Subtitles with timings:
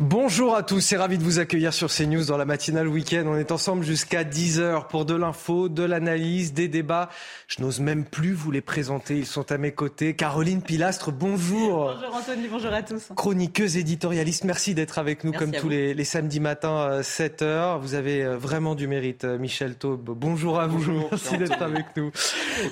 [0.00, 3.24] Bonjour à tous, c'est ravi de vous accueillir sur CNews dans la matinale week-end.
[3.26, 7.10] On est ensemble jusqu'à 10h pour de l'info, de l'analyse, des débats.
[7.48, 10.16] Je n'ose même plus vous les présenter, ils sont à mes côtés.
[10.16, 11.92] Caroline Pilastre, bonjour.
[11.94, 13.08] Bonjour Anthony, bonjour à tous.
[13.14, 17.78] Chroniqueuse éditorialiste, merci d'être avec nous Merci comme tous les, les samedis matins, 7h.
[17.80, 20.16] Vous avez euh, vraiment du mérite, euh, Michel Taube.
[20.16, 22.10] Bonjour à vous, Bonjour, merci d'être avec nous.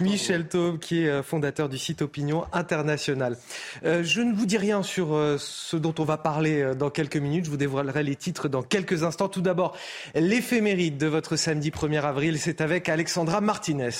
[0.00, 3.36] Michel Taube, qui est euh, fondateur du site Opinion International.
[3.84, 6.88] Euh, je ne vous dis rien sur euh, ce dont on va parler euh, dans
[6.88, 7.44] quelques minutes.
[7.46, 9.28] Je vous dévoilerai les titres dans quelques instants.
[9.28, 9.76] Tout d'abord,
[10.14, 13.90] l'éphéméride de votre samedi 1er avril, c'est avec Alexandra Martinez.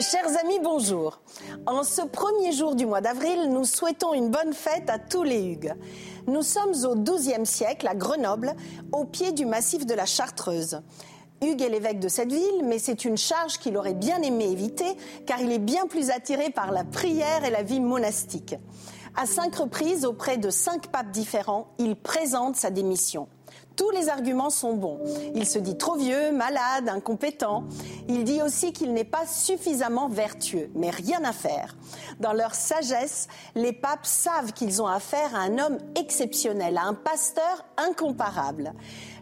[0.00, 1.20] Chers amis, bonjour.
[1.66, 5.42] En ce premier jour du mois d'avril, nous souhaitons une bonne fête à tous les
[5.42, 5.74] Hugues.
[6.26, 8.54] Nous sommes au XIIe siècle, à Grenoble,
[8.92, 10.82] au pied du massif de la Chartreuse.
[11.44, 14.96] Hugues est l'évêque de cette ville, mais c'est une charge qu'il aurait bien aimé éviter,
[15.26, 18.56] car il est bien plus attiré par la prière et la vie monastique.
[19.16, 23.28] À cinq reprises, auprès de cinq papes différents, il présente sa démission.
[23.76, 25.00] Tous les arguments sont bons.
[25.34, 27.64] Il se dit trop vieux, malade, incompétent.
[28.08, 31.76] Il dit aussi qu'il n'est pas suffisamment vertueux, mais rien à faire.
[32.20, 36.94] Dans leur sagesse, les papes savent qu'ils ont affaire à un homme exceptionnel, à un
[36.94, 38.74] pasteur incomparable.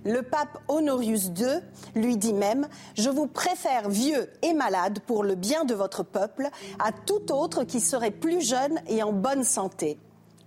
[0.04, 1.60] Le pape Honorius II
[1.94, 6.48] lui dit même Je vous préfère vieux et malade pour le bien de votre peuple
[6.80, 9.98] à tout autre qui serait plus jeune et en bonne santé.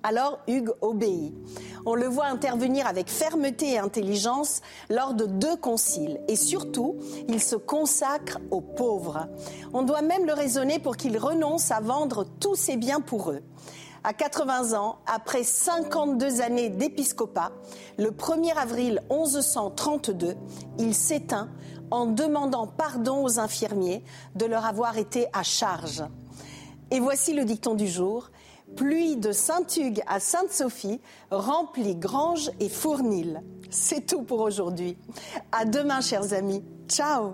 [0.03, 1.33] Alors Hugues obéit.
[1.87, 6.19] On le voit intervenir avec fermeté et intelligence lors de deux conciles.
[6.27, 9.27] Et surtout, il se consacre aux pauvres.
[9.73, 13.41] On doit même le raisonner pour qu'il renonce à vendre tous ses biens pour eux.
[14.07, 17.51] À 80 ans, après 52 années d'épiscopat,
[17.97, 20.35] le 1er avril 1132,
[20.77, 21.49] il s'éteint
[21.89, 24.03] en demandant pardon aux infirmiers
[24.35, 26.03] de leur avoir été à charge.
[26.91, 28.29] Et voici le dicton du jour.
[28.75, 31.01] Pluie de Saint-Hugues à Sainte-Sophie,
[31.31, 33.41] remplit grange et fournil.
[33.71, 34.99] C'est tout pour aujourd'hui.
[35.51, 36.63] À demain, chers amis.
[36.87, 37.33] Ciao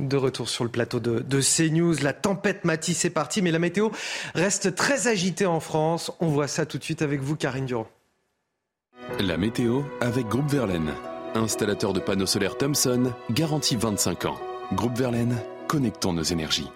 [0.00, 3.90] De retour sur le plateau de, CNews, la tempête Matisse est partie, mais la météo
[4.34, 6.10] reste très agitée en France.
[6.20, 7.86] On voit ça tout de suite avec vous, Karine Durand.
[9.18, 10.92] La météo avec Groupe Verlaine.
[11.34, 14.40] Installateur de panneaux solaires Thomson, garantie 25 ans.
[14.72, 15.36] Groupe Verlaine,
[15.68, 16.70] connectons nos énergies.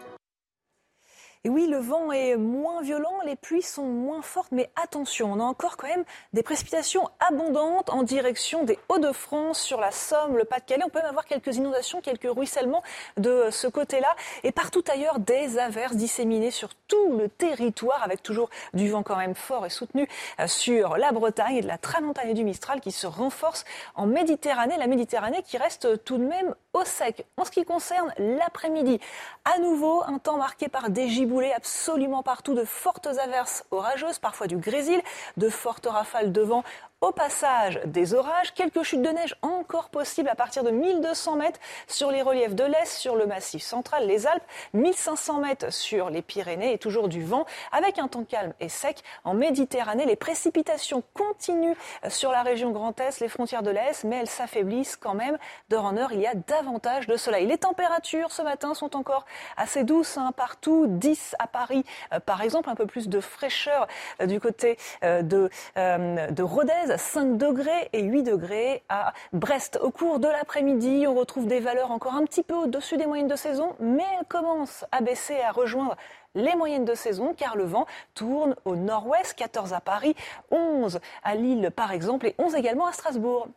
[1.47, 5.41] Et oui, le vent est moins violent, les pluies sont moins fortes, mais attention, on
[5.41, 10.45] a encore quand même des précipitations abondantes en direction des Hauts-de-France, sur la Somme, le
[10.45, 10.85] Pas-de-Calais.
[10.87, 12.83] On peut même avoir quelques inondations, quelques ruissellements
[13.19, 14.09] de ce côté-là.
[14.43, 19.17] Et partout ailleurs, des averses disséminées sur tout le territoire, avec toujours du vent quand
[19.17, 20.09] même fort et soutenu
[20.41, 23.67] euh, sur la Bretagne et de la Tramontane et du Mistral qui se renforcent
[23.97, 24.79] en Méditerranée.
[24.79, 27.27] La Méditerranée qui reste tout de même au sec.
[27.37, 28.99] En ce qui concerne l'après-midi,
[29.45, 31.07] à nouveau, un temps marqué par des
[31.53, 35.01] absolument partout, de fortes averses orageuses, parfois du grésil,
[35.37, 36.65] de fortes rafales de vent.
[37.05, 41.61] Au passage des orages, quelques chutes de neige encore possibles à partir de 1200 mètres
[41.87, 44.43] sur les reliefs de l'Est, sur le massif central, les Alpes,
[44.73, 49.03] 1500 mètres sur les Pyrénées et toujours du vent avec un temps calme et sec
[49.25, 50.07] en Méditerranée.
[50.07, 51.77] Les précipitations continuent
[52.09, 55.37] sur la région Grand Est, les frontières de l'Est, mais elles s'affaiblissent quand même.
[55.69, 57.47] D'heure en heure, il y a davantage de soleil.
[57.47, 59.27] Les températures ce matin sont encore
[59.59, 60.87] assez douces hein, partout.
[60.89, 61.85] 10 à Paris,
[62.15, 63.89] euh, par exemple, un peu plus de fraîcheur
[64.23, 69.79] euh, du côté euh, de, de Rodez, 5 degrés et 8 degrés à Brest.
[69.83, 73.29] Au cours de l'après-midi, on retrouve des valeurs encore un petit peu au-dessus des moyennes
[73.29, 75.97] de saison, mais elles commencent à baisser, à rejoindre
[76.35, 80.15] les moyennes de saison car le vent tourne au nord-ouest, 14 à Paris,
[80.51, 83.49] 11 à Lille par exemple et 11 également à Strasbourg.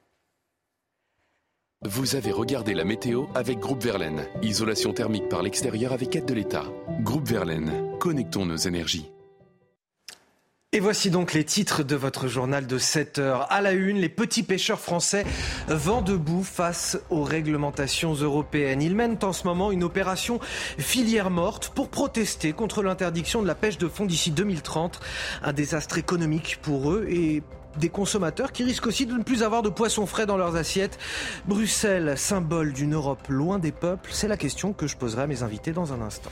[1.83, 4.25] Vous avez regardé la météo avec Groupe Verlaine.
[4.41, 6.65] Isolation thermique par l'extérieur avec aide de l'État.
[7.01, 9.11] Groupe Verlaine, connectons nos énergies.
[10.73, 13.49] Et voici donc les titres de votre journal de 7 heures.
[13.49, 15.25] À la une, les petits pêcheurs français
[15.69, 18.81] vent debout face aux réglementations européennes.
[18.81, 20.41] Ils mènent en ce moment une opération
[20.77, 24.99] filière morte pour protester contre l'interdiction de la pêche de fond d'ici 2030.
[25.41, 27.43] Un désastre économique pour eux et
[27.77, 30.99] des consommateurs qui risquent aussi de ne plus avoir de poissons frais dans leurs assiettes.
[31.47, 35.43] Bruxelles, symbole d'une Europe loin des peuples, c'est la question que je poserai à mes
[35.43, 36.31] invités dans un instant.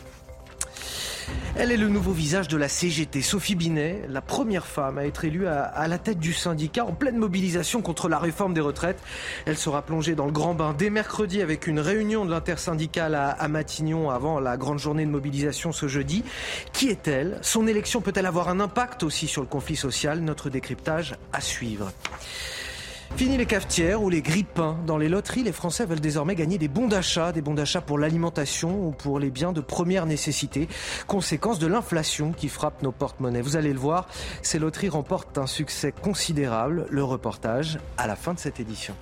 [1.58, 3.22] Elle est le nouveau visage de la CGT.
[3.22, 7.18] Sophie Binet, la première femme à être élue à, la tête du syndicat en pleine
[7.18, 9.00] mobilisation contre la réforme des retraites.
[9.46, 13.48] Elle sera plongée dans le grand bain dès mercredi avec une réunion de l'intersyndicale à,
[13.48, 16.24] Matignon avant la grande journée de mobilisation ce jeudi.
[16.74, 17.40] Qui est-elle?
[17.42, 20.20] Son élection peut-elle avoir un impact aussi sur le conflit social?
[20.20, 21.92] Notre décryptage à suivre.
[23.14, 24.78] Fini les cafetières ou les grippins.
[24.86, 27.98] Dans les loteries, les Français veulent désormais gagner des bons d'achat, des bons d'achat pour
[27.98, 30.68] l'alimentation ou pour les biens de première nécessité,
[31.08, 33.42] conséquence de l'inflation qui frappe nos porte-monnaies.
[33.42, 34.08] Vous allez le voir,
[34.42, 36.88] ces loteries remportent un succès considérable.
[36.90, 38.96] Le reportage à la fin de cette édition.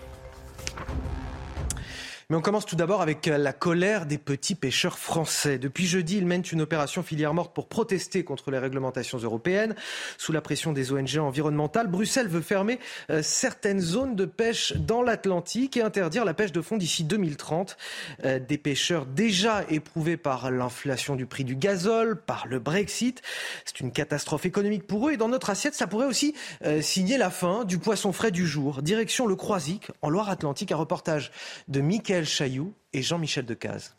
[2.29, 5.57] Mais on commence tout d'abord avec euh, la colère des petits pêcheurs français.
[5.57, 9.75] Depuis jeudi, ils mènent une opération filière morte pour protester contre les réglementations européennes.
[10.17, 12.79] Sous la pression des ONG environnementales, Bruxelles veut fermer
[13.09, 17.77] euh, certaines zones de pêche dans l'Atlantique et interdire la pêche de fond d'ici 2030.
[18.25, 23.21] Euh, des pêcheurs déjà éprouvés par l'inflation du prix du gazole, par le Brexit.
[23.65, 26.35] C'est une catastrophe économique pour eux et dans notre assiette, ça pourrait aussi
[26.81, 28.81] signer la fin du poisson frais du jour.
[28.81, 31.31] Direction le Croisic, en Loire-Atlantique, un reportage
[31.67, 33.95] de Michael Chailloux et Jean-Michel Decaze.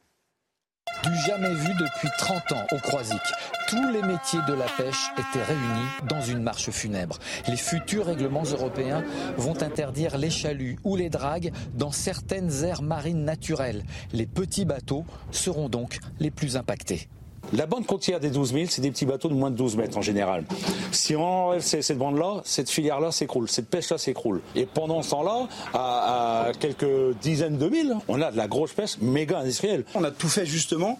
[1.02, 3.20] Du jamais vu depuis 30 ans au Croisic.
[3.68, 7.18] Tous les métiers de la pêche étaient réunis dans une marche funèbre.
[7.48, 9.02] Les futurs règlements européens
[9.36, 13.84] vont interdire les chaluts ou les dragues dans certaines aires marines naturelles.
[14.12, 17.08] Les petits bateaux seront donc les plus impactés.
[17.52, 19.99] La bande côtière des 12 000, c'est des petits bateaux de moins de 12 mètres
[19.99, 20.44] en général.
[20.93, 24.41] Si on enlève cette bande-là, cette filière-là s'écroule, cette pêche-là s'écroule.
[24.56, 28.99] Et pendant ce temps-là, à, quelques dizaines de milles, on a de la grosse pêche
[29.00, 29.85] méga industrielle.
[29.94, 30.99] On a tout fait justement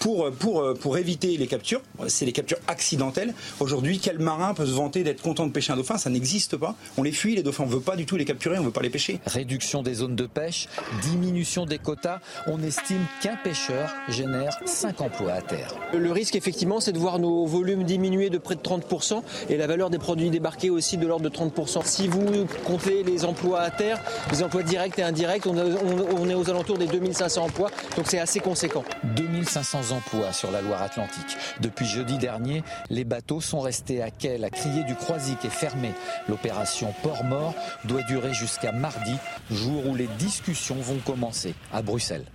[0.00, 1.80] pour, pour, pour éviter les captures.
[2.08, 3.34] C'est les captures accidentelles.
[3.60, 5.98] Aujourd'hui, quel marin peut se vanter d'être content de pêcher un dauphin?
[5.98, 6.74] Ça n'existe pas.
[6.96, 7.64] On les fuit, les dauphins.
[7.64, 9.20] On ne veut pas du tout les capturer, on ne veut pas les pêcher.
[9.26, 10.68] Réduction des zones de pêche,
[11.02, 12.20] diminution des quotas.
[12.46, 15.74] On estime qu'un pêcheur génère 5 emplois à terre.
[15.92, 19.66] Le risque, effectivement, c'est de voir nos volumes diminuer de près de 30% et la
[19.66, 21.84] valeur des produits débarqués aussi de l'ordre de 30%.
[21.84, 24.00] Si vous comptez les emplois à terre,
[24.30, 28.40] les emplois directs et indirects, on, est aux alentours des 2500 emplois, donc c'est assez
[28.40, 28.84] conséquent.
[29.16, 31.36] 2500 emplois sur la Loire-Atlantique.
[31.60, 34.38] Depuis jeudi dernier, les bateaux sont restés à quai.
[34.38, 35.92] La criée du Croisic est fermée.
[36.28, 37.54] L'opération Port-Mort
[37.84, 39.14] doit durer jusqu'à mardi,
[39.50, 42.26] jour où les discussions vont commencer à Bruxelles.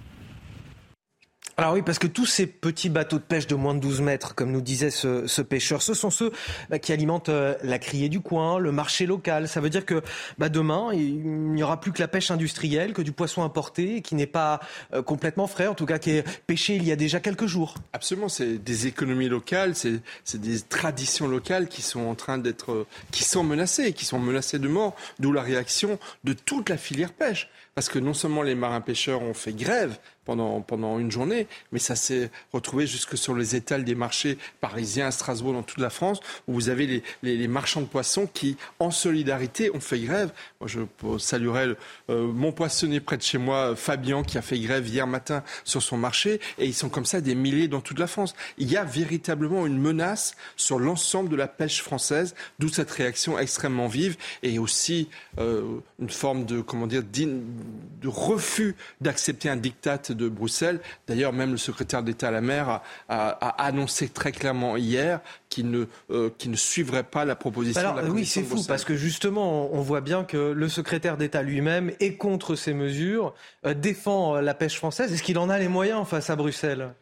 [1.60, 4.34] Alors oui, parce que tous ces petits bateaux de pêche de moins de 12 mètres,
[4.34, 6.32] comme nous disait ce, pêcheur, ce sont ceux
[6.70, 9.50] bah, qui alimentent euh, la criée du coin, le marché local.
[9.50, 10.02] Ça veut dire que
[10.38, 14.16] bah, demain, il n'y aura plus que la pêche industrielle, que du poisson importé, qui
[14.16, 14.62] n'est pas
[14.94, 17.76] euh, complètement frais, en tout cas qui est pêché il y a déjà quelques jours.
[17.92, 20.00] Absolument, c'est des économies locales, c'est
[20.36, 24.70] des traditions locales qui sont en train d'être, qui sont menacées, qui sont menacées de
[24.70, 27.50] mort, d'où la réaction de toute la filière pêche.
[27.76, 31.80] Parce que non seulement les marins pêcheurs ont fait grève pendant, pendant une journée, mais
[31.80, 35.90] ça s'est retrouvé jusque sur les étals des marchés parisiens, à Strasbourg, dans toute la
[35.90, 40.32] France, où vous avez les, les, marchands de poissons qui, en solidarité, ont fait grève.
[40.62, 40.82] Moi, je
[41.18, 41.74] saluerai
[42.12, 45.82] euh, mon poissonnier près de chez moi, Fabien, qui a fait grève hier matin sur
[45.82, 48.36] son marché, et ils sont comme ça des milliers dans toute la France.
[48.60, 53.40] Il y a véritablement une menace sur l'ensemble de la pêche française, d'où cette réaction
[53.40, 55.10] extrêmement vive, et aussi
[55.40, 60.80] euh, une forme de, comment dire, de refus d'accepter un diktat de Bruxelles.
[61.08, 63.30] D'ailleurs, même le secrétaire d'État à la mer a,
[63.64, 68.10] annoncé très clairement hier qu'il ne, euh, ne suivrait pas la proposition Alors, de la
[68.10, 72.16] Oui, c'est fou, parce que justement, on voit bien que le secrétaire d'État lui-même est
[72.16, 73.34] contre ces mesures,
[73.66, 75.12] euh, défend la pêche française.
[75.12, 76.94] Est-ce qu'il en a les moyens face à Bruxelles?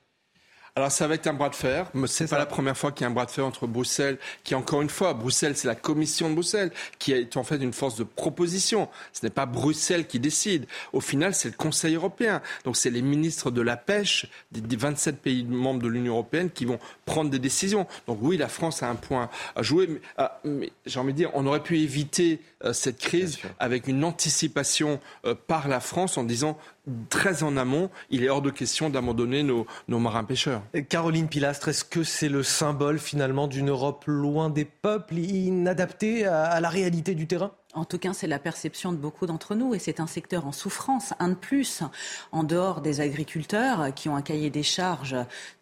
[0.77, 1.89] Alors ça va être un bras de fer.
[2.05, 4.53] C'est pas la première fois qu'il y a un bras de fer entre Bruxelles, qui
[4.53, 7.96] encore une fois, Bruxelles, c'est la Commission de Bruxelles, qui est en fait une force
[7.96, 8.88] de proposition.
[9.12, 10.67] Ce n'est pas Bruxelles qui décide.
[10.93, 12.43] Au final, c'est le Conseil européen.
[12.63, 16.65] Donc c'est les ministres de la pêche des 27 pays membres de l'Union européenne qui
[16.65, 17.88] vont prendre des décisions.
[18.05, 20.39] Donc oui, la France a un point à jouer, mais, ah,
[20.86, 25.34] j'ai envie de dire, on aurait pu éviter euh, cette crise avec une anticipation euh,
[25.34, 26.55] par la France en disant
[27.10, 30.62] très en amont, il est hors de question d'abandonner nos, marins pêcheurs.
[30.89, 36.60] Caroline Pilastre, est-ce que c'est le symbole finalement d'une Europe loin des peuples, inadaptée à,
[36.60, 37.51] la réalité du terrain?
[37.74, 40.51] En tout cas, c'est la perception de beaucoup d'entre nous et c'est un secteur en
[40.51, 41.84] souffrance, un de plus,
[42.32, 45.15] en dehors des agriculteurs qui ont un cahier des charges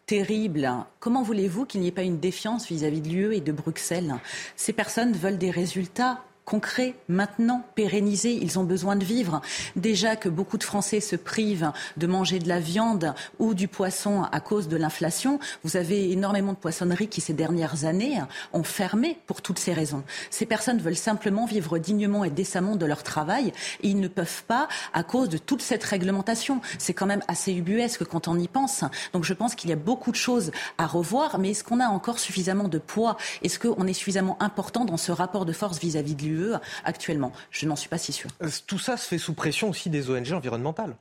[0.06, 0.72] terrible.
[1.00, 4.14] Comment voulez-vous qu'il n'y ait pas une défiance vis-à-vis -vis de l'UE et de Bruxelles?
[4.54, 8.32] Ces personnes veulent des résultats concret, maintenant, pérennisé.
[8.32, 9.42] Ils ont besoin de vivre.
[9.74, 14.22] Déjà que beaucoup de Français se privent de manger de la viande ou du poisson
[14.30, 18.22] à cause de l'inflation, vous avez énormément de poissonneries qui, ces dernières années,
[18.52, 20.04] ont fermé pour toutes ces raisons.
[20.30, 24.44] Ces personnes veulent simplement vivre dignement et décemment de leur travail et ils ne peuvent
[24.44, 26.60] pas à cause de toute cette réglementation.
[26.78, 28.84] C'est quand même assez ubuesque quand on y pense.
[29.12, 31.88] Donc je pense qu'il y a beaucoup de choses à revoir, mais est-ce qu'on a
[31.88, 33.16] encore suffisamment de poids?
[33.42, 36.35] Est-ce qu'on est suffisamment important dans ce rapport de force vis-à-vis de l'UE
[36.84, 38.30] actuellement Je n'en suis pas si sûr.
[38.42, 40.96] Euh, tout ça se fait sous pression aussi des ONG environnementales.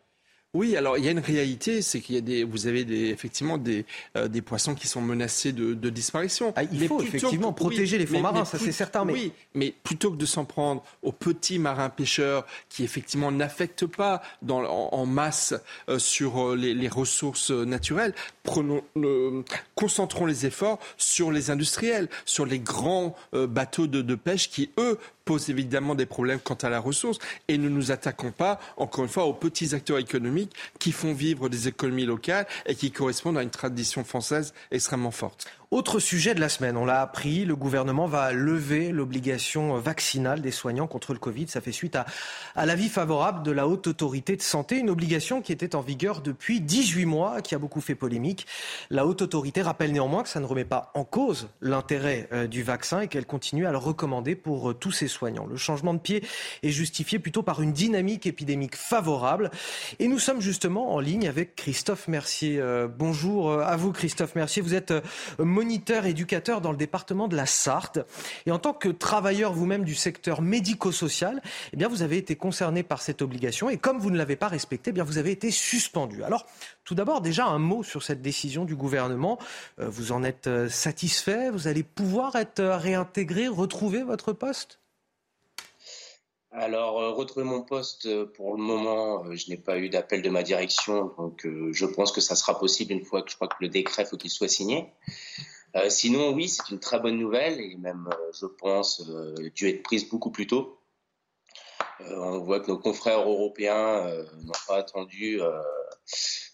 [0.55, 3.09] Oui, alors il y a une réalité, c'est qu'il y a des, vous avez des,
[3.09, 6.53] effectivement des, euh, des poissons qui sont menacés de, de disparition.
[6.55, 9.03] Ah, il faut effectivement protéger les fonds marins, ça c'est certain.
[9.03, 9.11] Mais...
[9.11, 14.21] Oui, mais plutôt que de s'en prendre aux petits marins pêcheurs qui effectivement n'affectent pas
[14.41, 15.53] dans, en, masse
[15.89, 18.13] euh, sur euh, les, les, ressources naturelles,
[18.43, 18.81] prenons,
[19.75, 24.97] concentrons les efforts sur les industriels, sur les grands bateaux de, de pêche qui eux
[25.25, 27.17] pose évidemment des problèmes quant à la ressource
[27.47, 31.49] et ne nous attaquons pas, encore une fois, aux petits acteurs économiques qui font vivre
[31.49, 35.47] des économies locales et qui correspondent à une tradition française extrêmement forte.
[35.71, 40.51] Autre sujet de la semaine, on l'a appris, le gouvernement va lever l'obligation vaccinale des
[40.51, 41.47] soignants contre le Covid.
[41.47, 42.05] Ça fait suite à,
[42.55, 46.21] à l'avis favorable de la Haute Autorité de Santé, une obligation qui était en vigueur
[46.21, 48.45] depuis 18 mois, qui a beaucoup fait polémique.
[48.91, 52.61] La Haute Autorité rappelle néanmoins que ça ne remet pas en cause l'intérêt euh, du
[52.61, 55.47] vaccin et qu'elle continue à le recommander pour euh, tous ses soignants.
[55.47, 56.23] Le changement de pied
[56.61, 59.49] est justifié plutôt par une dynamique épidémique favorable.
[59.97, 62.59] Et nous sommes justement en ligne avec Christophe Mercier.
[62.59, 64.61] Euh, bonjour à vous Christophe Mercier.
[64.61, 64.93] Vous êtes
[65.55, 67.99] moniteur éducateur dans le département de la Sarthe.
[68.45, 72.83] Et en tant que travailleur vous-même du secteur médico-social, eh bien, vous avez été concerné
[72.83, 73.69] par cette obligation.
[73.69, 76.23] Et comme vous ne l'avez pas respectée, eh bien, vous avez été suspendu.
[76.23, 76.45] Alors,
[76.83, 79.39] tout d'abord, déjà un mot sur cette décision du gouvernement.
[79.79, 81.49] Euh, vous en êtes euh, satisfait?
[81.49, 84.79] Vous allez pouvoir être euh, réintégré, retrouver votre poste?
[86.55, 91.13] Alors, retrouver mon poste, pour le moment, je n'ai pas eu d'appel de ma direction,
[91.17, 94.05] donc je pense que ça sera possible une fois que je crois que le décret
[94.05, 94.91] faut qu'il soit signé.
[95.75, 99.67] Euh, sinon, oui, c'est une très bonne nouvelle et même, euh, je pense, euh, dû
[99.67, 100.79] être prise beaucoup plus tôt.
[101.99, 104.05] on voit que nos confrères européens
[104.43, 105.39] n'ont pas attendu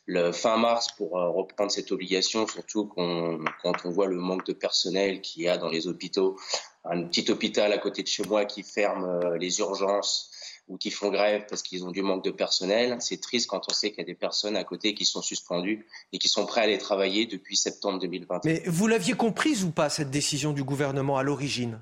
[0.05, 5.21] le fin mars pour reprendre cette obligation, surtout quand on voit le manque de personnel
[5.21, 6.37] qu'il y a dans les hôpitaux.
[6.83, 10.31] Un petit hôpital à côté de chez moi qui ferme les urgences
[10.67, 12.97] ou qui font grève parce qu'ils ont du manque de personnel.
[12.99, 15.85] C'est triste quand on sait qu'il y a des personnes à côté qui sont suspendues
[16.13, 18.45] et qui sont prêtes à aller travailler depuis septembre 2020.
[18.45, 21.81] Mais vous l'aviez comprise ou pas, cette décision du gouvernement à l'origine?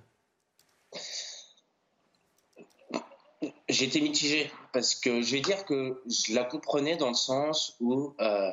[3.70, 8.15] J'étais mitigé parce que je vais dire que je la comprenais dans le sens où
[8.20, 8.51] euh,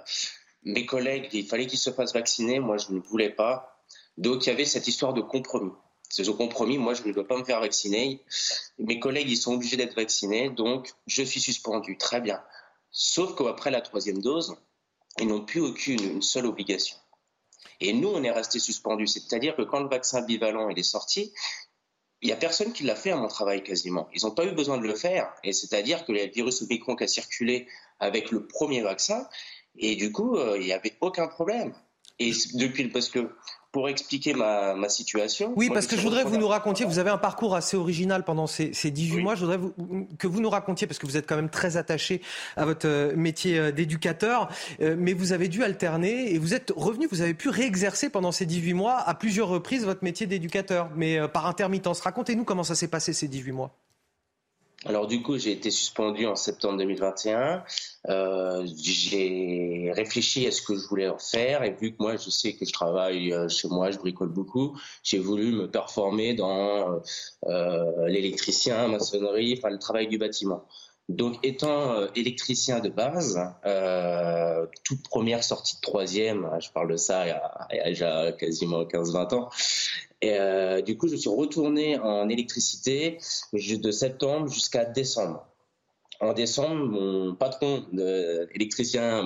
[0.64, 3.82] mes collègues, il fallait qu'ils se fassent vacciner, moi je ne voulais pas.
[4.18, 5.72] Donc il y avait cette histoire de compromis.
[6.08, 8.22] C'est au compromis, moi je ne dois pas me faire vacciner.
[8.78, 11.98] Mes collègues, ils sont obligés d'être vaccinés, donc je suis suspendu.
[11.98, 12.42] Très bien.
[12.90, 14.56] Sauf qu'après la troisième dose,
[15.18, 16.96] ils n'ont plus aucune, une seule obligation.
[17.80, 19.06] Et nous, on est resté suspendu.
[19.06, 21.32] C'est-à-dire que quand le vaccin bivalent est sorti,
[22.22, 24.08] il n'y a personne qui l'a fait à mon travail quasiment.
[24.14, 25.32] Ils n'ont pas eu besoin de le faire.
[25.44, 27.68] Et c'est-à-dire que le virus Omicron a circulé
[28.00, 29.28] avec le premier vaccin,
[29.78, 31.74] et du coup, euh, il n'y avait aucun problème.
[32.18, 33.30] Et depuis, parce que
[33.76, 35.52] pour expliquer ma, situation.
[35.54, 38.24] Oui, parce que je voudrais que vous nous racontiez, vous avez un parcours assez original
[38.24, 39.58] pendant ces, ces 18 mois, je voudrais
[40.16, 42.22] que vous nous racontiez, parce que vous êtes quand même très attaché
[42.56, 44.48] à votre euh, métier euh, d'éducateur,
[44.80, 48.32] euh, mais vous avez dû alterner et vous êtes revenu, vous avez pu réexercer pendant
[48.32, 52.00] ces 18 mois à plusieurs reprises votre métier d'éducateur, mais par intermittence.
[52.00, 53.76] Racontez-nous comment ça s'est passé ces 18 mois.
[54.84, 57.64] Alors du coup, j'ai été suspendu en septembre 2021.
[58.08, 62.30] Euh, j'ai réfléchi à ce que je voulais en faire et vu que moi, je
[62.30, 67.00] sais que je travaille euh, chez moi, je bricole beaucoup, j'ai voulu me performer dans
[67.46, 70.66] euh, l'électricien, maçonnerie, enfin le travail du bâtiment.
[71.08, 76.96] Donc, étant euh, électricien de base, euh, toute première sortie de troisième, je parle de
[76.96, 79.48] ça il y a, déjà quasiment 15-20 ans,
[80.20, 83.18] et euh, du coup, je suis retourné en électricité
[83.52, 85.46] de septembre jusqu'à décembre.
[86.18, 87.84] En décembre, mon patron
[88.54, 89.22] électricien,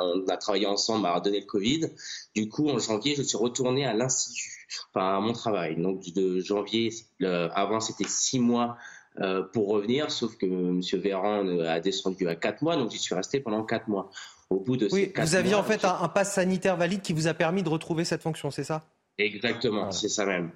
[0.00, 1.90] on a travaillé ensemble, m'a donné le Covid.
[2.34, 5.76] Du coup, en janvier, je suis retourné à l'institut, enfin à mon travail.
[5.76, 8.78] Donc de janvier, avant c'était six mois
[9.18, 10.80] euh, pour revenir, sauf que M.
[11.00, 14.10] Véran a descendu à quatre mois, donc j'y suis resté pendant quatre mois.
[14.50, 17.28] Au bout de oui, vous aviez en fait un, un pass sanitaire valide qui vous
[17.28, 18.82] a permis de retrouver cette fonction, c'est ça?
[19.18, 20.50] Exactement, c'est ça même.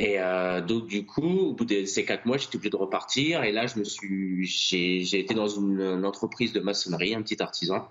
[0.00, 3.44] Et euh, donc du coup, au bout de ces quatre mois, j'étais obligé de repartir.
[3.44, 7.86] Et là, je me suis, j'ai été dans une, entreprise de maçonnerie, un petit artisan.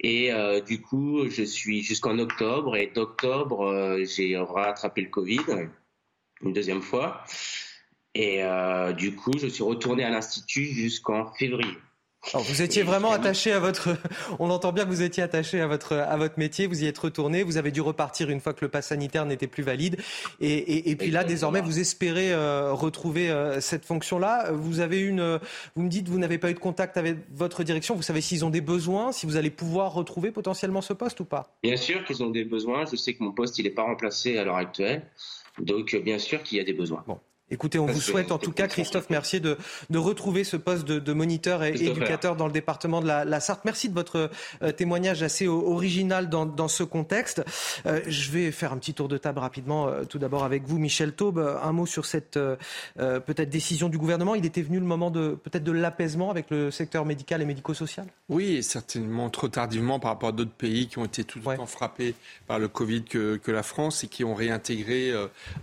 [0.00, 2.74] Et euh, du coup, je suis jusqu'en octobre.
[2.76, 5.68] Et d'octobre, euh, j'ai rattrapé le Covid
[6.42, 7.22] une deuxième fois.
[8.14, 8.42] Et
[8.96, 11.76] du coup, je suis retourné à l'Institut jusqu'en février.
[12.32, 13.90] Alors, vous étiez vraiment attaché à votre.
[14.38, 16.66] On entend bien que vous étiez attaché à votre à votre métier.
[16.66, 17.42] Vous y êtes retourné.
[17.42, 20.00] Vous avez dû repartir une fois que le pass sanitaire n'était plus valide.
[20.40, 24.52] Et, et, puis là, désormais, vous espérez euh, retrouver euh, cette fonction-là.
[24.52, 25.38] Vous avez une.
[25.76, 27.94] Vous me dites, vous n'avez pas eu de contact avec votre direction.
[27.94, 31.24] Vous savez s'ils ont des besoins, si vous allez pouvoir retrouver potentiellement ce poste ou
[31.24, 31.54] pas?
[31.62, 32.86] Bien sûr qu'ils ont des besoins.
[32.90, 35.02] Je sais que mon poste, il n'est pas remplacé à l'heure actuelle.
[35.58, 37.04] Donc, bien sûr qu'il y a des besoins.
[37.06, 37.18] Bon.
[37.50, 39.58] Écoutez, on vous souhaite en tout cas, Christophe Mercier, de,
[39.90, 43.38] de retrouver ce poste de, de moniteur et éducateur dans le département de la, la
[43.38, 43.66] Sarthe.
[43.66, 44.30] Merci de votre
[44.62, 47.44] euh, témoignage assez original dans, dans ce contexte.
[47.84, 50.78] Euh, je vais faire un petit tour de table rapidement, euh, tout d'abord avec vous,
[50.78, 51.38] Michel Taube.
[51.38, 52.38] Un mot sur cette
[52.96, 54.34] peut-être décision du gouvernement.
[54.34, 58.06] Il était venu le moment de peut-être de l'apaisement avec le secteur médical et médico-social?
[58.30, 62.14] Oui, certainement trop tardivement par rapport à d'autres pays qui ont été tout temps frappés
[62.46, 65.12] par le Covid que, que, la France et qui ont réintégré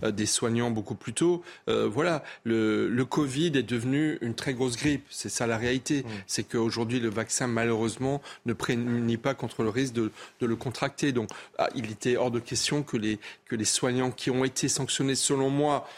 [0.02, 1.42] des soignants beaucoup plus tôt.
[1.72, 5.04] Euh, voilà, le, Covid est devenu une très grosse grippe.
[5.10, 6.02] C'est ça la réalité.
[6.02, 6.06] Mm.
[6.26, 11.12] C'est qu'aujourd'hui, le vaccin, malheureusement, ne prémunit pas contre le risque de, le contracter.
[11.12, 14.68] Donc, ah, il était hors de question que les, que les soignants qui ont été
[14.68, 15.88] sanctionnés, selon moi,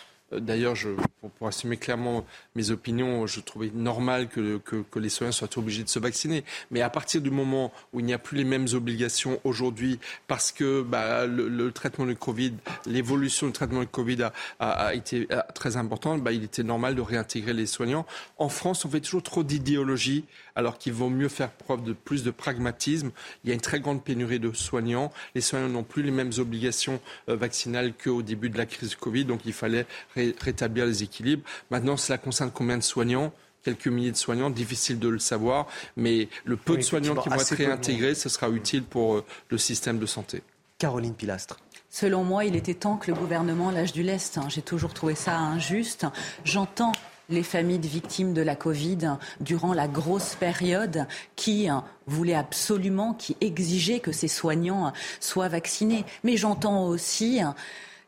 [0.40, 0.74] D'ailleurs,
[1.20, 2.24] pour, pour, assumer clairement
[2.54, 4.60] mes opinions, je trouvais normal que,
[4.96, 6.44] les soignants soient obligés de se vacciner.
[6.70, 10.52] Mais à partir du moment où il n'y a plus les mêmes obligations aujourd'hui, parce
[10.52, 12.54] que bah, le, traitement du Covid,
[12.86, 17.00] l'évolution du traitement du Covid a, a, été très importante, bah, il était normal de
[17.00, 18.06] réintégrer les soignants.
[18.38, 20.24] En France, on fait toujours trop d'idéologie,
[20.56, 23.10] alors qu'il vaut mieux faire preuve de plus de pragmatisme.
[23.42, 25.12] Il y a une très grande pénurie de soignants.
[25.34, 28.96] Les soignants n'ont plus les mêmes obligations euh, vaccinales qu'au début de la crise du
[28.96, 31.44] Covid, donc il fallait rétablir les équilibres.
[31.70, 33.32] Maintenant, cela concerne combien de soignants?
[33.62, 37.36] Quelques milliers de soignants, difficile de le savoir, mais le peu de soignants qui vont
[37.36, 40.42] être réintégrés, ce sera utile pour euh, le système de santé.
[40.78, 41.56] Caroline Pilastre.
[41.88, 44.38] Selon moi, il était temps que le gouvernement lâche du lest.
[44.48, 46.06] J'ai toujours trouvé ça injuste.
[46.44, 46.92] J'entends
[47.28, 51.68] les familles de victimes de la Covid durant la grosse période qui
[52.06, 56.04] voulaient absolument, qui exigeaient que ces soignants soient vaccinés.
[56.22, 57.40] Mais j'entends aussi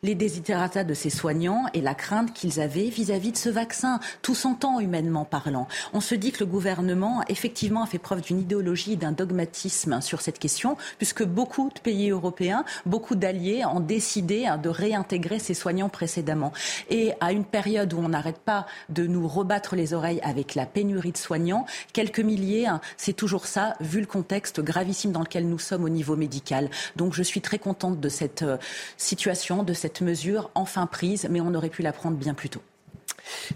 [0.02, 4.00] les désiderata de ces soignants et la crainte qu'ils avaient vis-à-vis de ce vaccin.
[4.22, 5.68] Tout s'entend humainement parlant.
[5.92, 10.20] On se dit que le gouvernement, effectivement, a fait preuve d'une idéologie d'un dogmatisme sur
[10.20, 15.54] cette question, puisque beaucoup de pays européens, beaucoup d'alliés ont décidé hein, de réintégrer ces
[15.54, 16.52] soignants précédemment.
[16.90, 20.66] Et à une période où on n'arrête pas de nous rebattre les oreilles avec la
[20.66, 25.48] pénurie de soignants, quelques milliers, hein, c'est toujours ça, vu le contexte gravissime dans lequel
[25.48, 26.70] nous sommes au niveau médical.
[26.96, 28.56] Donc je suis très contente de cette euh,
[28.96, 32.48] situation, de cette cette mesure enfin prise, mais on aurait pu la prendre bien plus
[32.48, 32.60] tôt.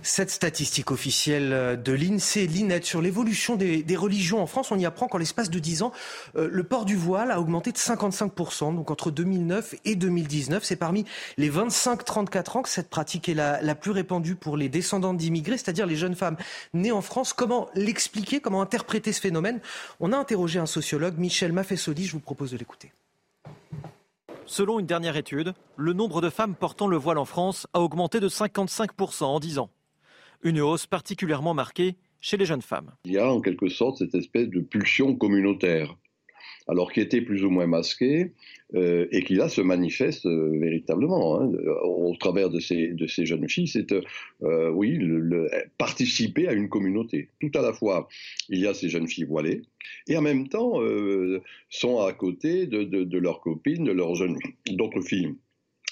[0.01, 5.09] Cette statistique officielle de l'INSEE, l'INET, sur l'évolution des, religions en France, on y apprend
[5.09, 5.93] qu'en l'espace de 10 ans,
[6.37, 10.63] euh, le port du voile a augmenté de 55%, donc entre 2009 et 2019.
[10.63, 11.05] C'est parmi
[11.37, 15.59] les 25-34 ans que cette pratique est la, la plus répandue pour les descendants d'immigrés,
[15.59, 16.37] c'est-à-dire les jeunes femmes
[16.75, 17.33] nées en France.
[17.33, 18.39] Comment l'expliquer?
[18.39, 19.59] Comment interpréter ce phénomène?
[19.99, 22.93] On a interrogé un sociologue, Michel Maffesoli, je vous propose de l'écouter.
[24.51, 28.19] Selon une dernière étude, le nombre de femmes portant le voile en France a augmenté
[28.19, 29.71] de 55% en 10 ans.
[30.43, 32.91] Une hausse particulièrement marquée chez les jeunes femmes.
[33.05, 35.95] Il y a en quelque sorte cette espèce de pulsion communautaire
[36.71, 38.33] alors qui était plus ou moins masqué,
[38.75, 41.51] euh, et qui là se manifeste euh, véritablement hein,
[41.83, 45.01] au travers de ces, de ces jeunes filles, c'est euh, oui
[45.79, 47.29] participer à une communauté.
[47.41, 48.09] Tout à la fois,
[48.49, 49.63] il y a ces jeunes filles voilées,
[50.07, 50.75] et en même temps
[51.69, 54.39] sont à côté de, de, leurs copines, de leurs jeunes
[54.71, 55.35] d'autres filles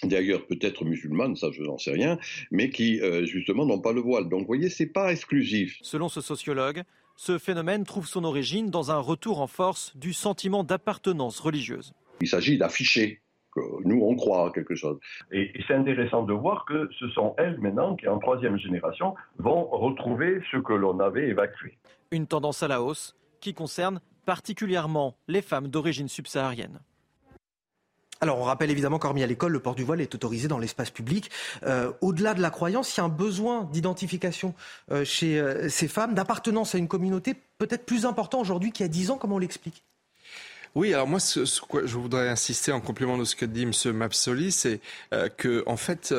[0.05, 2.21] d'ailleurs peut-être musulmanes, ça je n'en sais rien,
[2.53, 4.29] mais qui justement n'ont pas le voile.
[4.29, 5.79] Donc vous voyez, c'est pas exclusif.
[5.83, 6.85] Selon ce sociologue,
[7.19, 11.93] ce phénomène trouve son origine dans un retour en force du sentiment d'appartenance religieuse.
[12.21, 13.21] Il s'agit d'afficher
[13.53, 15.01] que nous, on croit à quelque chose.
[15.33, 19.67] Et, c'est intéressant de voir que ce sont elles maintenant qui, en troisième génération, vont
[19.67, 21.77] retrouver ce que l'on avait évacué.
[22.13, 26.79] Une tendance à la hausse qui concerne particulièrement les femmes d'origine subsaharienne.
[28.21, 30.91] Alors, on rappelle évidemment qu'hormis à l'école, le port du voile est autorisé dans l'espace
[30.91, 31.31] public.
[31.63, 34.55] Euh, au-delà de la croyance, il y a un besoin d'identification
[34.91, 38.89] euh, chez euh, ces femmes, d'appartenance à une communauté peut-être plus important aujourd'hui qu'il y
[38.89, 39.19] a dix ans.
[39.19, 39.83] Comment on l'explique
[40.75, 43.73] oui, alors moi, ce, quoi je voudrais insister en complément de ce que dit M.
[43.95, 44.81] Mapsoli, c'est
[45.39, 46.15] que, en fait,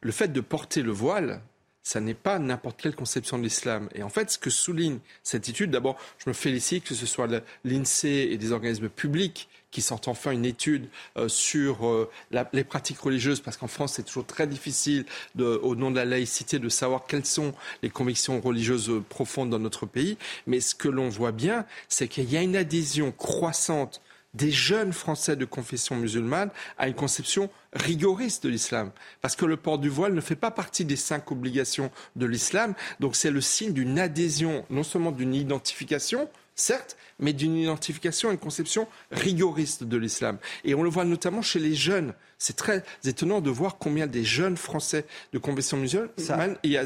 [0.00, 1.42] le fait de porter le voile,
[1.82, 3.88] ça n'est pas n'importe quelle conception de l'islam.
[3.94, 7.28] Et en fait, ce que souligne cette étude, d'abord, je me félicite que ce soit
[7.64, 12.10] l'INSEE et des organismes publics qui sortent enfin une étude euh, sur euh,
[12.52, 15.04] les pratiques religieuses, parce qu'en France, c'est toujours très difficile,
[15.38, 19.86] au nom de la laïcité, de savoir quelles sont les convictions religieuses profondes dans notre
[19.86, 20.18] pays.
[20.46, 24.00] Mais ce que l'on voit bien, c'est qu'il y a une adhésion croissante
[24.34, 28.90] des jeunes Français de confession musulmane à une conception rigoriste de l'islam.
[29.20, 32.74] Parce que le port du voile ne fait pas partie des cinq obligations de l'islam.
[32.98, 38.32] Donc c'est le signe d'une adhésion, non seulement d'une identification, certes, mais d'une identification et
[38.32, 40.38] une conception rigoriste de l'islam.
[40.64, 42.14] Et on le voit notamment chez les jeunes.
[42.38, 45.04] C'est très étonnant de voir combien des jeunes Français
[45.34, 46.84] de confession musulmane, il y a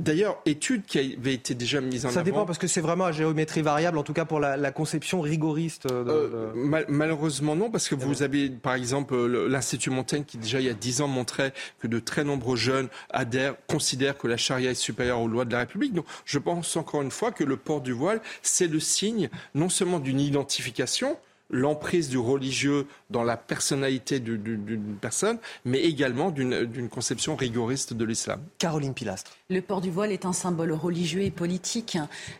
[0.00, 2.16] d'ailleurs études qui avaient été déjà mises en avant.
[2.16, 5.20] Ça dépend parce que c'est vraiment à géométrie variable, en tout cas pour la, conception
[5.20, 5.86] rigoriste.
[5.86, 10.66] De, euh, malheureusement non, parce que vous avez par exemple l'Institut Montaigne qui déjà il
[10.66, 14.70] y a dix ans montrait que de très nombreux jeunes adhèrent, considèrent que la charia
[14.70, 15.94] est supérieure aux lois de la République.
[15.94, 19.68] Donc je pense encore une fois que le port du voile, c'est le signe non
[19.68, 21.18] seulement d'une identification,
[21.50, 28.42] l'emprise du religieux dans la personnalité d'une personne, mais également d'une conception rigoriste de l'islam.
[28.58, 29.32] Caroline Pilastre.
[29.48, 31.98] Le port du voile est un symbole religieux et politique.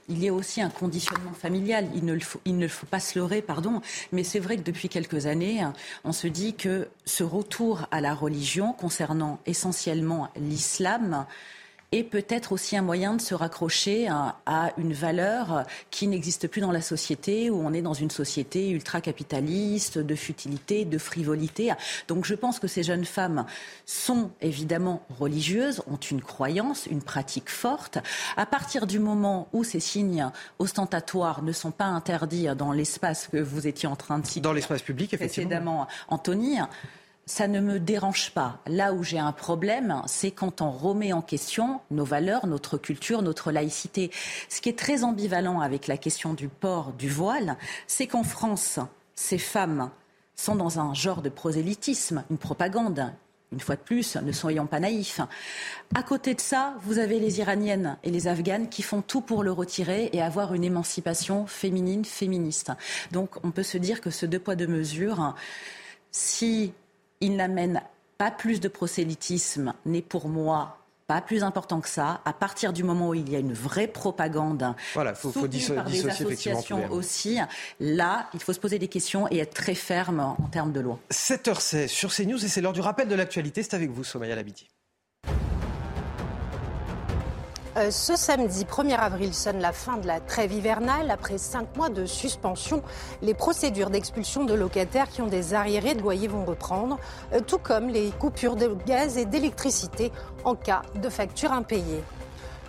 [0.08, 1.86] Il y a aussi un conditionnement familial.
[1.94, 3.80] Il ne, faut, il ne faut pas se leurrer, pardon,
[4.12, 5.64] mais c'est vrai que depuis quelques années,
[6.04, 11.26] on se dit que ce retour à la religion concernant essentiellement l'islam,
[11.96, 16.70] et peut-être aussi un moyen de se raccrocher à, une valeur qui n'existe plus dans
[16.70, 21.72] la société, où on est dans une société ultra-capitaliste, de futilité, de frivolité.
[22.06, 23.46] Donc je pense que ces jeunes femmes
[23.86, 27.96] sont évidemment religieuses, ont une croyance, une pratique forte.
[28.36, 33.38] À partir du moment où ces signes ostentatoires ne sont pas interdits dans l'espace que
[33.38, 35.48] vous étiez en train de citer dans l'espace public, effectivement.
[35.48, 36.58] précédemment, Anthony,
[37.26, 38.60] ça ne me dérange pas.
[38.68, 43.20] Là où j'ai un problème, c'est quand on remet en question nos valeurs, notre culture,
[43.20, 44.12] notre laïcité.
[44.48, 47.56] Ce qui est très ambivalent avec la question du port du voile,
[47.88, 48.78] c'est qu'en France,
[49.16, 49.90] ces femmes
[50.36, 53.12] sont dans un genre de prosélytisme, une propagande.
[53.52, 55.20] Une fois de plus, ne soyons pas naïfs.
[55.94, 59.42] À côté de ça, vous avez les Iraniennes et les Afghanes qui font tout pour
[59.42, 62.72] le retirer et avoir une émancipation féminine, féministe.
[63.12, 65.34] Donc on peut se dire que ce deux poids, deux mesures,
[66.10, 66.72] si
[67.20, 67.82] il n'amène
[68.18, 72.20] pas plus de prosélytisme, n'est pour moi pas plus important que ça.
[72.24, 75.84] À partir du moment où il y a une vraie propagande, voilà, faut, faut par
[75.84, 77.38] des associations aussi,
[77.78, 80.98] là, il faut se poser des questions et être très ferme en termes de loi.
[81.12, 83.62] 7h16 sur CNews et c'est l'heure du rappel de l'actualité.
[83.62, 84.66] C'est avec vous, Somaya Labidi.
[87.76, 91.10] Euh, ce samedi 1er avril sonne la fin de la trêve hivernale.
[91.10, 92.82] Après cinq mois de suspension,
[93.20, 96.98] les procédures d'expulsion de locataires qui ont des arriérés de loyer vont reprendre,
[97.34, 100.10] euh, tout comme les coupures de gaz et d'électricité
[100.44, 102.02] en cas de factures impayées.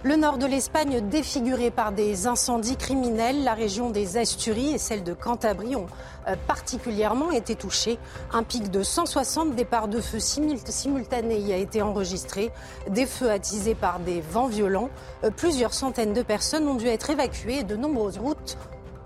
[0.04, 5.04] Le nord de l'Espagne défiguré par des incendies criminels, la région des Asturies et celle
[5.04, 5.88] de Cantabrie ont
[6.28, 7.98] euh, particulièrement été touchées.
[8.32, 12.52] Un pic de 160 départs de feu simultanés y a été enregistré.
[12.90, 14.92] Des feux attisés par des vents violents.
[15.24, 18.56] Euh, plusieurs centaines de personnes ont dû être évacuées et de nombreuses routes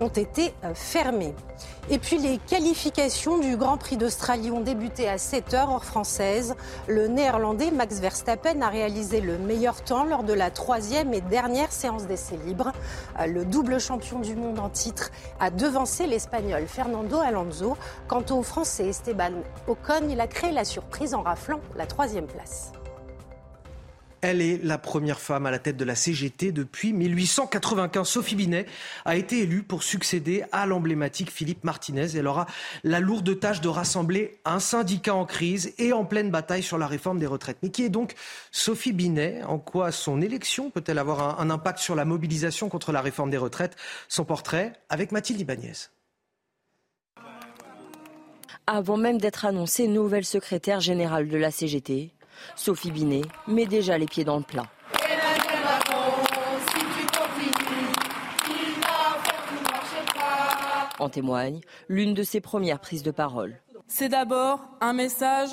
[0.00, 1.34] ont été euh, fermées.
[1.90, 6.54] Et puis les qualifications du Grand Prix d'Australie ont débuté à 7 heures hors française.
[6.86, 11.72] Le néerlandais Max Verstappen a réalisé le meilleur temps lors de la troisième et dernière
[11.72, 12.72] séance d'essai libre.
[13.20, 17.76] Euh, le double champion du monde en titre a devancé l'espagnol Fernando Alonso.
[18.08, 19.32] Quant au français Esteban
[19.66, 22.72] Ocon, il a créé la surprise en raflant la troisième place.
[24.22, 28.08] Elle est la première femme à la tête de la CGT depuis 1895.
[28.08, 28.66] Sophie Binet
[29.04, 32.16] a été élue pour succéder à l'emblématique Philippe Martinez.
[32.16, 32.46] Elle aura
[32.84, 36.86] la lourde tâche de rassembler un syndicat en crise et en pleine bataille sur la
[36.86, 37.56] réforme des retraites.
[37.64, 38.14] Mais qui est donc
[38.52, 39.42] Sophie Binet?
[39.42, 43.38] En quoi son élection peut-elle avoir un, impact sur la mobilisation contre la réforme des
[43.38, 43.74] retraites?
[44.08, 45.72] Son portrait avec Mathilde Ibanez.
[48.68, 52.12] Avant même d'être annoncée nouvelle secrétaire générale de la CGT,
[52.56, 54.66] Sophie Binet met déjà les pieds dans le plat.
[60.98, 63.56] En témoigne l'une de ses premières prises de parole.
[63.88, 65.50] C'est d'abord un message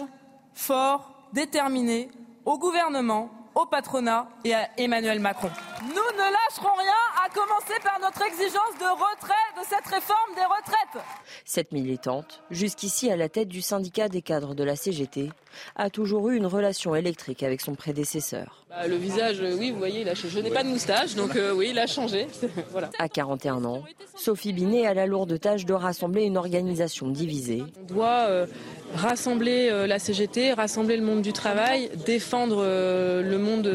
[0.54, 2.10] fort, déterminé
[2.46, 5.50] au gouvernement, au patronat et à Emmanuel Macron.
[5.82, 6.94] Nous ne lâcherons rien,
[7.26, 11.04] à commencer par notre exigence de retrait de cette réforme des retraites.
[11.46, 15.32] Cette militante, jusqu'ici à la tête du syndicat des cadres de la CGT,
[15.76, 18.66] a toujours eu une relation électrique avec son prédécesseur.
[18.70, 21.36] Bah, le visage, euh, oui, vous voyez, il a Je n'ai pas de moustache, donc
[21.36, 22.28] euh, oui, il a changé.
[22.72, 22.92] voilà.
[23.00, 23.84] À 41 ans,
[24.16, 27.64] Sophie Binet a la lourde tâche de rassembler une organisation divisée.
[27.82, 28.46] On doit euh,
[28.94, 33.70] rassembler la CGT, rassembler le monde du travail, défendre le monde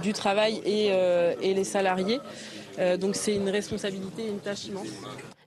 [0.00, 0.90] du travail et,
[1.42, 2.20] et les salariés.
[3.00, 4.86] donc c'est une responsabilité, une tâche immense.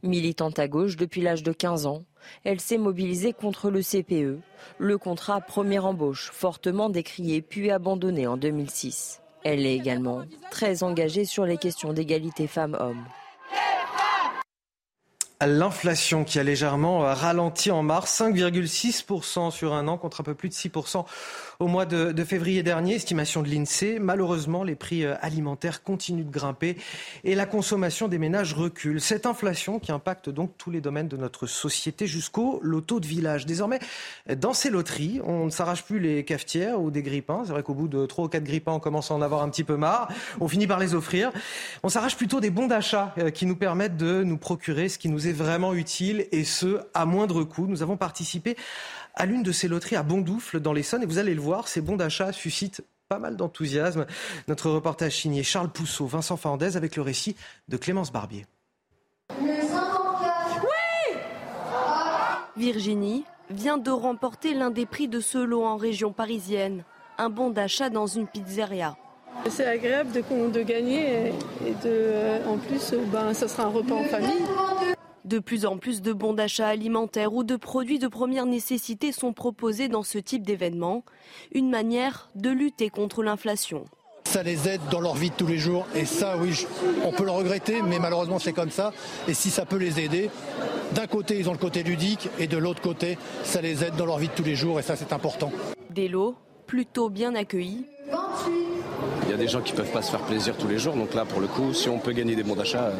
[0.02, 2.04] Militante à gauche depuis l'âge de 15 ans,
[2.44, 4.40] elle s'est mobilisée contre le CPE,
[4.78, 9.22] le contrat première embauche, fortement décrié puis abandonné en 2006.
[9.44, 13.04] Elle est également très engagée sur les questions d'égalité femmes-hommes.
[15.46, 20.48] L'inflation qui a légèrement ralenti en mars, 5,6% sur un an contre un peu plus
[20.48, 21.06] de 6%
[21.60, 22.96] au mois de, février dernier.
[22.96, 24.00] Estimation de l'INSEE.
[24.00, 26.78] Malheureusement, les prix euh, alimentaires continuent de grimper
[27.24, 29.02] et la consommation des ménages recule.
[29.02, 33.46] Cette inflation qui impacte donc tous les domaines de notre société jusqu'au loto de village.
[33.46, 33.80] Désormais,
[34.36, 37.44] dans ces loteries, on ne s'arrache plus les cafetières ou des grippins.
[37.46, 39.50] C'est vrai qu'au bout de trois ou quatre grippins, on commence à en avoir un
[39.50, 40.10] petit peu marre.
[40.40, 41.32] On finit par les offrir.
[41.84, 45.10] On s'arrache plutôt des bons d'achat euh, qui nous permettent de nous procurer ce qui
[45.10, 47.68] nous est vraiment utile et ce, à moindre coût.
[47.68, 48.56] Nous avons participé
[49.14, 51.82] à l'une de ces loteries à Bondoufle dans l'Essonne et vous allez le voir, ces
[51.82, 54.06] bons d'achat suscitent pas mal d'enthousiasme.
[54.48, 57.36] Notre reportage signé Charles Pousseau, Vincent Fernandez avec le récit
[57.68, 58.46] de Clémence Barbier.
[62.56, 66.84] Virginie vient de remporter l'un des prix de ce lot en région parisienne,
[67.18, 68.96] un bon d'achat dans une pizzeria.
[69.50, 71.34] C'est agréable de, de, gagner
[71.66, 74.44] et de, en plus, ben, ça sera un repas en famille.
[75.26, 79.32] De plus en plus de bons d'achat alimentaires ou de produits de première nécessité sont
[79.32, 81.06] proposés dans ce type d'événement,
[81.54, 83.86] une manière de lutter contre l'inflation.
[84.26, 86.66] Ça les aide dans leur vie de tous les jours et ça oui,
[87.06, 88.92] on peut le regretter mais malheureusement c'est comme ça
[89.28, 90.30] et si ça peut les aider,
[90.94, 94.06] d'un côté ils ont le côté ludique et de l'autre côté ça les aide dans
[94.06, 95.52] leur vie de tous les jours et ça c'est important.
[95.90, 96.36] Des lots
[96.68, 97.86] plutôt bien accueillis.
[99.24, 100.96] Il y a des gens qui ne peuvent pas se faire plaisir tous les jours
[100.96, 102.94] donc là pour le coup si on peut gagner des bons d'achat euh,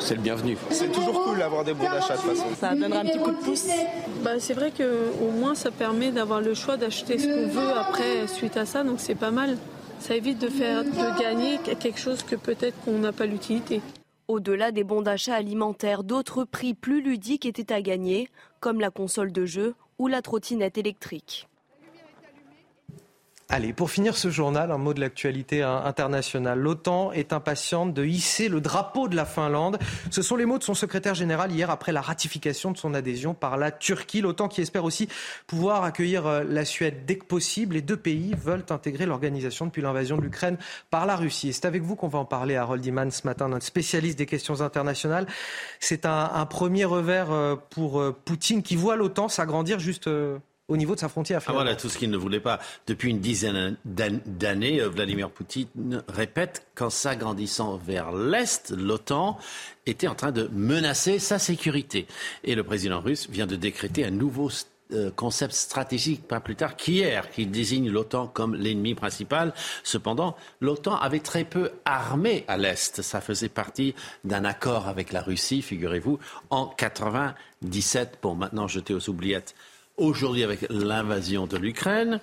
[0.00, 0.56] c'est le bienvenu.
[0.70, 2.54] C'est toujours cool d'avoir des bons d'achat de toute façon.
[2.58, 3.68] Ça donnera un petit coup de pouce.
[4.22, 8.26] Bah, c'est vrai qu'au moins ça permet d'avoir le choix d'acheter ce qu'on veut après
[8.26, 9.56] suite à ça, donc c'est pas mal.
[9.98, 13.80] Ça évite de faire de gagner quelque chose que peut-être qu'on n'a pas l'utilité.
[14.28, 18.28] Au-delà des bons d'achat alimentaires, d'autres prix plus ludiques étaient à gagner,
[18.60, 21.48] comme la console de jeu ou la trottinette électrique.
[23.48, 26.58] Allez, pour finir ce journal, un mot de l'actualité internationale.
[26.58, 29.78] L'OTAN est impatiente de hisser le drapeau de la Finlande.
[30.10, 33.34] Ce sont les mots de son secrétaire général hier après la ratification de son adhésion
[33.34, 34.20] par la Turquie.
[34.20, 35.08] L'OTAN qui espère aussi
[35.46, 37.76] pouvoir accueillir euh, la Suède dès que possible.
[37.76, 40.58] Les deux pays veulent intégrer l'organisation depuis l'invasion de l'Ukraine
[40.90, 41.50] par la Russie.
[41.50, 44.26] Et c'est avec vous qu'on va en parler, Harold Iman, ce matin, notre spécialiste des
[44.26, 45.28] questions internationales.
[45.78, 50.10] C'est un, un, premier revers euh, pour euh, Poutine qui voit l'OTAN s'agrandir juste
[50.68, 51.40] au niveau de sa frontière.
[51.46, 52.58] Ah, voilà tout ce qu'il ne voulait pas.
[52.86, 59.38] Depuis une dizaine d'années, euh, Vladimir Poutine répète qu'en s'agrandissant vers l'Est, l'OTAN
[59.86, 62.06] était en train de menacer sa sécurité.
[62.42, 64.50] Et le président russe vient de décréter un nouveau
[64.92, 69.54] euh, concept stratégique pas plus tard qu'hier, qui désigne l'OTAN comme l'ennemi principal.
[69.84, 73.02] Cependant, l'OTAN avait très peu armé à l'Est.
[73.02, 76.18] Ça faisait partie d'un accord avec la Russie, figurez-vous,
[76.50, 78.18] en 97.
[78.20, 79.54] Bon, maintenant jeté aux oubliettes.
[79.96, 82.20] Aujourd'hui, avec l'invasion de l'Ukraine,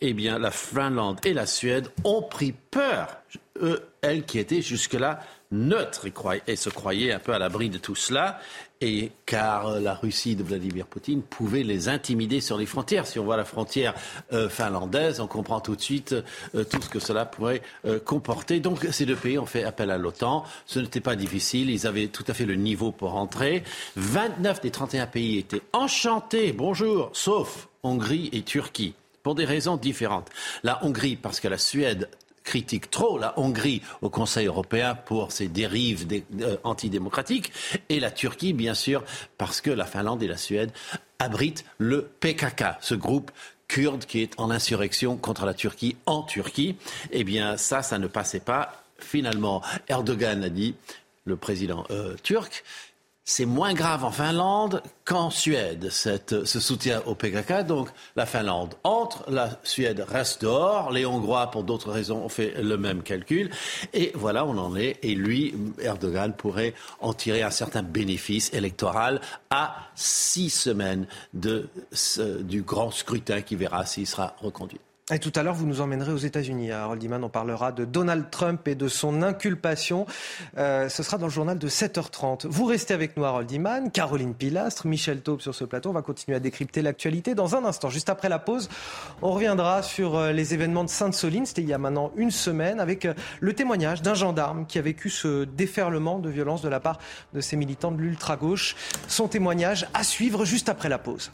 [0.00, 3.16] eh bien, la Finlande et la Suède ont pris peur,
[3.60, 5.20] eux, elles qui étaient jusque-là
[5.50, 6.06] neutres
[6.46, 8.38] et, se croyaient un peu à l'abri de tout cela
[8.80, 13.06] et car la Russie de Vladimir Poutine pouvait les intimider sur les frontières.
[13.06, 13.94] Si on voit la frontière
[14.32, 16.14] euh, finlandaise, on comprend tout de suite
[16.54, 18.60] euh, tout ce que cela pourrait euh, comporter.
[18.60, 20.44] Donc ces deux pays ont fait appel à l'OTAN.
[20.66, 23.64] Ce n'était pas difficile, ils avaient tout à fait le niveau pour entrer.
[23.96, 30.30] 29 des 31 pays étaient enchantés, bonjour, sauf Hongrie et Turquie pour des raisons différentes.
[30.62, 32.08] La Hongrie, parce que la Suède
[32.50, 36.08] critique trop la Hongrie au Conseil européen pour ses dérives
[36.40, 37.52] euh, antidémocratiques
[37.88, 39.04] et la Turquie, bien sûr,
[39.38, 40.72] parce que la Finlande et la Suède
[41.20, 43.30] abritent le PKK, ce groupe
[43.68, 46.74] kurde qui est en insurrection contre la Turquie en Turquie.
[47.12, 48.82] Eh bien, ça, ça ne passait pas.
[48.98, 50.74] Finalement, Erdogan a dit,
[51.26, 52.64] le président euh, turc,
[53.30, 57.64] c'est moins grave en Finlande qu'en Suède, ce soutien au PKK.
[57.64, 62.60] Donc la Finlande entre, la Suède reste dehors, les Hongrois, pour d'autres raisons, ont fait
[62.60, 63.50] le même calcul.
[63.94, 64.98] Et voilà, on en est.
[65.04, 72.90] Et lui, Erdogan, pourrait en tirer un certain bénéfice électoral à six semaines du grand
[72.90, 74.80] scrutin qui verra s'il sera reconduit.
[75.12, 76.70] Et tout à l'heure, vous nous emmènerez aux États-Unis.
[76.70, 80.06] Harold Iman, on parlera de Donald Trump et de son inculpation.
[80.56, 82.46] Euh, ce sera dans le journal de 7h30.
[82.46, 85.90] Vous restez avec nous, Harold Iman, Caroline Pilastre, Michel Taube sur ce plateau.
[85.90, 87.90] On va continuer à décrypter l'actualité dans un instant.
[87.90, 88.68] Juste après la pause,
[89.20, 91.44] on reviendra sur euh, les événements de Sainte-Soline.
[91.44, 94.82] C'était il y a maintenant une semaine avec euh, le témoignage d'un gendarme qui a
[94.82, 96.98] vécu ce déferlement de violence de la part
[97.34, 98.76] de ces militants de l'ultra-gauche.
[99.08, 101.32] Son témoignage à suivre juste après la pause.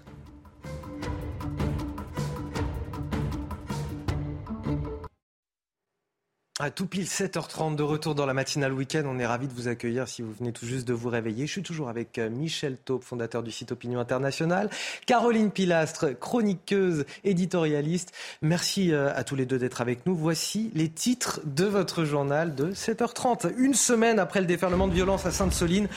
[6.58, 9.02] À tout pile 7h30 de retour dans la matinale week-end.
[9.04, 11.46] On est ravis de vous accueillir si vous venez tout juste de vous réveiller.
[11.46, 14.70] Je suis toujours avec euh, Michel Taupe, fondateur du site Opinion International,
[15.04, 18.14] Caroline Pilastre, chroniqueuse, éditorialiste.
[18.40, 20.16] Merci euh, à tous les deux d'être avec nous.
[20.16, 23.52] Voici les titres de votre journal de 7h30.
[23.58, 25.88] Une semaine après le déferlement de violence à Sainte-Soline,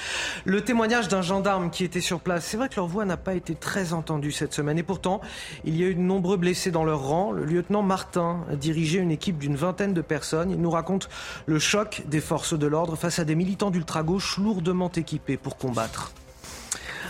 [0.43, 2.43] le témoignage d'un gendarme qui était sur place.
[2.43, 4.77] C'est vrai que leur voix n'a pas été très entendue cette semaine.
[4.77, 5.21] Et pourtant,
[5.63, 7.31] il y a eu de nombreux blessés dans leur rang.
[7.31, 10.48] Le lieutenant Martin dirigé une équipe d'une vingtaine de personnes.
[10.51, 11.09] Il nous raconte
[11.45, 16.11] le choc des forces de l'ordre face à des militants d'ultra-gauche lourdement équipés pour combattre.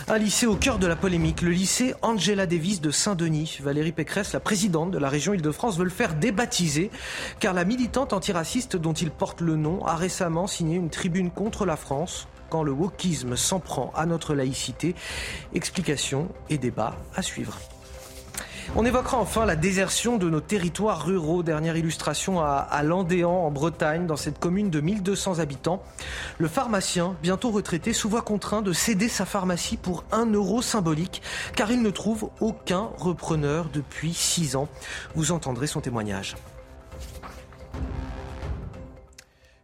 [0.08, 3.58] Un lycée au cœur de la polémique, le lycée Angela Davis de Saint-Denis.
[3.62, 6.90] Valérie Pécresse, la présidente de la région Île-de-France, veut le faire débaptiser
[7.38, 11.64] car la militante antiraciste dont il porte le nom a récemment signé une tribune contre
[11.64, 14.94] la France quand le wokisme s'en prend à notre laïcité.
[15.54, 17.56] Explication et débat à suivre.
[18.76, 21.42] On évoquera enfin la désertion de nos territoires ruraux.
[21.42, 25.82] Dernière illustration à, à Landéan, en Bretagne, dans cette commune de 1200 habitants.
[26.38, 31.20] Le pharmacien, bientôt retraité, se voit contraint de céder sa pharmacie pour un euro symbolique,
[31.56, 34.68] car il ne trouve aucun repreneur depuis six ans.
[35.16, 36.36] Vous entendrez son témoignage.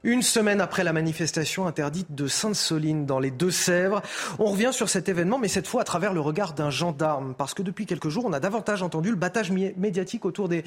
[0.07, 4.03] Une semaine après la manifestation interdite de Sainte-Soline dans les Deux-Sèvres,
[4.38, 7.55] on revient sur cet événement, mais cette fois à travers le regard d'un gendarme, parce
[7.55, 10.62] que depuis quelques jours, on a davantage entendu le battage médiatique autour des,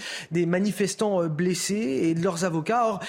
[0.46, 2.86] manifestants euh, blessés et de leurs avocats.
[2.86, 3.00] Or,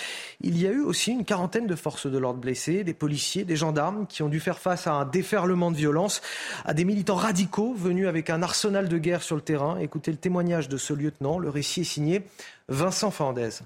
[0.41, 3.57] il y a eu aussi une quarantaine de forces de l'ordre blessées, des policiers, des
[3.57, 6.23] gendarmes qui ont dû faire face à un déferlement de violence,
[6.65, 9.79] à des militants radicaux venus avec un arsenal de guerre sur le terrain.
[9.81, 11.41] Écoutez le témoignage de ce lieutenant.
[11.41, 12.23] Le récit est signé
[12.69, 13.65] Vincent Fandez.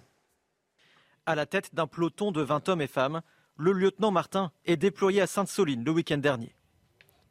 [1.26, 3.22] À la tête d'un peloton de 20 hommes et femmes,
[3.56, 6.54] le lieutenant Martin est déployé à Sainte-Soline le week-end dernier.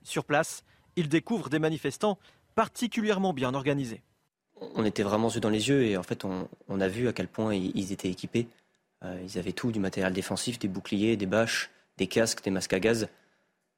[0.01, 0.63] Sur place,
[0.95, 2.17] il découvre des manifestants
[2.55, 4.01] particulièrement bien organisés.
[4.75, 7.27] On était vraiment yeux dans les yeux et en fait on, a vu à quel
[7.27, 8.47] point ils étaient équipés.
[9.03, 12.73] Euh, ils avaient tout, du matériel défensif, des boucliers, des bâches, des casques, des masques
[12.73, 13.09] à gaz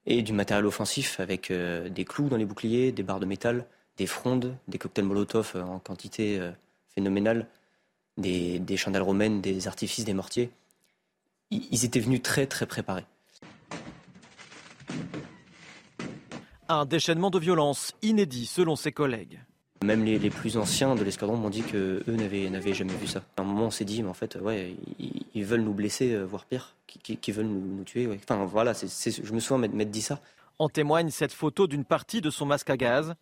[0.06, 3.66] et du matériel offensif avec euh, des clous dans les boucliers, des barres de métal,
[3.98, 6.40] des frondes, des cocktails Molotov euh, en quantité
[6.94, 7.48] phénoménale
[8.18, 10.52] des, chandelles romaines, des artifices, des mortiers.
[11.52, 13.06] Ils étaient venus très très préparés.
[16.68, 19.40] Un déchaînement de violence inédit selon ses collègues.
[19.84, 23.22] Même les, plus anciens de l'escadron m'ont dit que eux n'avaient jamais vu ça.
[23.38, 24.76] À un moment, on s'est dit, mais en fait, ouais,
[25.36, 28.10] ils, veulent nous blesser, euh, voire pire, qui, veulent nous, tuer.
[28.16, 30.22] Enfin, voilà, je me souviens m'être dit ça.
[30.58, 33.14] En témoigne cette photo d'une partie de son masque à gaz,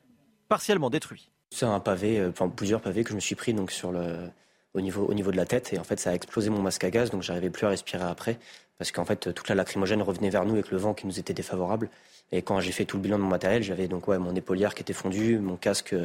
[0.47, 1.29] partiellement détruit.
[1.49, 4.29] C'est un pavé, euh, enfin plusieurs pavés que je me suis pris donc sur le,
[4.73, 5.73] au niveau, au niveau de la tête.
[5.73, 8.03] Et en fait, ça a explosé mon masque à gaz, donc j'arrivais plus à respirer
[8.03, 8.37] après.
[8.77, 11.33] Parce qu'en fait, toute la lacrymogène revenait vers nous avec le vent qui nous était
[11.33, 11.89] défavorable.
[12.31, 14.81] Et quand j'ai fait tout le bilan de mon matériel, j'avais donc mon épaulière qui
[14.81, 15.95] était fondue, mon casque,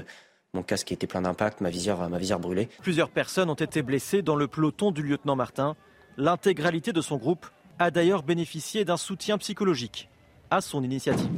[0.52, 2.68] mon casque qui était plein d'impact, ma visière, ma visière brûlée.
[2.83, 5.74] Plusieurs personnes ont été blessées dans le peloton du lieutenant Martin.
[6.18, 7.46] L'intégralité de son groupe
[7.78, 10.09] a d'ailleurs bénéficié d'un soutien psychologique
[10.50, 11.31] à son initiative.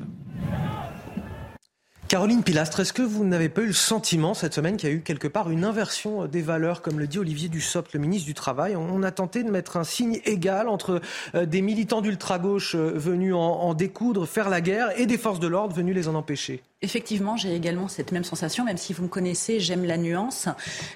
[2.10, 4.94] Caroline Pilastre, est-ce que vous n'avez pas eu le sentiment cette semaine qu'il y a
[4.96, 8.34] eu quelque part une inversion des valeurs, comme le dit Olivier Dussopt, le ministre du
[8.34, 8.74] Travail?
[8.74, 11.00] On a tenté de mettre un signe égal entre
[11.36, 15.46] euh, des militants d'ultra-gauche euh, venus en, découdre, faire la guerre, et des forces de
[15.46, 19.08] l'ordre venues les en empêcher Effectivement, j'ai également cette même sensation, même si vous me
[19.08, 20.48] connaissez, j'aime la nuance.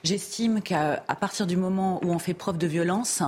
[0.03, 3.23] J'estime qu'à partir du moment où on fait preuve de violence,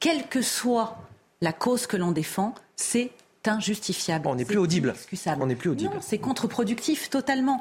[0.00, 0.98] quelle que soit
[1.40, 3.10] la cause que l'on défend, c'est
[3.48, 4.28] injustifiable.
[4.28, 4.94] On n'est plus audible.
[5.40, 5.94] On n'est plus audible.
[5.94, 7.60] Non, c'est contre-productif totalement.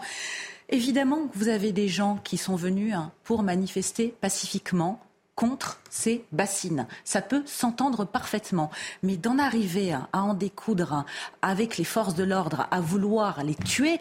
[0.69, 5.01] Évidemment vous avez des gens qui sont venus hein, pour manifester pacifiquement
[5.35, 6.87] contre ces bassines.
[7.03, 8.69] Ça peut s'entendre parfaitement.
[9.01, 11.05] Mais d'en arriver à en découdre
[11.41, 13.99] avec les forces de l'ordre, à vouloir les tuer,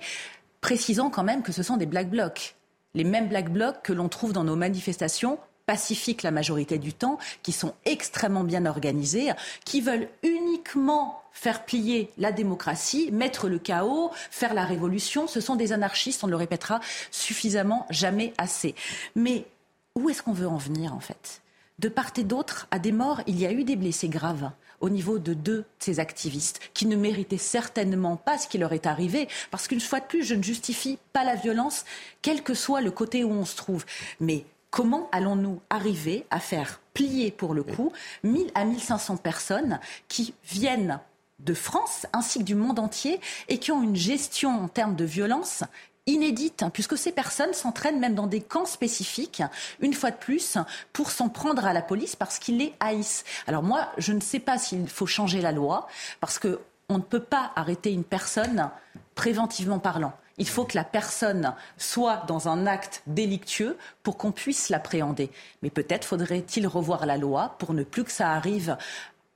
[0.60, 2.56] précisons quand même que ce sont des black blocs.
[2.94, 5.38] Les mêmes black blocs que l'on trouve dans nos manifestations
[5.70, 9.30] pacifiques la majorité du temps, qui sont extrêmement bien organisés,
[9.64, 15.28] qui veulent uniquement faire plier la démocratie, mettre le chaos, faire la révolution.
[15.28, 16.80] Ce sont des anarchistes, on le répétera
[17.12, 18.74] suffisamment, jamais assez.
[19.14, 19.46] Mais
[19.94, 21.40] où est-ce qu'on veut en venir en fait?
[21.78, 24.90] De part et d'autre, à des morts, il y a eu des blessés graves au
[24.90, 28.86] niveau de deux de ces activistes qui ne méritaient certainement pas ce qui leur est
[28.86, 29.28] arrivé.
[29.52, 31.84] Parce qu'une fois de plus, je ne justifie pas la violence,
[32.22, 33.84] quel que soit le côté où on se trouve.
[34.18, 37.92] Mais comment allons-nous arriver à faire plier pour le coup
[38.24, 41.00] 1000 à 1500 personnes qui viennent
[41.40, 45.04] de France ainsi que du monde entier et qui ont une gestion en termes de
[45.04, 45.64] violence
[46.06, 49.42] inédite, hein, puisque ces personnes s'entraînent même dans des camps spécifiques,
[49.80, 50.58] une fois de plus,
[50.92, 53.24] pour s'en prendre à la police parce qu'ils les haïssent.
[53.46, 55.86] Alors moi, je ne sais pas s'il faut changer la loi,
[56.20, 58.70] parce qu'on ne peut pas arrêter une personne
[59.14, 60.12] préventivement parlant.
[60.40, 65.30] Il faut que la personne soit dans un acte délictueux pour qu'on puisse l'appréhender.
[65.62, 68.76] Mais peut-être faudrait-il revoir la loi pour ne plus que ça arrive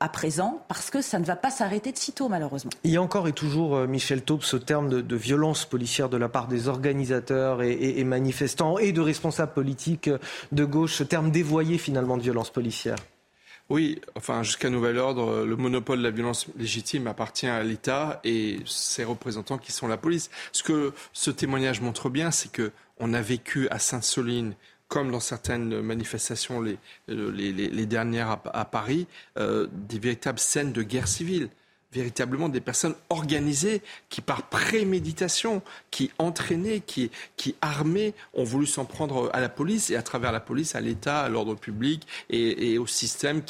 [0.00, 2.70] à présent, parce que ça ne va pas s'arrêter de sitôt, malheureusement.
[2.82, 6.16] Il y a encore et toujours, euh, Michel Taube, ce terme de, violence policière de
[6.16, 10.10] la part des organisateurs et, manifestants et de responsables politiques
[10.52, 12.96] de gauche, ce terme dévoyé finalement de violence policière.
[13.70, 18.58] Oui, enfin, jusqu'à nouvel ordre, le monopole de la violence légitime appartient à l'État et
[18.66, 20.30] ses représentants qui sont la police.
[20.52, 24.54] Ce que ce témoignage montre bien, c'est que on a vécu à Sainte-Soline
[24.88, 29.08] comme dans certaines manifestations, les, les, dernières à, Paris,
[29.38, 31.48] euh, des véritables scènes de guerre civile
[31.94, 38.84] véritablement des personnes organisées qui, par préméditation, qui entraînées, qui, qui armées, ont voulu s'en
[38.84, 42.76] prendre à la police et à travers la police à l'État, à l'ordre public et,
[42.78, 43.42] au système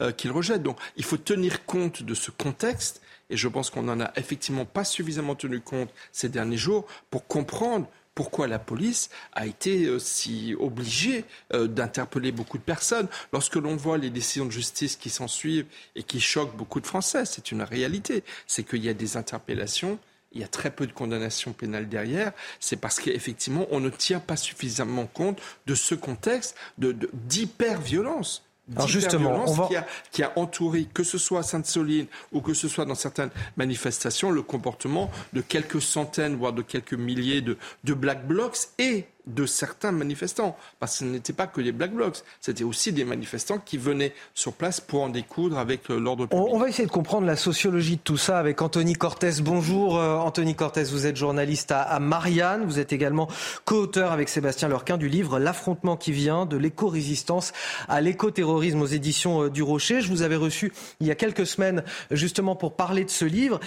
[0.00, 0.62] euh, qu'ils rejettent.
[0.62, 4.64] Donc il faut tenir compte de ce contexte et je pense qu'on n'en a effectivement
[4.64, 9.98] pas suffisamment tenu compte ces derniers jours pour comprendre pourquoi la police a été euh,
[9.98, 13.08] si obligée euh, d'interpeller beaucoup de personnes.
[13.32, 16.86] Lorsque l'on voit les décisions de justice qui s'en suivent et qui choquent beaucoup de
[16.86, 18.24] Français, c'est une réalité.
[18.46, 19.98] C'est qu'il y a des interpellations
[20.34, 24.20] il y a très peu de condamnations pénales derrière, c'est parce qu'effectivement, on ne tient
[24.20, 28.42] pas suffisamment compte de ce contexte d'hyper-violence.
[28.74, 29.68] Alors justement, on
[30.10, 34.30] qui, a, entouré, que ce soit à Sainte-Soline ou que ce soit dans certaines manifestations,
[34.30, 39.46] le comportement de quelques centaines, voire de quelques milliers de, de black blocs et de
[39.46, 40.56] certains manifestants.
[40.80, 44.12] Parce que ce n'était pas que des black blocs, c'était aussi des manifestants qui venaient
[44.34, 46.46] sur place pour en découdre avec euh, l'ordre public.
[46.50, 49.32] On, va essayer de comprendre la sociologie de tout ça avec Anthony Cortez.
[49.42, 53.28] Bonjour euh, Anthony Cortez, vous êtes journaliste à, Marianne, vous êtes également
[53.64, 57.52] co-auteur avec Sébastien Lurquin du livre L'affrontement qui vient de l'éco-résistance
[57.88, 60.00] à l'éco-terrorisme aux éditions euh, du Rocher.
[60.00, 63.60] Je vous avais reçu il y a quelques semaines justement pour parler de ce livre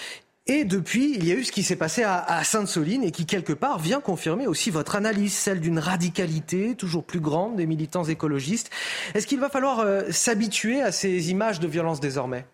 [0.48, 3.54] et depuis, il y a eu ce qui s'est passé à, Sainte-Soline et qui, quelque
[3.54, 8.70] part, vient confirmer aussi votre analyse, celle d'une radicalité toujours plus grande des militants écologistes.
[9.14, 12.46] Est-ce qu'il va falloir euh, s'habituer à ces images de violence désormais?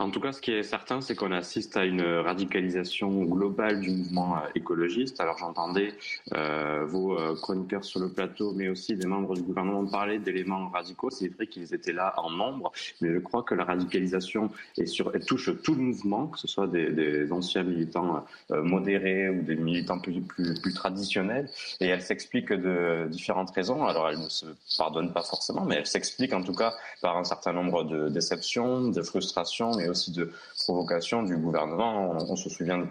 [0.00, 3.90] En tout cas, ce qui est certain, c'est qu'on assiste à une radicalisation globale du
[3.90, 5.18] mouvement euh, écologiste.
[5.20, 5.92] Alors j'entendais
[6.34, 10.68] euh, vos euh, chroniqueurs sur le plateau, mais aussi des membres du gouvernement parler d'éléments
[10.68, 11.10] radicaux.
[11.10, 12.70] C'est vrai qu'ils étaient là en nombre,
[13.00, 14.50] mais je crois que la radicalisation
[15.26, 20.22] touche tout le mouvement, que ce soit des, anciens militants modérés ou des militants plus,
[20.74, 23.84] traditionnels, et elle s'explique de différentes raisons.
[23.84, 24.46] Alors elle ne se
[24.76, 28.88] pardonne pas forcément, mais elle s'explique en tout cas par un certain nombre de déceptions,
[28.90, 30.32] de frustrations, aussi de
[30.68, 32.10] provocation du gouvernement.
[32.28, 32.84] On, se souvient de,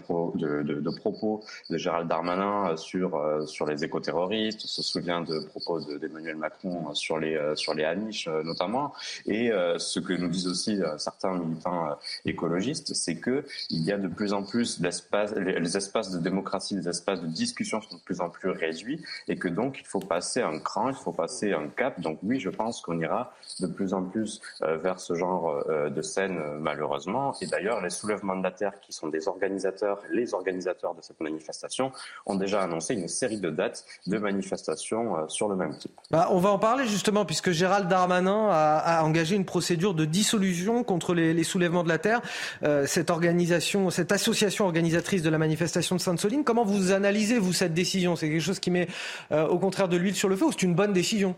[0.89, 6.37] propos de Gérald Darmanin sur, euh, sur les écoterroristes, on se souvient de propos d'Emmanuel
[6.37, 8.93] Macron sur les, euh, sur les Amish euh, notamment.
[9.27, 14.07] Et ce que nous disent aussi certains militants écologistes, c'est que il y a de
[14.07, 18.21] plus en plus d'espaces, les, espaces de démocratie, les espaces de discussion sont de plus
[18.21, 21.67] en plus réduits et que donc il faut passer un cran, il faut passer un
[21.67, 21.99] cap.
[22.01, 26.39] Donc oui, je pense qu'on ira de plus en plus vers ce genre de scène
[26.59, 27.35] malheureusement.
[27.41, 31.19] Et d'ailleurs, les soulèvements de la Terre, qui sont des organisateurs, les organisateurs de cette
[31.19, 31.91] manifestation,
[32.25, 35.91] ont déjà annoncé une série de dates de manifestations euh, sur le même type.
[36.11, 40.83] Bah, on va en parler justement, puisque Gérald Darmanin a, engagé une procédure de dissolution
[40.83, 42.21] contre les, soulèvements de la Terre.
[42.63, 47.53] Euh, cette organisation, cette association organisatrice de la manifestation de Sainte-Soline, comment vous analysez, vous,
[47.53, 48.15] cette décision?
[48.15, 48.87] C'est quelque chose qui met
[49.31, 51.35] euh, au contraire de l'huile sur le feu ou c'est une bonne décision?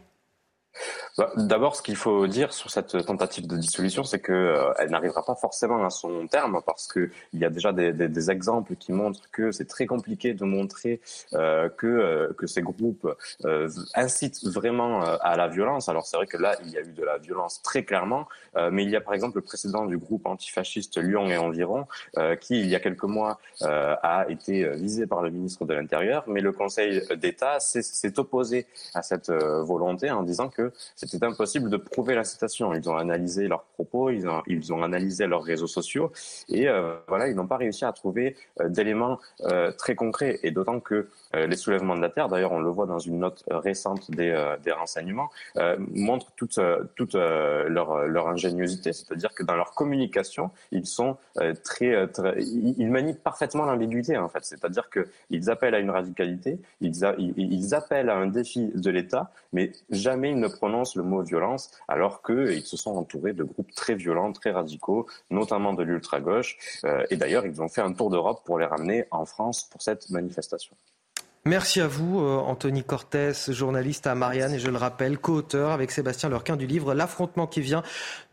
[1.18, 5.26] Bah, d'abord, ce qu'il faut dire sur cette tentative de dissolution, c'est qu'elle euh, n'arrivera
[5.26, 9.52] pas forcément à son terme parce qu'il y a déjà des, exemples qui montrent que
[9.52, 11.02] c'est très compliqué de montrer
[11.34, 13.08] euh, que, euh, que ces groupes
[13.96, 15.90] incitent vraiment à la violence.
[15.90, 18.28] Alors c'est vrai que là, il y a eu de la violence très clairement,
[18.72, 21.88] mais il y a par exemple le précédent du groupe antifasciste Lyon et environ,
[22.42, 26.42] qui il y a quelques mois a été visé par le ministre de l'Intérieur, mais
[26.42, 30.59] le Conseil d'État s'est opposé à cette volonté en disant que
[30.96, 32.74] c'était impossible de prouver la citation.
[32.74, 36.12] Ils ont analysé leurs propos, ils ont, ils ont analysé leurs réseaux sociaux,
[36.50, 40.40] et euh, voilà, ils n'ont pas réussi à trouver euh, d'éléments euh, très concrets.
[40.44, 43.44] Et d'autant que les soulèvements de la terre, d'ailleurs, on le voit dans une note
[43.52, 44.34] récente des,
[44.64, 45.30] des renseignements,
[45.78, 46.60] montrent toute,
[46.96, 51.18] toute leur, leur ingéniosité, c'est-à-dire que dans leur communication, ils sont
[51.64, 54.44] très, ils manient parfaitement l'ambiguïté en fait.
[54.44, 56.94] C'est-à-dire que ils appellent à une radicalité, ils,
[57.38, 61.72] ils appellent à un défi de l'État, mais jamais ils ne prononcent le mot violence,
[61.88, 66.58] alors qu'ils se sont entourés de groupes très violents, très radicaux, notamment de l'ultra-gauche.
[66.86, 69.82] Euh, et d'ailleurs, ils ont fait un tour d'Europe pour les ramener en France pour
[69.82, 70.76] cette manifestation.
[71.50, 75.90] Merci à vous, euh, Anthony Cortés, journaliste à Marianne, et je le rappelle, co-auteur avec
[75.90, 77.82] Sébastien Lurquin du livre L'affrontement qui vient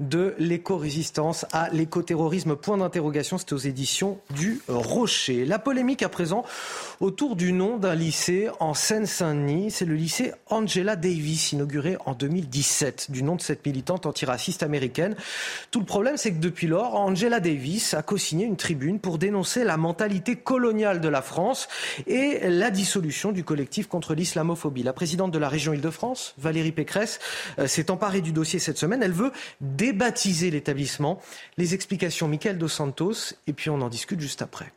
[0.01, 2.57] de l'éco-résistance à l'écoterrorisme.
[2.57, 5.47] Point d'interrogation, c'est aux éditions du Rocher.
[5.47, 6.45] La polémique à présent
[7.01, 9.71] autour du nom d'un lycée en Seine-Saint-Denis.
[9.71, 15.17] C'est le lycée Angela Davis, inauguré en 2017, du nom de cette militante antiraciste américaine.
[15.71, 19.65] Tout le problème, c'est que depuis lors, Angela Davis a co-signé une tribune pour dénoncer
[19.65, 21.67] la mentalité coloniale de la France
[22.07, 24.83] et la dissolution du collectif contre l'islamophobie.
[24.83, 27.19] La présidente de la région Île-de-France, Valérie Pécresse,
[27.59, 29.03] euh, s'est emparée du dossier cette semaine.
[29.03, 31.21] Elle veut débaptiser l'établissement.
[31.57, 34.73] Les explications, Michael Dos Santos, et puis on en discute juste après.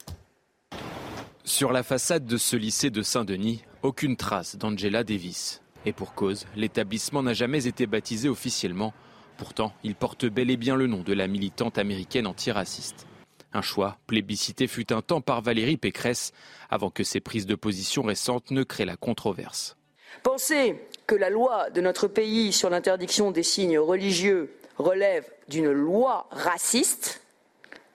[1.43, 5.61] Sur la façade de ce lycée de Saint-Denis, aucune trace d'Angela Davis.
[5.85, 8.93] Et pour cause, l'établissement n'a jamais été baptisé officiellement.
[9.37, 13.07] Pourtant, il porte bel et bien le nom de la militante américaine antiraciste.
[13.53, 16.33] Un choix plébiscité fut un temps par Valérie Pécresse,
[16.69, 19.75] avant que ses prises de position récentes ne créent la controverse.
[20.23, 20.75] Penser
[21.07, 27.21] que la loi de notre pays sur l'interdiction des signes religieux relève d'une loi raciste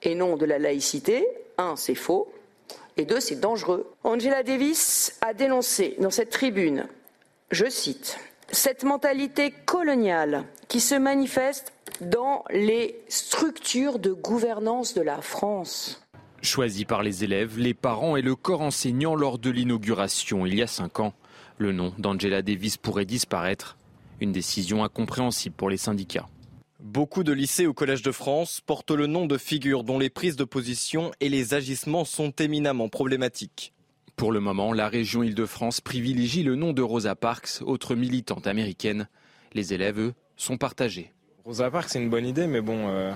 [0.03, 1.27] et non de la laïcité,
[1.57, 2.31] un, c'est faux,
[2.97, 3.91] et deux, c'est dangereux.
[4.03, 6.87] Angela Davis a dénoncé dans cette tribune,
[7.51, 8.17] je cite,
[8.51, 16.01] cette mentalité coloniale qui se manifeste dans les structures de gouvernance de la France.
[16.41, 20.61] Choisi par les élèves, les parents et le corps enseignant lors de l'inauguration il y
[20.61, 21.13] a cinq ans,
[21.57, 23.77] le nom d'Angela Davis pourrait disparaître.
[24.21, 26.27] Une décision incompréhensible pour les syndicats.
[26.79, 30.35] Beaucoup de lycées ou collèges de France portent le nom de figures dont les prises
[30.35, 33.73] de position et les agissements sont éminemment problématiques.
[34.15, 39.09] Pour le moment, la région Île-de-France privilégie le nom de Rosa Parks, autre militante américaine.
[39.53, 41.11] Les élèves, eux, sont partagés.
[41.45, 43.13] Rosa Parks, c'est une bonne idée, mais bon, euh,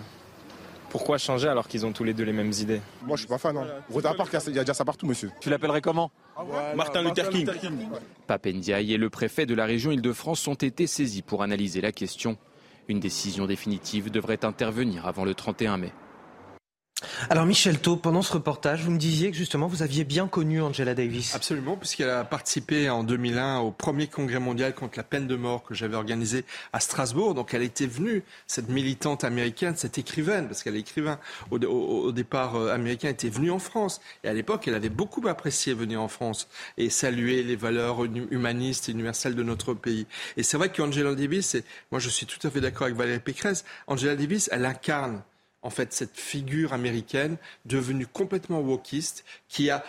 [0.90, 2.82] pourquoi changer alors qu'ils ont tous les deux les mêmes idées?
[3.04, 3.58] Moi, je suis pas fan.
[3.58, 3.68] Hein.
[3.90, 5.32] Rosa Parks, il y a déjà ça partout, monsieur.
[5.40, 6.12] Tu l'appellerais comment?
[6.76, 7.50] Martin Luther King.
[8.28, 12.38] Papendiaï et le préfet de la région Île-de-France ont été saisis pour analyser la question.
[12.88, 15.92] Une décision définitive devrait intervenir avant le 31 mai.
[17.30, 20.62] Alors Michel Taub, pendant ce reportage, vous me disiez que justement vous aviez bien connu
[20.62, 21.34] Angela Davis.
[21.36, 25.64] Absolument, puisqu'elle a participé en 2001 au premier congrès mondial contre la peine de mort
[25.64, 26.44] que j'avais organisé
[26.74, 27.36] à Strasbourg.
[27.36, 31.20] Donc elle était venue, cette militante américaine, cette écrivaine, parce qu'elle est écrivain
[31.52, 34.02] au, départ euh, américain, était venue en France.
[34.24, 38.90] Et à l'époque, elle avait beaucoup apprécié venir en France et saluer les valeurs humanistes
[38.90, 40.06] et universelles de notre pays.
[40.36, 43.20] Et c'est vrai qu'Angela Davis, et moi je suis tout à fait d'accord avec Valérie
[43.20, 45.22] Pécresse, Angela Davis, elle incarne
[45.62, 49.84] en fait cette figure américaine devenue complètement wokiste qui a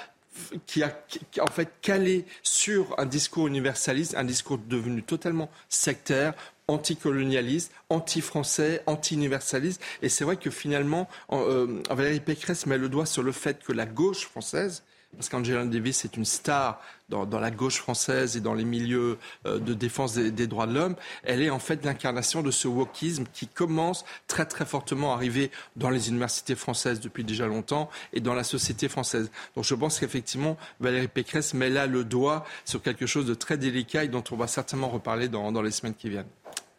[0.67, 0.97] qui a
[1.41, 6.35] en fait calé sur un discours universaliste, un discours devenu totalement sectaire,
[6.69, 9.83] anticolonialiste, anti-français, anti-universaliste.
[10.03, 13.73] Et c'est vrai que finalement, euh, Valérie Pécresse met le doigt sur le fait que
[13.73, 14.85] la gauche française
[15.17, 19.59] parce qu'Angela Davis est une star dans, la gauche française et dans les milieux euh,
[19.59, 20.95] de défense des, droits de l'homme.
[21.25, 25.51] Elle est en fait l'incarnation de ce wokisme qui commence très très fortement à arriver
[25.75, 29.31] dans les universités françaises depuis déjà longtemps et dans la société française.
[29.57, 33.59] Donc je pense qu'effectivement Valérie Pécresse met là le doigt sur quelque chose de très
[33.59, 36.27] délicat et dont on va certainement reparler dans les semaines qui viennent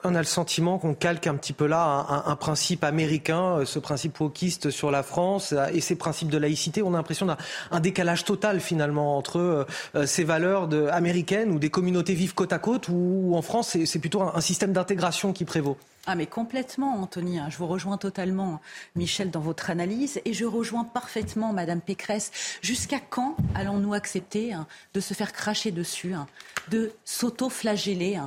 [0.03, 3.79] on a le sentiment qu'on calque un petit peu là un, principe américain, euh, ce
[3.79, 6.81] principe wokiste sur la France euh, et ces principes de laïcité.
[6.81, 7.37] On a l'impression d'un
[7.71, 12.59] un décalage total finalement entre euh, ces valeurs américaines où des communautés vivent côte à
[12.59, 15.77] côte ou en France c'est plutôt un, système d'intégration qui prévaut.
[16.07, 17.37] Ah mais complètement, Anthony.
[17.37, 17.47] Hein.
[17.51, 18.59] Je vous rejoins totalement,
[18.95, 22.31] Michel, dans votre analyse, et je rejoins parfaitement Madame Pécresse.
[22.63, 26.25] Jusqu'à quand allons-nous accepter hein, de se faire cracher dessus, hein,
[26.69, 28.19] de s'auto-flageller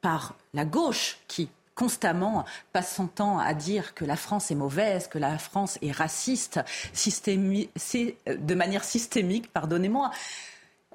[0.00, 5.06] par la gauche qui constamment passe son temps à dire que la France est mauvaise,
[5.06, 6.58] que la France est raciste,
[6.96, 10.10] de manière systémique, pardonnez-moi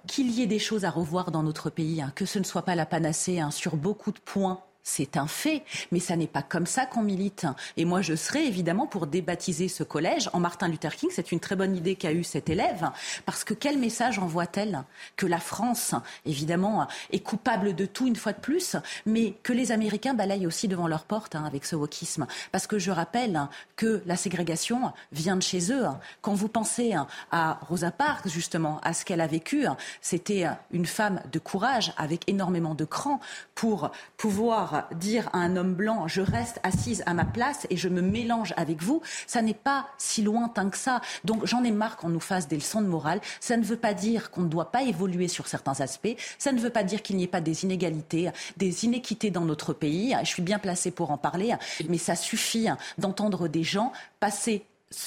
[0.07, 2.63] qu'il y ait des choses à revoir dans notre pays, hein, que ce ne soit
[2.63, 6.41] pas la panacée hein, sur beaucoup de points c'est un fait, mais ça n'est pas
[6.41, 7.45] comme ça qu'on milite.
[7.77, 11.09] Et moi, je serais évidemment pour débaptiser ce collège en Martin Luther King.
[11.13, 12.91] C'est une très bonne idée qu'a eue cet élève,
[13.25, 14.83] parce que quel message envoie-t-elle?
[15.15, 18.75] Que la France, évidemment, est coupable de tout une fois de plus,
[19.05, 22.27] mais que les Américains balayent aussi devant leur porte hein, avec ce wokisme.
[22.51, 25.85] Parce que je rappelle que la ségrégation vient de chez eux.
[26.21, 26.93] Quand vous pensez
[27.31, 29.65] à Rosa Parks, justement, à ce qu'elle a vécu,
[30.01, 33.19] c'était une femme de courage avec énormément de cran
[33.55, 37.89] pour pouvoir dire à un homme blanc je reste assise à ma place et je
[37.89, 41.01] me mélange avec vous, ça n'est pas si lointain que ça.
[41.23, 43.21] Donc j'en ai marre qu'on nous fasse des leçons de morale.
[43.39, 46.15] Ça ne veut pas dire qu'on ne doit pas évoluer sur certains aspects.
[46.37, 49.73] Ça ne veut pas dire qu'il n'y ait pas des inégalités, des inéquités dans notre
[49.73, 50.15] pays.
[50.23, 51.53] Je suis bien placée pour en parler,
[51.89, 52.67] mais ça suffit
[52.97, 54.65] d'entendre des gens passer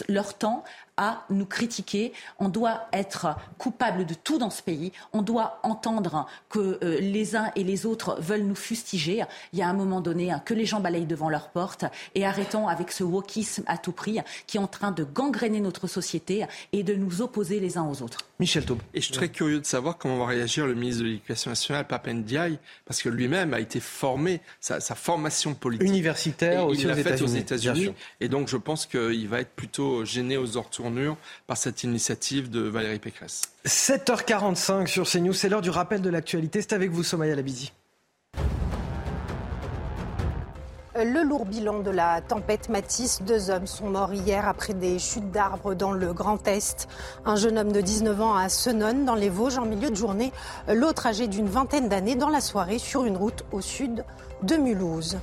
[0.08, 0.64] leur temps
[0.96, 2.12] à nous critiquer.
[2.38, 4.92] On doit être coupable de tout dans ce pays.
[5.12, 9.24] On doit entendre que euh, les uns et les autres veulent nous fustiger.
[9.52, 11.84] Il y a un moment donné hein, que les gens balayent devant leur porte
[12.14, 15.86] et arrêtons avec ce wokisme à tout prix qui est en train de gangréner notre
[15.86, 18.18] société et de nous opposer les uns aux autres.
[18.38, 18.78] Michel Taub.
[18.92, 21.86] Et je suis très curieux de savoir comment va réagir le ministre de l'Éducation nationale,
[21.86, 26.94] Papen Ndiaye, parce que lui-même a été formé, sa, formation politique universitaire aussi il aux
[26.94, 27.22] États-Unis.
[27.22, 27.94] aux États-Unis.
[28.20, 30.56] Et donc je pense qu'il va être plutôt gêné aux
[31.46, 33.42] par cette initiative de Valérie Pécresse.
[33.66, 36.60] 7h45 sur CNews, c'est l'heure du rappel de l'actualité.
[36.60, 37.72] C'est avec vous, Somaya Labizi.
[40.98, 43.20] Le lourd bilan de la tempête Matisse.
[43.20, 46.88] Deux hommes sont morts hier après des chutes d'arbres dans le Grand Est.
[47.26, 50.32] Un jeune homme de 19 ans à Senonne, dans les Vosges, en milieu de journée.
[50.72, 54.06] L'autre âgé d'une vingtaine d'années, dans la soirée, sur une route au sud
[54.42, 55.18] de Mulhouse.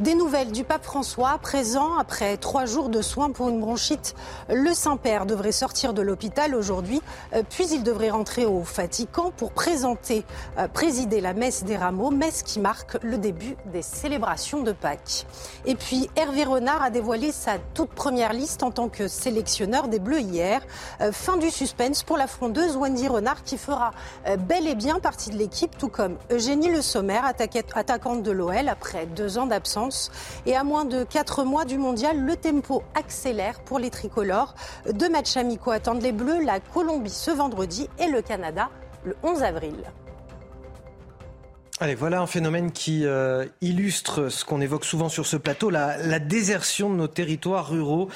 [0.00, 4.16] Des nouvelles du pape François, présent après trois jours de soins pour une bronchite.
[4.48, 7.00] Le Saint-Père devrait sortir de l'hôpital aujourd'hui,
[7.32, 10.24] euh, puis il devrait rentrer au Vatican pour présenter,
[10.58, 15.26] euh, présider la messe des rameaux, messe qui marque le début des célébrations de Pâques.
[15.64, 20.00] Et puis Hervé Renard a dévoilé sa toute première liste en tant que sélectionneur des
[20.00, 20.60] Bleus hier.
[21.02, 23.92] Euh, fin du suspense pour la frondeuse Wendy Renard qui fera
[24.40, 27.20] bel et bien partie de l'équipe, tout comme Eugénie Le Sommer,
[27.74, 29.83] attaquante de l'OL après deux ans d'absence.
[30.46, 34.54] Et à moins de 4 mois du mondial, le tempo accélère pour les tricolores.
[34.92, 38.70] Deux matchs amicaux attendent les Bleus, la Colombie ce vendredi et le Canada
[39.04, 39.74] le 11 avril.
[41.80, 46.20] Allez, voilà un phénomène qui euh, illustre ce qu'on évoque souvent sur ce plateau, la,
[46.20, 48.08] désertion de nos territoires ruraux.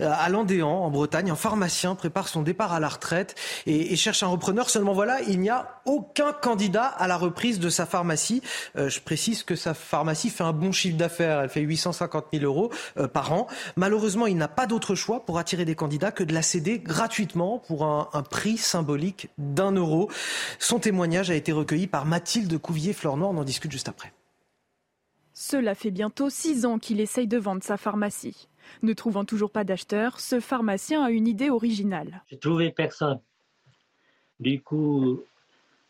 [0.00, 3.34] Euh, à Landéan, en Bretagne, un pharmacien prépare son départ à la retraite
[3.66, 4.70] et, cherche un repreneur.
[4.70, 8.42] Seulement voilà, il n'y a aucun candidat à la reprise de sa pharmacie.
[8.76, 11.40] Euh, je précise que sa pharmacie fait un bon chiffre d'affaires.
[11.40, 12.70] Elle fait 850 000 euros
[13.12, 13.48] par an.
[13.74, 17.58] Malheureusement, il n'a pas d'autre choix pour attirer des candidats que de la céder gratuitement
[17.58, 20.08] pour un, un prix symbolique d'un euro.
[20.60, 24.12] Son témoignage a été recueilli par Mathilde Couvier Fleur Noir, on en discute juste après.
[25.32, 28.46] Cela fait bientôt six ans qu'il essaye de vendre sa pharmacie.
[28.82, 32.22] Ne trouvant toujours pas d'acheteur, ce pharmacien a une idée originale.
[32.30, 33.18] Je trouvais personne.
[34.38, 35.22] Du coup,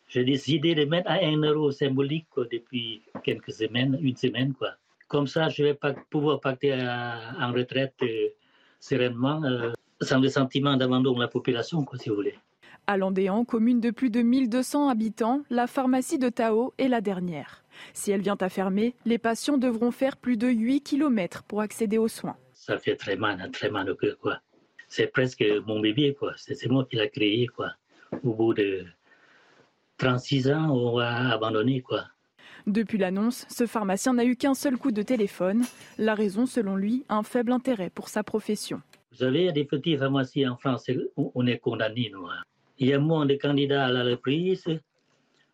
[0.07, 4.55] j'ai décidé de mettre à un euro symbolique depuis quelques semaines, une semaine.
[4.55, 4.71] Quoi.
[5.09, 6.77] Comme ça, je vais pas pouvoir partir
[7.41, 8.29] en retraite euh,
[8.79, 12.39] sereinement, euh, sans le sentiment d'abandon de la population, quoi, si vous voulez.
[12.87, 17.65] À Landéan, commune de plus de 1200 habitants, la pharmacie de Tao est la dernière.
[17.95, 21.99] Si elle vient à fermer, les patients devront faire plus de 8 km pour accéder
[21.99, 22.37] aux soins.
[22.53, 24.41] Ça fait très mal, hein, très mal au cœur, quoi.
[24.89, 26.33] C'est presque mon bébé, quoi.
[26.37, 27.73] C'est moi qui l'ai créé, quoi.
[28.25, 28.85] Au bout de
[29.99, 32.07] 36 ans, on va abandonner, quoi.
[32.67, 35.65] Depuis l'annonce, ce pharmacien n'a eu qu'un seul coup de téléphone.
[35.97, 38.83] La raison, selon lui, un faible intérêt pour sa profession.
[39.13, 42.27] Vous savez, des petits pharmacies en France, on est condamnés, nous.
[42.27, 42.43] Hein
[42.81, 44.65] il y a moins de candidats à la reprise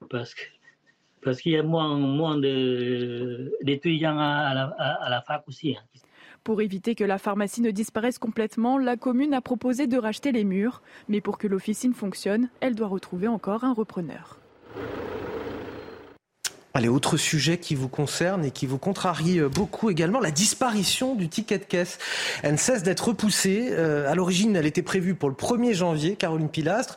[0.09, 5.77] parce qu'il y a moins, moins d'étudiants à, à, la fac aussi.
[5.77, 5.83] Hein.
[6.45, 10.45] Pour éviter que la pharmacie ne disparaisse complètement, la commune a proposé de racheter les
[10.45, 10.81] murs.
[11.09, 14.39] Mais pour que l'officine fonctionne, elle doit retrouver encore un repreneur.
[16.77, 21.15] Allez, autre sujet qui vous concerne et qui vous contrarie euh, beaucoup également, la disparition
[21.15, 21.97] du ticket de caisse.
[22.43, 23.69] Elle ne cesse d'être repoussée.
[23.71, 26.97] Euh, à l'origine, elle était prévue pour le 1er janvier, Caroline Pilastre.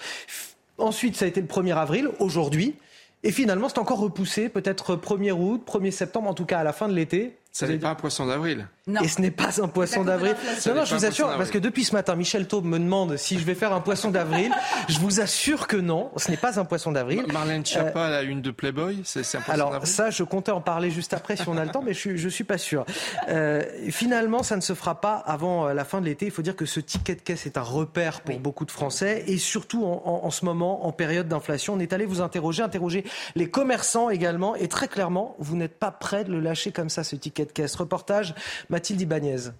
[0.80, 2.76] Ensuite, ça a été le 1er avril, aujourd'hui.
[3.24, 6.74] Et finalement, c'est encore repoussé, peut-être 1er août, 1er septembre, en tout cas à la
[6.74, 7.38] fin de l'été.
[7.52, 8.68] Ça n'est pas un poisson d'avril.
[9.04, 10.36] Et ce n'est pas un poisson d'avril.
[10.68, 13.40] Non, non, je vous assure, parce que depuis ce matin, Michel Taube me demande si
[13.40, 14.52] je vais faire un poisson d'avril.
[14.88, 17.26] je vous assure que non, ce n'est pas un poisson d'avril.
[17.32, 20.62] Marlène Schiappa, euh, la une de Playboy, c'est un poisson Alors ça, je comptais en
[20.62, 22.86] parler juste après si on a le temps, mais je suis, suis pas sûr.
[23.30, 26.26] Euh, finalement, ça ne se fera pas avant euh, la fin de l'été.
[26.26, 29.24] Il faut dire que ce ticket de caisse est un repère pour beaucoup de Français,
[29.28, 31.74] et surtout en, en ce moment, en période d'inflation.
[31.74, 33.04] On est allé vous interroger, interroger
[33.36, 37.04] les commerçants également, et très clairement, vous n'êtes pas prêt de le lâcher comme ça,
[37.04, 37.76] ce ticket de caisse.
[37.76, 38.34] Reportage,
[38.70, 39.52] Mathilde Ibanez.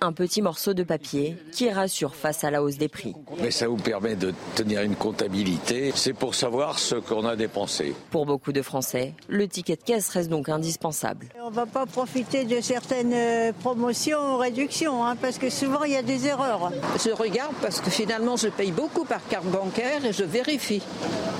[0.00, 3.14] Un petit morceau de papier qui rassure face à la hausse des prix.
[3.40, 5.92] Mais ça vous permet de tenir une comptabilité.
[5.94, 7.94] C'est pour savoir ce qu'on a dépensé.
[8.10, 11.28] Pour beaucoup de Français, le ticket de caisse reste donc indispensable.
[11.40, 15.84] On ne va pas profiter de certaines euh, promotions ou réductions, hein, parce que souvent
[15.84, 16.72] il y a des erreurs.
[17.04, 20.82] Je regarde parce que finalement je paye beaucoup par carte bancaire et je vérifie.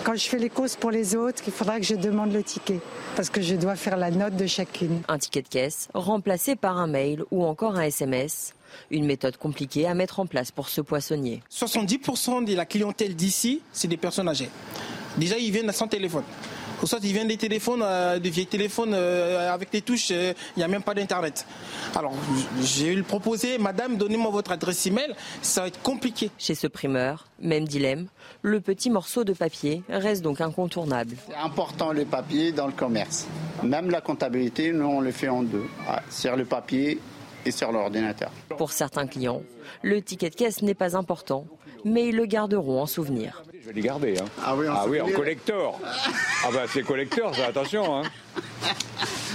[0.04, 2.78] Quand je fais les courses pour les autres, il faudra que je demande le ticket,
[3.16, 5.02] parce que je dois faire la note de chacune.
[5.08, 7.95] Un ticket de caisse remplacé par un mail ou encore un SMS
[8.90, 11.42] une méthode compliquée à mettre en place pour ce poissonnier.
[11.50, 14.50] 70% de la clientèle d'ici, c'est des personnes âgées.
[15.16, 16.24] Déjà, ils viennent sans téléphone.
[16.82, 20.34] Ou soit ils viennent des téléphones, euh, des vieilles téléphones euh, avec des touches, il
[20.58, 21.46] n'y a même pas d'internet.
[21.94, 22.12] Alors
[22.62, 26.30] j'ai eu le proposer, madame, donnez-moi votre adresse email, ça va être compliqué.
[26.36, 28.08] Chez ce primeur, même dilemme,
[28.42, 31.16] le petit morceau de papier reste donc incontournable.
[31.26, 33.26] C'est important le papier dans le commerce.
[33.62, 35.64] Même la comptabilité, nous on le fait en deux,
[36.10, 37.00] sur le papier
[37.46, 38.30] et sur l'ordinateur.
[38.58, 39.42] Pour certains clients,
[39.82, 41.46] le ticket de caisse n'est pas important,
[41.84, 43.42] mais ils le garderont en souvenir.
[43.62, 44.18] Je vais les garder.
[44.18, 44.24] Hein.
[44.44, 45.80] Ah oui, en, ah oui, en collector.
[46.44, 47.96] ah bah c'est collector, attention.
[47.96, 48.02] Hein.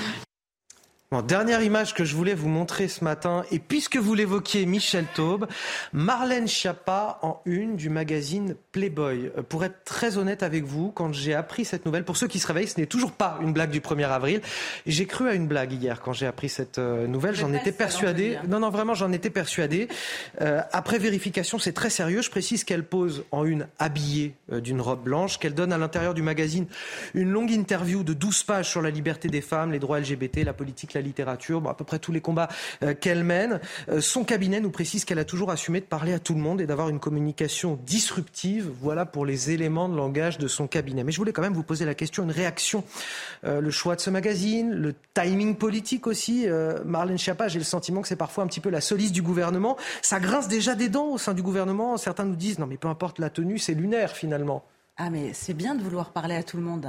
[1.22, 5.45] dernière image que je voulais vous montrer ce matin, et puisque vous l'évoquiez, Michel Taube,
[5.91, 9.30] Marlène Schiappa en une du magazine Playboy.
[9.38, 12.39] Euh, pour être très honnête avec vous, quand j'ai appris cette nouvelle, pour ceux qui
[12.39, 14.41] se réveillent, ce n'est toujours pas une blague du 1er avril.
[14.86, 17.36] J'ai cru à une blague hier quand j'ai appris cette euh, nouvelle.
[17.36, 18.38] J'en étais persuadé.
[18.47, 19.89] Non, non, vraiment, j'en étais persuadé.
[20.39, 22.22] Euh, après vérification, c'est très sérieux.
[22.22, 26.22] Je précise qu'elle pose en une habillée d'une robe blanche, qu'elle donne à l'intérieur du
[26.22, 26.68] magazine
[27.14, 30.53] une longue interview de 12 pages sur la liberté des femmes, les droits LGBT, la
[30.53, 32.49] politique, la littérature, à peu près tous les combats
[32.84, 33.60] euh, qu'elle mène.
[33.89, 36.62] Euh, son cabinet nous précise qu'elle a toujours assumé de parler à tout le monde
[36.62, 38.70] et d'avoir une communication disruptive.
[38.82, 41.04] Voilà pour les éléments de langage de son cabinet.
[41.04, 42.84] Mais je voulais quand même vous poser la question, une réaction.
[43.43, 46.47] Euh, le choix de ce magazine, le timing politique aussi.
[46.86, 49.78] Marlène Schiappa, j'ai le sentiment que c'est parfois un petit peu la soliste du gouvernement.
[50.02, 51.97] Ça grince déjà des dents au sein du gouvernement.
[51.97, 54.64] Certains nous disent non mais peu importe la tenue, c'est lunaire finalement.
[54.97, 56.88] Ah mais c'est bien de vouloir parler à tout le monde.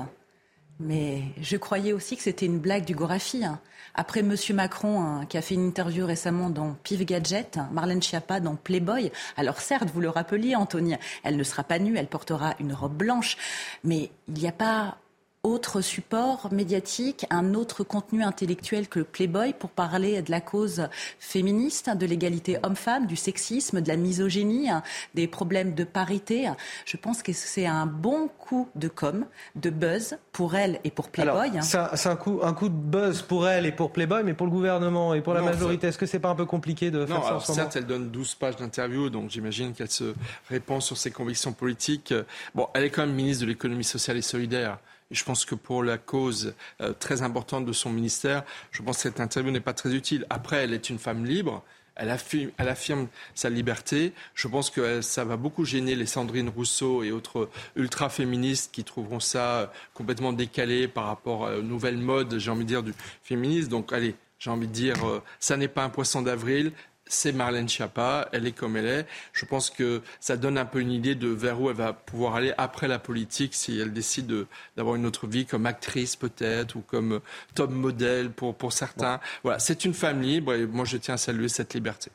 [0.80, 3.44] Mais je croyais aussi que c'était une blague du Gorafi.
[3.44, 3.60] Hein.
[3.94, 4.34] Après M.
[4.54, 9.12] Macron, hein, qui a fait une interview récemment dans Piv Gadget, Marlène Schiappa dans Playboy.
[9.36, 12.96] Alors certes, vous le rappeliez, Anthony, elle ne sera pas nue, elle portera une robe
[12.96, 13.36] blanche.
[13.84, 14.96] Mais il n'y a pas
[15.44, 20.88] autre support médiatique, un autre contenu intellectuel que le Playboy pour parler de la cause
[21.18, 24.68] féministe, de l'égalité homme-femme, du sexisme, de la misogynie,
[25.14, 26.48] des problèmes de parité.
[26.84, 29.26] Je pense que c'est un bon coup de com,
[29.56, 31.50] de buzz pour elle et pour Playboy.
[31.62, 34.52] C'est un coup, un coup de buzz pour elle et pour Playboy, mais pour le
[34.52, 37.36] gouvernement et pour la majorité, est-ce que c'est pas un peu compliqué de faire ça
[37.36, 40.14] en ce certes, elle donne 12 pages d'interview, donc j'imagine qu'elle se
[40.48, 42.14] répand sur ses convictions politiques.
[42.54, 44.78] Bon, elle est quand même ministre de l'économie sociale et solidaire
[45.12, 49.02] je pense que pour la cause euh, très importante de son ministère, je pense que
[49.02, 50.26] cette interview n'est pas très utile.
[50.30, 51.62] Après, elle est une femme libre.
[51.94, 54.14] Elle affirme, sa liberté.
[54.34, 59.20] Je pense que ça va beaucoup gêner les Sandrine Rousseau et autres ultra-féministes qui trouveront
[59.20, 63.68] ça euh, complètement décalé par rapport aux nouvelles modes, j'ai envie de dire, du féminisme.
[63.68, 66.72] Donc, allez, j'ai envie de dire, euh, ça n'est pas un poisson d'avril,
[67.12, 69.06] c'est Marlène Schiappa, elle est comme elle est.
[69.32, 72.36] Je pense que ça donne un peu une idée de vers où elle va pouvoir
[72.36, 74.46] aller après la politique si elle décide
[74.76, 77.20] d'avoir une autre vie comme actrice peut-être ou comme
[77.54, 79.20] top modèle pour, pour certains.
[79.42, 82.10] Voilà, c'est une femme libre et moi je tiens à saluer cette liberté.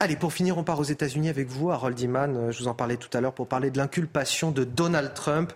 [0.00, 2.36] Allez, pour finir, on part aux États-Unis avec vous, Harold Iman.
[2.36, 5.52] Euh, je vous en parlais tout à l'heure pour parler de l'inculpation de Donald Trump.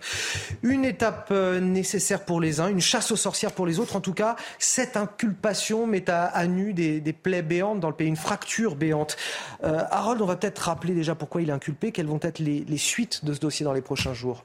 [0.63, 3.95] Une étape euh, nécessaire pour les uns, une chasse aux sorcières pour les autres.
[3.95, 8.17] En tout cas, cette inculpation met à, nu des, plaies béantes dans le pays, une
[8.17, 9.15] fracture béante.
[9.63, 11.93] Euh, Harold, on va peut-être rappeler déjà pourquoi il est inculpé.
[11.93, 14.43] Quelles vont être les suites de ce dossier dans les prochains jours?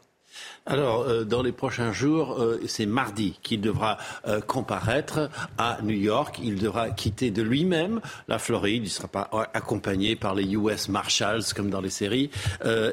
[0.68, 5.96] Alors, euh, dans les prochains jours, euh, c'est mardi qu'il devra euh, comparaître à New
[5.96, 6.38] York.
[6.42, 8.82] Il devra quitter de lui-même la Floride.
[8.82, 12.30] Il ne sera pas accompagné par les US Marshals comme dans les séries.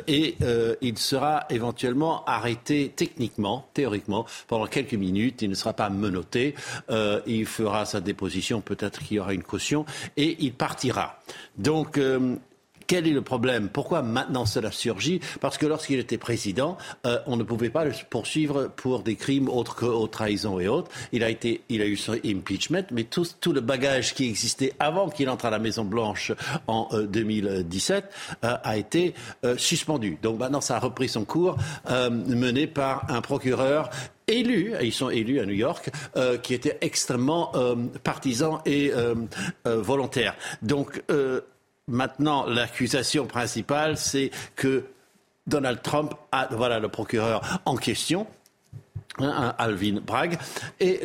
[0.08, 0.38] et
[0.82, 5.42] il sera éventuellement arrêté techniquement, théoriquement, pendant quelques minutes.
[5.42, 6.56] Il ne sera pas menotté.
[7.28, 8.62] il fera sa déposition.
[8.62, 9.86] Peut-être qu'il y aura une caution.
[10.16, 11.20] Et il partira.
[11.58, 12.00] Donc,
[12.88, 13.70] quel est le problème?
[13.70, 15.20] Pourquoi maintenant cela surgit?
[15.42, 19.50] Parce que lorsqu'il était président, euh, on ne pouvait pas le poursuivre pour des crimes
[19.50, 20.92] autres que aux trahison et autres.
[21.12, 24.74] Il a, été, il a eu son impeachment, mais tout, tout le bagage qui existait
[24.80, 26.32] avant qu'il entre à la Maison Blanche
[26.68, 28.06] en 2017
[28.44, 29.14] euh, euh, a été
[29.58, 30.18] suspendu.
[30.22, 31.58] Donc maintenant, ça a repris son cours,
[31.90, 33.90] mené par un procureur
[34.28, 35.92] élu, ils sont élus à New York,
[36.42, 37.52] qui était extrêmement
[38.04, 38.92] partisan et
[39.66, 40.36] volontaire.
[40.62, 41.02] Donc
[41.88, 44.86] Maintenant, l'accusation principale, c'est que
[45.46, 48.26] Donald Trump a, voilà le procureur en question,
[49.20, 50.40] hein, Alvin Bragg,
[50.80, 51.02] et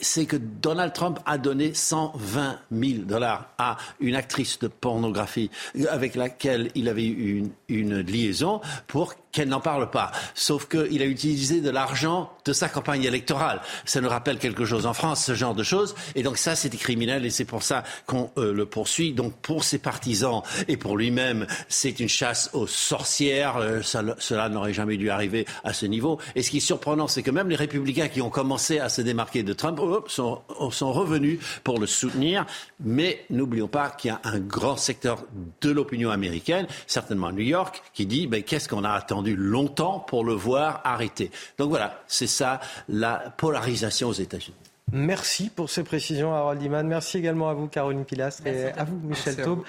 [0.00, 5.50] c'est que Donald Trump a donné 120 000 dollars à une actrice de pornographie
[5.90, 10.10] avec laquelle il avait eu une, une liaison pour qu'elle n'en parle pas.
[10.34, 13.60] Sauf qu'il a utilisé de l'argent de sa campagne électorale.
[13.84, 15.94] Ça nous rappelle quelque chose en France, ce genre de choses.
[16.14, 19.12] Et donc ça, c'était criminel et c'est pour ça qu'on euh, le poursuit.
[19.12, 23.56] Donc pour ses partisans et pour lui-même, c'est une chasse aux sorcières.
[23.58, 26.18] Euh, cela n'aurait jamais dû arriver à ce niveau.
[26.34, 29.02] Et ce qui est surprenant, c'est que même les républicains qui ont commencé à se
[29.02, 32.46] démarquer de Trump sont, sont revenus pour le soutenir.
[32.80, 35.22] Mais n'oublions pas qu'il y a un grand secteur
[35.60, 39.36] de l'opinion américaine, certainement à New York, qui dit ben, qu'est-ce qu'on a attendu attendu
[39.36, 41.30] longtemps pour le voir arrêté.
[41.58, 44.56] Donc voilà, c'est ça la polarisation aux États-Unis.
[44.90, 46.86] Merci pour ces précisions, Harold Iman.
[46.86, 49.62] Merci également à vous, Caroline Pilastre, et à vous, Michel Taube.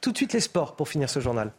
[0.00, 1.52] Tout de suite, les sports pour finir ce journal.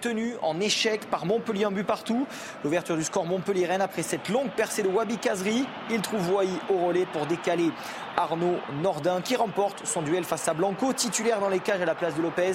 [0.00, 2.26] Tenu en échec par Montpellier en but partout.
[2.64, 5.66] L'ouverture du score Montpellier-Rennes après cette longue percée de Wabi Kazri.
[5.90, 7.70] Il trouve Wai au relais pour décaler
[8.16, 11.94] Arnaud Nordin qui remporte son duel face à Blanco, titulaire dans les cages à la
[11.94, 12.52] place de Lopez.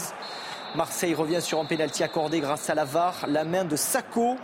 [0.73, 4.37] Marseille revient sur un pénalty accordé grâce à la VAR, la main de Sako.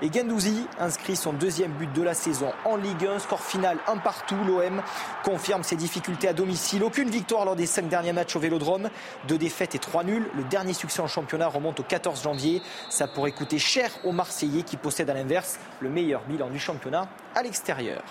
[0.00, 3.18] Et Gendouzi inscrit son deuxième but de la saison en Ligue 1.
[3.18, 4.36] Score final un partout.
[4.46, 4.80] L'OM
[5.24, 6.84] confirme ses difficultés à domicile.
[6.84, 8.90] Aucune victoire lors des cinq derniers matchs au Vélodrome.
[9.26, 10.30] Deux défaites et trois nuls.
[10.36, 12.62] Le dernier succès en championnat remonte au 14 janvier.
[12.88, 17.08] Ça pourrait coûter cher aux Marseillais qui possèdent à l'inverse le meilleur bilan du championnat
[17.34, 18.02] à l'extérieur.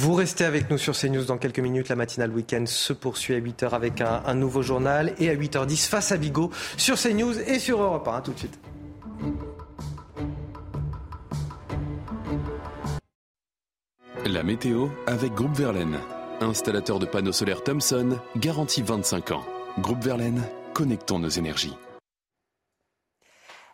[0.00, 1.88] Vous restez avec nous sur CNews dans quelques minutes.
[1.88, 6.12] La matinale week-end se poursuit à 8h avec un, nouveau journal et à 8h10 face
[6.12, 8.20] à Bigot sur CNews et sur Europe 1.
[8.20, 8.60] tout de suite.
[14.24, 15.98] La météo avec Groupe Verlaine.
[16.40, 19.44] Installateur de panneaux solaires Thomson, garantie 25 ans.
[19.80, 20.44] Groupe Verlaine,
[20.74, 21.74] connectons nos énergies.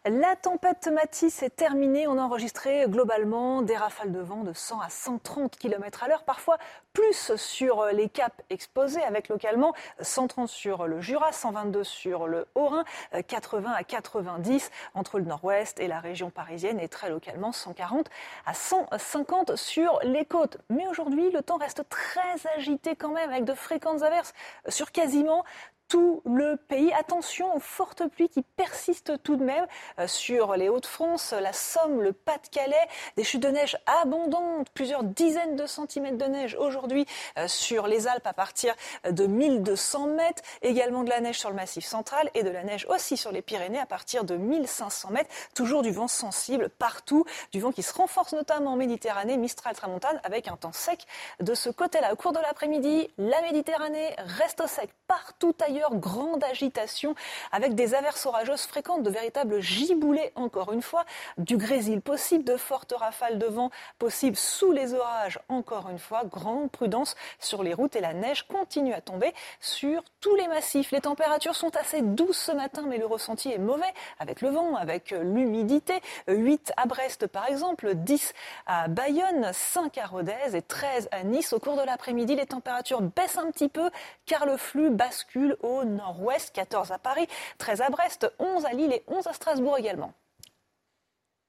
[0.06, 2.06] La tempête Matisse est terminée.
[2.06, 6.24] On a enregistré globalement des rafales de vent de 100 à 130 km à l'heure,
[6.24, 6.58] parfois
[6.92, 12.84] plus sur les caps exposés, avec localement 130 sur le Jura, 122 sur le Haut-Rhin,
[13.26, 18.10] 80 à 90 entre le nord-ouest et la région parisienne, et très localement 140
[18.44, 20.58] à 150 sur les côtes.
[20.68, 24.34] Mais aujourd'hui, le temps reste très agité quand même, avec de fréquentes averses
[24.68, 25.44] sur quasiment
[25.88, 26.92] tout le pays.
[26.92, 29.66] Attention aux fortes pluies qui persistent tout de même
[29.98, 32.74] euh, sur les Hauts-de-France, la Somme, le Pas-de-Calais.
[33.16, 37.06] Des chutes de neige abondantes, plusieurs dizaines de centimètres de neige aujourd'hui
[37.38, 38.74] euh, sur les Alpes à partir
[39.08, 40.42] de 1200 mètres.
[40.62, 43.42] Également de la neige sur le Massif central et de la neige aussi sur les
[43.42, 45.30] Pyrénées à partir de 1500 mètres.
[45.54, 50.20] Toujours du vent sensible partout, du vent qui se renforce notamment en Méditerranée, Mistral, Tramontane,
[50.24, 51.06] avec un temps sec
[51.40, 52.12] de ce côté-là.
[52.12, 57.14] Au cours de l'après-midi, la Méditerranée reste au sec partout ailleurs grande agitation
[57.52, 61.04] avec des averses orageuses fréquentes, de véritables giboulées encore une fois,
[61.38, 66.24] du grésil possible, de fortes rafales de vent possibles sous les orages encore une fois,
[66.24, 70.90] grande prudence sur les routes et la neige continue à tomber sur tous les massifs.
[70.90, 73.82] Les températures sont assez douces ce matin mais le ressenti est mauvais
[74.18, 75.94] avec le vent, avec l'humidité.
[76.28, 78.32] 8 à Brest par exemple, 10
[78.66, 81.52] à Bayonne, 5 à Rodez et 13 à Nice.
[81.52, 83.90] Au cours de l'après-midi, les températures baissent un petit peu
[84.26, 87.26] car le flux bascule au nord-ouest, 14 à Paris,
[87.58, 90.12] 13 à Brest, 11 à Lille et 11 à Strasbourg également.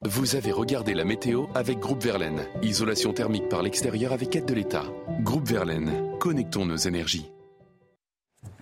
[0.01, 2.45] Vous avez regardé la météo avec Groupe Verlaine.
[2.61, 4.83] Isolation thermique par l'extérieur avec aide de l'État.
[5.21, 7.31] Groupe Verlaine, connectons nos énergies.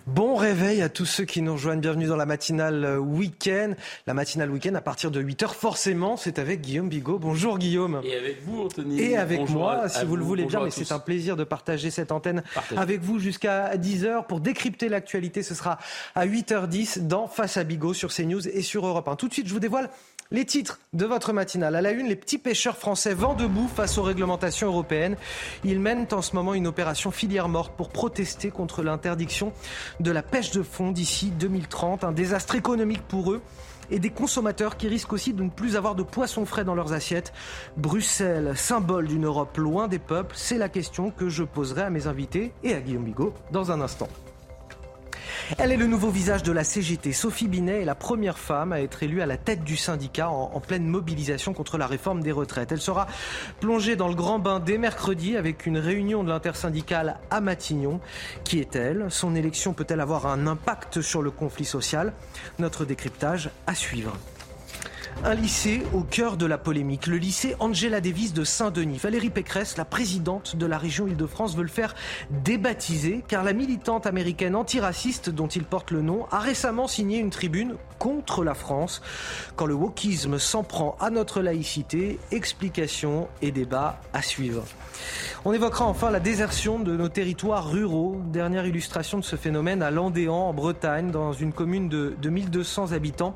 [0.06, 1.80] Bon réveil à tous ceux qui nous rejoignent.
[1.80, 3.72] Bienvenue dans la matinale euh, week-end.
[4.06, 7.18] La matinale week-end à partir de 8h, forcément, c'est avec Guillaume Bigot.
[7.18, 8.02] Bonjour Guillaume.
[8.04, 9.00] Et avec vous, Anthony.
[9.00, 12.12] Et avec moi, si vous, le voulez bien, mais c'est un plaisir de partager cette
[12.12, 12.42] antenne
[12.76, 15.42] avec vous jusqu'à 10h pour décrypter l'actualité.
[15.42, 15.78] Ce sera
[16.14, 19.16] à 8h10 dans Face à Bigot sur CNews et sur Europe 1.
[19.16, 19.88] Tout de suite, je vous dévoile
[20.30, 21.76] les titres de votre matinale.
[21.76, 25.16] À la une, les petits pêcheurs français vent debout face aux réglementations européennes.
[25.64, 29.52] Ils mènent en ce moment une opération filière morte pour protester contre l'interdiction
[30.00, 32.04] de la pêche de fond d'ici 2030.
[32.04, 33.42] Un désastre économique pour eux
[33.90, 36.92] et des consommateurs qui risquent aussi de ne plus avoir de poissons frais dans leurs
[36.92, 37.32] assiettes.
[37.76, 42.06] Bruxelles, symbole d'une Europe loin des peuples, c'est la question que je poserai à mes
[42.06, 44.08] invités et à Guillaume Bigot dans un instant.
[45.58, 47.12] Elle est le nouveau visage de la CGT.
[47.12, 50.60] Sophie Binet est la première femme à être élue à la tête du syndicat en,
[50.60, 52.72] pleine mobilisation contre la réforme des retraites.
[52.72, 53.06] Elle sera
[53.60, 58.00] plongée dans le grand bain dès mercredi avec une réunion de l'intersyndicale à Matignon.
[58.44, 59.06] Qui est-elle?
[59.10, 62.12] Son élection peut-elle avoir un impact sur le conflit social?
[62.58, 64.16] Notre décryptage à suivre.
[65.22, 68.98] Un lycée au cœur de la polémique, le lycée Angela Davis de Saint-Denis.
[68.98, 71.94] Valérie Pécresse, la présidente de la région Île-de-France, veut le faire
[72.30, 77.30] débaptiser car la militante américaine antiraciste dont il porte le nom a récemment signé une
[77.30, 79.00] tribune contre la France.
[79.56, 84.64] Quand le wokisme s'en prend à notre laïcité, explications et débats à suivre.
[85.46, 88.20] On évoquera enfin la désertion de nos territoires ruraux.
[88.32, 93.34] Dernière illustration de ce phénomène à Landéan, en Bretagne, dans une commune de, 1200 habitants.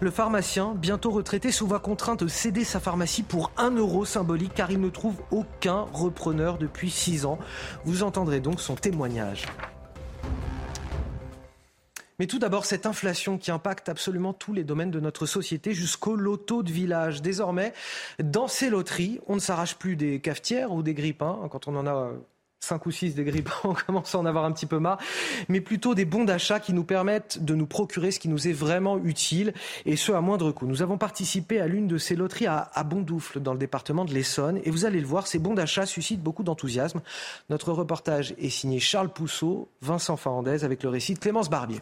[0.00, 4.54] Le pharmacien, bientôt retraité, se voit contraint de céder sa pharmacie pour un euro symbolique
[4.54, 7.38] car il ne trouve aucun repreneur depuis six ans.
[7.84, 9.46] Vous entendrez donc son témoignage.
[12.20, 16.16] Mais tout d'abord, cette inflation qui impacte absolument tous les domaines de notre société jusqu'au
[16.16, 17.22] loto de village.
[17.22, 17.72] Désormais,
[18.22, 21.86] dans ces loteries, on ne s'arrache plus des cafetières ou des grippins, quand on en
[21.86, 22.10] a
[22.60, 24.98] 5 ou 6 des grippins, on commence à en avoir un petit peu marre,
[25.48, 28.52] mais plutôt des bons d'achat qui nous permettent de nous procurer ce qui nous est
[28.52, 29.54] vraiment utile,
[29.86, 30.66] et ce à moindre coût.
[30.66, 34.12] Nous avons participé à l'une de ces loteries à, à Bondoufle, dans le département de
[34.12, 37.00] l'Essonne, et vous allez le voir, ces bons d'achat suscitent beaucoup d'enthousiasme.
[37.48, 41.80] Notre reportage est signé Charles Pousseau, Vincent Farandez, avec le récit de Clémence Barbier.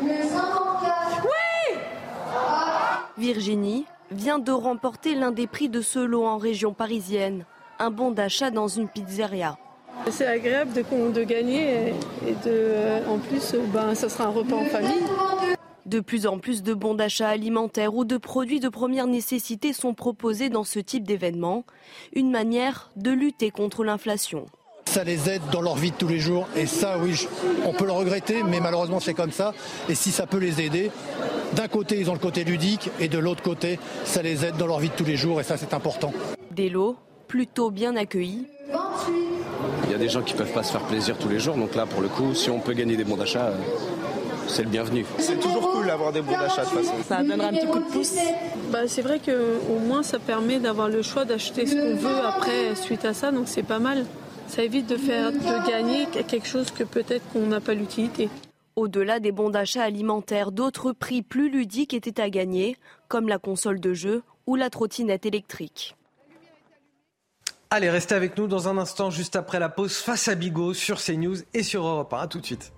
[0.00, 0.10] Oui
[3.18, 7.44] Virginie vient de remporter l'un des prix de ce lot en région parisienne
[7.80, 9.56] un bon d'achat dans une pizzeria.
[10.10, 11.88] C'est agréable de, de, gagner
[12.26, 15.02] et de, euh, en plus, ben, ça sera un repas en famille.
[15.86, 19.94] De plus en plus de bons d'achat alimentaires ou de produits de première nécessité sont
[19.94, 21.64] proposés dans ce type d'événement,
[22.14, 24.46] une manière de lutter contre l'inflation.
[24.86, 27.26] Ça les aide dans leur vie de tous les jours et ça, oui,
[27.64, 29.54] on peut le regretter, mais malheureusement c'est comme ça.
[29.88, 30.90] Et si ça peut les aider,
[31.54, 34.66] d'un côté ils ont le côté ludique et de l'autre côté, ça les aide dans
[34.66, 36.12] leur vie de tous les jours et ça c'est important.
[36.50, 36.96] Des lots
[37.30, 38.44] plutôt bien accueillis.
[39.84, 41.54] Il y a des gens qui ne peuvent pas se faire plaisir tous les jours,
[41.54, 43.56] donc là pour le coup, si on peut gagner des bons d'achat, euh,
[44.48, 45.06] c'est le bienvenu.
[45.18, 46.94] C'est toujours cool d'avoir des bons d'achat de toute façon.
[47.06, 48.16] Ça donnera un petit coup de pouce.
[48.72, 52.74] Bah, c'est vrai qu'au moins ça permet d'avoir le choix d'acheter ce qu'on veut après
[52.74, 54.06] suite à ça, donc c'est pas mal.
[54.48, 58.28] Ça évite de faire de gagner quelque chose que peut-être qu'on n'a pas l'utilité.
[58.74, 62.76] Au-delà des bons d'achat alimentaires, d'autres prix plus ludiques étaient à gagner,
[63.06, 65.94] comme la console de jeu ou la trottinette électrique.
[67.72, 71.00] Allez, restez avec nous dans un instant, juste après la pause, face à Bigot sur
[71.00, 72.18] CNews et sur Europe 1.
[72.18, 72.72] A tout de suite.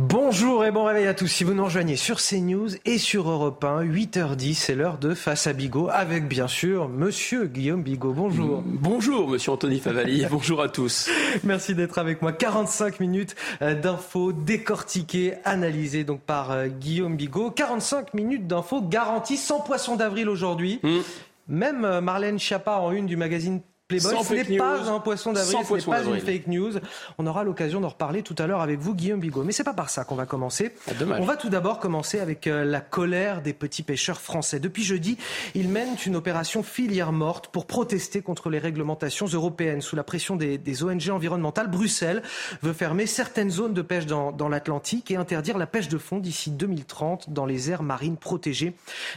[0.00, 1.26] Bonjour et bon réveil à tous.
[1.26, 5.48] Si vous nous rejoignez sur CNews et sur Europe 1, 8h10, c'est l'heure de Face
[5.48, 8.12] à Bigot avec bien sûr Monsieur Guillaume Bigot.
[8.12, 8.62] Bonjour.
[8.64, 10.24] Bonjour Monsieur Anthony Favali.
[10.30, 11.10] bonjour à tous.
[11.42, 12.30] Merci d'être avec moi.
[12.32, 17.50] 45 minutes euh, d'infos décortiquées, analysées donc par euh, Guillaume Bigot.
[17.50, 20.78] 45 minutes d'infos garanties sans poisson d'avril aujourd'hui.
[20.84, 21.00] Hmm.
[21.48, 25.64] Même euh, Marlène Schiappa en une du magazine Playboy, ce n'est pas un poisson d'avril,
[25.66, 26.72] ce n'est pas une fake news.
[27.16, 29.44] On aura l'occasion d'en reparler tout à l'heure avec vous, Guillaume Bigot.
[29.44, 30.74] Mais c'est pas par ça qu'on va commencer.
[30.88, 34.60] Ah, On va tout d'abord commencer avec euh, la colère des petits pêcheurs français.
[34.60, 35.16] Depuis jeudi,
[35.54, 39.80] ils mènent une opération filière morte pour protester contre les réglementations européennes.
[39.80, 42.22] Sous la pression des, des ONG environnementales, Bruxelles
[42.60, 46.18] veut fermer certaines zones de pêche dans, dans l'Atlantique et interdire la pêche de fond
[46.18, 48.74] d'ici 2030 dans les aires marines protégées.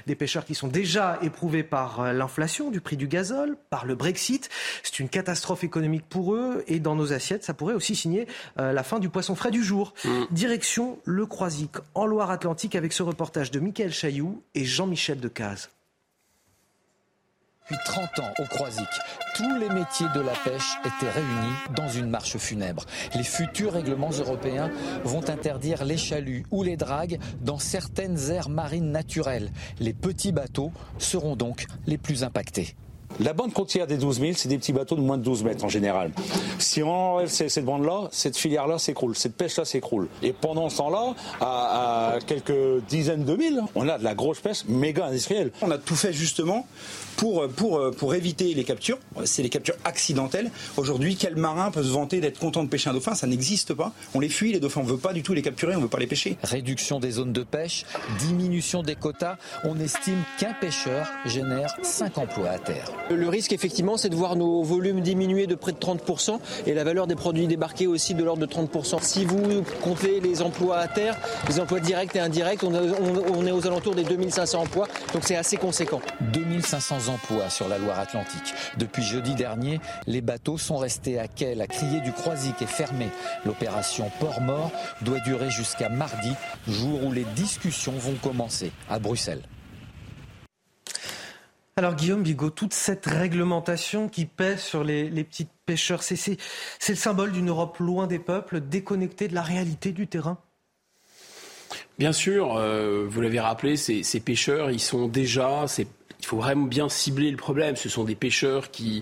[0.08, 3.96] Des pêcheurs qui sont déjà éprouvés par euh, l'inflation du prix du gazole, par le
[3.96, 4.50] Brexit.
[4.84, 8.28] C'est une catastrophe économique pour eux et dans nos assiettes, ça pourrait aussi signer
[8.60, 9.94] euh, la fin du poisson frais du jour.
[10.04, 10.24] Mm.
[10.32, 15.70] Direction le Croisic en Loire-Atlantique avec ce reportage de Michael Chailloux et Jean-Michel Decaze.
[17.72, 18.88] Depuis 30 ans au Croisic,
[19.36, 22.86] tous les métiers de la pêche étaient réunis dans une marche funèbre.
[23.16, 24.70] Les futurs règlements européens
[25.06, 29.52] vont interdire les chaluts ou les dragues dans certaines aires marines naturelles.
[29.80, 32.76] Les petits bateaux seront donc les plus impactés.
[33.20, 35.64] La bande côtière des 12 000, c'est des petits bateaux de moins de 12 mètres
[35.66, 36.12] en général.
[36.60, 40.08] Si on enlève cette bande-là, cette filière-là s'écroule, cette pêche-là s'écroule.
[40.24, 44.64] Et pendant ce temps-là, à, quelques dizaines de milles, on a de la grosse pêche
[44.68, 45.52] méga industrielle.
[45.62, 46.66] On a tout fait justement
[47.18, 48.98] pour, pour, pour éviter les captures.
[49.26, 50.52] C'est les captures accidentelles.
[50.78, 53.16] Aujourd'hui, quel marin peut se vanter d'être content de pêcher un dauphin?
[53.16, 53.94] Ça n'existe pas.
[54.14, 54.82] On les fuit, les dauphins.
[54.82, 56.38] On ne veut pas du tout les capturer, on ne veut pas les pêcher.
[56.44, 57.86] Réduction des zones de pêche,
[58.20, 59.38] diminution des quotas.
[59.64, 62.92] On estime qu'un pêcheur génère 5 emplois à terre.
[63.10, 66.84] Le risque, effectivement, c'est de voir nos volumes diminuer de près de 30% et la
[66.84, 69.02] valeur des produits débarqués aussi de l'ordre de 30%.
[69.02, 73.68] Si vous comptez les emplois à terre, les emplois directs et indirects, on, est aux
[73.68, 76.02] alentours des 2500 emplois, donc c'est assez conséquent.
[76.34, 78.54] 2500 emplois sur la Loire-Atlantique.
[78.78, 81.56] Depuis jeudi dernier, les bateaux sont restés à quai.
[81.56, 83.10] La criée du Croisic est fermée.
[83.46, 86.32] L'opération Port-Mort doit durer jusqu'à mardi,
[86.68, 89.44] jour où les discussions vont commencer à Bruxelles.
[91.78, 96.38] Alors Guillaume Bigot, toute cette réglementation qui pèse sur les, petits pêcheurs, c'est
[96.90, 100.38] le symbole d'une Europe loin des peuples, déconnectée de la réalité du terrain?
[101.98, 105.66] Bien sûr, euh, vous l'avez rappelé, ces, pêcheurs, ils sont déjà,
[106.22, 107.76] il faut vraiment bien cibler le problème.
[107.76, 109.02] Ce sont des pêcheurs qui,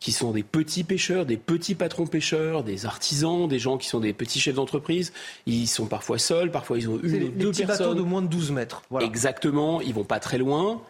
[0.00, 4.00] qui sont des petits pêcheurs, des petits patrons pêcheurs, des artisans, des gens qui sont
[4.00, 5.12] des petits chefs d'entreprise.
[5.46, 8.28] Ils sont parfois seuls, parfois ils ont une ou deux petits bateaux de moins de
[8.28, 8.82] 12 mètres.
[9.00, 10.80] Exactement, ils vont pas très loin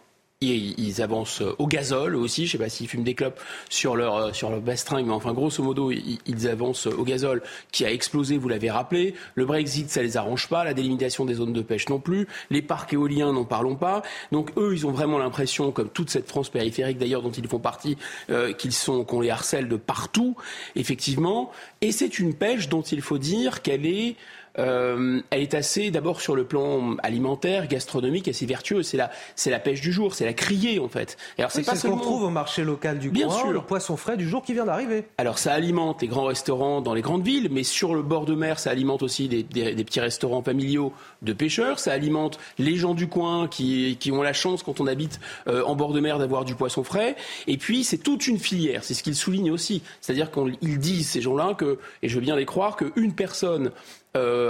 [0.41, 2.47] ils avancent au gazole aussi.
[2.47, 5.62] Je sais pas s'ils fument des clopes sur leur euh, sur leur mais enfin grosso
[5.62, 8.37] modo, ils, avancent au gazole qui a explosé.
[8.37, 9.14] Vous l'avez rappelé.
[9.35, 10.64] Le Brexit, ça les arrange pas.
[10.64, 12.26] La délimitation des zones de pêche non plus.
[12.51, 14.03] Les parcs éoliens, n'en parlons pas.
[14.32, 17.59] Donc eux, ils ont vraiment l'impression, comme toute cette France périphérique d'ailleurs dont ils font
[17.59, 17.97] partie,
[18.30, 20.37] euh, qu'ils sont qu'on les harcèle de partout,
[20.76, 21.51] effectivement.
[21.80, 24.16] Et c'est une pêche dont il faut dire qu'elle est
[24.59, 28.86] euh, elle est assez, d'abord sur le plan alimentaire, gastronomique, assez vertueuse.
[28.86, 31.16] C'est la, c'est la pêche du jour, c'est la criée en fait.
[31.38, 33.52] Alors c'est pas ce qu'on trouve au marché local du Bien sûr.
[33.52, 35.05] le poisson frais du jour qui vient d'arriver.
[35.18, 38.34] Alors ça alimente les grands restaurants dans les grandes villes, mais sur le bord de
[38.34, 40.92] mer, ça alimente aussi des, des, petits restaurants familiaux
[41.22, 41.78] de pêcheurs.
[41.78, 45.62] Ça alimente les gens du coin qui, qui ont la chance quand on habite euh,
[45.64, 47.16] en bord de mer d'avoir du poisson frais.
[47.46, 48.84] Et puis c'est toute une filière.
[48.84, 49.82] C'est ce qu'ils soulignent aussi.
[50.00, 53.72] C'est-à-dire qu'ils disent ces gens-là que, et je veux bien les croire, qu'une personne
[54.16, 54.43] euh,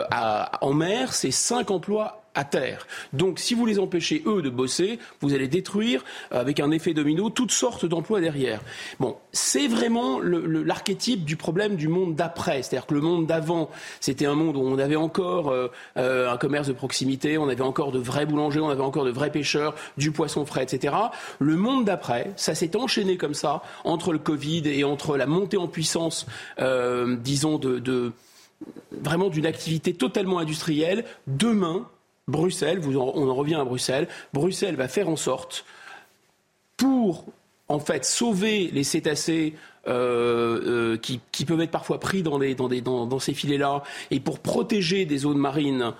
[0.61, 2.86] en mer, c'est 5 emplois à terre.
[3.12, 6.92] Donc si vous les empêchez, eux, de bosser, vous allez détruire, euh, avec un effet
[6.92, 8.61] domino, toutes sortes d'emplois derrière.
[8.99, 12.62] Bon, c'est vraiment l'archétype du problème du monde d'après.
[12.62, 13.70] C'est-à-dire que le monde d'avant,
[14.01, 17.92] c'était un monde où on avait encore euh, un commerce de proximité, on avait encore
[17.92, 20.95] de vrais boulangers, on avait encore de vrais pêcheurs, du poisson frais, etc.
[21.38, 25.57] Le monde d'après, ça s'est enchaîné comme ça, entre le Covid et entre la montée
[25.57, 26.26] en puissance,
[26.59, 28.12] disons, de
[28.92, 31.04] vraiment d'une activité totalement industrielle.
[31.26, 31.88] Demain,
[32.28, 35.64] Bruxelles, on en revient à Bruxelles, Bruxelles va faire en sorte,
[36.76, 37.26] pour
[37.68, 39.54] en fait sauver les cétacés
[39.86, 45.38] euh, euh, qui, peuvent être parfois pris dans, ces filets-là, et pour protéger des zones
[45.38, 45.92] marines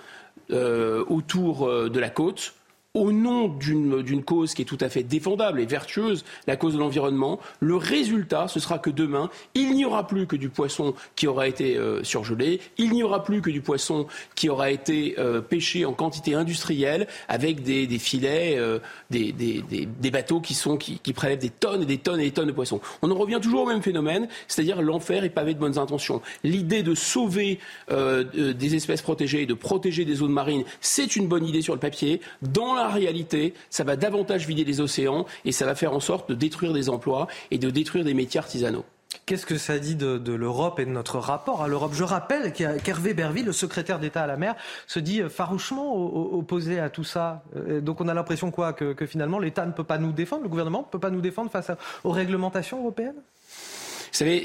[0.51, 2.55] euh, autour de la côte,
[2.95, 6.79] au nom d'une cause qui est tout à fait défendable et vertueuse, la cause de
[6.79, 11.27] l'environnement, le résultat, ce sera que demain, il n'y aura plus que du poisson qui
[11.27, 15.41] aura été euh, surgelé, il n'y aura plus que du poisson qui aura été euh,
[15.41, 18.79] pêché en quantité industrielle avec des, filets, euh,
[19.11, 20.79] des, bateaux qui, sont,
[21.17, 22.81] prélèvent des tonnes et des tonnes et des tonnes de poissons.
[23.03, 26.23] On en revient toujours au même phénomène, c'est-à-dire l'enfer est pavé de bonnes intentions.
[26.45, 27.59] L'idée de sauver
[27.91, 31.81] des espèces protégées et de protéger des zones marines, c'est une bonne idée sur le
[31.81, 32.21] papier.
[32.43, 36.35] Dans réalité, ça va davantage vider les océans et ça va faire en sorte de
[36.35, 38.85] détruire des emplois et de détruire des métiers artisanaux.
[39.27, 41.93] Qu'est-ce que ça dit de, l'Europe et de notre rapport à l'Europe?
[41.95, 44.55] Je rappelle qu'Hervé Berville, le secrétaire d'État à la mer,
[44.87, 45.95] se dit farouchement
[46.35, 47.43] opposé à tout ça.
[47.57, 48.73] Euh, donc on a l'impression quoi?
[48.73, 51.51] Que, finalement l'État ne peut pas nous défendre, le gouvernement ne peut pas nous défendre
[51.51, 51.71] face
[52.03, 53.15] aux réglementations européennes?
[53.17, 54.45] Vous savez,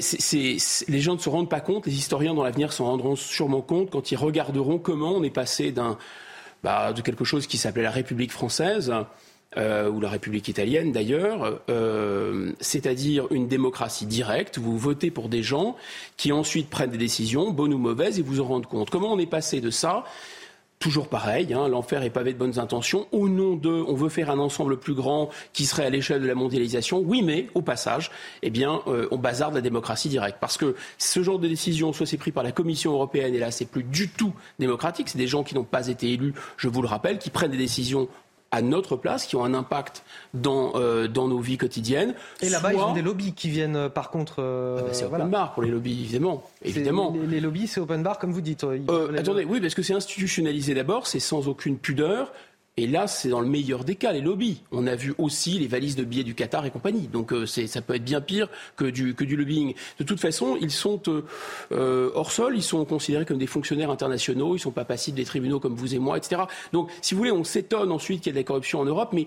[0.88, 3.90] les gens ne se rendent pas compte, les historiens dans l'avenir s'en rendront sûrement compte
[3.90, 5.96] quand ils regarderont comment on est passé d'un
[6.62, 8.92] bah, de quelque chose qui s'appelait la République française.
[9.56, 14.58] Euh, ou la République italienne d'ailleurs, euh, c'est-à-dire une démocratie directe.
[14.58, 15.74] Vous votez pour des gens
[16.16, 18.90] qui ensuite prennent des décisions, bonnes ou mauvaises, et vous en rendez compte.
[18.90, 20.04] Comment on est passé de ça
[20.80, 23.06] Toujours pareil, hein, l'enfer est pavé de bonnes intentions.
[23.12, 26.26] Au nom de, on veut faire un ensemble plus grand qui serait à l'échelle de
[26.26, 27.02] la mondialisation.
[27.04, 28.10] Oui, mais au passage,
[28.40, 32.06] eh bien, euh, on bazarde la démocratie directe, parce que ce genre de décision, soit
[32.06, 35.10] c'est pris par la Commission européenne, et là, c'est plus du tout démocratique.
[35.10, 37.58] C'est des gens qui n'ont pas été élus, je vous le rappelle, qui prennent des
[37.58, 38.08] décisions
[38.52, 40.02] à notre place, qui ont un impact
[40.34, 42.14] dans, euh, dans nos vies quotidiennes.
[42.40, 44.36] Et là-bas, ils ont des lobbies qui viennent, euh, par contre.
[44.40, 46.42] Euh, ah ben, c'est open bar pour les lobbies, évidemment.
[46.62, 47.14] évidemment.
[47.28, 48.64] Les, lobbies, c'est open bar, comme vous dites.
[49.16, 52.32] attendez, oui, parce que c'est institutionnalisé d'abord, c'est sans aucune pudeur.
[52.76, 54.62] Et là, c'est dans le meilleur des cas, les lobbies.
[54.70, 57.08] On a vu aussi les valises de billets du Qatar et compagnie.
[57.08, 59.74] Donc euh, ça peut être bien pire que du, que du lobbying.
[59.98, 61.22] De toute façon, ils sont euh,
[61.72, 65.16] euh, hors sol, ils sont considérés comme des fonctionnaires internationaux, ils ne sont pas passibles
[65.16, 66.42] des tribunaux comme vous et moi, etc.
[66.72, 69.10] Donc, si vous voulez, on s'étonne ensuite qu'il y ait de la corruption en Europe,
[69.12, 69.26] mais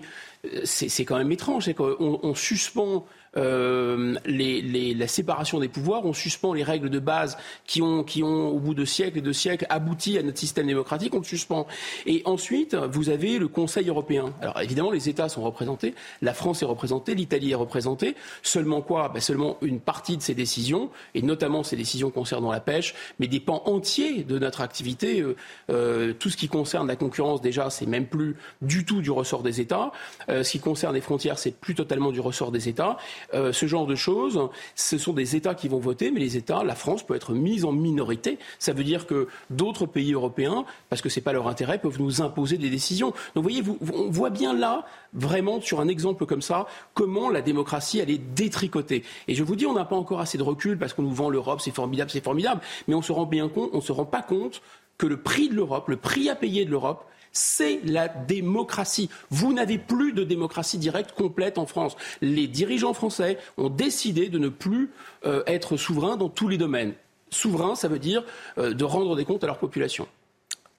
[0.64, 1.66] c'est quand même étrange.
[1.66, 3.06] C'est qu'on on suspend
[3.36, 8.48] euh, la séparation des pouvoirs, on suspend les règles de base qui ont, qui ont
[8.48, 11.66] au bout de siècles et de siècles, abouti à notre système démocratique, on le suspend.
[12.06, 14.32] Et ensuite, vous avez le Conseil européen.
[14.40, 18.14] Alors évidemment, les États sont représentés, la France est représentée, l'Italie est représentée.
[18.42, 19.08] Seulement quoi?
[19.08, 23.26] Ben Seulement une partie de ces décisions, et notamment ces décisions concernant la pêche, mais
[23.26, 25.20] des pans entiers de notre activité.
[25.20, 25.36] Euh,
[25.70, 29.42] euh, tout ce qui concerne la concurrence, déjà, c'est même plus du tout du ressort
[29.42, 29.92] des États.
[30.28, 32.96] ce qui concerne les frontières, c'est plus totalement du ressort des États.
[33.32, 34.40] Euh, ce genre de choses,
[34.74, 37.64] ce sont des États qui vont voter, mais les États, la France peut être mise
[37.64, 38.38] en minorité.
[38.58, 42.00] Ça veut dire que d'autres pays européens, parce que ce n'est pas leur intérêt, peuvent
[42.00, 43.12] nous imposer des décisions.
[43.34, 43.62] Donc vous voyez,
[43.92, 48.18] on voit bien là, vraiment sur un exemple comme ça, comment la démocratie, elle est
[48.18, 49.04] détricotée.
[49.28, 51.30] Et je vous dis, on n'a pas encore assez de recul parce qu'on nous vend
[51.30, 54.22] l'Europe, c'est formidable, c'est formidable, mais on se rend bien compte, on se rend pas
[54.22, 54.62] compte
[54.98, 57.04] que le prix de l'Europe, le prix à payer de l'Europe,
[57.34, 59.10] c'est la démocratie.
[59.28, 61.96] Vous n'avez plus de démocratie directe complète en France.
[62.22, 64.90] Les dirigeants français ont décidé de ne plus
[65.26, 66.94] euh, être souverains dans tous les domaines.
[67.30, 68.24] Souverain, ça veut dire
[68.58, 70.06] euh, de rendre des comptes à leur population.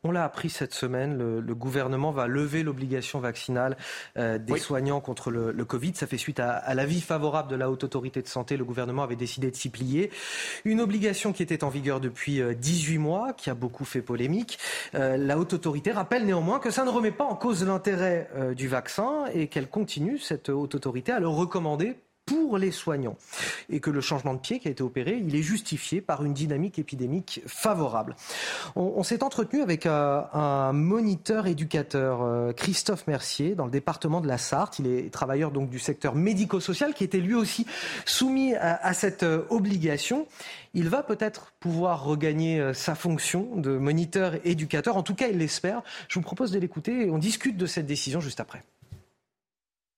[0.05, 3.75] On l'a appris cette semaine, le, gouvernement va lever l'obligation vaccinale
[4.19, 5.95] euh, des soignants contre le, Covid.
[5.95, 8.55] Ça fait suite à, l'avis favorable de la Haute Autorité de Santé.
[8.55, 10.11] Le gouvernement avait décidé de s'y plier.
[10.63, 14.59] Une obligation qui était en vigueur depuis 18 euh, mois, qui a beaucoup fait polémique.
[14.93, 18.67] Euh, la Haute Autorité rappelle néanmoins que ça ne remet pas en cause l'intérêt du
[18.67, 21.95] vaccin et qu'elle continue, cette Haute Autorité, à le recommander
[22.25, 23.17] pour les soignants
[23.69, 26.33] et que le changement de pied qui a été opéré, il est justifié par une
[26.33, 28.15] dynamique épidémique favorable.
[28.75, 34.27] On, s'est entretenu avec euh, un moniteur éducateur, euh, Christophe Mercier, dans le département de
[34.27, 34.79] la Sarthe.
[34.79, 37.67] Il est travailleur donc du secteur médico-social qui était lui aussi
[38.05, 40.27] soumis à, cette euh, obligation.
[40.73, 44.97] Il va peut-être pouvoir regagner sa fonction de moniteur éducateur.
[44.97, 45.83] En tout cas, il l'espère.
[46.09, 48.63] Je vous propose de l'écouter et on discute de cette décision juste après.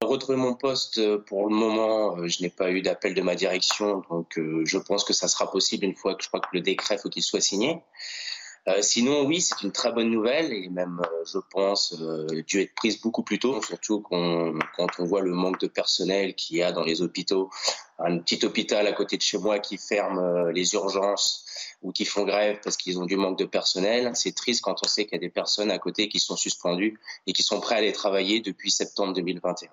[0.03, 3.34] Retrouver mon poste, euh, pour le moment, euh, je n'ai pas eu d'appel de ma
[3.34, 6.48] direction, donc euh, je pense que ça sera possible une fois que je crois que
[6.53, 7.82] le décret faut qu'il soit signé.
[8.82, 11.95] sinon, oui, c'est une très bonne nouvelle et même, je pense,
[12.48, 16.57] dû être prise beaucoup plus tôt, surtout quand on voit le manque de personnel qu'il
[16.57, 17.49] y a dans les hôpitaux.
[17.98, 21.45] Un petit hôpital à côté de chez moi qui ferme les urgences
[21.82, 24.11] ou qui font grève parce qu'ils ont du manque de personnel.
[24.15, 26.99] C'est triste quand on sait qu'il y a des personnes à côté qui sont suspendues
[27.26, 29.69] et qui sont prêts à aller travailler depuis septembre 2021.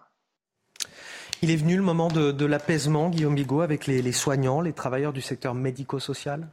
[1.45, 5.21] Il est venu le moment de, l'apaisement, Guillaume Bigot, avec les, soignants, les travailleurs du
[5.21, 6.49] secteur médico-social?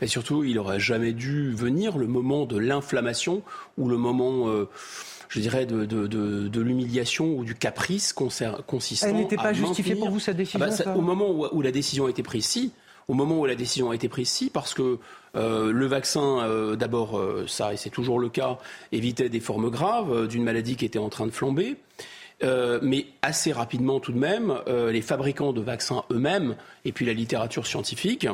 [0.00, 3.42] Mais surtout, il n'aurait jamais dû venir le moment de l'inflammation
[3.78, 4.48] ou le moment...
[4.48, 4.68] Euh,
[5.28, 9.06] je dirais, de, l'humiliation ou du caprice consistant.
[9.06, 12.06] Elle n'était pas justifiée pour vous, cette décision ah bah, Au moment où, la décision
[12.06, 12.72] a été prise, si.
[13.06, 14.98] Au moment où la décision a été prise, si, parce que
[15.36, 18.58] euh, le vaccin, euh, d'abord, ça, et c'est toujours le cas,
[18.90, 21.76] évitait des formes graves d'une maladie qui était en train de flamber.
[22.42, 27.06] Euh, mais assez rapidement tout de même, euh, les fabricants de vaccins eux-mêmes, et puis
[27.06, 28.26] la littérature scientifique,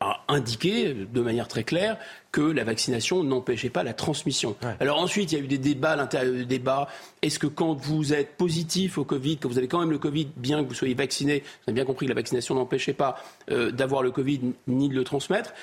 [0.00, 1.98] a indiqué de manière très claire
[2.32, 4.56] que la vaccination n'empêchait pas la transmission.
[4.80, 6.88] Alors ensuite, il y a eu des débats à l'intérieur du débat.
[7.22, 10.28] Est-ce que quand vous êtes positif au Covid, que vous avez quand même le Covid,
[10.36, 13.16] bien que vous soyez vacciné, vous avez bien compris que la vaccination n'empêchait pas
[13.50, 15.54] euh, d'avoir le Covid ni de le transmettre,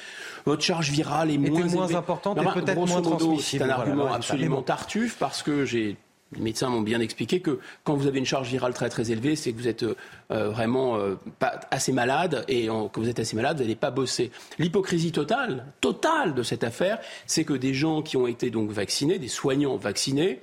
[0.45, 3.63] votre charge virale est moins, moins importante et peut-être moins transmissible.
[3.63, 5.97] C'est un argument absolument tartuffe parce que j'ai
[6.33, 9.35] les médecins m'ont bien expliqué que quand vous avez une charge virale très très élevée,
[9.35, 13.35] c'est que vous êtes euh, vraiment euh, pas assez malade et que vous êtes assez
[13.35, 14.31] malade, vous n'allez pas bosser.
[14.57, 19.19] L'hypocrisie totale, totale de cette affaire, c'est que des gens qui ont été donc vaccinés,
[19.19, 20.39] des soignants vaccinés,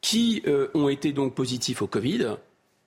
[0.00, 2.36] qui euh, ont été donc positifs au Covid,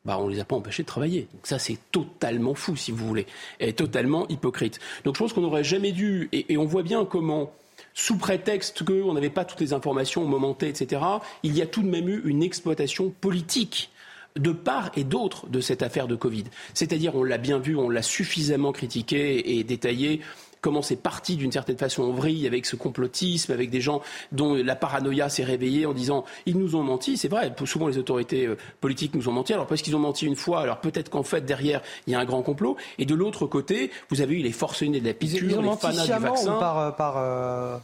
[0.03, 1.27] bah, on ne les a pas empêchés de travailler.
[1.34, 3.27] Donc ça, c'est totalement fou, si vous voulez,
[3.61, 4.80] et totalement hypocrite.
[5.05, 7.53] Donc je pense qu'on n'aurait jamais dû, et on voit bien comment
[7.94, 11.02] sous prétexte qu'on n'avait pas toutes les informations au moment T, etc.,
[11.44, 13.91] il y a tout de même eu une exploitation politique
[14.36, 16.45] de part et d'autre de cette affaire de Covid.
[16.74, 20.22] C'est-à-dire, on l'a bien vu, on l'a suffisamment critiqué et détaillé
[20.64, 24.56] comment c'est parti d'une certaine façon en vrille avec ce complotisme, avec des gens dont
[24.56, 27.18] la paranoïa s'est réveillée en disant ils nous ont menti.
[27.18, 29.53] C'est vrai, souvent les autorités euh, politiques nous ont menti.
[29.53, 32.19] Alors parce qu'ils ont menti une fois, alors peut-être qu'en fait derrière il y a
[32.19, 32.77] un grand complot.
[32.98, 35.77] Et de l'autre côté, vous avez eu les forcenés de la piqûre, ils ont les
[35.77, 36.56] fanats du vaccin.
[36.56, 37.77] Ou par, euh, par euh,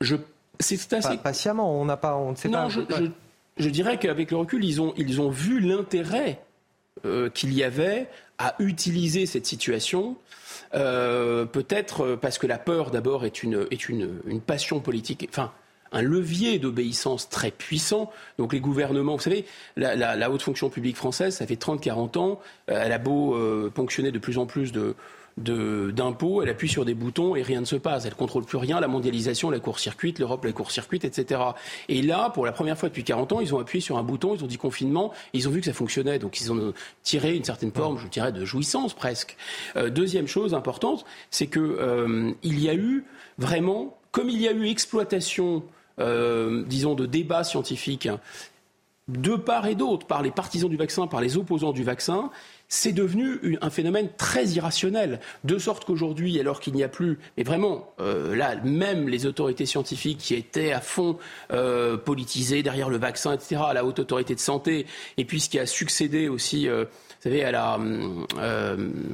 [0.00, 0.16] Je
[0.58, 1.18] c'est assez...
[1.18, 2.68] patiemment, on n'a pas, on ne sait pas.
[2.68, 3.04] Je, je,
[3.58, 6.40] je, dirais qu'avec le recul, ils ont, ils ont vu l'intérêt
[7.34, 8.08] qu'il y avait
[8.38, 10.16] à utiliser cette situation
[10.74, 15.26] euh, peut-être euh, parce que la peur, d'abord, est, une, est une, une passion politique.
[15.30, 15.52] Enfin,
[15.92, 18.10] un levier d'obéissance très puissant.
[18.38, 19.44] Donc les gouvernements, vous savez,
[19.76, 22.40] la, haute fonction publique française, ça fait 30-40 ans,
[22.70, 23.38] euh, elle a beau
[23.70, 24.96] ponctionner de plus en plus de,
[25.36, 28.04] d'impôts, elle appuie sur des boutons et rien ne se passe.
[28.06, 31.40] Elle contrôle plus rien, la mondialisation, la court-circuite, l'Europe, la court-circuite, etc.
[31.88, 34.34] Et là, pour la première fois depuis 40 ans, ils ont appuyé sur un bouton,
[34.34, 36.18] ils ont dit confinement, ils ont vu que ça fonctionnait.
[36.18, 39.36] Donc ils ont tiré une certaine forme, je dirais, de jouissance presque.
[39.76, 43.04] Euh, deuxième chose importante, c'est que euh, il y a eu
[43.38, 45.64] vraiment, comme il y a eu exploitation,
[45.98, 48.08] euh, disons, de débats scientifiques
[49.08, 52.30] de part et d'autre, par les partisans du vaccin, par les opposants du vaccin,
[52.74, 55.20] c'est devenu un phénomène très irrationnel.
[55.44, 59.64] De sorte qu'aujourd'hui, alors qu'il n'y a plus, mais vraiment, euh, là, même les autorités
[59.64, 61.16] scientifiques qui étaient à fond
[61.52, 64.86] euh, politisées derrière le vaccin, etc., la haute autorité de santé,
[65.16, 66.68] et puis ce qui a succédé aussi.
[66.68, 66.84] Euh,
[67.24, 67.50] vous savez,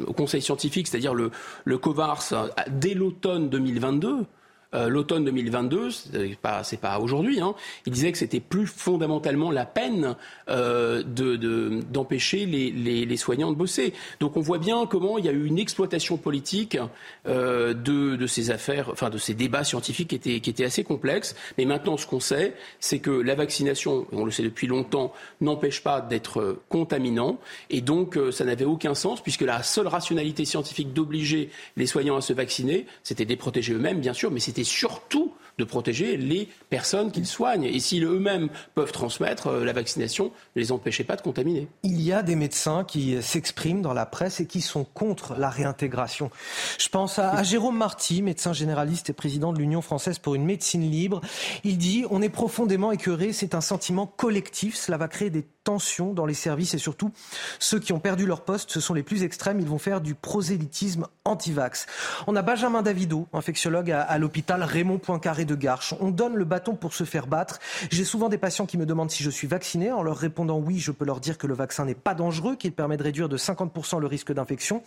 [0.08, 1.30] au Conseil scientifique, c'est-à-dire le,
[1.64, 4.26] le COVARS, dès l'automne 2022,
[4.72, 7.54] euh, l'automne 2022, c'est pas, pas aujourd'hui, hein,
[7.86, 10.14] il disait que c'était plus fondamentalement la peine
[10.48, 13.92] euh, de, d'empêcher les, les, les, soignants de bosser.
[14.20, 16.78] Donc on voit bien comment il y a eu une exploitation politique
[17.26, 20.84] euh, de, de ces affaires, enfin de ces débats scientifiques qui étaient, qui étaient assez
[20.84, 21.34] complexes.
[21.58, 25.82] Mais maintenant, ce qu'on sait, c'est que la vaccination, on le sait depuis longtemps, n'empêche
[25.82, 27.38] pas d'être contaminant,
[27.70, 32.20] et donc ça n'avait aucun sens puisque la seule rationalité scientifique d'obliger les soignants à
[32.20, 36.16] se vacciner, c'était de les protéger eux-mêmes, bien sûr, mais c'était c'était surtout de protéger
[36.16, 37.64] les personnes qu'ils soignent.
[37.64, 41.68] Et s'ils eux-mêmes peuvent transmettre, euh, la vaccination ne les empêchait pas de contaminer.
[41.82, 45.50] Il y a des médecins qui s'expriment dans la presse et qui sont contre la
[45.50, 46.30] réintégration.
[46.78, 50.90] Je pense à, Jérôme Marty, médecin généraliste et président de l'Union française pour une médecine
[50.90, 51.20] libre.
[51.62, 56.12] Il dit On est profondément écœuré, c'est un sentiment collectif, cela va créer des tensions
[56.12, 57.12] dans les services et surtout
[57.58, 60.14] ceux qui ont perdu leur poste, ce sont les plus extrêmes, ils vont faire du
[60.14, 61.86] prosélytisme anti-vax.
[62.26, 65.94] On a Benjamin Davido, infectiologue à, à l'hôpital Raymond Poincaré de Garches.
[66.00, 67.58] On donne le bâton pour se faire battre.
[67.90, 69.92] J'ai souvent des patients qui me demandent si je suis vacciné.
[69.92, 72.72] En leur répondant oui, je peux leur dire que le vaccin n'est pas dangereux, qu'il
[72.72, 74.82] permet de réduire de 50% le risque d'infection.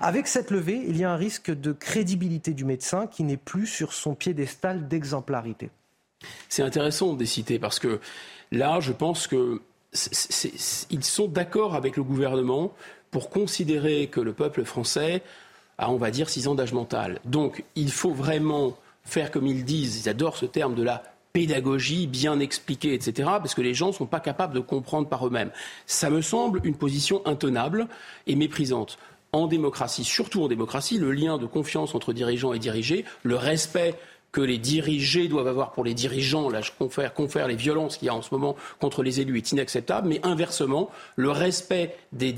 [0.00, 3.66] Avec cette levée, il y a un risque de crédibilité du médecin qui n'est plus
[3.66, 5.70] sur son piédestal d'exemplarité.
[6.48, 8.00] C'est intéressant de les citer parce que
[8.50, 9.62] là, je pense que
[10.90, 12.72] ils sont d'accord avec le gouvernement
[13.10, 15.22] pour considérer que le peuple français
[15.78, 17.20] a, on va dire, six ans d'âge mental.
[17.24, 21.02] Donc, il faut vraiment faire comme ils disent, ils adorent ce terme de la
[21.32, 25.26] pédagogie bien expliquée, etc., parce que les gens ne sont pas capables de comprendre par
[25.26, 25.50] eux-mêmes.
[25.86, 27.88] Ça me semble une position intenable
[28.26, 28.98] et méprisante.
[29.32, 33.98] En démocratie, surtout en démocratie, le lien de confiance entre dirigeants et dirigés, le respect
[34.32, 38.06] que les dirigés doivent avoir pour les dirigeants, là je confère, confère les violences qu'il
[38.06, 42.32] y a en ce moment contre les élus est inacceptable, mais inversement, le respect des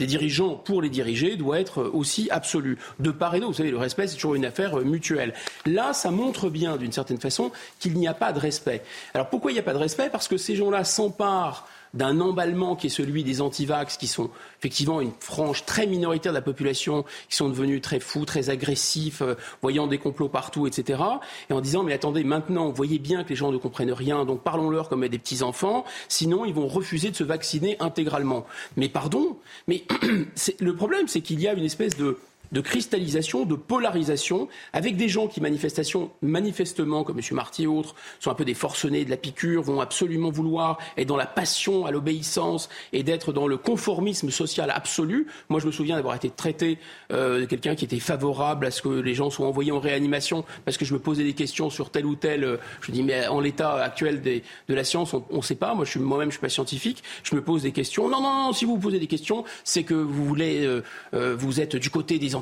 [0.00, 2.78] des dirigeants pour les diriger doit être aussi absolu.
[2.98, 5.34] De part et d'autre, vous savez, le respect, c'est toujours une affaire euh, mutuelle.
[5.66, 8.82] Là, ça montre bien, d'une certaine façon, qu'il n'y a pas de respect.
[9.12, 10.08] Alors pourquoi il n'y a pas de respect?
[10.10, 15.00] Parce que ces gens-là s'emparent d'un emballement qui est celui des antivax, qui sont effectivement
[15.00, 19.34] une frange très minoritaire de la population, qui sont devenus très fous, très agressifs, euh,
[19.62, 21.02] voyant des complots partout, etc.
[21.48, 24.24] Et en disant, mais attendez, maintenant, vous voyez bien que les gens ne comprennent rien,
[24.24, 28.46] donc parlons-leur comme des petits-enfants, sinon ils vont refuser de se vacciner intégralement.
[28.76, 29.36] Mais pardon,
[29.66, 29.84] mais
[30.60, 32.18] le problème, c'est qu'il y a une espèce de
[32.52, 37.24] de cristallisation, de polarisation, avec des gens qui, manifestation, manifestement, comme M.
[37.32, 41.08] Marty et autres, sont un peu des forcenés de la piqûre, vont absolument vouloir être
[41.08, 45.26] dans la passion à l'obéissance et d'être dans le conformisme social absolu.
[45.48, 46.78] Moi, je me souviens d'avoir été traité
[47.12, 50.44] euh, de quelqu'un qui était favorable à ce que les gens soient envoyés en réanimation
[50.64, 52.44] parce que je me posais des questions sur tel ou tel.
[52.44, 55.74] Euh, je dis, mais en l'état actuel de la science, on ne sait pas.
[55.74, 57.02] Moi, moi-même, je suis pas scientifique.
[57.22, 58.08] Je me pose des questions.
[58.08, 58.52] Non, non, non.
[58.52, 60.82] Si vous vous posez des questions, c'est que vous voulez, euh,
[61.14, 62.34] euh vous êtes du côté des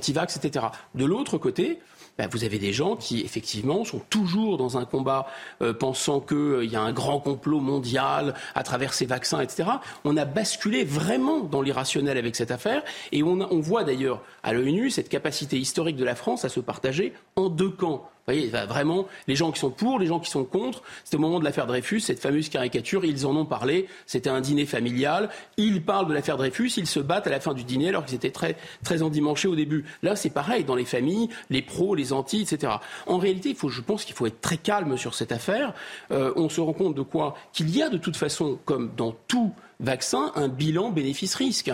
[0.95, 1.79] De l'autre côté,
[2.19, 5.27] ben, vous avez des gens qui, effectivement, sont toujours dans un combat
[5.63, 9.71] euh, pensant qu'il euh, y a un grand complot mondial à travers ces vaccins, etc.
[10.05, 14.91] On a basculé vraiment dans l'irrationnel avec cette affaire et on, voit d'ailleurs à l'ONU
[14.91, 19.37] cette capacité historique de la France à se partager en deux camps voyez, vraiment, les
[19.37, 20.83] gens qui sont pour, les gens qui sont contre.
[21.05, 23.89] C'était au moment de l'affaire Dreyfus, cette fameuse caricature, ils en ont parlé.
[24.07, 25.31] C'était un dîner familial.
[25.57, 28.17] Ils parlent de l'affaire Dreyfus, ils se battent à la fin du dîner alors qu'ils
[28.17, 29.85] étaient très, très endimanchés au début.
[30.03, 32.75] Là, c'est pareil, dans les familles, les pros, les anti, etc.
[33.07, 35.73] En réalité, il faut, je pense qu'il faut être très calme sur cette affaire.
[36.11, 37.35] Euh, on se rend compte de quoi?
[37.53, 41.71] Qu'il y a de toute façon, comme dans tout vaccin, un bilan bénéfice-risque.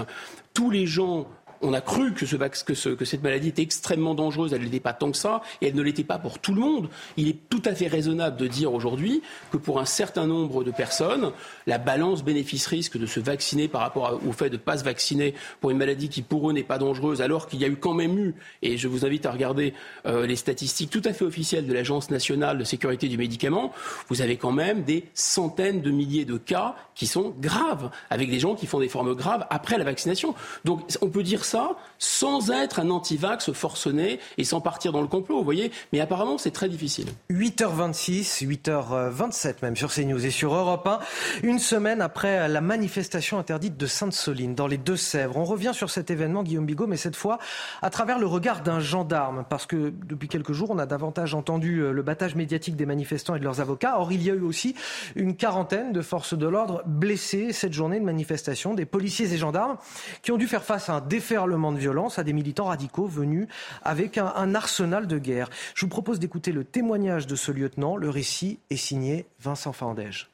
[0.53, 1.27] Tous les gens
[1.65, 4.53] on a cru que, cette maladie était extrêmement dangereuse.
[4.53, 6.61] Elle ne l'était pas tant que ça, et elle ne l'était pas pour tout le
[6.61, 6.89] monde.
[7.17, 10.71] Il est tout à fait raisonnable de dire aujourd'hui que pour un certain nombre de
[10.71, 11.33] personnes,
[11.67, 15.35] la balance bénéfice-risque de se vacciner par rapport au fait de ne pas se vacciner
[15.61, 17.95] pour une maladie qui pour eux n'est pas dangereuse, alors qu'il y a eu quand
[17.95, 19.73] même eu, et je vous invite à regarder
[20.07, 23.73] euh, les statistiques tout à fait officielles de l'Agence nationale de sécurité du médicament,
[24.09, 28.39] vous avez quand même des centaines de milliers de cas qui sont graves, avec des
[28.39, 30.35] gens qui font des formes graves après la vaccination.
[30.65, 31.54] Donc on peut dire ça
[31.99, 35.71] sans être un anti-vax forcené et sans partir dans le complot, vous voyez.
[35.93, 37.09] Mais apparemment, c'est très difficile.
[37.31, 40.99] 8h26, 8h27 même sur CNews et sur Europe 1.
[41.43, 45.37] Une semaine après la manifestation interdite de Sainte-Soline, dans les Deux-Sèvres.
[45.37, 47.39] On revient sur cet événement, Guillaume Bigot, mais cette fois
[47.83, 49.45] à travers le regard d'un gendarme.
[49.49, 53.35] Parce que depuis quelques jours, on a davantage entendu euh, le battage médiatique des manifestants
[53.35, 53.99] et de leurs avocats.
[53.99, 54.75] Or, il y a eu aussi
[55.17, 58.75] une quarantaine de forces de l'ordre blessées cette journée de manifestation.
[58.75, 59.77] Des policiers et gendarmes
[60.23, 61.01] qui ont dû faire face à un
[61.35, 63.49] déferlement de violence, à des militants radicaux venus
[63.83, 65.51] avec un, un arsenal de guerre.
[65.75, 67.97] Je vous propose d'écouter le témoignage de ce lieutenant.
[67.97, 70.31] Le récit est signé Vincent Fandège.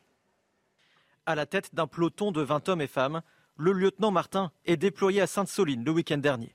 [1.24, 3.22] À la tête d'un peloton de 20 hommes et femmes,
[3.56, 6.54] le lieutenant Martin est déployé à Sainte-Soline le week-end dernier.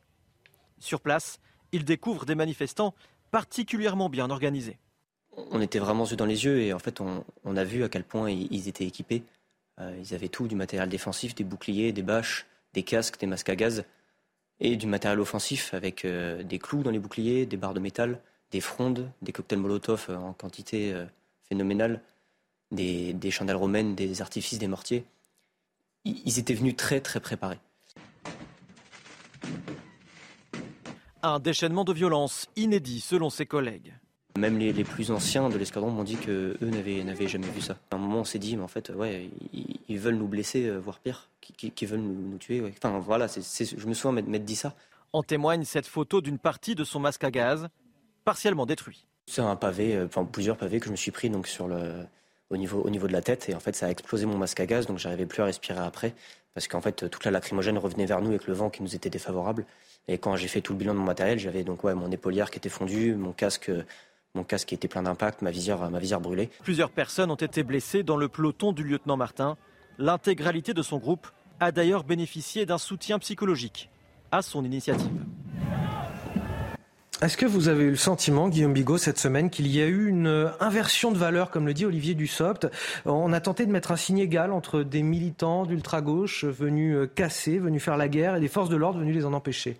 [0.77, 1.39] Sur place,
[1.71, 2.93] il découvre des manifestants
[3.31, 4.77] particulièrement bien organisés.
[5.49, 8.03] On était vraiment yeux dans les yeux et en fait on, a vu à quel
[8.03, 9.23] point ils étaient équipés.
[9.79, 13.49] Euh, ils avaient tout, du matériel défensif, des boucliers, des bâches, des casques, des masques
[13.49, 13.85] à gaz
[14.59, 18.19] et du matériel offensif avec euh, des clous dans les boucliers, des barres de métal,
[18.51, 20.93] des frondes, des cocktails Molotov euh, en quantité
[21.47, 22.01] phénoménale
[22.71, 25.05] des, chandelles romaines, des artifices, des mortiers.
[26.03, 27.59] Ils étaient venus très très préparés.
[31.23, 33.93] Un déchaînement de violence inédit selon ses collègues.
[34.37, 37.77] Même les, plus anciens de l'escadron m'ont dit que eux n'avaient jamais vu ça.
[37.91, 39.29] À un moment, on s'est dit, mais en fait, ouais,
[39.87, 42.61] ils, veulent nous blesser, euh, voire pire, qui, veulent nous, tuer.
[42.77, 44.75] Enfin, voilà, je me souviens m'être dit ça.
[45.13, 47.69] En témoigne cette photo d'une partie de son masque à gaz,
[48.25, 49.05] partiellement détruit.
[49.27, 52.05] C'est un pavé, euh, enfin plusieurs pavés que je me suis pris donc sur le,
[52.49, 54.59] au niveau, au niveau de la tête et en fait ça a explosé mon masque
[54.59, 56.13] à gaz donc j'arrivais plus à respirer après
[56.53, 59.09] parce qu'en fait toute la lacrymogène revenait vers nous avec le vent qui nous était
[59.09, 59.65] défavorable
[60.07, 62.51] et quand j'ai fait tout le bilan de mon matériel j'avais donc ouais mon épaulière
[62.51, 63.71] qui était fondue, mon casque
[64.35, 66.49] mon casque était plein d'impact, ma visière, ma visière brûlée.
[66.63, 69.57] Plusieurs personnes ont été blessées dans le peloton du lieutenant Martin.
[69.97, 71.27] L'intégralité de son groupe
[71.59, 73.89] a d'ailleurs bénéficié d'un soutien psychologique
[74.31, 75.09] à son initiative.
[77.21, 80.07] Est-ce que vous avez eu le sentiment, Guillaume Bigot, cette semaine, qu'il y a eu
[80.07, 82.67] une inversion de valeur, comme le dit Olivier Dussopt?
[83.05, 87.81] On a tenté de mettre un signe égal entre des militants d'ultra-gauche venus casser, venus
[87.81, 89.77] faire la guerre, et des forces de l'ordre venues les en empêcher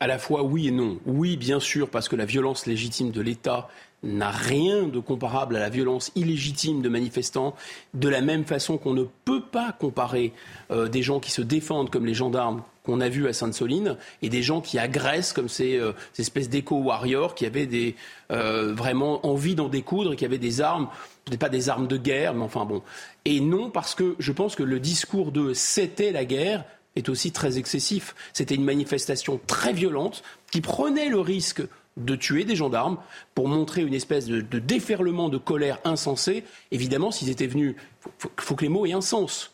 [0.00, 0.98] À la fois oui et non.
[1.04, 3.68] Oui, bien sûr, parce que la violence légitime de l'État
[4.02, 7.54] n'a rien de comparable à la violence illégitime de manifestants,
[7.94, 10.32] de la même façon qu'on ne peut pas comparer
[10.70, 14.28] euh, des gens qui se défendent comme les gendarmes qu'on a vus à Sainte-Soline et
[14.28, 17.94] des gens qui agressent comme ces, euh, espèces d'éco-warriors qui avaient
[18.30, 20.88] euh, vraiment envie d'en découdre et qui avaient des armes,
[21.24, 22.82] peut-être pas des armes de guerre, mais enfin bon.
[23.24, 26.64] Et non parce que je pense que le discours de c'était la guerre
[26.96, 28.14] est aussi très excessif.
[28.32, 31.62] C'était une manifestation très violente qui prenait le risque
[31.98, 32.98] de tuer des gendarmes
[33.34, 36.44] pour montrer une espèce de, déferlement de colère insensé.
[36.70, 37.76] Évidemment, s'ils étaient venus,
[38.06, 39.52] il faut, que les mots aient un sens.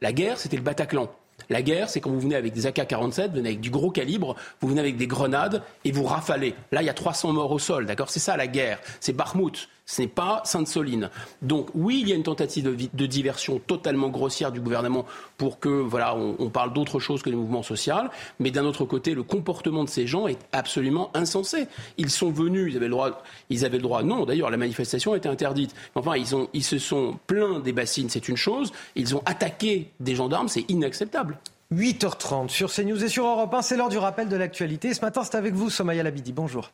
[0.00, 1.10] La guerre, c'était le Bataclan.
[1.50, 4.36] La guerre, c'est quand vous venez avec des AK-47, vous venez avec du gros calibre,
[4.60, 6.54] vous venez avec des grenades et vous rafalez.
[6.72, 8.10] Là, il y a 300 morts au sol, d'accord?
[8.10, 8.80] C'est ça la guerre.
[9.00, 9.68] C'est Barmouth.
[9.88, 11.10] Ce n'est pas Sainte-Soline.
[11.42, 15.06] Donc oui, il y a une tentative de, diversion totalement grossière du gouvernement
[15.38, 17.94] pour que voilà, on, parle d'autre chose que des mouvements sociaux.
[18.40, 21.68] Mais d'un autre côté, le comportement de ces gens est absolument insensé.
[21.98, 24.02] Ils sont venus, ils avaient le droit, ils avaient le droit.
[24.02, 25.72] Non, d'ailleurs, la manifestation était interdite.
[25.94, 26.14] Enfin,
[26.52, 28.72] ils se sont plaints des bassines, c'est une chose.
[28.96, 31.38] Ils ont attaqué des gendarmes, c'est inacceptable.
[31.72, 34.94] 8h30 sur CNews et sur Europe 1, c'est l'heure du rappel de l'actualité.
[34.94, 36.32] Ce matin, c'est avec vous, Somaya Labidi.
[36.32, 36.70] Bonjour.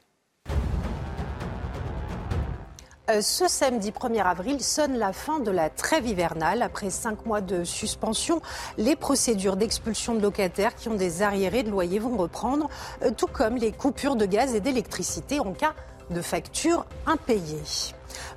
[3.20, 6.62] Ce samedi 1er avril sonne la fin de la trêve hivernale.
[6.62, 8.40] Après cinq mois de suspension,
[8.78, 12.68] les procédures d'expulsion de locataires qui ont des arriérés de loyer vont reprendre,
[13.02, 15.74] euh, tout comme les coupures de gaz et d'électricité en cas
[16.10, 17.62] de factures impayées.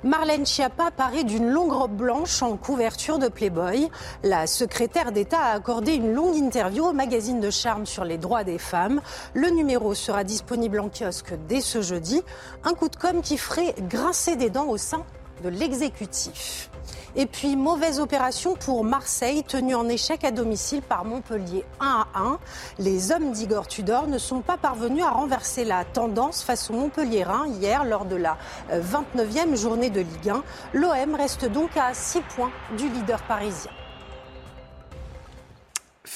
[0.04, 3.88] Marlène Schiappa paraît d'une longue robe blanche en couverture de Playboy.
[4.22, 8.44] La secrétaire d'État a accordé une longue interview au magazine de charme sur les droits
[8.44, 9.00] des femmes.
[9.34, 12.22] Le numéro sera disponible en kiosque dès ce jeudi.
[12.64, 15.04] Un coup de com' qui ferait grincer des dents au sein
[15.42, 16.70] de l'exécutif.
[17.18, 22.20] Et puis, mauvaise opération pour Marseille, tenue en échec à domicile par Montpellier 1 à
[22.20, 22.38] 1.
[22.78, 27.46] Les hommes d'Igor Tudor ne sont pas parvenus à renverser la tendance face au Montpellier-Rhin
[27.58, 28.36] hier lors de la
[28.70, 30.42] 29e euh, journée de Ligue 1.
[30.74, 33.72] L'OM reste donc à 6 points du leader parisien.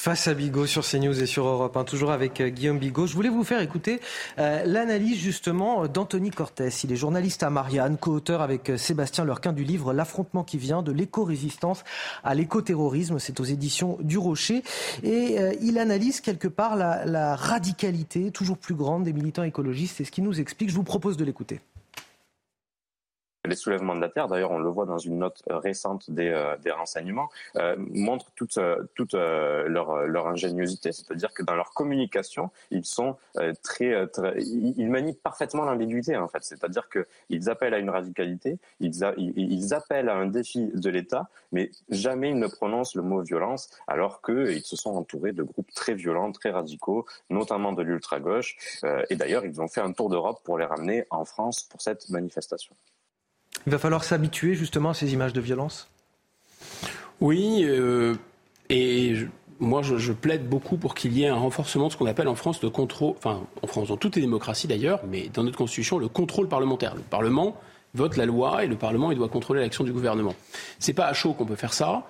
[0.01, 3.07] Face à Bigot sur CNews et sur Europe 1, toujours avec euh, Guillaume Bigot.
[3.07, 4.01] Je voulais vous faire écouter
[4.39, 6.85] euh, l'analyse justement d'Anthony Cortès.
[6.85, 10.81] Il est journaliste à Marianne, co-auteur avec euh, Sébastien Lurquin du livre L'affrontement qui vient
[10.81, 11.85] de l'éco-résistance
[12.25, 13.19] à l'éco-terrorisme.
[13.19, 14.63] C'est aux éditions du Rocher.
[15.03, 19.97] Et il analyse quelque part la, la radicalité toujours plus grande des militants écologistes.
[19.99, 20.71] C'est ce qu'il nous explique.
[20.71, 21.61] Je vous propose de l'écouter.
[23.51, 26.29] Les soulèvements de la Terre, d'ailleurs on le voit dans une note euh, récente des,
[26.29, 28.61] euh, des renseignements, euh, montrent toute,
[28.95, 33.17] toute leur, ingéniosité, c'est-à-dire que dans leur communication, ils sont
[33.65, 34.09] très,
[34.39, 40.09] ils manient parfaitement l'ambiguïté en fait, c'est-à-dire qu'ils appellent à une radicalité, ils, ils appellent
[40.09, 44.63] à un défi de l'État, mais jamais ils ne prononcent le mot violence, alors qu'ils
[44.63, 48.57] se sont entourés de groupes très violents, très radicaux, notamment de l'ultra-gauche,
[49.09, 52.09] et d'ailleurs ils ont fait un tour d'Europe pour les ramener en France pour cette
[52.11, 52.77] manifestation.
[53.67, 55.89] Il va falloir s'habituer justement à ces images de violence?
[57.21, 58.15] Oui, euh,
[58.71, 59.15] et
[59.59, 62.35] moi je, plaide beaucoup pour qu'il y ait un renforcement de ce qu'on appelle en
[62.35, 65.99] France le contrôle, enfin en France, dans toutes les démocraties d'ailleurs, mais dans notre constitution,
[65.99, 66.95] le contrôle parlementaire.
[66.95, 67.57] Le Parlement
[67.95, 70.35] vote la loi et le Parlement il doit contrôler l'action du gouvernement.
[70.79, 72.07] C'est pas à chaud qu'on peut faire ça.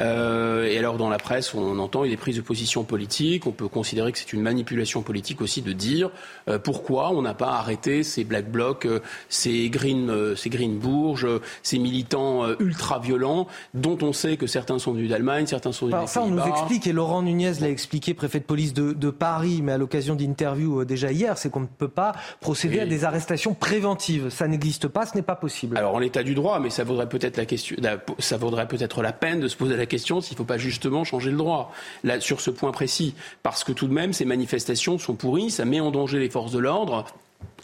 [0.00, 3.46] Euh, et alors dans la presse, on entend des prises de position politiques.
[3.46, 6.10] On peut considérer que c'est une manipulation politique aussi de dire
[6.48, 10.78] euh, pourquoi on n'a pas arrêté ces black blocs, euh, ces green, euh, ces green
[10.78, 11.26] bourges,
[11.62, 16.08] ces militants ultra violents dont on sait que certains sont venus d'Allemagne, certains sont venus.
[16.08, 19.60] ça, on nous explique et Laurent Nunez l'a expliqué, préfet de police de, de Paris,
[19.62, 23.54] mais à l'occasion d'interviews déjà hier, c'est qu'on ne peut pas procéder à des arrestations
[23.54, 24.30] préventives.
[24.30, 25.76] Ça n'existe pas, ce n'est pas possible.
[25.76, 27.76] Alors en l'état du droit, mais ça vaudrait peut-être la question,
[28.18, 31.04] ça vaudrait peut-être la peine de se poser la question s'il ne faut pas justement
[31.04, 31.72] changer le droit
[32.20, 33.14] sur ce point précis.
[33.42, 36.52] Parce que tout de même, ces manifestations sont pourries, ça met en danger les forces
[36.52, 37.06] de l'ordre.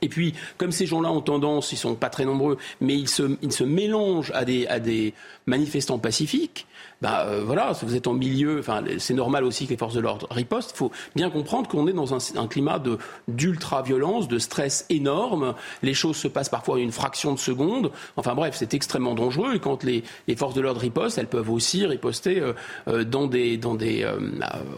[0.02, 3.64] Et puis, comme ces gens-là ont tendance, ils sont pas très nombreux, mais ils se,
[3.64, 5.14] mélangent à des
[5.46, 6.66] manifestants pacifiques,
[7.00, 10.00] bah euh, voilà, vous êtes en milieu, enfin c'est normal aussi que les forces de
[10.00, 10.72] l'ordre ripostent.
[10.74, 15.54] Il faut bien comprendre qu'on est dans un, climat de d'ultra violence, de stress énorme.
[15.82, 17.90] Les choses se passent parfois une fraction de seconde.
[18.16, 19.54] Enfin bref, c'est extrêmement dangereux.
[19.54, 20.04] Et quand les,
[20.36, 22.52] forces de l'ordre ripostent, elles peuvent aussi riposter euh,
[22.88, 24.06] euh dans des dans des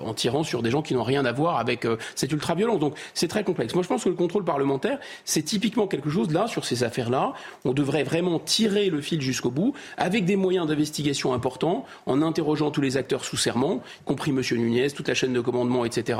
[0.04, 2.78] en tirant sur des gens qui n'ont rien à voir avec cette ultra violence.
[2.78, 3.74] Donc c'est très complexe.
[3.74, 7.32] Moi je pense que le contrôle parlementaire, c'est typiquement quelque chose là sur ces affaires-là.
[7.64, 11.84] On devrait vraiment tirer le fil jusqu'au bout avec des moyens d'investigation importants
[12.20, 14.42] interrogeant tous les acteurs sous serment, y compris M.
[14.58, 16.18] Nunez, toute la chaîne de commandement, etc.,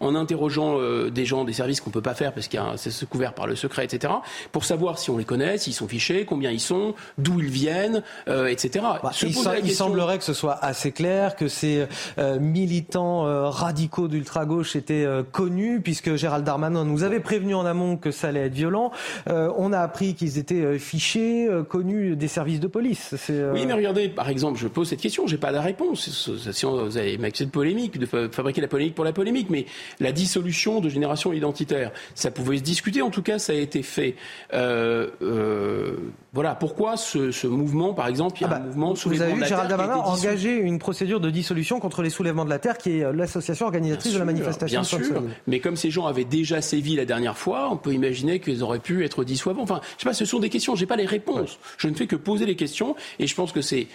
[0.00, 3.08] en interrogeant euh, des gens des services qu'on ne peut pas faire parce que c'est
[3.08, 4.14] couvert par le secret, etc.,
[4.52, 8.02] pour savoir si on les connaît, s'ils sont fichés, combien ils sont, d'où ils viennent,
[8.28, 8.84] euh, etc.
[9.02, 11.86] Bah, il, semblerait que ce soit assez clair, que ces
[12.18, 18.10] euh, militants radicaux d'ultra-gauche étaient connus, puisque Gérald Darmanin nous avait prévenu en amont que
[18.10, 18.92] ça allait être violent.
[19.26, 23.14] on a appris qu'ils étaient fichés, connus des services de police.
[23.28, 26.10] Oui, mais regardez, par exemple, je pose cette question j'ai pas la réponse.
[26.10, 26.30] Si
[26.64, 29.66] vous avez de polémique, de fabriquer la polémique pour la polémique, mais
[29.98, 33.02] la dissolution de génération identitaire, ça pouvait se discuter.
[33.02, 34.14] En tout cas, ça a été fait.
[34.52, 35.96] Euh, euh,
[36.32, 36.54] voilà.
[36.54, 39.32] Pourquoi ce, ce, mouvement, par exemple, il y a ah un bah, mouvement Vous avez
[39.32, 43.00] vu Gérald Darmanin engager une procédure de dissolution contre les soulèvements de la terre, qui
[43.00, 44.80] est l'association organisatrice de la manifestation.
[44.80, 45.22] Bien sûr.
[45.48, 48.78] Mais comme ces gens avaient déjà sévi la dernière fois, on peut imaginer qu'ils auraient
[48.78, 49.62] pu être dissous avant.
[49.62, 50.14] Enfin, je sais pas.
[50.14, 50.76] Ce sont des questions.
[50.76, 51.58] J'ai pas les réponses.
[51.76, 53.88] Je ne fais que poser les questions, et je pense que c'est.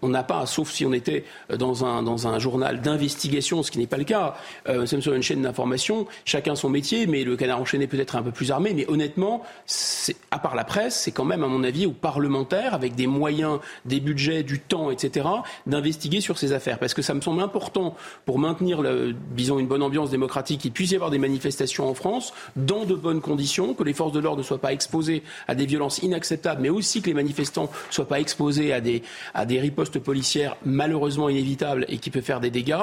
[0.00, 1.24] On n'a pas, sauf si on était
[1.56, 4.34] dans un, dans un journal d'investigation, ce qui n'est pas le cas.
[4.68, 7.98] Euh, nous sommes sur une chaîne d'information, chacun son métier, mais le canard enchaîné peut
[7.98, 8.72] être un peu plus armé.
[8.74, 9.42] Mais honnêtement,
[10.30, 13.58] à part la presse, c'est quand même, à mon avis, aux parlementaires, avec des moyens,
[13.84, 15.26] des budgets, du temps, etc.,
[15.66, 16.78] d'investiguer sur ces affaires.
[16.78, 17.94] Parce que ça me semble important
[18.24, 18.82] pour maintenir,
[19.34, 22.94] disons, une bonne ambiance démocratique, qu'il puisse y avoir des manifestations en France dans de
[22.94, 26.62] bonnes conditions, que les forces de l'ordre ne soient pas exposées à des violences inacceptables,
[26.62, 29.02] mais aussi que les manifestants ne soient pas exposés à des,
[29.34, 32.76] à des ripostes policières malheureusement inévitable et qui peut faire des dégâts,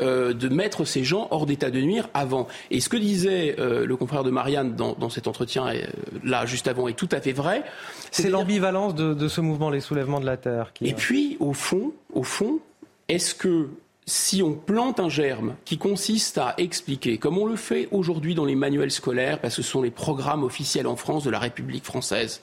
[0.00, 2.48] euh, de mettre ces gens hors d'état de nuire avant.
[2.70, 5.82] Et ce que disait euh, le confrère de Marianne dans, dans cet entretien euh,
[6.24, 7.62] là juste avant est tout à fait vrai.
[8.10, 10.72] C'est l'ambivalence de, de, ce mouvement, les soulèvements de la terre.
[10.72, 10.88] Qui...
[10.88, 12.60] Et puis au fond, au fond,
[13.08, 13.68] est-ce que
[14.06, 18.44] si on plante un germe qui consiste à expliquer, comme on le fait aujourd'hui dans
[18.44, 21.84] les manuels scolaires, parce que ce sont les programmes officiels en France de la République
[21.84, 22.42] française,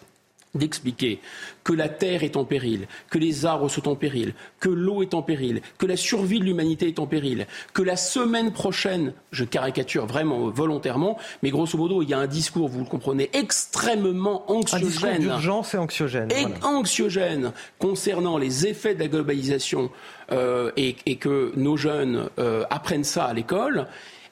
[0.55, 1.19] d'expliquer
[1.63, 5.13] que la terre est en péril, que les arbres sont en péril, que l'eau est
[5.13, 9.45] en péril, que la survie de l'humanité est en péril, que la semaine prochaine, je
[9.45, 14.51] caricature vraiment volontairement, mais grosso modo, il y a un discours, vous le comprenez, extrêmement
[14.51, 14.85] anxiogène.
[14.85, 16.31] Un discours d'urgence et anxiogène.
[16.31, 19.89] Et anxiogène concernant les effets de la globalisation
[20.31, 23.87] euh, et, que nos jeunes euh, apprennent ça à l'école.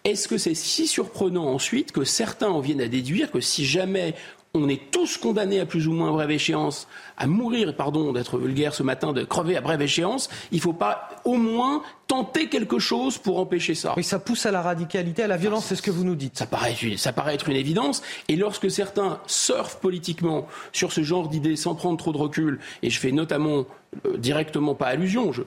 [0.06, 4.16] Est-ce que c'est si surprenant ensuite que certains en viennent à déduire que si jamais
[4.54, 8.74] on est tous condamnés à plus ou moins brève échéance à mourir, pardon d'être vulgaire
[8.74, 12.80] ce matin, de crever à brève échéance, il ne faut pas au moins tenter quelque
[12.80, 13.94] chose pour empêcher ça.
[13.96, 16.38] Oui, ça pousse à la radicalité, à la violence, c'est ce que vous nous dites.
[16.38, 18.02] Ça paraît, ça paraît être une évidence.
[18.28, 22.90] Et lorsque certains surfent politiquement sur ce genre d'idées sans prendre trop de recul, et
[22.90, 23.66] je fais notamment
[24.06, 25.44] euh, directement pas allusion, je,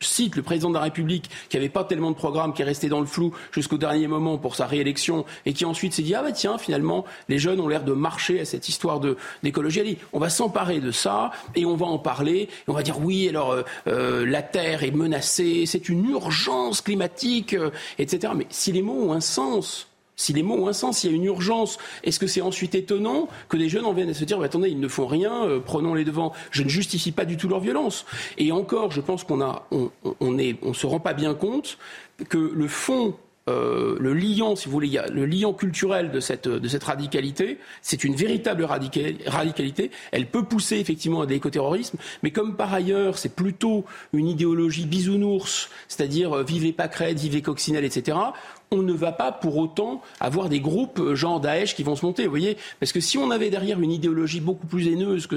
[0.00, 2.88] cite le président de la République qui n'avait pas tellement de programme, qui est resté
[2.88, 6.22] dans le flou jusqu'au dernier moment pour sa réélection et qui ensuite s'est dit ah
[6.22, 9.80] bah tiens finalement les jeunes ont l'air de marcher à cette histoire de d'écologie.
[9.80, 13.00] Elle on va s'emparer de ça et on va en parler et on va dire
[13.00, 18.32] oui alors euh, euh, la terre est menacée, c'est une urgence climatique, euh, etc.
[18.36, 21.12] Mais si les mots ont un sens, si les mots ont un sens, s'il y
[21.12, 24.24] a une urgence, est-ce que c'est ensuite étonnant que des jeunes en viennent à se
[24.24, 26.32] dire attendez, ils ne font rien, euh, prenons les devants.
[26.50, 28.06] Je ne justifie pas du tout leur violence.
[28.38, 31.78] Et encore, je pense qu'on a, on, on, se rend pas bien compte
[32.28, 33.14] que le fond
[33.46, 38.02] euh, le liant, si vous voulez, le liant culturel de cette, de cette radicalité, c'est
[38.02, 39.90] une véritable radicalité.
[40.12, 43.84] Elle peut pousser effectivement à l'écoterrorisme, mais comme par ailleurs c'est plutôt
[44.14, 48.16] une idéologie bisounours, c'est-à-dire euh, vivez Pâquerette, vivez Coccinelle, etc.,
[48.70, 52.04] on ne va pas pour autant avoir des groupes euh, genre Daesh qui vont se
[52.04, 52.56] monter, vous voyez.
[52.80, 55.36] Parce que si on avait derrière une idéologie beaucoup plus haineuse que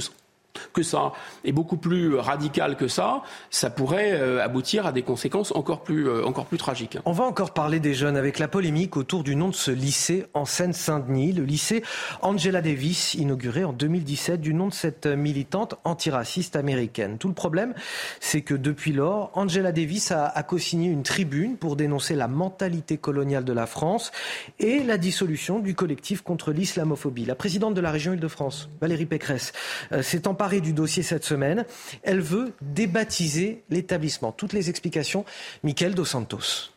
[0.74, 1.14] que ça
[1.44, 6.08] est beaucoup plus radical que ça, ça pourrait euh, aboutir à des conséquences encore plus,
[6.08, 6.98] euh, encore plus tragiques.
[7.06, 10.26] On va encore parler des jeunes avec la polémique autour du nom de ce lycée
[10.34, 11.84] en Seine-Saint-Denis, le lycée
[12.22, 17.18] Angela Davis, inauguré en 2017 du nom de cette militante antiraciste américaine.
[17.18, 17.74] Tout le problème,
[18.20, 22.98] c'est que depuis lors, Angela Davis a, a co-signé une tribune pour dénoncer la mentalité
[22.98, 24.12] coloniale de la France
[24.60, 27.26] et la dissolution du collectif contre l'islamophobie.
[27.26, 29.54] La présidente de la région Île-de-France, Valérie Pécresse,
[29.92, 31.66] euh, s'est emparée du dossier cette semaine.
[32.04, 34.32] Elle veut débaptiser l'établissement.
[34.32, 35.26] Toutes les explications,
[35.64, 36.72] Michael Dos Santos.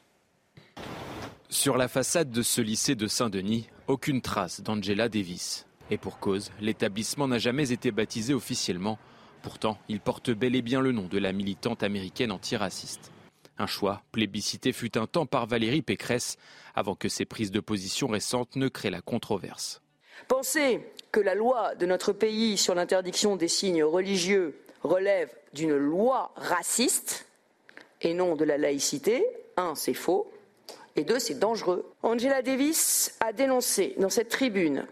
[1.49, 5.67] Sur la façade de ce lycée de Saint-Denis, aucune trace d'Angela Davis.
[5.91, 8.99] Et pour cause, l'établissement n'a jamais été baptisé officiellement.
[9.43, 13.11] Pourtant, il porte bel et bien le nom de la militante américaine antiraciste.
[13.59, 16.37] Un choix plébiscité fut un temps par Valérie Pécresse,
[16.75, 19.83] avant que ses prises de position récentes ne créent la controverse.
[20.29, 20.81] Penser
[21.13, 27.27] que la loi de notre pays sur l'interdiction des signes religieux relève d'une loi raciste
[28.03, 29.27] et non de la laïcité,
[29.57, 30.31] un, c'est faux,
[30.97, 31.91] et deux, c'est dangereux.
[32.03, 34.87] Angela Davis a dénoncé dans cette tribune,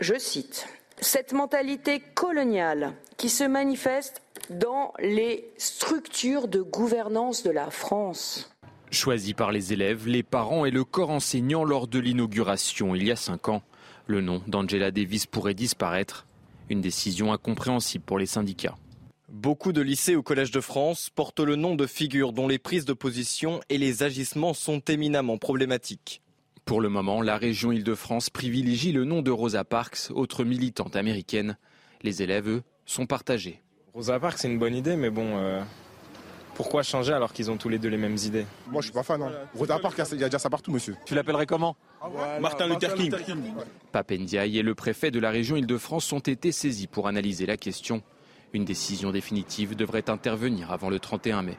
[0.00, 0.66] je cite,
[1.00, 8.50] cette mentalité coloniale qui se manifeste dans les structures de gouvernance de la France.
[8.90, 13.12] Choisi par les élèves, les parents et le corps enseignant lors de l'inauguration il y
[13.12, 13.62] a cinq ans,
[14.10, 16.26] le nom d'Angela Davis pourrait disparaître.
[16.68, 18.76] Une décision incompréhensible pour les syndicats.
[19.28, 22.84] Beaucoup de lycées au Collège de France portent le nom de figures dont les prises
[22.84, 26.20] de position et les agissements sont éminemment problématiques.
[26.64, 31.56] Pour le moment, la région Île-de-France privilégie le nom de Rosa Parks, autre militante américaine.
[32.02, 33.60] Les élèves, eux, sont partagés.
[33.94, 35.62] Rosa Parks, c'est une bonne idée, mais bon, euh,
[36.54, 39.02] pourquoi changer alors qu'ils ont tous les deux les mêmes idées Moi, je suis pas
[39.02, 39.22] fan.
[39.22, 39.30] Hein.
[39.54, 40.96] Rosa Parks, il y a déjà ça partout, monsieur.
[41.06, 41.76] Tu l'appellerais comment
[42.40, 43.12] Martin Luther King.
[43.92, 48.02] Papendiaï et le préfet de la région Île-de-France ont été saisis pour analyser la question.
[48.52, 51.56] Une décision définitive devrait intervenir avant le 31 mai.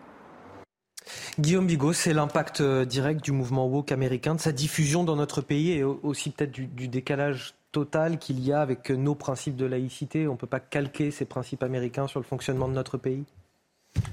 [1.40, 5.42] Guillaume Bigot, c'est l'impact euh, direct du mouvement woke américain, de sa diffusion dans notre
[5.42, 10.28] pays et aussi peut-être du, décalage total qu'il y a avec nos principes de laïcité.
[10.28, 13.24] On ne peut pas calquer ces principes américains sur le fonctionnement de notre pays?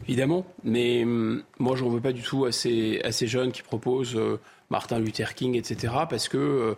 [0.09, 4.17] Évidemment, mais hum, moi je n'en veux pas du tout à ces, jeunes qui proposent
[4.17, 4.41] euh,
[4.71, 5.93] Martin Luther King, etc.
[6.09, 6.75] Parce que euh,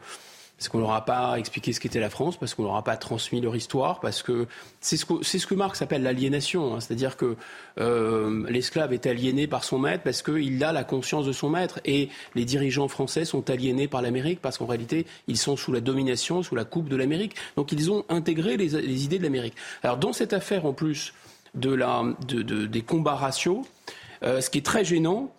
[0.61, 2.99] parce qu'on leur a pas expliqué ce qu'était la France, parce qu'on leur a pas
[2.99, 4.47] transmis leur histoire, parce que
[4.83, 6.81] c'est ce que, Marx appelle l'aliénation, hein.
[6.81, 7.37] c'est-à-dire que
[7.79, 11.81] euh, l'esclave est aliéné par son maître parce qu'il a la conscience de son maître,
[11.87, 15.81] et les dirigeants français sont aliénés par l'Amérique parce qu'en réalité ils sont sous la
[15.81, 19.55] domination, sous la coupe de l'Amérique, donc ils ont intégré les, idées de l'Amérique.
[19.83, 21.15] Alors dans cette affaire en plus
[21.55, 23.67] de la, de, des combats raciaux,
[24.23, 25.33] euh, ce qui est très gênant,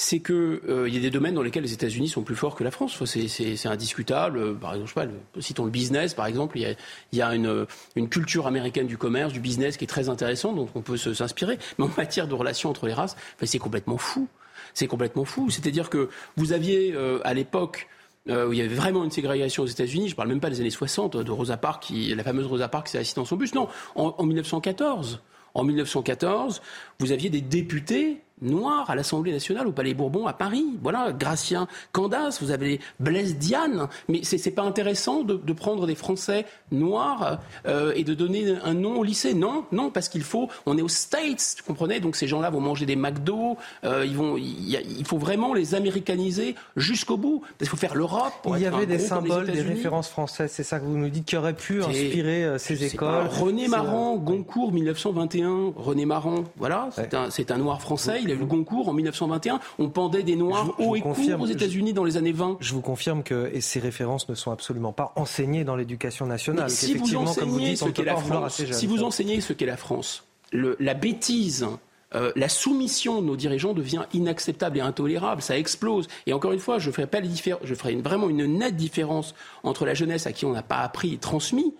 [0.00, 2.62] c'est qu'il euh, y a des domaines dans lesquels les États-Unis sont plus forts que
[2.62, 3.04] la France.
[3.04, 4.56] C'est indiscutable.
[4.56, 6.56] Par exemple, je sais pas, citons le business, par exemple.
[6.56, 6.76] Il
[7.12, 7.66] y a, une,
[8.08, 11.58] culture américaine du commerce, du business qui est très intéressante, dont on peut s'inspirer.
[11.78, 14.28] Mais en matière de relations entre les races, c'est complètement fou.
[14.72, 15.50] C'est complètement fou.
[15.50, 17.88] C'est-à-dire que vous aviez euh, à l'époque
[18.28, 20.06] euh, où il y avait vraiment une ségrégation aux États-Unis.
[20.06, 22.86] Je ne parle même pas des années 60, de Rosa Parks, la fameuse Rosa Parks
[22.86, 23.52] qui s'est assise dans son bus.
[23.52, 23.66] Non,
[23.96, 25.20] en 1914.
[25.58, 26.62] En 1914,
[27.00, 30.66] vous aviez des députés noirs à l'Assemblée nationale, au Palais Bourbon, à Paris.
[30.82, 33.88] Voilà, Gracien Candas, vous avez Blaise Diane.
[34.08, 38.56] Mais c'est, c'est pas intéressant de, de, prendre des Français noirs euh, et de donner
[38.64, 39.34] un nom au lycée.
[39.34, 40.48] Non, non, parce qu'il faut.
[40.66, 43.56] On est aux States, vous comprenez Donc ces gens-là vont manger des McDo.
[43.84, 44.36] Euh, ils vont.
[44.36, 47.40] Il, faut vraiment les américaniser jusqu'au bout.
[47.40, 48.32] Parce qu'il faut faire l'Europe.
[48.54, 50.50] il y avait des symboles, des références françaises.
[50.52, 53.26] C'est ça que vous nous dites qui aurait pu inspirer euh, ces écoles.
[53.26, 55.72] René Marant, Goncourt, 1921.
[55.76, 58.92] René Marant, voilà, c'est un, c'est un noir français il a eu le Goncourt en
[58.92, 59.60] 1921.
[59.78, 62.58] On pendait des Noirs haut et court aux États-Unis dans les années 20.
[62.60, 66.70] Je vous confirme que et ces références ne sont absolument pas enseignées dans l'éducation nationale.
[66.70, 70.94] Si vous enseignez ce qu'est la France, si vous enseignez ce qu'est la France, la
[70.94, 71.66] bêtise
[72.14, 76.08] euh, la soumission de nos dirigeants devient inacceptable et intolérable, ça explose.
[76.26, 79.92] Et encore une fois, je ferai, pas je ferai vraiment une nette différence entre la
[79.92, 81.74] jeunesse à qui on n'a pas appris et transmis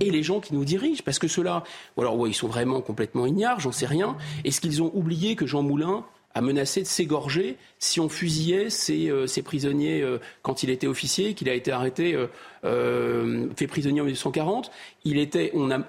[0.00, 1.02] et les gens qui nous dirigent.
[1.04, 1.64] Parce que ceux-là,
[1.98, 4.16] alors ouais, ils sont vraiment complètement ignares, j'en sais rien.
[4.44, 6.04] Est-ce qu'ils ont oublié que Jean Moulin
[6.34, 11.34] a menacé de s'égorger si on fusillait ces, euh, prisonniers euh, quand il était officier,
[11.34, 12.18] qu'il a été arrêté,
[12.64, 14.70] euh, fait prisonnier en 1940.
[15.04, 15.82] Il, était, on a, a,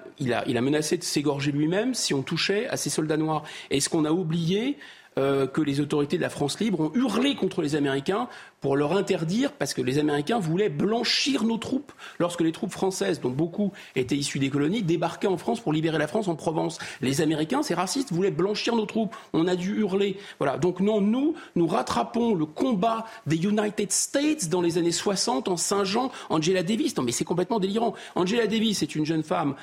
[0.46, 3.42] il a menacé de s'égorger lui-même si on touchait à ces soldats noirs.
[3.70, 4.78] Est-ce qu'on a oublié
[5.16, 8.28] que les autorités de la France libre ont hurlé contre les Américains
[8.60, 11.92] pour leur interdire, parce que les Américains voulaient blanchir nos troupes.
[12.18, 15.96] Lorsque les troupes françaises, dont beaucoup étaient issues des colonies, débarquaient en France pour libérer
[15.96, 19.16] la France en Provence, les Américains, ces racistes, voulaient blanchir nos troupes.
[19.32, 20.18] On a dû hurler.
[20.38, 20.58] Voilà.
[20.58, 25.56] Donc non, nous, nous rattrapons le combat des United States dans les années 60 en
[25.56, 26.94] Saint-Jean, Angela Davis.
[26.96, 27.94] Non, mais c'est complètement délirant.
[28.16, 29.54] Angela Davis est une jeune femme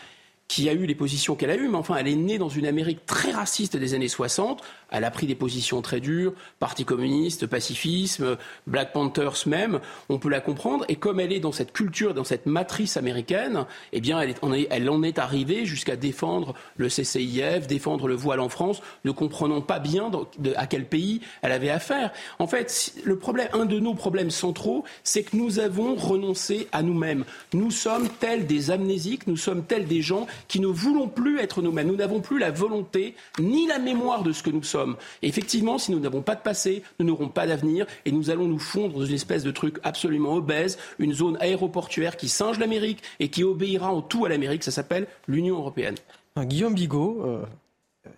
[0.48, 2.66] qui a eu les positions qu'elle a eues, mais enfin, elle est née dans une
[2.66, 4.62] Amérique très raciste des années 60.
[4.94, 8.38] Elle a pris des positions très dures, Parti communiste, pacifisme,
[8.68, 9.80] Black Panthers même.
[10.08, 10.86] On peut la comprendre.
[10.88, 15.04] Et comme elle est dans cette culture, dans cette matrice américaine, eh bien, elle, en
[15.04, 20.12] est arrivée jusqu'à défendre le CCIF, défendre le voile en France, ne comprenant pas bien
[20.56, 22.12] à quel pays elle avait affaire.
[22.38, 26.84] En fait, le problème, un de nos problèmes centraux, c'est que nous avons renoncé à
[26.84, 27.26] nous-mêmes.
[27.54, 31.62] Nous sommes tels des amnésiques, nous sommes tels des gens qui ne voulons plus être
[31.64, 31.88] nous-mêmes.
[31.88, 34.83] Nous n'avons plus la volonté ni la mémoire de ce que nous sommes.
[35.22, 38.48] Et effectivement, si nous n'avons pas de passé, nous n'aurons pas d'avenir et nous allons
[38.48, 43.02] nous fondre dans une espèce de truc absolument obèse, une zone aéroportuaire qui singe l'Amérique
[43.20, 44.64] et qui obéira en tout à l'Amérique.
[44.64, 45.96] Ça s'appelle l'Union européenne.
[46.38, 47.46] Guillaume Bigot, euh,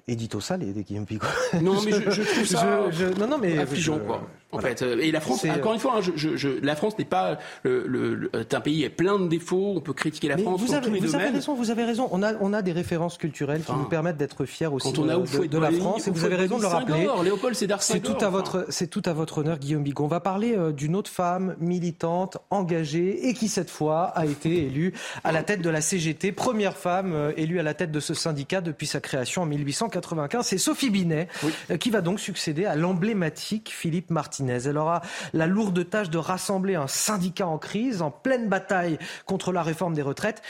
[0.07, 1.27] édito ça, les, Guillaume Bigot.
[1.61, 4.27] Non, mais je, je trouve ça je, non, non, mais affligeant, quoi.
[4.51, 7.39] En fait, et la France, encore une fois, hein, je, je, la France n'est pas
[7.63, 9.73] le, le, un pays est plein de défauts.
[9.75, 11.21] On peut critiquer la France vous dans avez, tous les vous domaines.
[11.21, 12.07] avez raison, vous avez raison.
[12.11, 15.09] On a, on a des références culturelles qui nous permettent d'être fiers aussi quand on
[15.09, 16.07] a de, la France.
[16.07, 17.05] Et vous avez raison de le rappeler.
[17.05, 20.05] Senghor, Léopold Sédar C'est tout à votre, c'est tout à votre honneur, Guillaume Bigot.
[20.05, 24.65] On va parler euh, d'une autre femme militante, engagée et qui cette fois a été
[24.65, 24.93] élue
[25.23, 28.13] à la tête de la CGT, première femme euh, élue à la tête de ce
[28.13, 30.45] syndicat depuis sa création en 1895.
[30.45, 31.27] C'est Sophie Binet
[31.71, 34.67] euh, qui va donc succéder à l'emblématique Philippe Martinez.
[34.67, 35.01] Elle aura
[35.33, 39.93] la lourde tâche de rassembler un syndicat en crise, en pleine bataille contre la réforme
[39.93, 40.41] des retraites.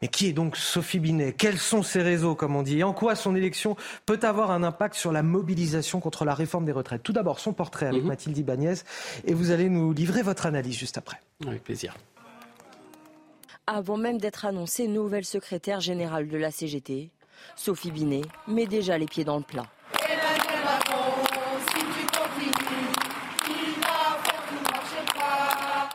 [0.00, 1.32] Mais qui est donc Sophie Binet?
[1.32, 2.78] Quels sont ses réseaux, comme on dit?
[2.78, 6.64] Et en quoi son élection peut avoir un impact sur la mobilisation contre la réforme
[6.64, 7.02] des retraites?
[7.02, 8.74] Tout d'abord, son portrait avec Mathilde Ibanez.
[9.24, 11.20] Et vous allez nous livrer votre analyse juste après.
[11.46, 11.96] Avec plaisir.
[13.66, 17.10] Avant même d'être annoncée nouvelle secrétaire générale de la CGT,
[17.56, 19.66] Sophie Binet met déjà les pieds dans le plat.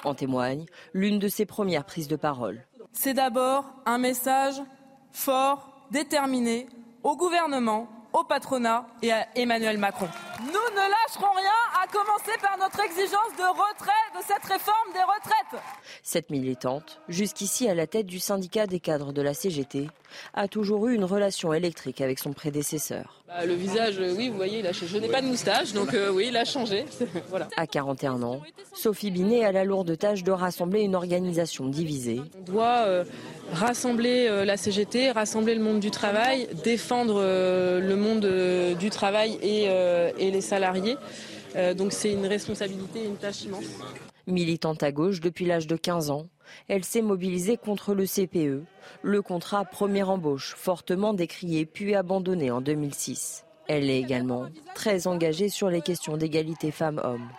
[0.03, 2.65] En témoigne l'une de ses premières prises de parole.
[2.91, 4.61] C'est d'abord un message
[5.11, 6.67] fort, déterminé
[7.03, 10.07] au gouvernement, au patronat et à Emmanuel Macron.
[10.39, 14.99] Nous ne lâcherons rien, à commencer par notre exigence de retrait de cette réforme des
[14.99, 15.61] retraites.
[16.01, 19.87] Cette militante, jusqu'ici à la tête du syndicat des cadres de la CGT,
[20.33, 23.23] a toujours eu une relation électrique avec son prédécesseur.
[23.27, 24.87] Bah, le visage, euh, oui, vous voyez, il a changé.
[24.87, 26.85] Je n'ai pas de moustache, donc euh, oui, il a changé.
[27.29, 27.47] voilà.
[27.57, 28.41] À 41 ans,
[28.73, 32.21] Sophie Binet a la lourde tâche de rassembler une organisation divisée.
[32.39, 33.03] On doit euh,
[33.51, 38.89] rassembler euh, la CGT, rassembler le monde du travail, défendre euh, le monde euh, du
[38.89, 40.97] travail et, euh, les salariés.
[41.55, 43.65] Euh, donc c'est une responsabilité et une tâche immense.
[44.27, 46.27] Militante à gauche depuis l'âge de 15 ans,
[46.67, 48.63] elle s'est mobilisée contre le CPE,
[49.01, 53.45] le contrat première embauche, fortement décrié puis abandonné en 2006.
[53.67, 57.29] Elle est également très engagée sur les questions d'égalité femmes-hommes.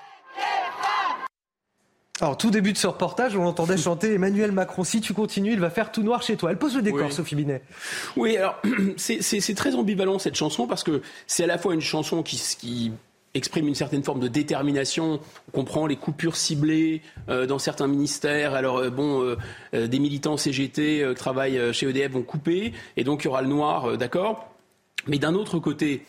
[2.20, 4.84] Alors, tout début de ce reportage, on l'entendait chanter Emmanuel Macron.
[4.84, 6.50] Si tu continues, il va faire tout noir chez toi.
[6.50, 7.12] Elle pose le décor, Oui.
[7.12, 7.62] Sophie Binet.
[8.16, 8.60] Oui, alors
[8.96, 12.92] c'est- très ambivalent cette chanson parce que c'est à la fois une chanson qui, qui
[13.34, 15.18] exprime une certaine forme de détermination.
[15.48, 18.54] On comprend les coupures ciblées euh, dans certains ministères.
[18.54, 19.36] Alors euh, bon,
[19.74, 23.42] euh, des militants CGT qui travaillent chez EDF vont couper et donc il y aura
[23.42, 24.54] le noir, d'accord.
[25.08, 26.04] Mais d'un autre côté.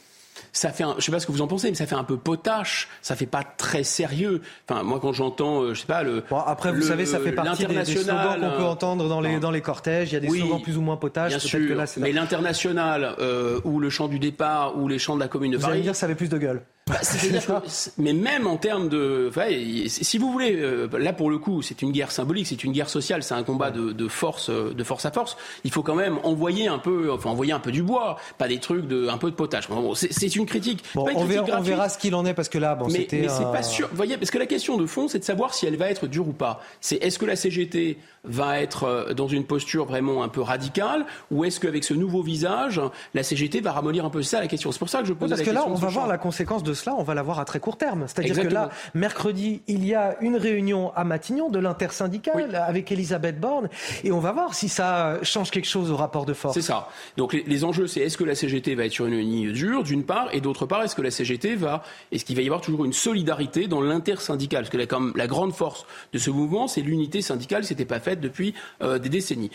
[0.52, 2.04] Ça fait, un, je sais pas ce que vous en pensez, mais ça fait un
[2.04, 2.88] peu potache.
[3.02, 4.42] Ça fait pas très sérieux.
[4.70, 6.24] Enfin, moi, quand j'entends, euh, je sais pas le.
[6.46, 9.22] Après, vous le- savez, ça fait partie des, des slogans qu'on peut euh, entendre dans
[9.22, 10.12] les, dans les cortèges.
[10.12, 11.30] Il y a des Oui, slogans plus ou moins potaches.
[11.30, 15.00] Bien sûr, que là, c'est mais l'international euh, ou le chant du départ ou les
[15.00, 15.80] chants de la commune de Vous allez Paris.
[15.80, 16.62] me dire, ça avait plus de gueule.
[16.88, 19.48] Bah, que- mais même en termes de, enfin,
[19.88, 22.90] si vous voulez, euh, là pour le coup, c'est une guerre symbolique, c'est une guerre
[22.90, 25.36] sociale, c'est un combat de, de force, euh, de force à force.
[25.64, 28.60] Il faut quand même envoyer un peu, enfin envoyer un peu du bois, pas des
[28.60, 29.68] trucs de, un peu de potage.
[29.68, 30.84] Bon, c'est- une critique.
[30.94, 31.68] Bon, une on critique verra, on gratuite.
[31.70, 33.88] verra ce qu'il en est parce que là, bon, mais, c'est un- pas sûr.
[33.90, 36.06] Vous voyez, parce que la question de fond, c'est de savoir si elle va être
[36.06, 36.62] dure ou pas.
[36.82, 41.08] C'est est-ce que la CGT va être euh, dans une posture vraiment un peu radicale,
[41.32, 42.80] ou est-ce qu'avec ce nouveau visage,
[43.16, 44.22] la CGT va ramollir un peu?
[44.22, 44.72] Ça la question.
[44.72, 46.62] C'est pour ça que je pose Parce la que là, on va voir la conséquence
[46.62, 48.06] de cela, on va la voir à très court terme.
[48.08, 53.40] C'est-à-dire que là, mercredi, il y a une réunion à Matignon de l'intersyndical avec Elisabeth
[53.40, 53.70] Borne,
[54.04, 56.54] et on va voir si ça change quelque chose au rapport de force.
[56.54, 56.90] C'est ça.
[57.18, 59.84] Donc les, les enjeux, c'est est-ce que la CGT va être sur une ligne dure,
[59.84, 62.62] d'une part, et d'autre part, est-ce que la CGT va, est-ce qu'il va y avoir
[62.62, 66.68] toujours une solidarité dans l'intersyndical Parce que la, comme, la grande force de ce mouvement,
[66.68, 69.52] c'est l'unité syndicale, c'était pas faite depuis euh, des décennies.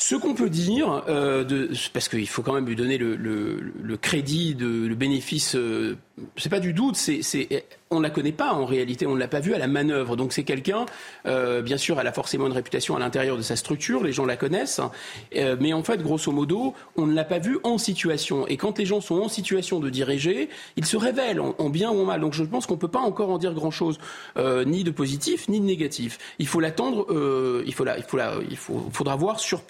[0.00, 3.72] Ce qu'on peut dire, euh, de, parce qu'il faut quand même lui donner le, le,
[3.82, 5.96] le crédit, de, le bénéfice, euh,
[6.36, 7.20] c'est pas du doute, c'est,
[7.90, 10.16] on la connaît pas en réalité, on ne l'a pas vue à la manœuvre.
[10.16, 10.86] Donc c'est quelqu'un,
[11.26, 14.26] euh, bien sûr, elle a forcément une réputation à l'intérieur de sa structure, les gens
[14.26, 14.80] la connaissent,
[15.36, 18.46] euh, mais en fait, grosso modo, on ne l'a pas vue en situation.
[18.46, 21.90] Et quand les gens sont en situation de diriger, ils se révèlent en, en bien
[21.90, 22.20] ou en mal.
[22.20, 23.98] Donc je pense qu'on peut pas encore en dire grand-chose,
[24.36, 26.18] euh, ni de positif, ni de négatif.
[26.38, 27.06] Il faut l'attendre,
[27.66, 28.18] il faut il faut
[28.50, 29.62] il faut, faudra voir sur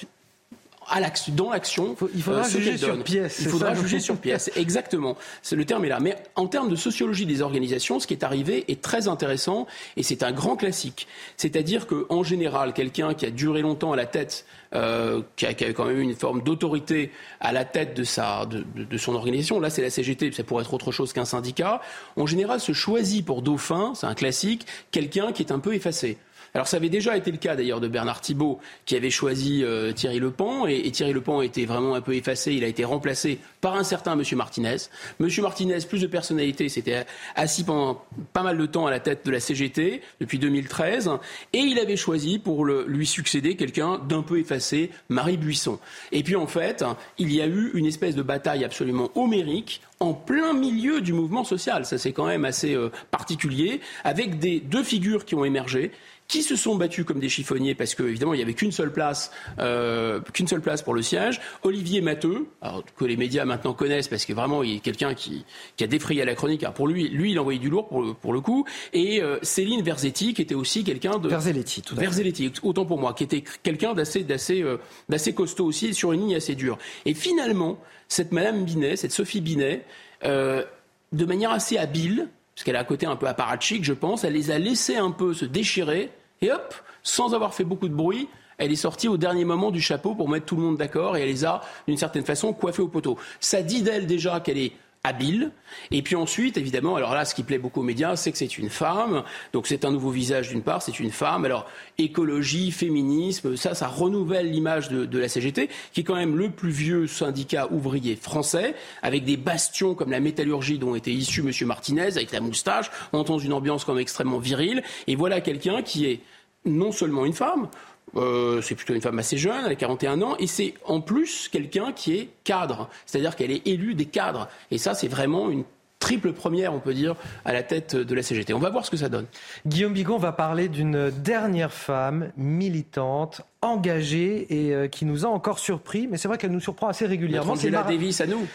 [0.90, 4.16] à l'action, dans l'action, il faudra euh, juger sur pièce, Il faudra ça juger sur
[4.16, 4.50] pièce.
[4.56, 5.16] Exactement.
[5.42, 6.00] C'est le terme est là.
[6.00, 9.66] Mais en termes de sociologie des organisations, ce qui est arrivé est très intéressant
[9.96, 11.06] et c'est un grand classique.
[11.36, 14.44] C'est-à-dire que en général, quelqu'un qui a duré longtemps à la tête,
[14.74, 17.10] euh, qui, a, qui a quand même eu une forme d'autorité
[17.40, 19.60] à la tête de sa, de, de- de son organisation.
[19.60, 20.32] Là, c'est la CGT.
[20.32, 21.80] Ça pourrait être autre chose qu'un syndicat.
[22.16, 26.18] En général, se choisit pour dauphin, c'est un classique, quelqu'un qui est un peu effacé.
[26.58, 29.92] Alors ça avait déjà été le cas d'ailleurs de Bernard Thibault qui avait choisi euh,
[29.92, 33.76] Thierry Lepan et, Thierry Lepan était vraiment un peu effacé, il a été remplacé par
[33.76, 34.74] un certain Monsieur Martinez.
[35.20, 37.06] Monsieur Martinez, plus de personnalité, s'était
[37.36, 38.02] assis pendant
[38.32, 41.12] pas mal de temps à la tête de la CGT depuis 2013
[41.52, 45.78] et il avait choisi pour le, lui succéder quelqu'un d'un peu effacé, Marie Buisson.
[46.10, 46.84] Et puis en fait,
[47.18, 51.44] il y a eu une espèce de bataille absolument homérique en plein milieu du mouvement
[51.44, 51.84] social.
[51.84, 55.92] Ça, c'est quand même assez euh, particulier, avec des deux figures qui ont émergé
[56.28, 59.32] qui se sont battus comme des chiffonniers parce qu'évidemment il n'y avait qu'une seule place,
[59.58, 61.40] euh, qu'une seule place pour le siège.
[61.62, 65.46] Olivier Matteux, alors, que les médias maintenant connaissent parce que vraiment il est quelqu'un qui,
[65.76, 66.62] qui, a défrayé la chronique.
[66.62, 68.66] Alors, pour lui, lui il a envoyé du lourd pour, pour le coup.
[68.92, 73.14] Et euh, Céline Verzetti qui était aussi quelqu'un de Verzelletti, tout Verzelletti, autant pour moi,
[73.14, 74.76] qui était quelqu'un d'assez d'assez euh,
[75.08, 76.76] d'assez costaud aussi sur une ligne assez dure.
[77.06, 79.84] Et finalement cette Madame Binet, cette Sophie Binet,
[80.22, 84.32] de manière assez habile, parce qu'elle a un côté un peu apparatchik, je pense, elle
[84.32, 86.10] les a laissés un peu se déchirer,
[86.42, 88.28] et hop, sans avoir fait beaucoup de bruit,
[88.58, 91.22] elle est sortie au dernier moment du chapeau pour mettre tout le monde d'accord, et
[91.22, 93.16] elle les a, d'une certaine façon, coiffés au poteau.
[93.40, 94.72] Ça dit d'elle déjà qu'elle est
[95.04, 95.52] habile.
[95.90, 98.58] Et puis ensuite, évidemment, alors là, ce qui plaît beaucoup aux médias, c'est que c'est
[98.58, 99.22] une femme.
[99.52, 101.44] Donc c'est un nouveau visage d'une part, c'est une femme.
[101.44, 101.66] Alors
[101.98, 106.50] écologie, féminisme, ça, ça renouvelle l'image de, de, la CGT, qui est quand même le
[106.50, 111.52] plus vieux syndicat ouvrier français, avec des bastions comme la métallurgie dont était issu M.
[111.66, 112.90] Martinez, avec la moustache.
[113.12, 114.82] On entend une ambiance comme extrêmement virile.
[115.06, 116.20] Et voilà quelqu'un qui est
[116.64, 117.68] non seulement une femme,
[118.16, 121.48] euh, c'est plutôt une femme assez jeune, elle a 41 ans, et c'est en plus
[121.48, 124.48] quelqu'un qui est cadre, c'est-à-dire qu'elle est élue des cadres.
[124.70, 125.64] Et ça, c'est vraiment une
[125.98, 128.54] triple première, on peut dire, à la tête de la CGT.
[128.54, 129.26] On va voir ce que ça donne.
[129.66, 135.58] Guillaume Bigon va parler d'une dernière femme militante, engagée et euh, qui nous a encore
[135.58, 137.56] surpris, mais c'est vrai qu'elle nous surprend assez régulièrement.
[137.56, 138.46] C'est la Mar Davis à nous.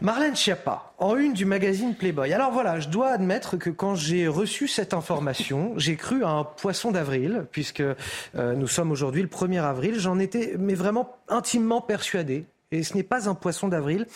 [0.00, 2.32] Marlène Schiappa, en une du magazine Playboy.
[2.32, 6.44] Alors voilà, je dois admettre que quand j'ai reçu cette information, j'ai cru à un
[6.44, 7.94] poisson d'avril, puisque euh,
[8.34, 9.98] nous sommes aujourd'hui le 1er avril.
[9.98, 12.46] J'en étais mais vraiment intimement persuadé.
[12.72, 14.06] Et ce n'est pas un poisson d'avril.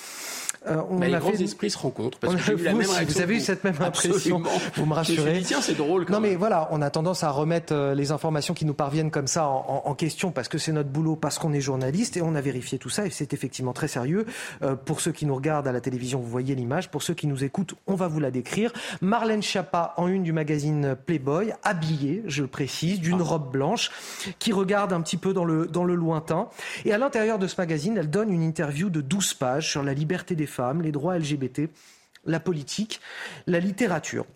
[0.66, 1.42] Euh, on Mais les grands fait...
[1.42, 2.18] esprits se rencontrent.
[2.18, 4.42] Parce que vous, la même vous avez eu cette même impression.
[4.74, 5.42] Vous me rassurez.
[5.42, 6.06] C'est drôle.
[6.08, 6.30] non, même.
[6.30, 9.46] mais voilà, on a tendance à remettre euh, les informations qui nous parviennent comme ça
[9.46, 12.34] en, en, en question parce que c'est notre boulot, parce qu'on est journaliste et on
[12.34, 14.26] a vérifié tout ça et c'est effectivement très sérieux.
[14.62, 16.90] Euh, pour ceux qui nous regardent à la télévision, vous voyez l'image.
[16.90, 18.72] Pour ceux qui nous écoutent, on va vous la décrire.
[19.00, 23.24] Marlène Schiappa en une du magazine Playboy, habillée, je le précise, d'une ah.
[23.24, 23.90] robe blanche,
[24.38, 26.48] qui regarde un petit peu dans le, dans le lointain.
[26.84, 29.94] Et à l'intérieur de ce magazine, elle donne une interview de 12 pages sur la
[29.94, 31.70] liberté des femmes, les droits LGBT LGBT,
[32.26, 33.00] la politique,
[33.46, 34.26] la littérature.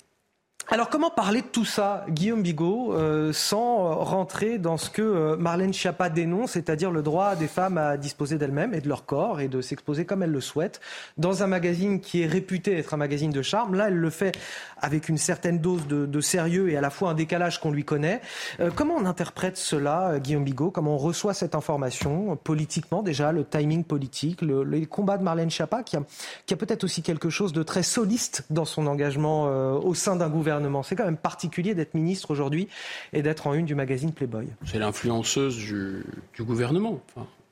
[0.71, 5.37] Alors comment parler de tout ça, Guillaume Bigot, euh, sans rentrer dans ce que euh,
[5.37, 9.41] Marlène Schiappa dénonce, c'est-à-dire le droit des femmes à disposer d'elles-mêmes et de leur corps
[9.41, 10.81] et de s'exposer comme elles le souhaitent,
[11.19, 13.75] dans un magazine qui est réputé être un magazine de charme.
[13.75, 14.39] Là, elle le fait
[14.81, 18.23] avec une certaine dose de, sérieux et à la fois un décalage qu'on lui connaît.
[18.61, 20.71] Euh, comment on interprète cela, Guillaume Bigot?
[20.71, 25.51] Comment on reçoit cette information politiquement déjà, le timing politique, le, les combats de Marlène
[25.51, 29.45] Schiappa, qui a peut-être aussi quelque chose de très soliste dans son engagement
[29.77, 32.69] au sein d'un gouvernement c'est quand même particulier d'être ministre aujourd'hui
[33.13, 34.47] et d'être en une du magazine Playboy.
[34.67, 36.05] C'est l'influenceuse du,
[36.43, 37.01] gouvernement,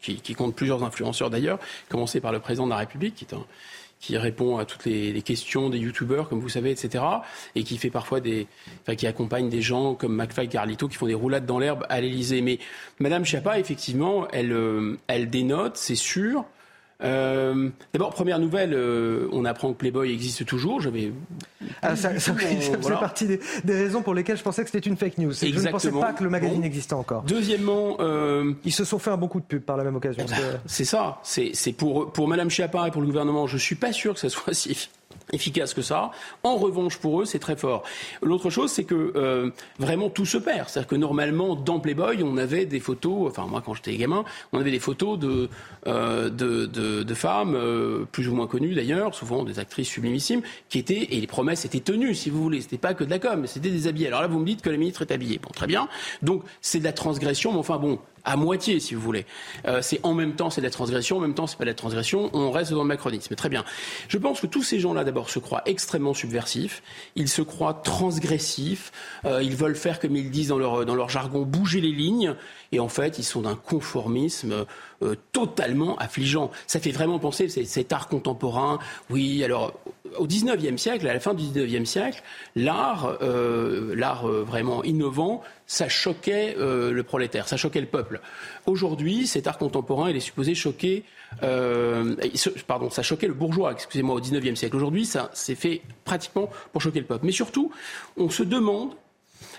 [0.00, 1.58] qui, compte plusieurs influenceurs d'ailleurs,
[1.88, 3.26] commencé par le président de la République,
[4.02, 7.04] qui répond à toutes les, questions des youtubeurs, comme vous savez, etc.
[7.54, 8.48] Et qui fait parfois des,
[8.96, 12.42] qui accompagne des gens comme McFly Carlito qui font des roulades dans l'herbe à l'Élysée.
[12.42, 12.58] Mais
[12.98, 16.44] Madame Schiappa, effectivement, elle, euh, elle dénote, c'est sûr.
[17.02, 20.80] Euh, D'abord, première nouvelle, euh, on apprend que Playboy existe toujours.
[20.80, 21.12] J'avais.
[21.82, 22.96] Ah, ça, ça, ça voilà.
[22.96, 25.32] fait partie des, des, raisons pour lesquelles je pensais que c'était une fake news.
[25.32, 26.66] Je ne pensais pas que le magazine bon.
[26.66, 27.22] existait encore.
[27.22, 30.24] Deuxièmement, euh, ils se sont fait un bon coup de pub par la même occasion.
[30.26, 31.18] Eh ben, c'est ça.
[31.22, 33.46] C'est pour pour Madame Chiappa et pour le gouvernement.
[33.46, 34.88] Je suis pas sûr que ça soit si
[35.32, 36.10] efficace que ça.
[36.42, 37.82] En revanche, pour eux, c'est très fort.
[38.22, 40.68] L'autre chose, c'est que euh, vraiment tout se perd.
[40.68, 44.60] C'est-à-dire que normalement, dans Playboy, on avait des photos, enfin moi quand j'étais gamin, on
[44.60, 45.48] avait des photos de,
[45.86, 50.78] euh, de, de, femmes, euh, plus ou moins connues d'ailleurs, souvent des actrices sublimissimes, qui
[50.78, 52.60] étaient, et les promesses étaient tenues, si vous voulez.
[52.60, 54.08] C'était pas que de la com, c'était des habillés.
[54.08, 55.38] Alors là, vous me dites que la ministre est habillée.
[55.38, 55.88] Bon, très bien.
[56.22, 59.26] Donc, c'est de la transgression, mais enfin bon, à moitié, si vous voulez.
[59.66, 61.70] Euh, c'est en même temps, c'est de la transgression, en même temps, c'est pas de
[61.70, 62.30] la transgression.
[62.32, 63.34] On reste dans le macronisme.
[63.34, 63.64] Très bien.
[64.08, 66.82] Je pense que tous ces gens-là, d'abord, se croient extrêmement subversifs.
[67.16, 68.92] Ils se croient transgressifs.
[69.24, 72.34] Euh, ils veulent faire, comme ils disent dans leur, dans leur jargon, bouger les lignes.
[72.72, 74.64] Et en fait, ils sont d'un conformisme
[75.02, 76.50] euh, totalement affligeant.
[76.66, 78.78] Ça fait vraiment penser cet art contemporain.
[79.10, 79.74] Oui, alors
[80.18, 82.22] au 19e siècle, à la fin du 19e siècle,
[82.56, 88.20] l'art, euh, l'art euh, vraiment innovant, ça choquait le prolétaire, ça choquait le peuple.
[88.66, 91.04] Aujourd'hui, cet art contemporain, il est supposé choquer,
[91.40, 94.76] pardon, ça choquait le bourgeois, excusez-moi, au 19e siècle.
[94.76, 97.24] Aujourd'hui, ça s'est fait pratiquement pour choquer le peuple.
[97.24, 97.72] Mais surtout,
[98.18, 98.90] on se demande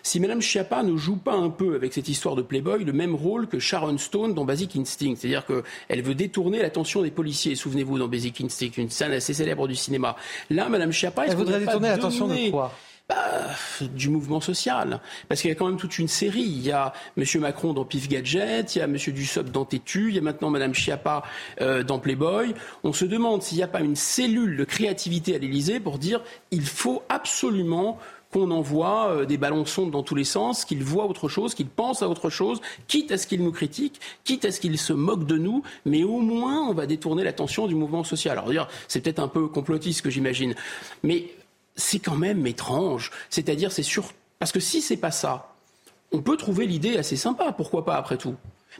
[0.04, 3.16] si Mme Schiappa ne joue pas un peu avec cette histoire de Playboy le même
[3.16, 7.56] rôle que Sharon Stone dans Basic Instinct, c'est-à-dire qu'elle veut détourner l'attention des policiers.
[7.56, 10.18] Souvenez-vous dans Basic Instinct, une scène assez célèbre du cinéma.
[10.50, 12.72] Là, Mme Schiappa, elle voudrait détourner l'attention de quoi?
[13.10, 13.50] Bah,
[13.82, 15.02] du mouvement social.
[15.28, 16.40] Parce qu'il y a quand même toute une série.
[16.40, 17.26] Il y a M.
[17.42, 18.96] Macron dans Pif Gadget, il y a M.
[18.96, 21.24] Dussopt dans Tétu, il y a maintenant Mme Schiappa
[21.60, 22.54] euh, dans Playboy.
[22.86, 26.22] On se demande s'il n'y a pas une cellule de créativité à l'Élysée pour dire
[26.52, 28.00] il faut absolument
[28.34, 31.68] qu'on envoie euh, des ballons sondes dans tous les sens, qu'ils voient autre chose, qu'ils
[31.68, 34.92] pensent à autre chose, quitte à ce qu'ils nous critiquent, quitte à ce qu'ils se
[34.92, 38.38] moquent de nous, mais au moins on va détourner l'attention du mouvement social.
[38.38, 40.56] Alors c'est peut-être un peu complotiste que j'imagine,
[41.04, 41.30] mais
[41.76, 43.12] c'est quand même étrange.
[43.30, 44.06] C'est-à-dire, c'est sûr.
[44.40, 45.54] Parce que si c'est pas ça,
[46.12, 48.36] on peut trouver l'idée assez sympa, pourquoi pas après tout.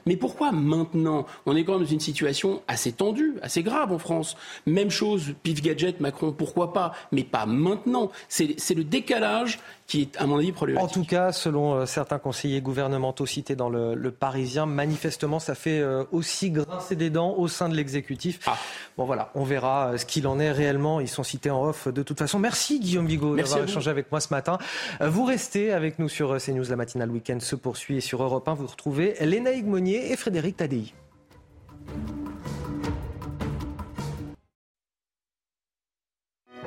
[0.06, 3.98] Mais pourquoi maintenant On est quand même dans une situation assez tendue, assez grave en
[3.98, 4.36] France.
[4.66, 8.10] Même chose, pif gadget, Macron, pourquoi pas Mais pas maintenant.
[8.28, 10.88] C'est le décalage qui est, à mon avis, problématique.
[10.88, 15.80] En tout cas, selon euh, certains conseillers gouvernementaux cités dans le, Parisien, manifestement, ça fait
[15.80, 18.40] euh, aussi grincer des dents au sein de l'exécutif.
[18.46, 18.56] Ah.
[18.96, 21.00] Bon, voilà, on verra euh, ce qu'il en est réellement.
[21.00, 22.38] Ils sont cités en off de toute façon.
[22.38, 24.58] Merci, Guillaume Bigot, d'avoir échangé avec moi ce matin.
[25.00, 26.64] Vous restez avec nous sur CNews.
[26.70, 30.94] La matinale week-end se poursuit et sur Europe 1, vous retrouvez Lénaïque Et Frédéric.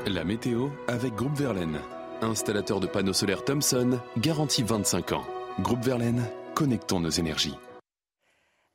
[0.06, 1.80] La météo avec Groupe Verlaine.
[2.22, 5.26] Installateur de panneaux solaires Thomson, garantie 25 ans.
[5.62, 6.24] Groupe Verlaine,
[6.56, 7.56] connectons nos énergies.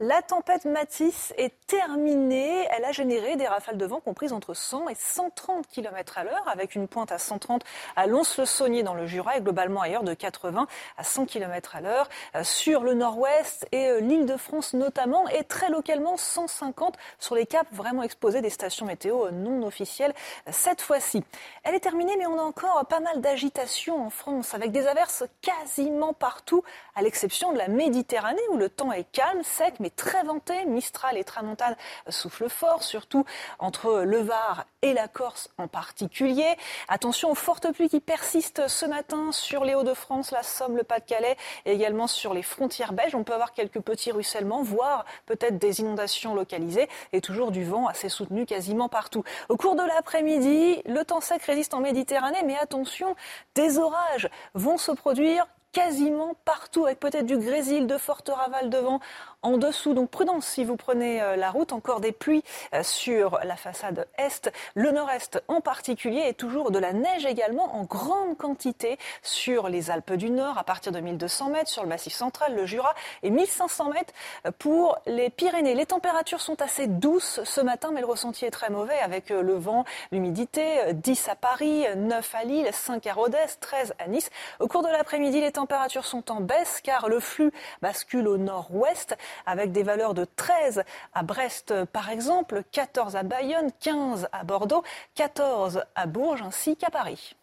[0.05, 2.67] La tempête Matisse est terminée.
[2.77, 6.43] Elle a généré des rafales de vent comprises entre 100 et 130 km à l'heure,
[6.49, 7.63] avec une pointe à 130
[7.95, 10.67] à Lons-le-Saunier dans le Jura et globalement ailleurs de 80
[10.97, 15.29] à 100 km à l'heure euh, sur le nord-ouest et euh, l'île de France notamment,
[15.29, 20.15] et très localement 150 sur les caps vraiment exposés des stations météo non officielles
[20.51, 21.23] cette fois-ci.
[21.63, 25.23] Elle est terminée, mais on a encore pas mal d'agitation en France, avec des averses
[25.43, 26.65] quasiment partout,
[26.97, 30.65] à l'exception de la Méditerranée où le temps est calme, sec, mais très venté.
[30.67, 31.77] Mistral et Tramontane
[32.09, 33.25] soufflent fort, surtout
[33.59, 36.57] entre le Var et la Corse en particulier.
[36.89, 41.37] Attention aux fortes pluies qui persistent ce matin sur les Hauts-de-France, la Somme, le Pas-de-Calais
[41.65, 43.15] et également sur les frontières belges.
[43.15, 47.87] On peut avoir quelques petits ruissellements, voire peut-être des inondations localisées et toujours du vent
[47.87, 49.25] assez soutenu quasiment partout.
[49.49, 53.15] Au cours de l'après-midi, le temps sec résiste en Méditerranée, mais attention,
[53.55, 58.79] des orages vont se produire quasiment partout, avec peut-être du grésil, de fortes ravales de
[58.79, 59.01] vent
[59.43, 59.95] en dessous.
[59.95, 61.73] Donc prudence si vous prenez euh, la route.
[61.73, 62.43] Encore des pluies
[62.75, 67.77] euh, sur la façade est, le nord-est en particulier, et toujours de la neige également
[67.77, 71.89] en grande quantité sur les Alpes du Nord à partir de 1200 mètres, sur le
[71.89, 74.13] Massif central, le Jura, et 1500 mètres
[74.47, 75.75] euh, pour les Pyrénées.
[75.75, 79.55] Les températures sont assez douces ce matin, mais le ressenti est très mauvais avec le
[79.55, 80.93] vent, l'humidité.
[80.93, 84.31] 10 à Paris, 9 à Lille, 5 à Rodez, 13 à Nice.
[84.61, 89.17] Au cours de l'après-midi, les températures sont en baisse car le flux bascule au nord-ouest
[89.47, 90.85] avec des valeurs de 13
[91.15, 94.83] à Brest par exemple, 14 à Bayonne, 15 à Bordeaux,
[95.15, 97.35] 14 à Bourges ainsi qu'à Paris.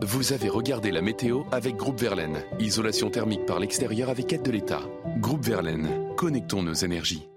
[0.00, 2.42] Vous avez regardé la météo avec Groupe Verlaine.
[2.58, 4.82] Isolation thermique par l'extérieur avec aide de l'État.
[5.18, 7.28] Groupe Verlaine, connectons nos énergies.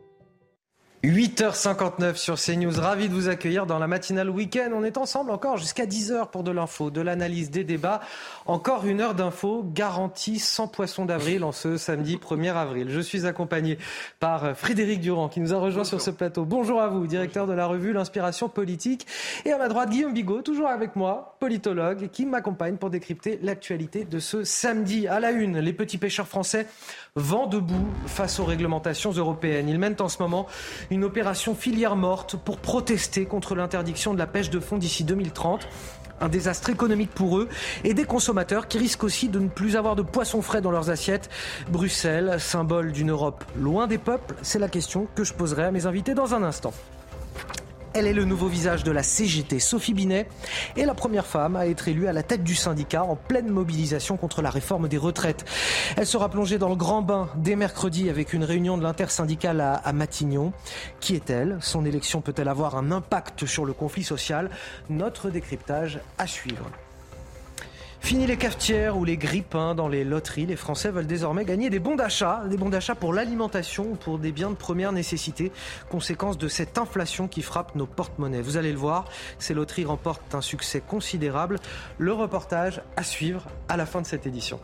[1.03, 2.81] 8h59 sur CNews.
[2.81, 4.71] Ravi de vous accueillir dans la matinale week-end.
[4.73, 8.01] On est ensemble encore jusqu'à 10h pour de l'info, de l'analyse, des débats.
[8.47, 12.87] Encore une heure d'info garantie sans poisson d'avril en ce samedi 1er avril.
[12.89, 13.77] Je suis accompagné
[14.19, 16.45] par Frédéric Durand qui nous a rejoint sur ce plateau.
[16.45, 19.05] Bonjour à vous, directeur de la revue L'Inspiration politique.
[19.45, 24.03] Et à ma droite, Guillaume Bigot, toujours avec moi, politologue, qui m'accompagne pour décrypter l'actualité
[24.03, 25.07] de ce samedi.
[25.07, 26.65] À la une, les petits pêcheurs français
[27.17, 29.67] vent debout face aux réglementations européennes.
[29.67, 30.47] Ils mènent en ce moment
[30.91, 35.67] une opération filière morte pour protester contre l'interdiction de la pêche de fond d'ici 2030
[36.19, 37.47] un désastre économique pour eux
[37.83, 40.89] et des consommateurs qui risquent aussi de ne plus avoir de poissons frais dans leurs
[40.89, 41.29] assiettes.
[41.69, 45.85] Bruxelles, symbole d'une Europe loin des peuples, c'est la question que je poserai à mes
[45.85, 46.73] invités dans un instant.
[47.97, 49.57] Elle est le nouveau visage de la CGT.
[49.57, 50.27] Sophie Binet
[50.75, 54.17] est la première femme à être élue à la tête du syndicat en pleine mobilisation
[54.17, 55.45] contre la réforme des retraites.
[55.97, 59.73] Elle sera plongée dans le grand bain dès mercredi avec une réunion de l'intersyndicale à,
[59.73, 60.53] à Matignon.
[60.99, 61.57] Qui est-elle?
[61.59, 64.51] Son élection peut-elle avoir un impact sur le conflit social?
[64.91, 66.69] Notre décryptage à suivre.
[67.99, 70.45] Fini les cafetières ou les grippins dans les loteries.
[70.45, 74.17] Les Français veulent désormais gagner des bons d'achat, des bons d'achat pour l'alimentation ou pour
[74.17, 75.51] des biens de première nécessité,
[75.89, 78.41] conséquence de cette inflation qui frappe nos porte-monnaies.
[78.41, 79.05] Vous allez le voir,
[79.39, 81.59] ces loteries remportent un succès considérable.
[81.97, 84.59] Le reportage à suivre à la fin de cette édition.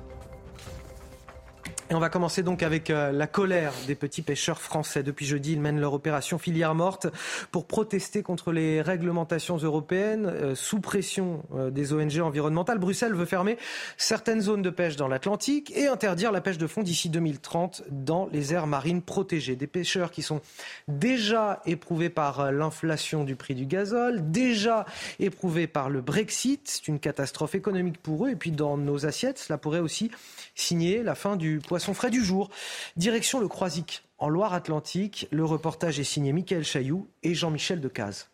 [1.91, 5.03] On va commencer donc avec euh, la colère des petits pêcheurs français.
[5.03, 7.07] Depuis jeudi, ils mènent leur opération filière morte
[7.51, 12.79] pour protester contre les réglementations européennes euh, sous pression euh, des ONG environnementales.
[12.79, 13.57] Bruxelles veut fermer
[13.97, 18.29] certaines zones de pêche dans l'Atlantique et interdire la pêche de fond d'ici 2030 dans
[18.31, 19.57] les aires marines protégées.
[19.57, 20.39] Des pêcheurs qui sont
[20.87, 24.85] déjà éprouvés par l'inflation du prix du gazole, déjà
[25.19, 26.61] éprouvés par le Brexit.
[26.63, 28.29] C'est une catastrophe économique pour eux.
[28.29, 30.11] Et puis dans nos assiettes, cela pourrait aussi
[30.55, 32.49] signer la fin du poisson frais du jour.
[32.95, 35.27] Direction le Croisic, en Loire-Atlantique.
[35.31, 38.29] Le reportage est signé Michael Chailloux et Jean-Michel Decaze.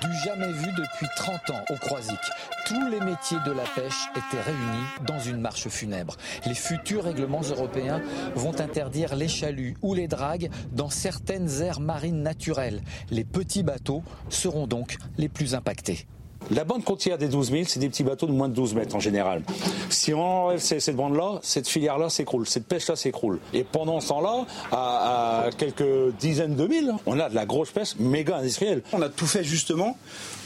[0.00, 2.18] Du jamais vu depuis 30 ans au Croisic.
[2.66, 6.16] Tous les métiers de la pêche étaient réunis dans une marche funèbre.
[6.44, 8.02] Les futurs règlements européens
[8.34, 12.82] vont interdire les chaluts ou les dragues dans certaines aires marines naturelles.
[13.10, 16.06] Les petits bateaux seront donc les plus impactés.
[16.54, 18.94] La bande côtière des 12 000, c'est des petits bateaux de moins de 12 mètres
[18.94, 19.42] en général.
[19.88, 23.38] Si on enlève cette bande-là, cette filière-là s'écroule, cette pêche-là s'écroule.
[23.54, 27.96] Et pendant ce temps-là, à, quelques dizaines de milles, on a de la grosse pêche
[27.98, 28.82] méga industrielle.
[28.92, 29.96] On a tout fait justement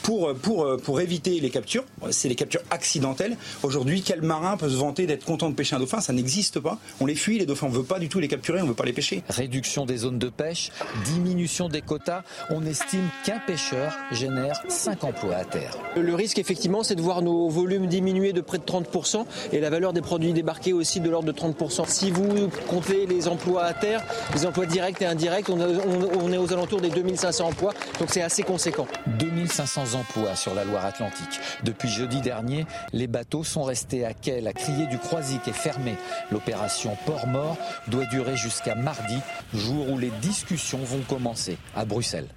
[0.03, 1.83] pour, pour, pour éviter les captures.
[2.11, 3.35] C'est les captures accidentelles.
[3.63, 5.99] Aujourd'hui, quel marin peut se vanter d'être content de pêcher un dauphin?
[5.99, 6.79] Ça n'existe pas.
[7.01, 7.67] On les fuit, les dauphins.
[7.67, 9.23] On ne veut pas du tout les capturer, on ne veut pas les pêcher.
[9.27, 10.71] Réduction des zones de pêche,
[11.03, 12.23] diminution des quotas.
[12.49, 15.75] On estime qu'un pêcheur génère 5 emplois à terre.
[16.01, 19.69] Le risque, effectivement, c'est de voir nos volumes diminuer de près de 30% et la
[19.69, 21.87] valeur des produits débarqués aussi de l'ordre de 30%.
[21.87, 24.03] Si vous comptez les emplois à terre,
[24.33, 28.43] les emplois directs et indirects, on, est aux alentours des 2500 emplois, donc c'est assez
[28.43, 28.87] conséquent.
[29.19, 31.39] 2500 emplois sur la Loire-Atlantique.
[31.63, 34.39] Depuis jeudi dernier, les bateaux sont restés à quai.
[34.41, 35.95] La criée du Croisic est fermée.
[36.31, 37.57] L'opération Port-Mort
[37.87, 39.17] doit durer jusqu'à mardi,
[39.53, 42.27] jour où les discussions vont commencer à Bruxelles.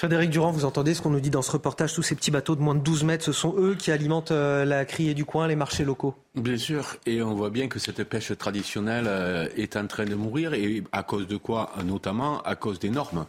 [0.00, 2.56] Frédéric Durand, vous entendez ce qu'on nous dit dans ce reportage Tous ces petits bateaux
[2.56, 5.46] de moins de 12 mètres, ce sont eux qui alimentent euh, la criée du coin,
[5.46, 9.76] les marchés locaux Bien sûr, et on voit bien que cette pêche traditionnelle euh, est
[9.76, 13.26] en train de mourir, et à cause de quoi Notamment à cause des normes.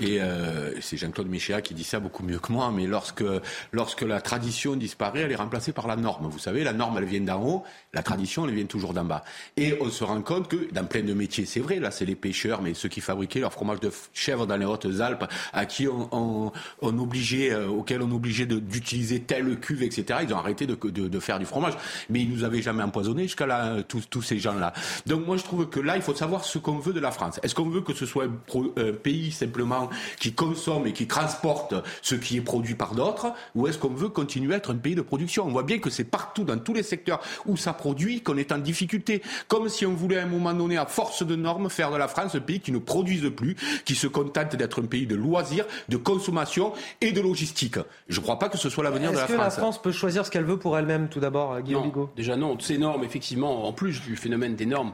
[0.00, 3.24] Et euh, c'est Jean-Claude Michéa qui dit ça beaucoup mieux que moi, mais lorsque,
[3.72, 6.26] lorsque la tradition disparaît, elle est remplacée par la norme.
[6.28, 7.64] Vous savez, la norme, elle vient d'en haut,
[7.94, 9.24] la tradition, elle vient toujours d'en bas.
[9.56, 12.16] Et on se rend compte que dans plein de métiers, c'est vrai, là c'est les
[12.16, 16.09] pêcheurs, mais ceux qui fabriquaient leur fromage de chèvre dans les Hautes-Alpes, à qui on,
[16.12, 21.38] on, on obligeait, euh, on obligeait d'utiliser telle cuve, etc., ils ont arrêté de, faire
[21.38, 21.74] du fromage.
[22.08, 24.72] Mais ils nous avaient jamais empoisonné jusqu'à là, tous, tous ces gens-là.
[25.06, 27.40] Donc moi je trouve que là, il faut savoir ce qu'on veut de la France.
[27.42, 29.88] Est-ce qu'on veut que ce soit un, pays simplement
[30.18, 34.08] qui consomme et qui transporte ce qui est produit par d'autres, ou est-ce qu'on veut
[34.08, 35.46] continuer à être un pays de production?
[35.46, 38.52] On voit bien que c'est partout, dans tous les secteurs où ça produit, qu'on est
[38.52, 39.22] en difficulté.
[39.48, 42.08] Comme si on voulait à un moment donné, à force de normes, faire de la
[42.08, 45.66] France un pays qui ne produise plus, qui se contente d'être un pays de loisirs,
[45.88, 47.76] de consommation et de logistique.
[48.08, 49.30] Je ne crois pas que ce soit l'avenir de la France.
[49.30, 52.10] Est-ce que la France peut choisir ce qu'elle veut pour elle-même, tout d'abord, Guillaume Bigot?
[52.16, 54.92] Déjà non, ces normes, effectivement, en plus du phénomène des normes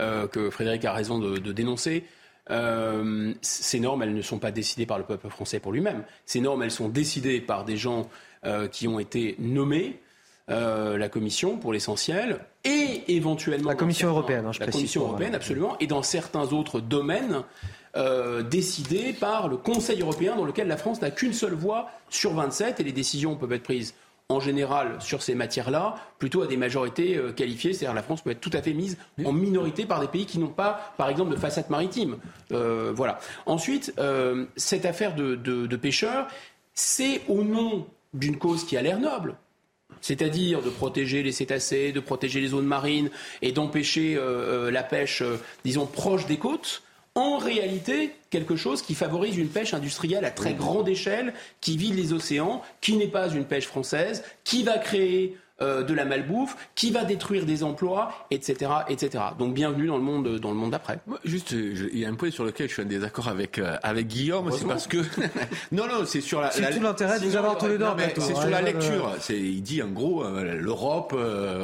[0.00, 2.04] euh, que Frédéric a raison de, dénoncer,
[2.50, 6.04] euh, ces normes, elles ne sont pas décidées par le peuple français pour lui-même.
[6.24, 8.08] Ces normes, elles sont décidées par des gens
[8.46, 10.00] euh, qui ont été nommés,
[10.48, 13.68] la Commission pour l'essentiel, et éventuellement...
[13.68, 17.42] La Commission européenne, hein, je La Commission européenne, absolument, et dans certains autres domaines,
[18.50, 22.80] décidés par le Conseil européen dans lequel la France n'a qu'une seule voix sur 27
[22.80, 23.94] et les décisions peuvent être prises
[24.30, 27.72] en général sur ces matières-là plutôt à des majorités euh, qualifiées.
[27.72, 30.38] C'est-à-dire la France peut être tout à fait mise en minorité par des pays qui
[30.38, 32.18] n'ont pas, par exemple, de façade maritime.
[32.52, 33.20] Euh, voilà.
[33.46, 36.26] Ensuite, euh, cette affaire de, de pêcheurs,
[36.74, 39.34] c'est au nom d'une cause qui a l'air noble,
[40.02, 43.10] c'est-à-dire de protéger les cétacés, de protéger les zones marines
[43.40, 44.18] et d'empêcher
[44.70, 45.22] la pêche,
[45.64, 46.82] disons, proche des côtes
[47.18, 51.96] en réalité quelque chose qui favorise une pêche industrielle à très grande échelle, qui vide
[51.96, 56.56] les océans, qui n'est pas une pêche française, qui va créer euh, de la malbouffe,
[56.76, 59.24] qui va détruire des emplois, etc., etc.
[59.40, 61.00] Donc bienvenue dans le monde, dans le monde d'après.
[61.24, 64.06] Juste, il y a un point sur lequel je suis en désaccord avec euh, avec
[64.06, 64.98] Guillaume, c'est parce que
[65.72, 66.52] non, non, c'est sur la.
[66.52, 67.86] C'est tout l'intérêt de vous avoir tous les deux.
[68.18, 69.16] C'est sur la lecture.
[69.18, 71.12] C'est, il dit en gros euh, l'Europe,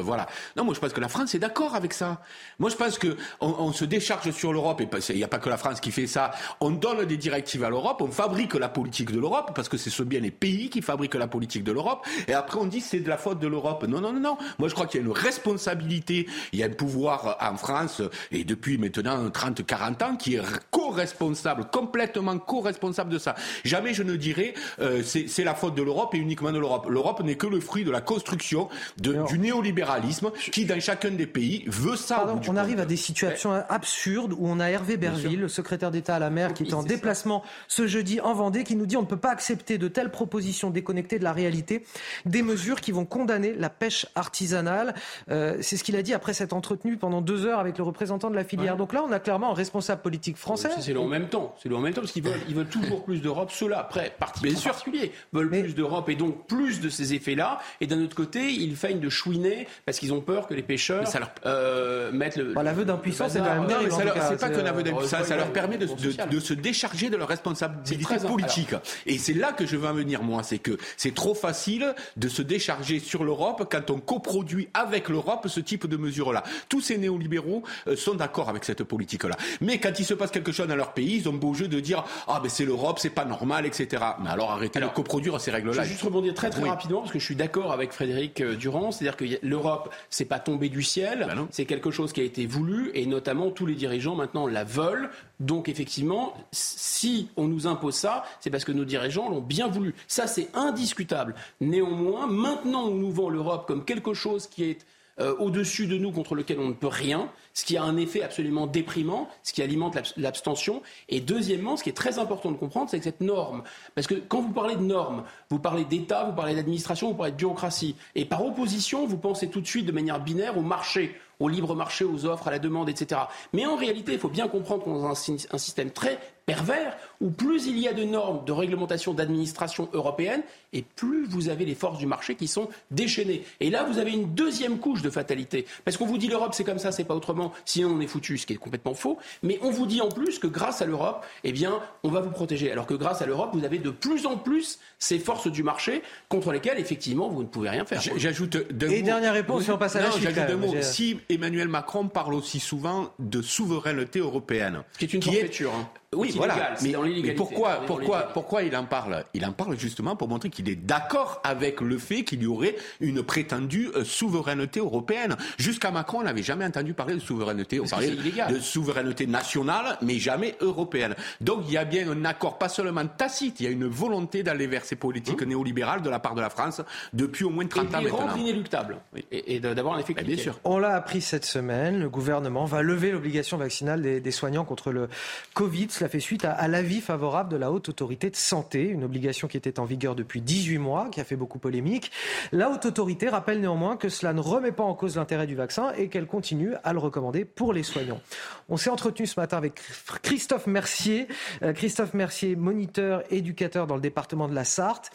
[0.01, 0.27] voilà.
[0.57, 2.21] Non, moi je pense que la France est d'accord avec ça.
[2.59, 5.47] Moi je pense que on, se décharge sur l'Europe et il n'y a pas que
[5.47, 6.31] la France qui fait ça.
[6.59, 10.03] On donne des directives à l'Europe, on fabrique la politique de l'Europe parce que c'est
[10.03, 12.05] bien les pays qui fabriquent la politique de l'Europe.
[12.27, 13.84] Et après on dit c'est de la faute de l'Europe.
[13.87, 14.37] Non, non, non, non.
[14.59, 18.01] Moi, je crois qu'il y a une responsabilité, il y a un pouvoir en France,
[18.31, 20.41] et depuis maintenant 30, 40 ans, qui est
[20.71, 23.35] co co-responsable, complètement co-responsable de ça.
[23.63, 26.87] Jamais je ne dirais euh, c'est la faute de l'Europe et uniquement de l'Europe.
[26.89, 31.27] L'Europe n'est que le fruit de la construction de, du néolibéralisme qui, dans chacun des
[31.27, 32.17] pays, veut ça.
[32.17, 36.15] Pardon, on arrive à des situations absurdes où on a Hervé Berville, le secrétaire d'État
[36.15, 39.01] à la mer, qui est en déplacement ce jeudi en Vendée, qui nous dit on
[39.01, 41.83] ne peut pas accepter de telles propositions déconnectées de la réalité,
[42.25, 44.95] des mesures qui vont condamner la pêche artisanale.
[45.29, 48.29] Euh, c'est ce qu'il a dit après s'être entretenu pendant deux heures avec le représentant
[48.29, 48.77] de la filière.
[48.77, 50.69] Donc là, on a clairement un responsable politique français.
[50.79, 51.55] C'est le en même temps.
[51.61, 53.51] C'est le en même temps parce qu'ils veulent, ils veulent toujours plus d'Europe.
[53.51, 57.59] Ceux-là, après, particuliers, veulent plus d'Europe et donc plus de ces effets-là.
[57.81, 61.07] Et d'un autre côté, ils feignent de chouiner parce qu'ils ont peur que les pêcheurs
[61.07, 61.31] ça leur...
[61.45, 62.53] euh, mettent le.
[62.53, 63.89] Bah, l'aveu d'impuissance, c'est quand même
[64.29, 67.27] C'est pas qu'un aveu d'impuissance, ça leur permet de, de, de, se décharger de leur
[67.27, 68.75] responsabilité politique.
[69.05, 70.43] Et c'est là que je veux en venir, moi.
[70.43, 75.47] C'est que c'est trop facile de se décharger sur l'Europe quand on coproduit avec l'Europe
[75.47, 76.43] ce type de mesures-là.
[76.69, 79.35] Tous ces néolibéraux euh, sont d'accord avec cette politique-là.
[79.61, 81.79] Mais quand il se passe quelque chose dans leur pays, ils ont beau jeu de
[81.79, 84.03] dire Ah, ben c'est l'Europe, c'est pas normal, etc.
[84.23, 85.73] Mais alors arrêtez de coproduire ces règles-là.
[85.73, 88.55] Je vais juste rebondir très très rapidement parce que je suis d'accord avec Frédéric euh,
[88.55, 88.91] Durand.
[88.91, 91.25] C'est-à-dire que l'Europe, c'est pas tombé du ciel.
[91.27, 94.63] Ben c'est quelque chose qui a été voulu et notamment tous les dirigeants maintenant la
[94.63, 95.09] veulent.
[95.39, 99.93] Donc effectivement, si on nous impose ça, c'est parce que nos dirigeants l'ont bien voulu.
[100.07, 101.35] Ça, c'est indiscutable.
[101.61, 104.85] Néanmoins, maintenant, on nous vend l'Europe comme quelque chose qui est
[105.21, 108.21] euh, au-dessus de nous contre lequel on ne peut rien, ce qui a un effet
[108.21, 110.81] absolument déprimant, ce qui alimente l'abstention.
[111.07, 113.63] Et deuxièmement, ce qui est très important de comprendre, c'est que cette norme,
[113.95, 117.31] parce que quand vous parlez de normes, vous parlez d'État, vous parlez d'administration, vous parlez
[117.31, 121.15] de bureaucratie, et par opposition, vous pensez tout de suite de manière binaire au marché
[121.39, 123.21] au libre marché, aux offres, à la demande, etc.
[123.53, 127.29] Mais en réalité, il faut bien comprendre qu'on est dans un, système très pervers où
[127.29, 130.41] plus il y a de normes, de réglementation, d'administration européenne,
[130.73, 133.43] et plus vous avez les forces du marché qui sont déchaînées.
[133.59, 135.65] Et là, vous avez une deuxième couche de fatalité.
[135.85, 138.37] Parce qu'on vous dit l'Europe, c'est comme ça, c'est pas autrement, sinon on est foutu,
[138.37, 139.17] ce qui est complètement faux.
[139.43, 142.31] Mais on vous dit en plus que grâce à l'Europe, eh bien, on va vous
[142.31, 142.71] protéger.
[142.71, 146.01] Alors que grâce à l'Europe, vous avez de plus en plus ces forces du marché
[146.29, 148.01] contre lesquelles, effectivement, vous ne pouvez rien faire.
[148.17, 152.33] J'ajoute deux Et dernière réponse, si on passe à la J'ajoute Si Emmanuel Macron parle
[152.33, 154.83] aussi souvent de souveraineté européenne.
[154.93, 155.73] Ce qui est une forfaiture.
[155.73, 155.89] Hein.
[156.13, 156.73] Oui, voilà.
[156.81, 159.23] mais, mais, pourquoi, pourquoi, pourquoi il en parle?
[159.33, 162.75] Il en parle justement pour montrer qu'il est d'accord avec le fait qu'il y aurait
[162.99, 165.35] une prétendue euh, souveraineté européenne.
[165.57, 167.79] Jusqu'à Macron, on n'avait jamais entendu parler de souveraineté.
[167.79, 171.15] On parlait de souveraineté nationale, mais jamais européenne.
[171.41, 174.43] Donc il y a bien un accord, pas seulement tacite, il y a une volonté
[174.43, 175.49] d'aller vers ces politiques hum.
[175.49, 176.81] néolibérales de la part de la France
[177.13, 178.35] depuis au moins 30 ans maintenant.
[178.35, 178.97] inéluctable
[179.31, 180.59] et, d'avoir un effet Bien sûr.
[180.63, 184.91] On l'a appris cette semaine, le gouvernement va lever l'obligation vaccinale des, des soignants contre
[184.91, 185.09] le
[185.53, 185.87] Covid.
[185.89, 189.57] Cela fait suite à, l'avis favorable de la Haute Autorité de Santé, une obligation qui
[189.57, 192.11] était en vigueur depuis 18 mois, qui a fait beaucoup polémique.
[192.51, 195.93] La Haute Autorité rappelle néanmoins que cela ne remet pas en cause l'intérêt du vaccin
[195.97, 198.21] et qu'elle continue à le recommander pour les soignants.
[198.69, 199.81] On s'est entretenu ce matin avec
[200.21, 201.27] Christophe Mercier,
[201.63, 205.11] euh, Christophe Mercier, moniteur, éducateur dans le département de la Sarthe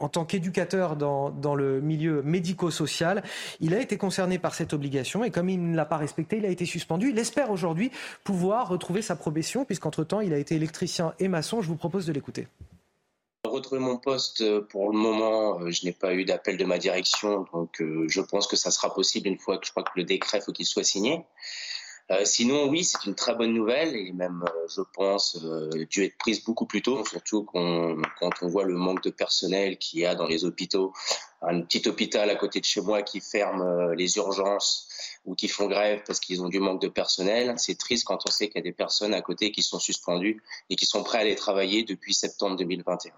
[0.00, 3.22] en tant qu'éducateur dans, le milieu médico-social.
[3.60, 6.46] Il a été concerné par cette obligation et comme il ne l'a pas respectée, il
[6.46, 7.10] a été suspendu.
[7.10, 7.90] Il espère aujourd'hui
[8.24, 11.62] pouvoir retrouver sa probation puisqu'entre-temps, il a été électricien et maçon.
[11.62, 12.46] Je vous propose de l'écouter.
[13.44, 17.46] Retrouver mon poste, pour le moment, euh, je n'ai pas eu d'appel de ma direction,
[17.52, 20.02] donc euh, je pense que ça sera possible une fois que je crois que le
[20.04, 21.24] décret faut qu'il soit signé.
[22.10, 26.04] Euh, sinon, oui, c'est une très bonne nouvelle et même, euh, je pense, euh, dû
[26.04, 30.06] être prise beaucoup plus tôt, surtout quand on voit le manque de personnel qu'il y
[30.06, 30.94] a dans les hôpitaux.
[31.42, 34.88] Un petit hôpital à côté de chez moi qui ferme les urgences
[35.24, 37.54] ou qui font grève parce qu'ils ont du manque de personnel.
[37.58, 40.42] C'est triste quand on sait qu'il y a des personnes à côté qui sont suspendues
[40.70, 43.12] et qui sont prêtes à aller travailler depuis septembre 2021.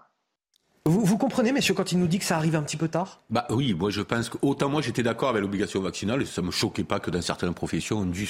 [0.87, 3.19] Vous, vous, comprenez, messieurs, quand il nous dit que ça arrive un petit peu tard?
[3.29, 6.41] Bah oui, moi je pense que autant moi j'étais d'accord avec l'obligation vaccinale, et ça
[6.41, 8.27] me choquait pas que dans certaines professions on dû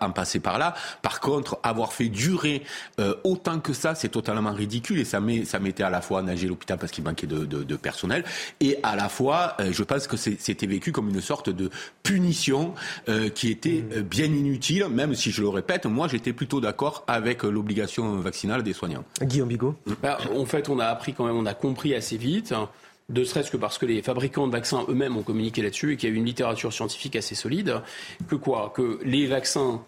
[0.00, 0.74] en passer par là.
[1.02, 2.62] Par contre, avoir fait durer
[3.00, 6.20] euh, autant que ça, c'est totalement ridicule et ça met ça mettait à la fois
[6.20, 8.22] à nager l'hôpital parce qu'il manquait de, de, de, personnel
[8.60, 11.70] et à la fois, euh, je pense que c'était vécu comme une sorte de
[12.04, 12.72] punition
[13.08, 14.02] euh, qui était mmh.
[14.02, 18.74] bien inutile, même si je le répète, moi j'étais plutôt d'accord avec l'obligation vaccinale des
[18.74, 19.04] soignants.
[19.20, 19.74] Guillaume Bigot.
[20.00, 22.54] Bah, en fait, on a appris quand même, on a compris assez vite,
[23.08, 26.08] de serait-ce que parce que les fabricants de vaccins eux-mêmes ont communiqué là-dessus et qu'il
[26.08, 27.80] y a eu une littérature scientifique assez solide,
[28.28, 28.72] que quoi?
[28.74, 29.82] Que les vaccins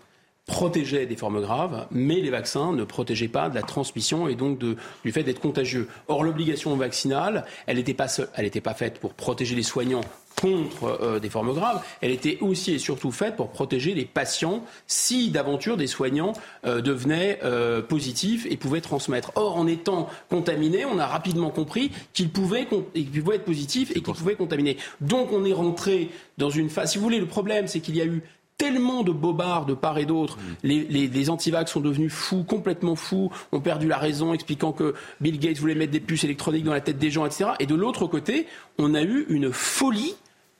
[0.46, 4.58] protégeaient des formes graves, mais les vaccins ne protégeaient pas de la transmission et donc
[4.58, 5.88] de, du fait d'être contagieux.
[6.08, 10.02] Or, l'obligation vaccinale, elle n'était pas, pas faite pour protéger les soignants
[10.40, 14.64] contre euh, des formes graves, elle était aussi et surtout faite pour protéger les patients
[14.86, 16.32] si d'aventure des soignants
[16.64, 19.32] euh, devenaient euh, positifs et pouvaient transmettre.
[19.34, 24.34] Or, en étant contaminés, on a rapidement compris qu'ils pouvaient, être positifs et qu'ils pouvaient
[24.34, 24.76] contaminer.
[25.00, 26.92] Donc, on est rentré dans une phase.
[26.92, 28.22] Si vous voulez, le problème, c'est qu'il y a eu
[28.62, 30.36] tellement de bobards de part et d'autre.
[30.36, 30.40] Mm.
[30.62, 34.94] Les, les, les antivax sont devenus fous, complètement fous, ont perdu la raison, expliquant que
[35.20, 37.50] Bill Gates voulait mettre des puces électroniques dans la tête des gens, etc.
[37.58, 38.46] Et de l'autre côté,
[38.78, 40.14] on a eu une folie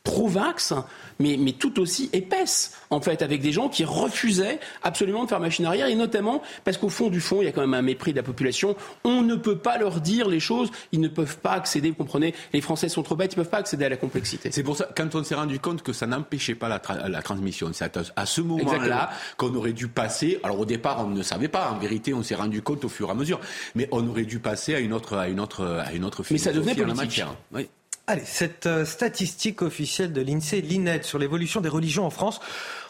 [0.05, 0.75] pro-vax,
[1.19, 5.41] mais, mais tout aussi épaisse, en fait, avec des gens qui refusaient absolument de faire
[5.41, 7.83] machine arrière, et notamment parce qu'au fond du fond, il y a quand même un
[7.83, 8.77] mépris de la population.
[9.05, 12.35] On ne peut pas leur dire les choses, ils ne peuvent pas accéder, vous comprenez,
[12.53, 14.51] les Français sont trop bêtes, ils ne peuvent pas accéder à la complexité.
[14.51, 17.71] C'est pour ça, quand on s'est rendu compte que ça n'empêchait pas la, la, transmission,
[17.73, 21.71] c'est à, ce moment-là qu'on aurait dû passer, alors au départ, on ne savait pas,
[21.71, 23.41] en vérité, on s'est rendu compte au fur et à mesure,
[23.75, 26.39] mais on aurait dû passer à une autre, à une autre, à une autre Mais
[26.39, 27.25] ça devenait politique.
[27.53, 27.69] Oui.
[28.09, 32.41] Allez, cette euh, statistique officielle de l'INSEE, l'INED, sur l'évolution des religions en France,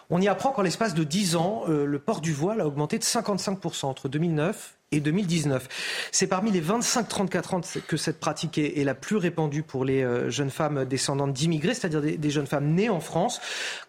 [0.09, 2.98] on y apprend qu'en l'espace de 10 ans, euh, le port du voile a augmenté
[2.98, 5.68] de 55% entre 2009 et 2019.
[6.12, 10.30] C'est parmi les 25-34 ans que cette pratique est, la plus répandue pour les euh,
[10.30, 13.40] jeunes femmes descendantes d'immigrés, c'est-à-dire des, jeunes femmes nées en France.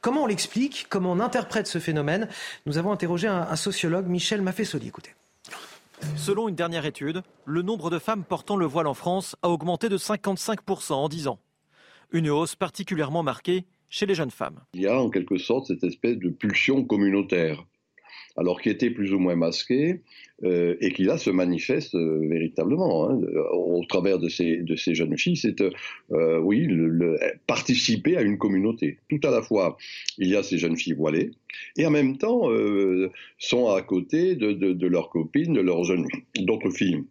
[0.02, 0.88] Comment on l'explique?
[0.90, 2.28] Comment on interprète ce phénomène?
[2.66, 4.91] Nous avons interrogé un, sociologue, Michel Maffesoli.
[6.16, 9.90] Selon une dernière étude, le nombre de femmes portant le voile en France a augmenté
[9.90, 11.40] de 55% en 10 ans.
[12.12, 14.60] Une hausse particulièrement marquée chez les jeunes femmes.
[14.74, 17.66] Il y a en quelque sorte cette espèce de pulsion communautaire
[18.36, 20.02] alors qui était plus ou moins masqué,
[20.44, 24.96] euh, et qui là se manifeste euh, véritablement hein, au travers de ces, de ces
[24.96, 25.62] jeunes filles, c'est
[26.12, 26.68] euh, oui
[27.48, 28.98] participer à une communauté.
[29.10, 29.78] Tout à la fois,
[30.18, 31.32] il y a ces jeunes filles voilées,
[31.78, 32.50] et en même temps
[33.38, 37.04] sont à côté de, de, de leurs copines, de leurs jeunes d'autres filles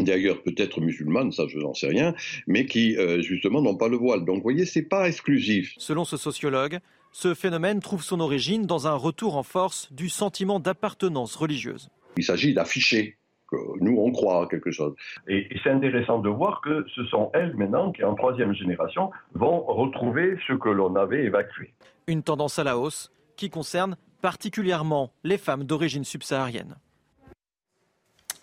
[0.00, 2.14] d'ailleurs peut-être musulmanes, ça je n'en sais rien,
[2.46, 4.24] mais qui justement n'ont pas le voile.
[4.24, 5.74] Donc vous voyez, c'est pas exclusif.
[5.78, 6.78] Selon ce sociologue,
[7.20, 11.88] ce phénomène trouve son origine dans un retour en force du sentiment d'appartenance religieuse.
[12.16, 13.16] Il s'agit d'afficher
[13.50, 14.94] que nous, on croit à quelque chose.
[15.26, 19.64] Et, c'est intéressant de voir que ce sont elles maintenant qui, en troisième génération, vont
[19.64, 21.74] retrouver ce que l'on avait évacué.
[22.06, 26.76] Une tendance à la hausse qui concerne particulièrement les femmes d'origine subsaharienne.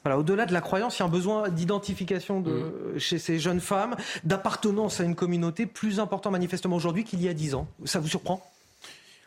[0.04, 2.52] Voilà, au-delà de la croyance, il y a un besoin d'identification de,
[2.96, 3.00] mm.
[3.00, 3.96] chez ces jeunes femmes,
[4.26, 7.70] d'appartenance à une communauté plus important manifestement aujourd'hui qu'il y a dix ans.
[7.86, 8.44] Ça vous surprend?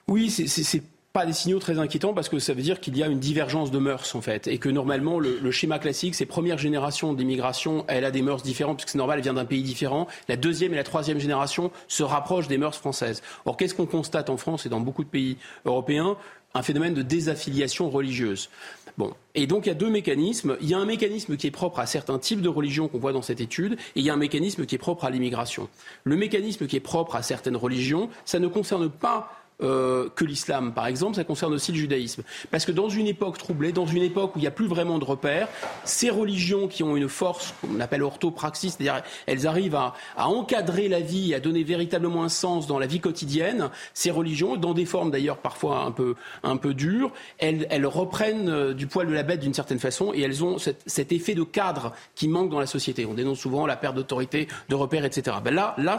[0.09, 0.83] Oui, c'est
[1.13, 3.71] pas des signaux très inquiétants parce que ça veut dire qu'il y a une divergence
[3.71, 8.07] de mœurs en fait et que normalement le, schéma classique, c'est première génération d'immigration, elle
[8.07, 10.07] a des mœurs différentes puisque c'est normal, elle vient d'un pays différent.
[10.29, 13.23] La deuxième et la troisième génération se rapprochent des mœurs françaises.
[13.45, 15.37] Or, qu'est-ce qu'on constate en France et dans beaucoup de pays
[15.67, 16.17] européens?
[16.55, 18.49] Un phénomène de désaffiliation religieuse.
[18.97, 19.13] Bon.
[19.35, 20.57] Et donc il y a deux mécanismes.
[20.63, 23.13] Il y a un mécanisme qui est propre à certains types de religions qu'on voit
[23.13, 25.69] dans cette étude, et il y a un mécanisme qui est propre à l'immigration.
[26.05, 30.73] Le mécanisme qui est propre à certaines religions, ça ne concerne pas euh, que l'islam,
[30.73, 32.23] par exemple, ça concerne aussi le judaïsme.
[32.51, 34.99] Parce que dans une époque troublée, dans une époque où il n'y a plus vraiment
[34.99, 35.49] de repères,
[35.85, 41.01] ces religions qui ont une force qu'on appelle orthopraxis, c'est-à-dire elles arrivent à, encadrer la
[41.01, 45.11] vie, à donner véritablement un sens dans la vie quotidienne, ces religions, dans des formes
[45.11, 46.15] d'ailleurs parfois un peu,
[46.45, 50.13] un peu dures, elles, elles reprennent euh, du poil de la bête d'une certaine façon
[50.15, 53.07] et elles ont cet, cet, effet de cadre qui manque dans la société.
[53.07, 55.39] On dénonce souvent la perte d'autorité, de repères, etc.
[55.43, 55.97] Ben là, là,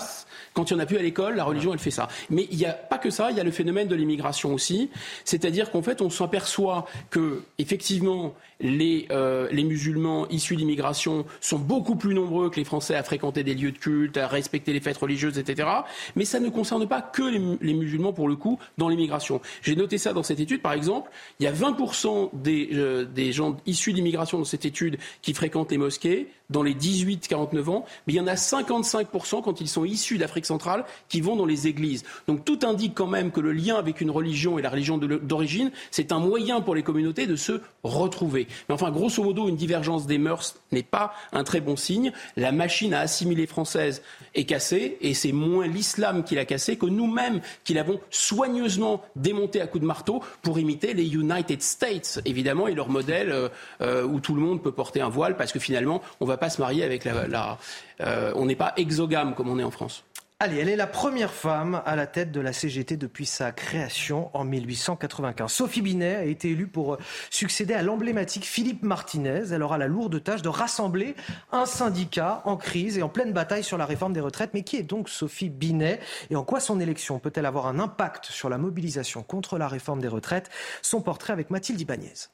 [0.54, 2.08] quand il n'y en a plus à l'école, la religion, elle fait ça.
[2.30, 4.90] Mais il n'y a pas que ça, il y a le phénomène de l'immigration aussi,
[5.26, 11.96] c'est-à-dire qu'en fait, on s'aperçoit que effectivement les, euh, les musulmans issus d'immigration sont beaucoup
[11.96, 14.98] plus nombreux que les Français à fréquenter des lieux de culte, à respecter les fêtes
[14.98, 15.70] religieuses, etc.
[16.16, 19.42] Mais ça ne concerne pas que les, les musulmans pour le coup dans l'immigration.
[19.62, 21.10] J'ai noté ça dans cette étude, par exemple,
[21.40, 25.72] il y a 20% des, euh, des gens issus d'immigration dans cette étude qui fréquentent
[25.72, 29.86] les mosquées dans les 18-49 ans, mais il y en a 55% quand ils sont
[29.86, 32.04] issus d'Afrique centrale qui vont dans les églises.
[32.28, 35.72] Donc tout indique quand même que le lien avec une religion et la religion d'origine,
[35.92, 38.48] c'est un moyen pour les communautés de se retrouver.
[38.68, 42.12] Mais enfin, grosso modo, une divergence des mœurs n'est pas un très bon signe.
[42.38, 44.02] La machine à assimiler française
[44.36, 49.62] est cassée, et c'est moins l'islam qui l'a cassée que nous-mêmes qui l'avons soigneusement démonté
[49.62, 53.50] à coups de marteau pour imiter les United States, évidemment, et leur modèle euh,
[53.82, 56.38] euh, où tout le monde peut porter un voile, parce que finalement, on ne va
[56.38, 57.28] pas se marier avec la...
[57.28, 57.58] la
[58.02, 60.06] euh, on n'est pas exogame comme on est en France.
[60.42, 64.30] Allez, elle est la première femme à la tête de la CGT depuis sa création
[64.34, 65.52] en 1895.
[65.52, 66.98] Sophie Binet a été élue pour
[67.30, 69.52] succéder à l'emblématique Philippe Martinez.
[69.52, 71.16] Elle aura la lourde tâche de rassembler
[71.52, 74.52] un syndicat en crise et en pleine bataille sur la réforme des retraites.
[74.54, 76.00] Mais qui est donc Sophie Binet
[76.30, 80.00] et en quoi son élection peut-elle avoir un impact sur la mobilisation contre la réforme
[80.00, 80.50] des retraites?
[80.82, 82.30] Son portrait avec Mathilde Ibanez.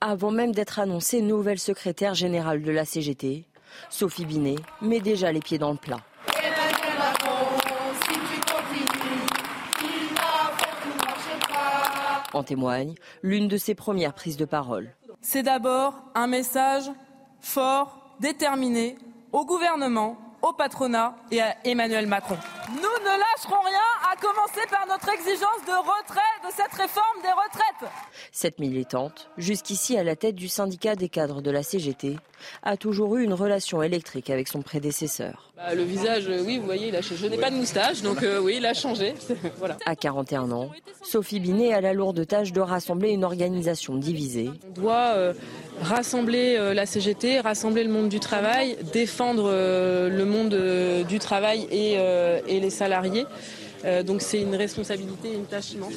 [0.00, 3.46] Avant même d'être annoncée nouvelle secrétaire générale de la CGT,
[3.90, 6.00] Sophie Binet met déjà les pieds dans le plat.
[12.32, 14.94] En témoigne l'une de ses premières prises de parole.
[15.20, 16.90] C'est d'abord un message
[17.40, 18.96] fort, déterminé
[19.32, 22.36] au gouvernement, au patronat et à Emmanuel Macron.
[22.68, 27.28] Nous ne lâcherons rien, à commencer par notre exigence de retrait de cette réforme des
[27.28, 27.90] retraites.
[28.30, 32.16] Cette militante, jusqu'ici à la tête du syndicat des cadres de la CGT,
[32.62, 35.52] a toujours eu une relation électrique avec son prédécesseur.
[35.56, 38.22] Bah, le visage, euh, oui, vous voyez, il a Je n'ai pas de moustache, donc
[38.22, 39.14] euh, oui, il a changé.
[39.58, 39.76] voilà.
[39.86, 40.70] À 41 ans,
[41.02, 44.50] Sophie Binet a la lourde tâche de rassembler une organisation divisée.
[44.68, 45.32] On doit euh,
[45.80, 50.31] rassembler la CGT, rassembler le monde du travail, défendre le monde
[51.06, 53.26] du travail et, et les salariés.
[54.04, 55.94] donc c'est une responsabilité, une tâche immense.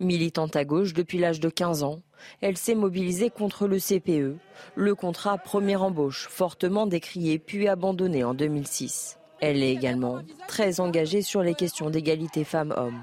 [0.00, 2.00] Militante à gauche depuis l'âge de 15 ans,
[2.40, 4.36] elle s'est mobilisée contre le CPE,
[4.74, 9.18] le contrat première embauche, fortement décrié puis abandonné en 2006.
[9.40, 13.00] Elle est également très engagée sur les questions d'égalité femmes-hommes.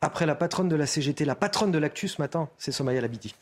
[0.00, 3.34] Après la patronne de la CGT, la patronne de l'actu ce matin, c'est Somaya Labidi.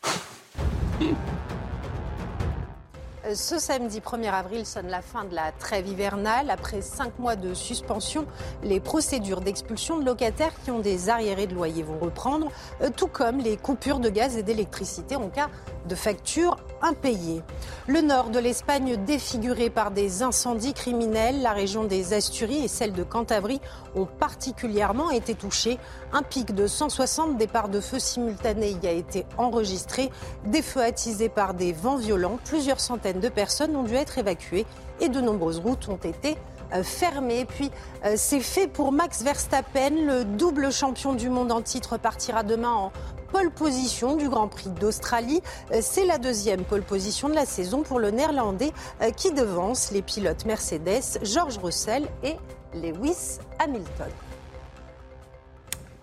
[3.35, 6.49] Ce samedi 1er avril sonne la fin de la trêve hivernale.
[6.49, 8.25] Après cinq mois de suspension,
[8.63, 12.47] les procédures d'expulsion de locataires qui ont des arriérés de loyer vont reprendre,
[12.81, 15.49] euh, tout comme les coupures de gaz et d'électricité en cas
[15.87, 17.41] de factures impayées.
[17.87, 22.93] Le nord de l'Espagne défiguré par des incendies criminels, la région des Asturies et celle
[22.93, 23.61] de Cantabrie
[23.95, 25.77] ont particulièrement été touchées.
[26.11, 30.09] Un pic de 160 départs de feu simultanés y a été enregistré.
[30.45, 34.65] Des feux attisés par des vents violents, plusieurs centaines de personnes ont dû être évacuées
[34.99, 36.37] et de nombreuses routes ont été
[36.73, 37.45] euh, fermées.
[37.45, 37.71] Puis
[38.05, 42.71] euh, c'est fait pour Max Verstappen, le double champion du monde en titre partira demain
[42.71, 42.91] en
[43.31, 45.41] pole position du Grand Prix d'Australie.
[45.71, 48.71] Euh, c'est la deuxième pole position de la saison pour le néerlandais
[49.15, 52.35] qui devance les pilotes Mercedes, George Russell et
[52.73, 54.09] Lewis Hamilton.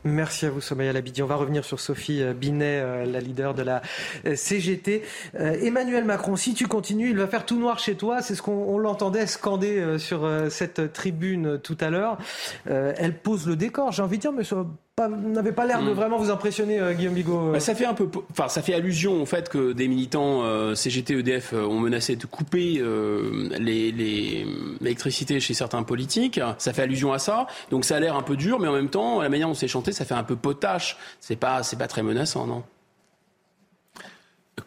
[0.09, 1.23] Merci à vous, Somaya Labidi.
[1.23, 3.83] On va revenir sur Sophie euh, Binet, euh, la leader de la
[4.27, 5.03] euh, CGT.
[5.35, 8.23] Emmanuel Macron, si tu continues, il va faire tout noir chez toi.
[8.23, 12.19] C'est ce qu'on l'entendait scander sur cette tribune tout à l'heure.
[12.67, 13.93] Elle pose le décor.
[13.93, 14.45] J'ai envie de dire, mais
[15.07, 15.95] n'avait pas l'air de hmm.
[15.95, 17.53] vraiment vous impressionner, euh, Guillaume Bigot.
[17.53, 20.75] Bah, ça fait un peu, enfin, ça fait allusion au fait que des militants euh,
[20.75, 22.83] CGT, EDF euh, ont menacé de couper
[23.61, 26.41] l'électricité chez certains politiques.
[26.59, 27.47] Ça fait allusion à ça.
[27.71, 29.69] Donc ça a l'air un peu dur, mais en même temps, la manière dont c'est
[29.69, 30.97] chanté, ça fait un peu potache.
[31.21, 32.65] C'est pas, c'est pas très menaçant, non?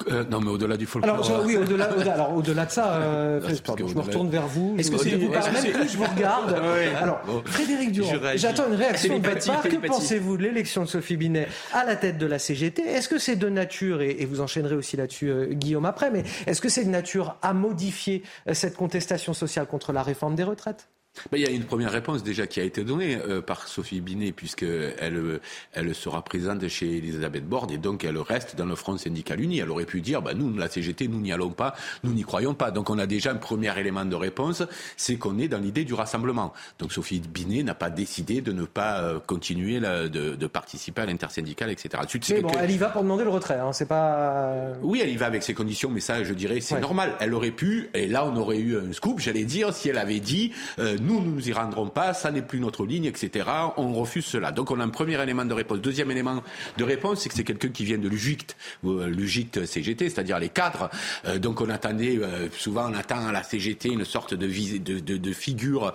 [0.09, 1.25] Euh, non, mais au-delà du folklore.
[1.25, 4.75] Alors, oui, au-delà, alors, au-delà de ça, euh, je me retourne vers vous.
[4.77, 6.55] Est-ce que c'est vous même plus je vous regarde.
[7.01, 9.63] Alors, Frédéric Durand, j'attends une réaction de votre part.
[9.63, 13.17] Que pensez-vous de l'élection de Sophie Binet à la tête de la CGT Est-ce que
[13.17, 16.83] c'est de nature, et, vous enchaînerez aussi là-dessus, euh, Guillaume, après, mais est-ce que c'est
[16.83, 20.87] de nature à modifier euh, cette contestation sociale contre la réforme des retraites?
[21.33, 24.31] Il y a une première réponse déjà qui a été donnée euh, par Sophie Binet,
[24.31, 25.41] puisqu'elle euh,
[25.73, 29.59] elle sera présente chez Elisabeth Borne et donc elle reste dans le Front syndical uni.
[29.59, 32.53] Elle aurait pu dire, bah, nous, la CGT, nous n'y allons pas, nous n'y croyons
[32.53, 32.71] pas.
[32.71, 34.63] Donc on a déjà un premier élément de réponse,
[34.97, 36.53] c'est qu'on est dans l'idée du rassemblement.
[36.79, 41.05] Donc Sophie Binet n'a pas décidé de ne pas euh, continuer de, de, participer à
[41.05, 42.03] l'intersyndicale, etc.
[42.29, 44.73] mais bon, elle y va pour demander le retrait, hein, c'est pas...
[44.81, 47.13] Oui, elle y va avec ses conditions, mais ça, je dirais, c'est normal.
[47.19, 50.19] Elle aurait pu, et là on aurait eu un scoop, j'allais dire, si elle avait
[50.19, 50.51] dit
[51.01, 53.49] nous, nous nous y rendrons pas, ça n'est plus notre ligne, etc.
[53.77, 54.51] On refuse cela.
[54.51, 55.79] Donc on a un premier élément de réponse.
[55.79, 56.43] Deuxième élément
[56.77, 58.55] de réponse, c'est que c'est quelqu'un qui vient de l'UGICT,
[58.85, 60.89] euh, l'UGICT CGT, c'est-à-dire les cadres.
[61.25, 64.99] Euh, donc on attendait, euh, souvent on attend à la CGT une sorte de, de,
[64.99, 65.93] de, de figure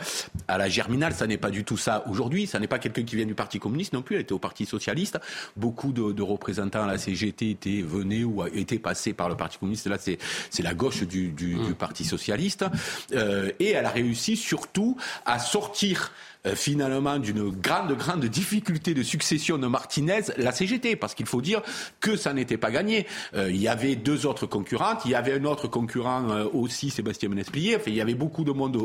[0.49, 1.13] à la germinale.
[1.15, 2.47] Ça n'est pas du tout ça aujourd'hui.
[2.47, 4.17] Ça n'est pas quelqu'un qui vient du Parti communiste non plus.
[4.17, 5.19] Elle était au Parti socialiste.
[5.57, 9.87] Beaucoup de, représentants à la CGT étaient venus ou étaient passés par le Parti communiste.
[9.87, 11.75] Là, c'est la gauche du, du, du mmh.
[11.75, 12.65] Parti socialiste.
[13.13, 16.13] et elle a réussi surtout à sortir
[16.47, 21.43] euh, finalement d'une grande, grande difficulté de succession de Martinez, la CGT, parce qu'il faut
[21.43, 21.63] dire
[22.01, 23.07] que ça n'était pas gagné.
[23.35, 26.91] Euh, il y avait deux autres concurrentes, il y avait un autre concurrent euh, aussi,
[26.91, 28.77] Sébastien Menesplier, enfin, il y avait beaucoup de monde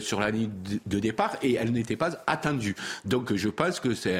[0.00, 0.50] sur la ligne
[0.86, 2.74] de, départ et elle n'était pas attendue.
[3.04, 4.18] Donc je pense que c'est,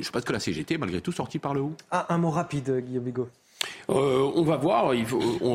[0.00, 1.74] je pense que la CGT, malgré tout, sortie par le haut.
[1.90, 3.28] Ah, un mot rapide, Guillaume Bigot.
[3.90, 4.92] Euh, on va voir.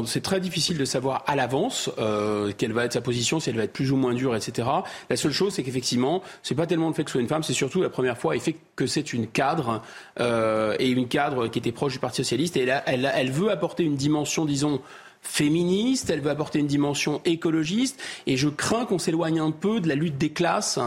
[0.05, 3.57] C'est très difficile de savoir à l'avance euh, quelle va être sa position, si elle
[3.57, 4.67] va être plus ou moins dure, etc.
[5.09, 7.43] La seule chose, c'est qu'effectivement, c'est pas tellement le fait que ce soit une femme,
[7.43, 9.81] c'est surtout la première fois, fait que c'est une cadre
[10.19, 12.57] euh, et une cadre qui était proche du Parti socialiste.
[12.57, 14.81] Et elle veut apporter une dimension, disons,
[15.21, 19.88] féministe, elle veut apporter une dimension écologiste, et je crains qu'on s'éloigne un peu de
[19.88, 20.80] la lutte des classes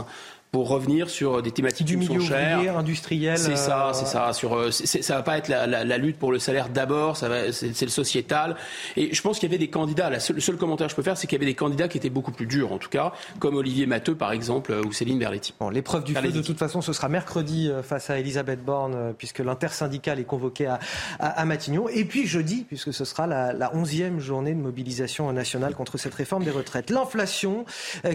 [0.57, 2.55] pour revenir sur des thématiques du qui milieu sont chères.
[2.57, 3.37] ouvrier, industriel.
[3.37, 4.33] C'est ça, euh, c'est ça.
[4.33, 7.29] Sur, euh, ça va pas être la, la- la lutte pour le salaire d'abord, ça
[7.29, 8.57] va, c'est, le sociétal.
[8.97, 10.09] Et je pense qu'il y avait des candidats.
[10.09, 11.89] La seule- le seul commentaire que je peux faire, c'est qu'il y avait des candidats
[11.89, 14.93] qui étaient beaucoup plus durs, en tout cas, comme Olivier Matteux, par exemple, euh, ou
[14.93, 15.53] Céline Berletti.
[15.61, 16.33] Bon, l'épreuve du feu, Allez-y.
[16.33, 20.79] de toute façon, ce sera mercredi face à Elisabeth Borne, puisque l'intersyndicale est convoquée à,
[21.19, 21.87] à- à Matignon.
[21.91, 26.45] Et puis jeudi, puisque ce sera la, 11e journée de mobilisation nationale contre cette réforme
[26.45, 26.89] des retraites.
[26.89, 27.67] L'inflation,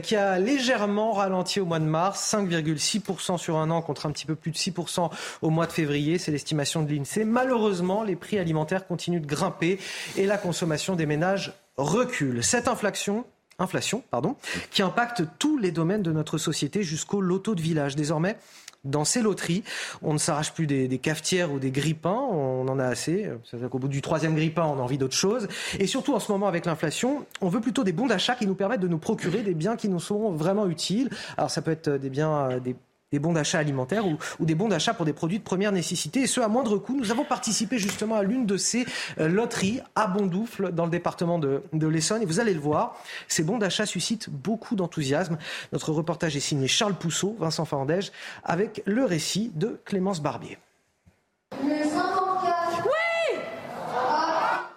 [0.02, 4.26] qui a légèrement ralenti au mois de mars, 5,6% sur un an contre un petit
[4.26, 5.10] peu plus de 6%
[5.42, 7.26] au mois de février, c'est l'estimation de l'INSEE.
[7.26, 9.80] Malheureusement, les prix alimentaires continuent de grimper
[10.18, 12.44] et la consommation des ménages recule.
[12.44, 13.26] Cette inflation,
[13.60, 14.36] inflation, pardon,
[14.72, 17.96] qui impacte tous les domaines de notre société jusqu'au loto de village.
[17.96, 18.38] Désormais,
[18.84, 19.64] dans ces loteries,
[20.02, 23.30] on ne s'arrache plus des, cafetières ou des grippins, on en a assez.
[23.44, 25.48] C'est-à-dire qu'au bout du troisième grippin, on a envie d'autre chose.
[25.80, 28.56] Et surtout, en ce moment, avec l'inflation, on veut plutôt des bons d'achat qui nous
[28.56, 31.10] permettent de nous procurer des biens qui nous seront vraiment utiles.
[31.38, 32.76] Alors, ça peut être des biens, euh, des
[33.12, 36.28] des bons d'achat alimentaires ou, des bons d'achat pour des produits de première nécessité, et
[36.28, 36.96] ce à moindre coût.
[36.96, 38.86] Nous avons participé justement à l'une de ces
[39.20, 42.96] euh, loteries à Bondoufle dans le département de, l'Essonne, et vous allez le voir,
[43.28, 45.38] ces bons d'achat suscitent beaucoup d'enthousiasme.
[45.74, 48.12] Notre reportage est signé Charles Pousseau, Vincent Fandège,
[48.46, 50.58] avec le récit de Clémence Barbier.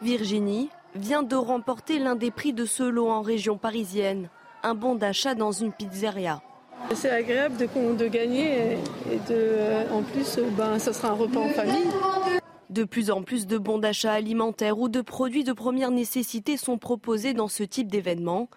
[0.02, 4.28] Virginie vient de remporter l'un des prix de ce lot en région parisienne,
[4.64, 6.42] un bon d'achat dans une pizzeria.
[6.94, 7.66] C'est agréable de,
[7.96, 8.72] de gagner
[9.10, 11.86] et de, euh, en plus, euh, ben, ça sera un repas en famille.
[12.70, 16.78] De plus en plus de bons d'achat alimentaires ou de produits de première nécessité sont
[16.78, 18.48] proposés dans ce type d'événement,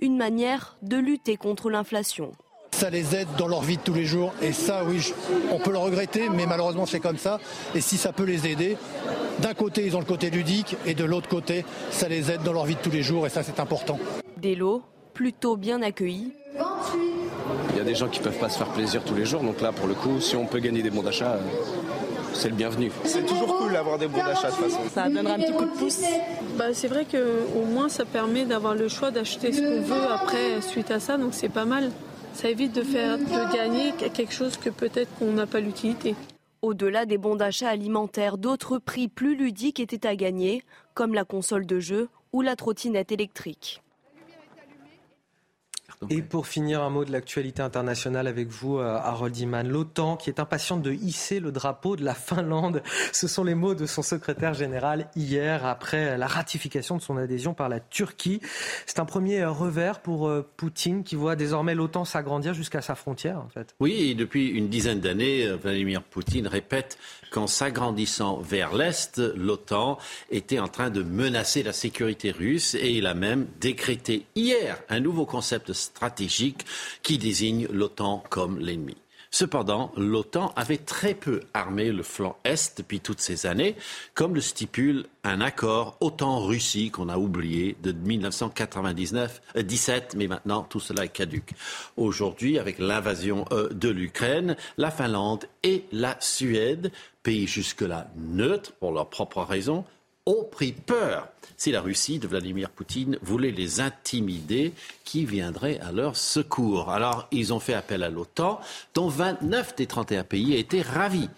[0.00, 2.32] une manière de lutter contre l'inflation.
[2.72, 4.32] Ça les aide dans leur vie de tous les jours.
[4.42, 5.14] Et ça, oui, je-
[5.52, 7.40] on peut le regretter, mais malheureusement, c'est comme ça.
[7.74, 8.76] Et si ça peut les aider,
[9.40, 12.52] d'un côté, ils ont le côté ludique, et de l'autre côté, ça les aide dans
[12.52, 13.98] leur vie de tous les jours, et ça, c'est important.
[14.36, 14.82] Des lots
[15.14, 16.32] plutôt bien accueillis.
[17.70, 19.60] Il y a des gens qui peuvent pas se faire plaisir tous les jours, donc
[19.60, 21.40] là, pour le coup, si on peut gagner des bons d'achat, euh,
[22.32, 22.90] c'est le bienvenu.
[23.04, 24.80] C'est toujours cool d'avoir des bons d'achat de toute façon.
[24.92, 26.02] Ça donnera un petit coup de pouce.
[26.56, 30.60] Bah, c'est vrai qu'au moins ça permet d'avoir le choix d'acheter ce qu'on veut après
[30.60, 31.90] suite à ça, donc c'est pas mal.
[32.34, 36.14] Ça évite de faire de gagner quelque chose que peut-être qu'on n'a pas l'utilité.
[36.60, 40.62] Au-delà des bons d'achat alimentaires, d'autres prix plus ludiques étaient à gagner,
[40.94, 43.82] comme la console de jeu ou la trottinette électrique.
[46.10, 49.66] Et pour finir, un mot de l'actualité internationale avec vous, euh, Harold Iman.
[49.66, 52.82] L'OTAN, qui est impatiente de hisser le drapeau de la Finlande,
[53.12, 57.54] ce sont les mots de son secrétaire général hier, après la ratification de son adhésion
[57.54, 58.40] par la Turquie.
[58.84, 63.38] C'est un premier revers pour euh, Poutine, qui voit désormais l'OTAN s'agrandir jusqu'à sa frontière,
[63.38, 63.74] en fait.
[63.80, 66.98] Oui, et depuis une dizaine d'années, euh, Vladimir Poutine répète
[67.30, 69.98] qu'en s'agrandissant vers l'Est, l'OTAN
[70.30, 75.00] était en train de menacer la sécurité russe et il a même décrété hier un
[75.00, 75.85] nouveau concept stratégique
[77.02, 78.96] qui désigne l'OTAN comme l'ennemi.
[79.30, 83.76] Cependant, l'OTAN avait très peu armé le flanc Est depuis toutes ces années,
[84.14, 90.62] comme le stipule un accord OTAN-Russie qu'on a oublié de 1999, euh, 17, mais maintenant
[90.62, 91.52] tout cela est caduque.
[91.96, 96.90] Aujourd'hui, avec l'invasion euh, de l'Ukraine, la Finlande et la Suède,
[97.22, 99.84] pays jusque-là neutres pour leurs propres raisons,
[100.26, 104.72] ont pris peur si la Russie de Vladimir Poutine voulait les intimider,
[105.04, 106.90] qui viendrait à leur secours.
[106.90, 108.60] Alors, ils ont fait appel à l'OTAN,
[108.94, 111.30] dont 29 des 31 pays étaient ravis,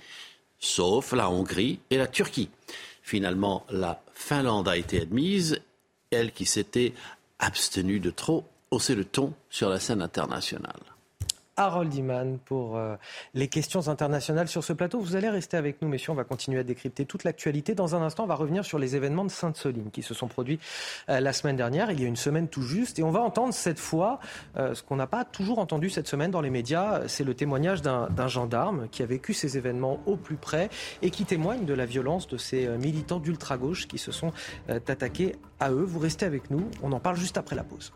[0.58, 2.50] sauf la Hongrie et la Turquie.
[3.02, 5.60] Finalement, la Finlande a été admise,
[6.10, 6.94] elle qui s'était
[7.38, 10.97] abstenue de trop hausser le ton sur la scène internationale.
[11.58, 12.94] Harold Iman pour euh,
[13.34, 15.00] les questions internationales sur ce plateau.
[15.00, 16.12] Vous allez rester avec nous, messieurs.
[16.12, 17.74] On va continuer à décrypter toute l'actualité.
[17.74, 20.60] Dans un instant, on va revenir sur les événements de Sainte-Soline qui se sont produits
[21.10, 22.98] euh, la semaine dernière, il y a une semaine tout juste.
[22.98, 24.20] Et on va entendre cette fois
[24.56, 27.08] euh, ce qu'on n'a pas toujours entendu cette semaine dans les médias.
[27.08, 30.70] C'est le témoignage d'un gendarme qui a vécu ces événements au plus près
[31.02, 34.32] et qui témoigne de la violence de ces militants d'ultra-gauche qui se sont
[34.68, 35.84] attaqués à eux.
[35.84, 36.70] Vous restez avec nous.
[36.82, 37.92] On en parle juste après la pause.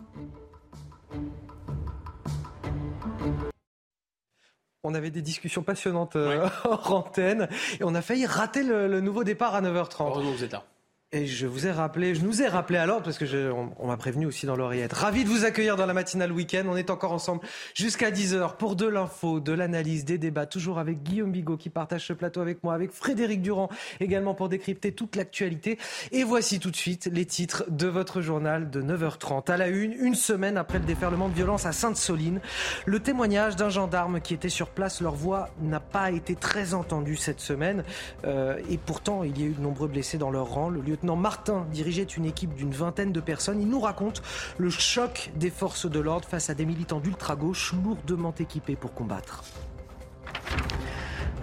[4.84, 7.48] On avait des discussions passionnantes euh, hors antenne
[7.78, 10.06] et on a failli rater le, le nouveau départ à 9h30.
[10.08, 10.64] Heureusement vous êtes là.
[11.14, 13.88] Et je vous ai rappelé, je nous ai rappelé l'ordre parce que je, on, on
[13.88, 14.94] m'a prévenu aussi dans l'oreillette.
[14.94, 16.64] Ravi de vous accueillir dans la matinale week-end.
[16.66, 17.42] On est encore ensemble
[17.74, 20.46] jusqu'à 10h pour de l'info, de l'analyse, des débats.
[20.46, 23.68] Toujours avec Guillaume Bigot qui partage ce plateau avec moi, avec Frédéric Durand
[24.00, 25.76] également pour décrypter toute l'actualité.
[26.12, 29.50] Et voici tout de suite les titres de votre journal de 9h30.
[29.50, 32.40] À la une, une semaine après le déferlement de violence à Sainte-Soline,
[32.86, 37.16] le témoignage d'un gendarme qui était sur place, leur voix n'a pas été très entendue
[37.16, 37.84] cette semaine.
[38.24, 40.70] Euh, et pourtant, il y a eu de nombreux blessés dans leur rang.
[40.70, 43.60] Le lieutenant lieutenant Martin dirigeait une équipe d'une vingtaine de personnes.
[43.60, 44.22] Il nous raconte
[44.56, 49.42] le choc des forces de l'ordre face à des militants d'ultra-gauche lourdement équipés pour combattre.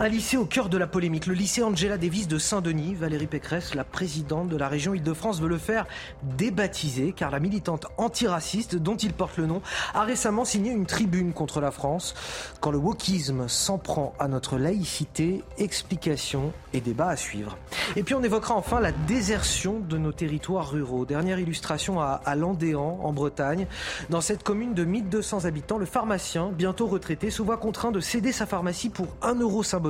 [0.02, 2.96] Un lycée au cœur de la polémique, le lycée Angela Davis de Saint-Denis.
[2.96, 5.88] Valérie Pécresse, la présidente de la région Île-de-France, veut le faire
[6.24, 9.62] débaptiser car la militante antiraciste dont il porte le nom
[9.94, 12.14] a récemment signé une tribune contre la France.
[12.62, 17.58] Quand le wokisme s'en prend à notre laïcité, explication et débat à suivre.
[17.98, 21.04] Et puis on évoquera enfin la désertion de nos territoires ruraux.
[21.04, 23.68] Dernière illustration à, à Landéan, en Bretagne.
[24.10, 28.32] Dans cette commune de 1200 habitants, le pharmacien, bientôt retraité, se voit contraint de céder
[28.32, 29.89] sa pharmacie pour un euro symbolique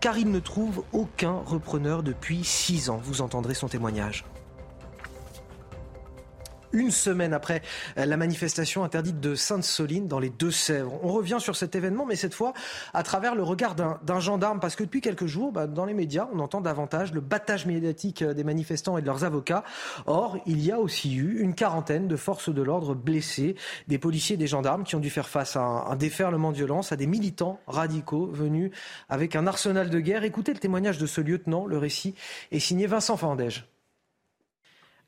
[0.00, 3.00] car il ne trouve aucun repreneur depuis six ans.
[3.02, 4.24] Vous entendrez son témoignage
[6.72, 7.62] une semaine après
[7.96, 10.98] la manifestation interdite de Sainte-Soline dans les Deux-Sèvres.
[11.02, 12.52] On revient sur cet événement, mais cette fois
[12.94, 16.28] à travers le regard d'un gendarme, parce que depuis quelques jours, bah, dans les médias,
[16.32, 19.64] on entend davantage le battage médiatique des manifestants et de leurs avocats.
[20.06, 23.56] Or, il y a aussi eu une quarantaine de forces de l'ordre blessées,
[23.88, 26.56] des policiers et des gendarmes qui ont dû faire face à un, un déferlement de
[26.56, 28.70] violence, à des militants radicaux venus
[29.08, 30.24] avec un arsenal de guerre.
[30.24, 32.14] Écoutez le témoignage de ce lieutenant, le récit
[32.52, 33.69] est signé Vincent Fandège.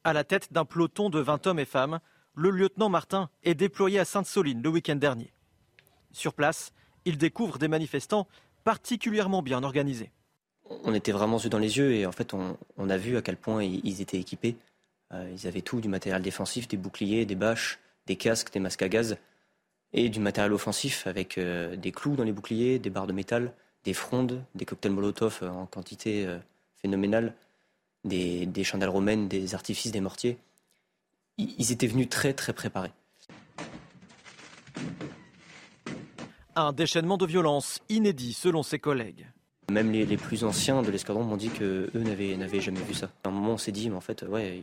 [0.04, 2.00] À la tête d'un peloton de 20 hommes et femmes,
[2.34, 5.32] le lieutenant Martin est déployé à Sainte-Soline le week-end dernier.
[6.10, 6.72] Sur place,
[7.04, 8.26] il découvre des manifestants
[8.64, 10.10] particulièrement bien organisés.
[10.84, 13.36] On était vraiment yeux dans les yeux et en fait on, a vu à quel
[13.36, 14.56] point ils étaient équipés.
[15.12, 18.82] Euh, ils avaient tout, du matériel défensif, des boucliers, des bâches, des casques, des masques
[18.82, 19.18] à gaz
[19.92, 23.52] et du matériel offensif avec euh, des clous dans les boucliers, des barres de métal,
[23.84, 26.26] des frondes, des cocktails Molotov euh, en quantité
[26.80, 27.34] phénoménale
[28.04, 30.38] des, chandelles romaines, des artifices, des mortiers.
[31.38, 32.92] Ils étaient venus très très préparés.
[36.54, 39.26] Un déchaînement de violence inédit selon ses collègues.
[39.70, 43.10] Même les, plus anciens de l'escadron m'ont dit qu'eux n'avaient jamais vu ça.
[43.24, 44.62] À un moment, on s'est dit, mais en fait, ouais,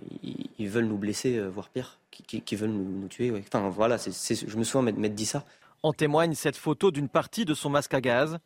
[0.59, 3.33] ils, veulent nous blesser, euh, voire pire, qui, veulent nous, tuer.
[3.39, 5.45] Enfin, voilà, je me souviens m'être dit ça.
[5.81, 8.37] En témoigne cette photo d'une partie de son masque à gaz,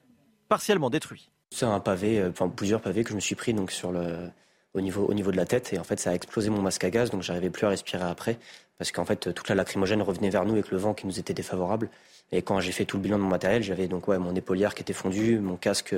[0.47, 1.29] partiellement détruit.
[1.49, 4.29] C'est un pavé, euh, enfin plusieurs pavés que je me suis pris donc sur le,
[4.73, 5.73] au niveau, au niveau de la tête.
[5.73, 8.03] Et en fait, ça a explosé mon masque à gaz, donc j'arrivais plus à respirer
[8.03, 8.37] après.
[8.77, 11.33] Parce qu'en fait, toute la lacrymogène revenait vers nous avec le vent qui nous était
[11.33, 11.89] défavorable.
[12.31, 14.73] Et quand j'ai fait tout le bilan de mon matériel, j'avais donc ouais, mon épaulière
[14.73, 15.95] qui était fondue, mon casque,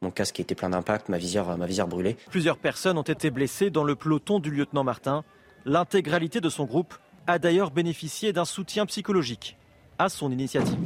[0.00, 2.16] mon casque qui était plein d'impact, ma visière, ma visière brûlée.
[2.30, 5.24] Plusieurs personnes ont été blessées dans le peloton du lieutenant Martin.
[5.66, 6.94] L'intégralité de son groupe
[7.26, 9.56] a d'ailleurs bénéficié d'un soutien psychologique
[9.98, 10.78] à son initiative.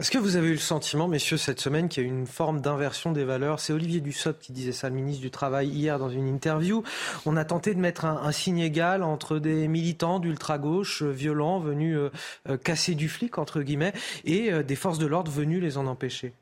[0.00, 2.60] Est-ce que vous avez eu le sentiment, messieurs, cette semaine, qu'il y a une forme
[2.60, 3.60] d'inversion des valeurs?
[3.60, 6.82] C'est Olivier Dussopt qui disait ça, le ministre du Travail, hier dans une interview.
[7.26, 11.96] On a tenté de mettre un, signe égal entre des militants d'ultra-gauche euh, violents venus
[11.96, 12.10] euh,
[12.48, 13.92] euh, casser du flic, entre guillemets,
[14.24, 16.32] et des forces de l'ordre venues les en empêcher.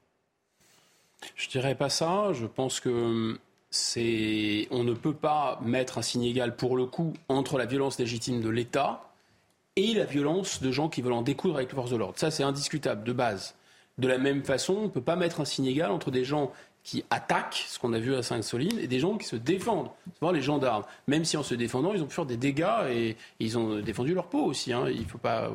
[1.36, 2.32] Je dirais pas ça.
[2.32, 3.38] Je pense que hum,
[3.68, 7.98] c'est, on ne peut pas mettre un signe égal pour le coup entre la violence
[7.98, 9.11] légitime de l'État
[9.76, 12.18] et la violence de gens qui veulent en découdre avec les forces de l'ordre.
[12.18, 13.54] Ça, c'est indiscutable, de base.
[13.98, 16.52] De la même façon, on ne peut pas mettre un signe égal entre des gens
[16.84, 19.88] qui attaquent, ce qu'on a vu à Sainte-Soline, et des gens qui se défendent.
[20.20, 20.84] C'est les gendarmes.
[21.06, 24.14] Même si en se défendant, ils ont pu faire des dégâts et ils ont défendu
[24.14, 24.72] leur peau aussi.
[24.72, 24.86] Hein.
[24.88, 25.50] Il ne faut pas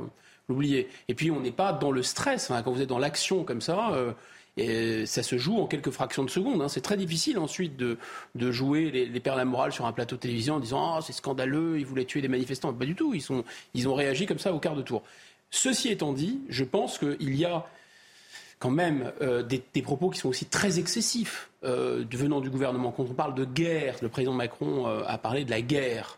[0.47, 0.87] l'oublier.
[1.09, 2.51] Et puis, on n'est pas dans le stress.
[2.63, 4.13] quand vous êtes dans l'action comme ça, euh,
[4.57, 6.61] et ça se joue en quelques fractions de secondes.
[6.61, 6.67] Hein.
[6.67, 7.97] C'est très difficile ensuite de,
[8.35, 10.99] de jouer les, les perles à morale sur un plateau de télévision en disant Ah,
[11.01, 12.73] c'est scandaleux, ils voulaient tuer des manifestants.
[12.73, 13.13] Pas du tout.
[13.13, 13.43] Ils, sont,
[13.73, 15.03] ils ont réagi comme ça au quart de tour.
[15.49, 17.65] Ceci étant dit, je pense qu'il y a
[18.59, 22.91] quand même euh, des, propos qui sont aussi très excessifs euh, venant du gouvernement.
[22.91, 26.17] Quand on parle de guerre, le président Macron euh, a parlé de la guerre.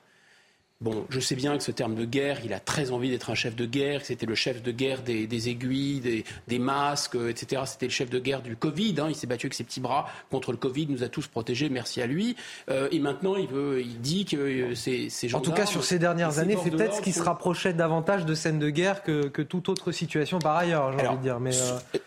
[0.81, 3.35] Bon, je sais bien que ce terme de guerre, il a très envie d'être un
[3.35, 7.63] chef de guerre, que c'était le chef de guerre des, aiguilles, des, masques, euh, etc.
[7.65, 8.95] C'était le chef de guerre du Covid.
[8.99, 9.07] Hein.
[9.09, 12.01] Il s'est battu avec ses petits bras contre le Covid, nous a tous protégés, merci
[12.01, 12.37] à lui.
[12.69, 15.99] Euh, et maintenant, il, veut, il dit que euh, c'est En tout cas, sur ces
[15.99, 19.41] dernières années, c'est peut-être ce qui se rapprochait davantage de scènes de guerre que, que
[19.41, 21.41] toute autre situation par ailleurs, j'ai envie de dire.
[21.41, 21.51] Mais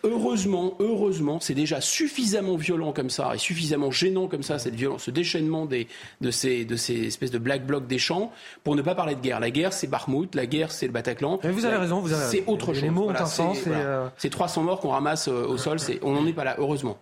[0.03, 5.03] Heureusement, heureusement, c'est déjà suffisamment violent comme ça et suffisamment gênant comme ça, cette violence,
[5.03, 5.87] ce déchaînement des,
[6.21, 8.31] de, ces, de ces espèces de black blocs des champs
[8.63, 9.39] pour ne pas parler de guerre.
[9.39, 11.39] La guerre, c'est Barmouth, la guerre, c'est le Bataclan.
[11.43, 12.81] vous avez raison, vous avez C'est autre chose.
[12.81, 13.57] Les mots ont un sens.
[14.17, 15.77] C'est 300 morts qu'on ramasse euh, au sol.
[16.01, 16.97] On n'en est pas là, heureusement.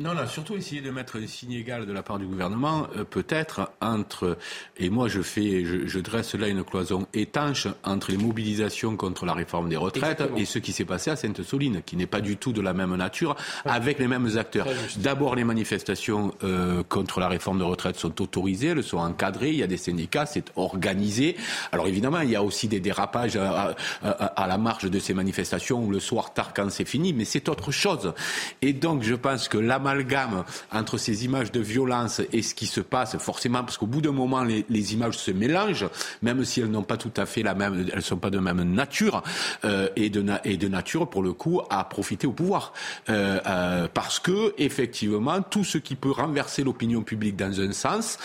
[0.00, 3.04] Non, non, surtout essayer de mettre un signe égal de la part du gouvernement, euh,
[3.04, 4.38] peut-être entre,
[4.78, 9.34] et moi je fais, je, dresse là une cloison étanche entre les mobilisations contre la
[9.34, 12.54] réforme des retraites et ce qui s'est passé à Sainte-Soline, qui n'est pas du tout
[12.54, 13.36] de la même nature,
[13.66, 14.68] avec les mêmes acteurs.
[14.96, 19.58] D'abord, les manifestations euh, contre la réforme des retraites sont autorisées, elles sont encadrées, il
[19.58, 21.36] y a des syndicats, c'est organisé.
[21.72, 25.84] Alors évidemment, il y a aussi des dérapages à, à la marge de ces manifestations,
[25.84, 28.14] ou le soir tard quand c'est fini, mais c'est autre chose.
[28.62, 32.66] Et donc, je pense que la amalgame entre ces images de violence et ce qui
[32.66, 35.86] se passe, forcément, parce qu'au bout d'un moment, les, les, images se mélangent,
[36.22, 38.62] même si elles n'ont pas tout à fait la même, elles sont pas de même
[38.62, 39.22] nature
[39.64, 42.72] euh, et, de et de nature pour le coup à profiter au pouvoir,
[43.08, 48.18] euh, euh, parce que effectivement, tout ce qui peut renverser l'opinion publique dans un sens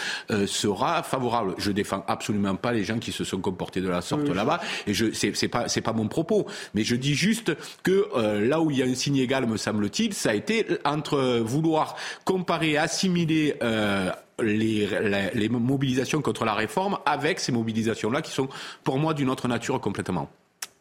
[0.48, 1.56] sera favorable.
[1.58, 4.94] Je défends absolument pas les gens qui se sont comportés de la sorte là-bas, et
[4.94, 8.08] je c'est pas c'est pas mon propos, mais je dis juste que
[8.40, 11.96] là où il y a un signe égal, me semble-t-il, ça a été entre vouloir
[12.26, 14.12] comparer, assimiler euh,
[14.42, 18.50] les, mobilisations contre la réforme avec ces mobilisations-là qui sont
[18.84, 20.30] pour moi d'une autre nature complètement.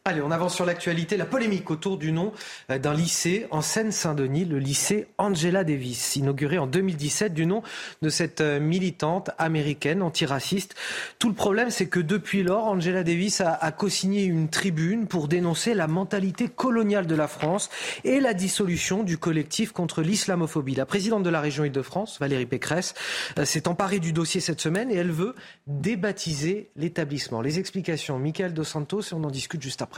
[0.06, 1.16] Allez, on avance sur l'actualité.
[1.16, 2.34] La polémique autour du nom
[2.70, 7.62] euh, d'un lycée en Seine-Saint-Denis, le lycée Angela Davis, inauguré en 2017 du nom
[8.02, 10.74] de cette euh, militante américaine antiraciste.
[11.18, 15.72] Tout le problème, c'est que depuis lors, Angela Davis a, co-signé une tribune pour dénoncer
[15.72, 17.70] la mentalité coloniale de la France
[18.04, 20.74] et la dissolution du collectif contre l'islamophobie.
[20.74, 22.92] La présidente de la région Île-de-France, Valérie Pécresse,
[23.38, 25.34] euh, s'est emparée du dossier cette semaine et elle veut
[25.66, 27.40] débaptiser l'établissement.
[27.40, 29.93] Les explications, Michael Dos Santos, et on en discute juste après.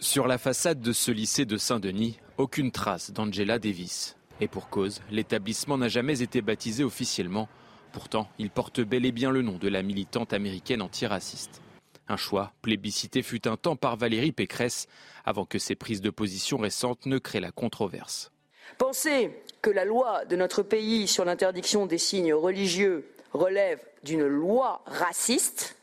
[0.00, 4.16] Sur la façade de ce lycée de Saint-Denis, aucune trace d'Angela Davis.
[4.40, 7.48] Et pour cause, l'établissement n'a jamais été baptisé officiellement.
[7.92, 11.60] Pourtant, il porte bel et bien le nom de la militante américaine antiraciste.
[12.06, 14.86] Un choix plébiscité fut un temps par Valérie Pécresse,
[15.24, 18.30] avant que ses prises de position récentes ne créent la controverse.
[18.78, 24.80] Penser que la loi de notre pays sur l'interdiction des signes religieux relève d'une loi
[24.86, 25.74] raciste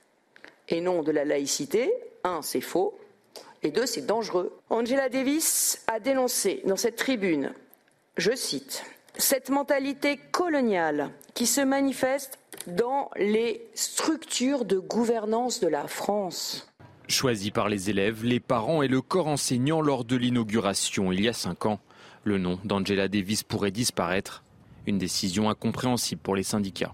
[0.69, 1.92] et non de la laïcité,
[2.24, 2.98] un, c'est faux,
[3.66, 4.58] et deux, c'est dangereux.
[4.69, 7.52] Angela Davis a dénoncé dans cette tribune,
[8.18, 8.84] je cite,
[9.18, 12.38] cette mentalité coloniale qui se manifeste
[12.68, 16.68] dans les structures de gouvernance de la France.
[17.08, 21.27] Choisi par les élèves, les parents et le corps enseignant lors de l'inauguration il y
[21.27, 21.80] a cinq ans,
[22.24, 24.44] le nom d'Angela Davis pourrait disparaître.
[24.88, 26.94] Une décision incompréhensible pour les syndicats.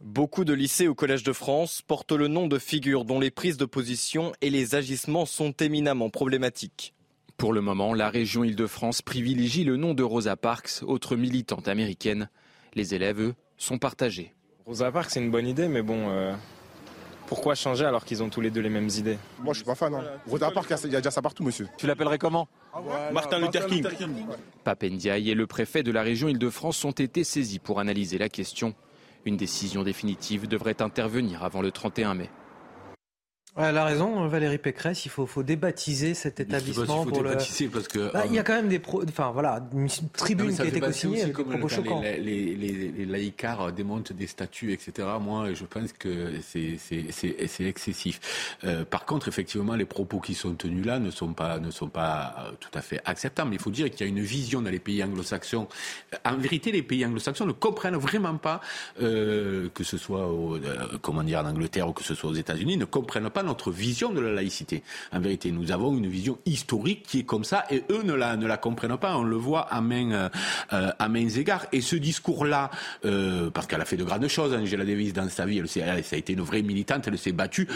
[0.00, 3.58] Beaucoup de lycées au Collège de France portent le nom de figures dont les prises
[3.58, 6.94] de position et les agissements sont éminemment problématiques.
[7.36, 12.30] Pour le moment, la région Île-de-France privilégie le nom de Rosa Parks, autre militante américaine.
[12.74, 14.32] Les élèves, eux, sont partagés.
[14.64, 16.32] Rosa Parks, c'est une bonne idée, mais bon, euh,
[17.26, 19.18] pourquoi changer alors qu'ils ont tous les deux les mêmes idées?
[19.40, 19.94] Moi, je suis pas fan.
[19.94, 20.04] Hein.
[20.26, 21.68] Rosa Parks, il y a déjà ça partout, monsieur.
[21.76, 22.48] Tu l'appellerais comment?
[23.12, 23.86] Martin Luther King.
[24.64, 28.74] Papendiaï et le préfet de la région Île-de-France ont été saisis pour analyser la question.
[29.26, 32.30] Une décision définitive devrait intervenir avant le 31 mai.
[33.56, 35.04] Elle a raison, Valérie Pécresse.
[35.04, 37.04] Il faut, faut débaptiser cet établissement.
[37.04, 38.12] Il faut débaptiser parce que.
[38.12, 38.78] Bah, il y a quand même des.
[38.78, 39.02] Pro...
[39.02, 41.26] Enfin, voilà, une tribune qui a été co-signée.
[41.26, 42.00] Propos choquants.
[42.00, 45.08] Les, les, les, les, laïcars démontent des statues, etc.
[45.20, 48.56] Moi, je pense que c'est excessif.
[48.64, 51.88] Euh, par contre, effectivement, les propos qui sont tenus là ne sont pas, ne sont
[51.88, 53.52] pas tout à fait acceptables.
[53.52, 55.66] Il faut dire qu'il y a une vision dans les pays anglo-saxons.
[56.24, 58.60] En vérité, les pays anglo-saxons ne comprennent vraiment pas,
[59.02, 62.34] euh, que ce soit au, euh, comment dire, en Angleterre ou que ce soit aux
[62.34, 64.82] États-Unis, ne comprennent pas notre vision de la laïcité.
[65.12, 68.36] En vérité, nous avons une vision historique qui est comme ça et eux ne la,
[68.36, 69.16] ne la comprennent pas.
[69.16, 70.30] On le voit à main,
[70.72, 71.66] euh, à mains égards.
[71.72, 72.70] Et ce discours-là,
[73.04, 76.04] euh, parce qu'elle a fait de grandes choses, Angela Davis, dans sa vie, elle, elle,
[76.04, 77.68] ça a été une vraie militante, elle s'est battue.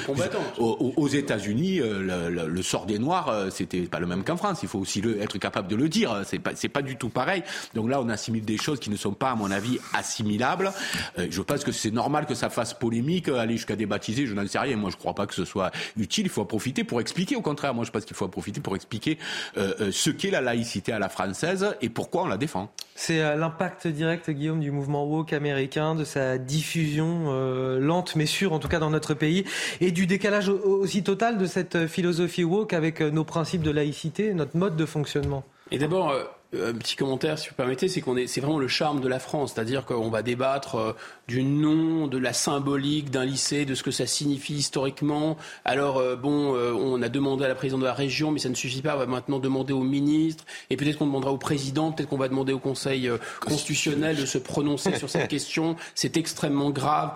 [0.58, 4.36] Aux, aux États-Unis, le, le, le, sort des Noirs, euh, c'était pas le même qu'en
[4.36, 4.60] France.
[4.62, 6.22] Il faut aussi le, être capable de le dire.
[6.24, 7.42] C'est pas, pas du tout pareil.
[7.74, 10.72] Donc là, on assimile des choses qui ne sont pas, à mon avis, assimilables.
[11.18, 14.46] Euh, je pense que c'est normal que ça fasse polémique, aller jusqu'à débaptiser, je n'en
[14.46, 14.76] sais rien.
[14.76, 15.53] Moi, je crois pas que ce soit
[15.96, 16.26] utile.
[16.26, 17.36] Il faut en profiter pour expliquer.
[17.36, 19.18] Au contraire, moi, je pense qu'il faut en profiter pour expliquer
[19.56, 22.70] euh, ce qu'est la laïcité à la française et pourquoi on la défend.
[22.94, 28.26] C'est euh, l'impact direct, Guillaume, du mouvement woke américain, de sa diffusion euh, lente mais
[28.26, 29.44] sûre, en tout cas dans notre pays,
[29.80, 34.56] et du décalage aussi total de cette philosophie woke avec nos principes de laïcité, notre
[34.56, 35.44] mode de fonctionnement.
[35.70, 36.14] Et d'abord,
[36.62, 39.18] un petit commentaire, si vous permettez, c'est qu'on est, c'est vraiment le charme de la
[39.18, 40.92] France, c'est-à-dire qu'on va débattre euh,
[41.28, 45.36] du nom, de la symbolique d'un lycée, de ce que ça signifie historiquement.
[45.64, 48.48] Alors euh, bon, euh, on a demandé à la présidente de la région, mais ça
[48.48, 48.94] ne suffit pas.
[48.94, 52.28] On va maintenant demander au ministre, et peut-être qu'on demandera au président, peut-être qu'on va
[52.28, 53.10] demander au Conseil
[53.40, 55.76] constitutionnel de se prononcer sur cette question.
[55.94, 57.12] C'est extrêmement grave.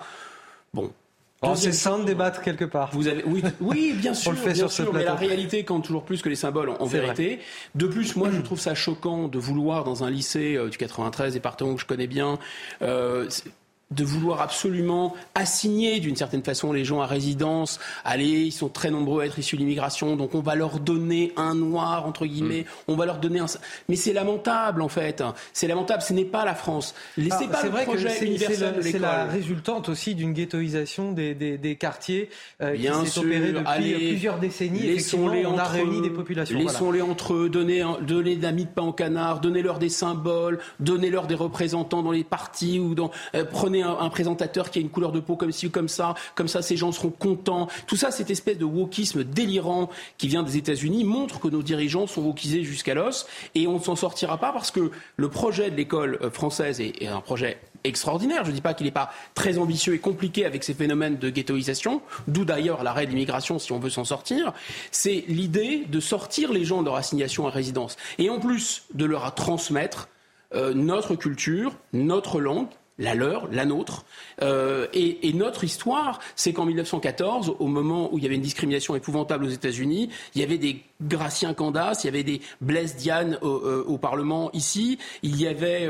[0.75, 0.93] Bon,
[1.41, 2.91] Oh, c'est sain de débattre quelque part.
[2.93, 5.13] Vous avez, oui, oui, bien sûr, On le fait bien sur sûr, ce mais la
[5.13, 5.27] plateau.
[5.29, 7.39] réalité compte toujours plus que les symboles, en vérité.
[7.77, 11.35] De plus, moi, je trouve ça choquant de vouloir, dans un lycée euh, du 93,
[11.35, 12.39] département que je connais bien,
[12.83, 13.29] euh,
[13.91, 17.81] de vouloir absolument assigner d'une certaine façon les gens à résidence.
[18.05, 21.33] Allez, ils sont très nombreux à être issus de l'immigration, donc on va leur donner
[21.37, 22.93] un noir, entre guillemets, mm.
[22.93, 23.47] on va leur donner un...
[23.89, 26.95] Mais c'est lamentable en fait, c'est lamentable, ce n'est pas la France.
[27.17, 31.35] Laissez ah, pas le vrai projet universel de C'est la résultante aussi d'une ghettoisation des,
[31.35, 32.29] des, des quartiers
[32.61, 34.81] euh, Bien qui s'est opérée depuis plusieurs décennies.
[34.81, 36.59] Laissons-les on a réuni des populations.
[36.59, 41.27] Laissons-les entre eux, donnez, donnez de la de pain au canard, donnez-leur des symboles, donnez-leur
[41.27, 43.11] des représentants dans les partis ou dans...
[43.35, 46.15] Euh, prenez un, présentateur qui a une couleur de peau comme ci ou comme ça,
[46.35, 47.69] comme ça ces gens seront contents.
[47.87, 52.07] Tout ça, cette espèce de wokisme délirant qui vient des États-Unis montre que nos dirigeants
[52.07, 55.77] sont wokisés jusqu'à l'os et on ne s'en sortira pas parce que le projet de
[55.77, 58.45] l'école euh, française est, un projet extraordinaire.
[58.45, 61.31] Je ne dis pas qu'il n'est pas très ambitieux et compliqué avec ces phénomènes de
[61.31, 64.53] ghettoisation, d'où d'ailleurs l'arrêt de l'immigration si on veut s'en sortir.
[64.91, 69.05] C'est l'idée de sortir les gens de leur assignation à résidence et en plus de
[69.05, 70.09] leur transmettre
[70.55, 72.69] euh, notre culture, notre langue,
[72.99, 74.05] la leur, la nôtre.
[74.43, 78.97] Euh, et, notre histoire, c'est qu'en 1914, au moment où il y avait une discrimination
[78.97, 83.39] épouvantable aux États-Unis, il y avait des Gratien Candas, il y avait des Blaise Diane
[83.41, 85.89] au, euh, Parlement ici, il y avait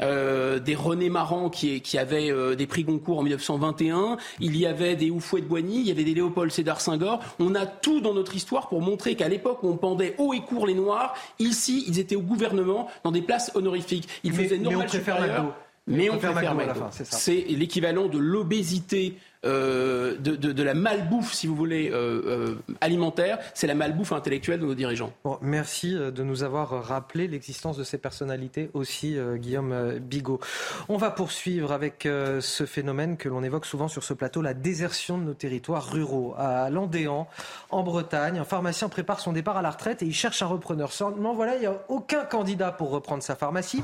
[0.00, 4.96] euh, des René Marant qui, qui avaient des prix Goncourt en 1921, il y avait
[4.96, 7.20] des Oufouet de Boigny, il y avait des Léopold Sédar Senghor.
[7.38, 10.40] On a tout dans notre histoire pour montrer qu'à l'époque où on pendait haut et
[10.40, 14.08] court les Noirs, ici, ils étaient au gouvernement dans des places honorifiques.
[14.24, 15.54] Ils faisaient normal supérieur.
[15.86, 16.56] Mais on préfère
[16.92, 23.66] C'est l'équivalent de l'obésité euh, de, la malbouffe, si vous voulez, euh, euh, alimentaire, c'est
[23.66, 25.12] la malbouffe intellectuelle de nos dirigeants.
[25.40, 30.40] merci de nous avoir rappelé l'existence de ces personnalités aussi, Guillaume Bigot.
[30.88, 35.16] On va poursuivre avec ce phénomène que l'on évoque souvent sur ce plateau, la désertion
[35.16, 36.34] de nos territoires ruraux.
[36.36, 37.26] À Landéan,
[37.70, 40.92] en Bretagne, un pharmacien prépare son départ à la retraite et il cherche un repreneur.
[40.92, 43.82] Seulement, voilà, il n'y a aucun candidat pour reprendre sa pharmacie.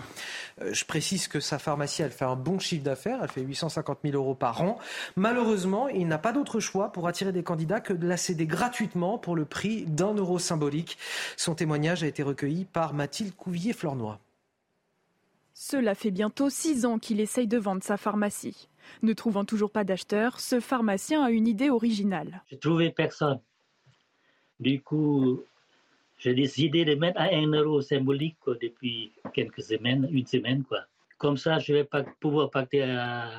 [0.71, 4.17] Je précise que sa pharmacie, elle fait un bon chiffre d'affaires, elle fait 850 000
[4.17, 4.79] euros par an.
[5.17, 8.47] Malheureusement, Malheureusement, il n'a pas d'autre choix pour attirer des candidats que de la céder
[8.47, 10.99] gratuitement pour le prix d'un euro symbolique.
[11.37, 14.19] Son témoignage a été recueilli par Mathilde Couvillier-Flornois.
[15.55, 18.67] Cela fait bientôt six ans qu'il essaye de vendre sa pharmacie.
[19.03, 22.43] Ne trouvant toujours pas d'acheteur, ce pharmacien a une idée originale.
[22.51, 23.39] J'ai trouvé personne.
[24.59, 25.45] Du coup,
[26.19, 30.65] j'ai décidé de mettre un euro symbolique depuis quelques semaines, une semaine.
[30.65, 30.81] Quoi.
[31.19, 32.85] Comme ça, je vais pas pouvoir partir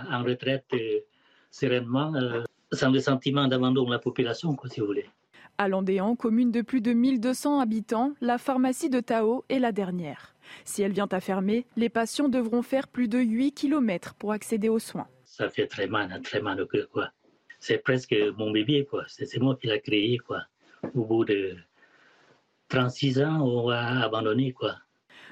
[0.10, 1.02] en retraite euh,
[1.58, 5.10] sereinement, euh, sans le sentiment d'abandon de la population, quoi, si vous voulez.
[5.58, 10.36] À Landéan, commune de plus de 1200 habitants, la pharmacie de Tao est la dernière.
[10.66, 14.70] Si elle vient à fermer, les patients devront faire plus de 8 km pour accéder
[14.70, 15.08] aux soins.
[15.26, 17.10] Ça fait très mal, hein, très mal au cœur, quoi.
[17.60, 19.04] C'est presque mon bébé, quoi.
[19.08, 20.44] C'est moi qui l'ai créé, quoi.
[20.94, 21.56] Au bout de
[22.70, 24.76] 36 ans, on va abandonner, quoi.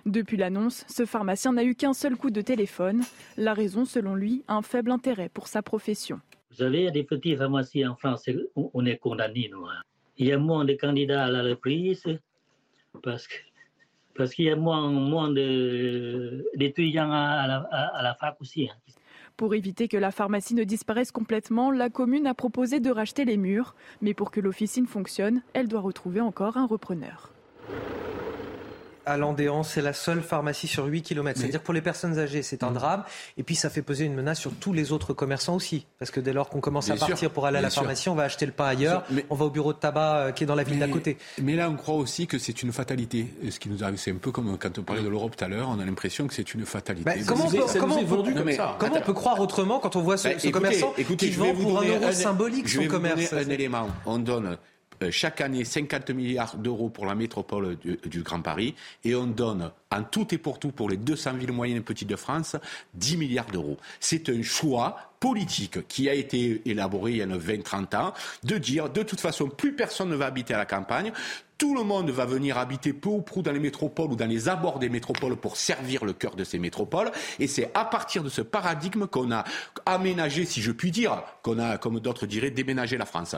[0.05, 3.01] Depuis l'annonce, ce pharmacien n'a eu qu'un seul coup de téléphone.
[3.37, 6.19] La raison, selon lui, un faible intérêt pour sa profession.
[6.51, 9.65] Vous savez, il y a des petits pharmaciens en France, on est condamnés, nous.
[9.65, 9.81] Hein.
[10.17, 12.03] Il y a moins de candidats à la reprise
[13.03, 13.33] parce que
[14.15, 18.69] parce qu'il y a moins, moins d'étudiants à, la, à, la fac aussi.
[18.69, 18.75] Hein.
[19.35, 23.35] Pour éviter que la pharmacie ne disparaisse complètement, la commune a proposé de racheter les
[23.35, 23.75] murs.
[24.01, 27.33] Mais pour que l'officine fonctionne, elle doit retrouver encore un repreneur
[29.05, 31.39] à Landéan, c'est la seule pharmacie sur 8 km.
[31.39, 32.75] C'est-à-dire pour les personnes âgées, c'est un mm.
[32.75, 33.03] drame.
[33.37, 35.85] Et puis ça fait peser une menace sur tous les autres commerçants aussi.
[35.99, 38.23] Parce que dès lors qu'on commence à partir pour aller à la pharmacie, on va
[38.23, 40.63] acheter le pain ailleurs, on va au bureau de tabac euh, qui est dans la
[40.63, 41.17] ville d'à côté.
[41.41, 43.27] Mais là, on croit aussi que c'est une fatalité.
[43.49, 45.47] Ce qui nous arrive, c'est un peu comme quand on parlait de l'Europe tout à
[45.47, 47.11] l'heure, on a l'impression que c'est une fatalité.
[47.25, 51.85] comment, on peut, croire autrement quand on voit ce, bah, commerçant qui vend pour un
[51.85, 53.87] euro symbolique son commerce un élément.
[54.05, 54.57] On donne
[55.11, 60.03] chaque année 50 milliards d'euros pour la métropole du, Grand Paris et on donne en
[60.03, 62.55] tout et pour tout pour les 200 villes moyennes et petites de France
[62.93, 63.77] 10 milliards d'euros.
[63.99, 68.13] C'est un choix politique qui a été élaboré il y a 20-30 ans
[68.43, 71.11] de dire de toute façon plus personne ne va habiter à la campagne,
[71.57, 74.49] tout le monde va venir habiter peu ou prou dans les métropoles ou dans les
[74.49, 77.11] abords des métropoles pour servir le cœur de ces métropoles.
[77.39, 79.45] Et c'est à partir de ce paradigme qu'on a
[79.85, 83.35] aménagé, si je puis dire, qu'on a, comme d'autres diraient, déménagé la France.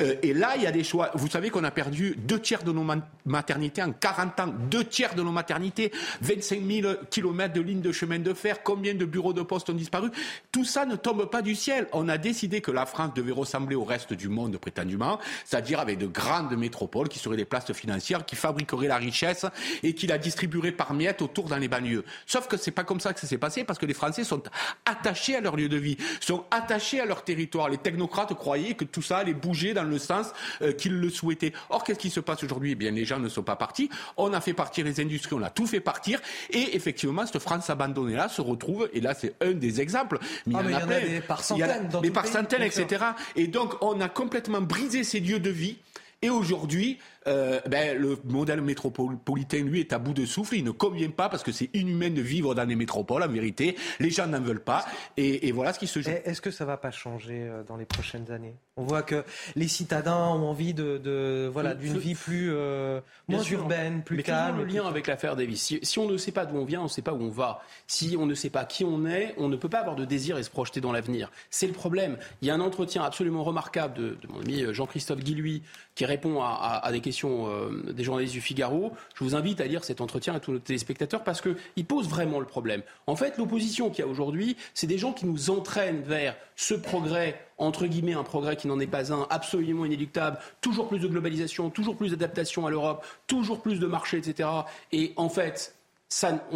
[0.00, 1.10] Euh, et là, il y a des choix.
[1.14, 2.86] Vous savez qu'on a perdu deux tiers de nos
[3.24, 4.54] maternités en 40 ans.
[4.70, 5.90] Deux tiers de nos maternités,
[6.20, 9.74] 25 000 kilomètres de lignes de chemin de fer, combien de bureaux de poste ont
[9.74, 10.10] disparu?
[10.52, 11.86] Tout ça ne tombe pas du ciel.
[11.92, 15.98] On a décidé que la France devait ressembler au reste du monde prétendument, c'est-à-dire avec
[15.98, 19.46] de grandes métropoles qui seraient des places financières, qui fabriqueraient la richesse
[19.82, 22.04] et qui la distribueraient par miettes autour dans les banlieues.
[22.26, 24.42] Sauf que c'est pas comme ça que ça s'est passé parce que les Français sont
[24.84, 27.68] attachés à leur lieu de vie, sont attachés à leur territoire.
[27.68, 30.32] Les technocrates croyaient que tout ça allait bouger dans le sens
[30.62, 31.52] euh, qu'ils le souhaitaient.
[31.70, 32.72] Or, qu'est-ce qui se passe aujourd'hui?
[32.72, 33.90] Eh bien, les gens ne sont pas partis.
[34.16, 36.20] On a fait partir les industries, on a tout fait partir.
[36.50, 40.18] Et effectivement, cette France abandonnée-là se retrouve, et là, c'est un des exemples.
[40.46, 41.90] Mais il y, en a, par centaines.
[42.02, 43.04] mais par centaines, etc.
[43.34, 45.78] Et donc, on a complètement brisé ces lieux de vie.
[46.22, 50.56] Et aujourd'hui, euh, ben, le modèle métropolitain, lui, est à bout de souffle.
[50.56, 53.76] Il ne convient pas parce que c'est inhumain de vivre dans les métropoles, en vérité.
[54.00, 54.84] Les gens n'en veulent pas.
[55.16, 56.10] Et, et, voilà ce qui se joue.
[56.24, 58.54] Est-ce que ça va pas changer euh, dans les prochaines années?
[58.76, 59.24] On voit que
[59.54, 64.18] les citadins ont envie de, de voilà d'une vie plus euh, moins sûr, urbaine, plus
[64.18, 64.58] mais calme.
[64.58, 65.62] le lien avec l'affaire Davis.
[65.62, 67.30] Si, si, on ne sait pas d'où on vient, on ne sait pas où on
[67.30, 67.62] va.
[67.86, 70.36] Si on ne sait pas qui on est, on ne peut pas avoir de désir
[70.36, 71.30] et se projeter dans l'avenir.
[71.48, 72.18] C'est le problème.
[72.42, 75.62] Il y a un entretien absolument remarquable de, de mon ami Jean-Christophe Guilluy
[75.94, 78.92] qui répond à, à, à des questions euh, des journalistes du Figaro.
[79.14, 82.40] Je vous invite à lire cet entretien à tous nos téléspectateurs parce qu'il pose vraiment
[82.40, 82.82] le problème.
[83.06, 86.74] En fait, l'opposition qu'il y a aujourd'hui, c'est des gens qui nous entraînent vers ce
[86.74, 91.08] progrès entre guillemets un progrès qui n'en est pas un, absolument inéluctable, toujours plus de
[91.08, 94.48] globalisation, toujours plus d'adaptation à l'Europe, toujours plus de marché, etc.
[94.92, 95.74] Et en fait,
[96.08, 96.46] ça,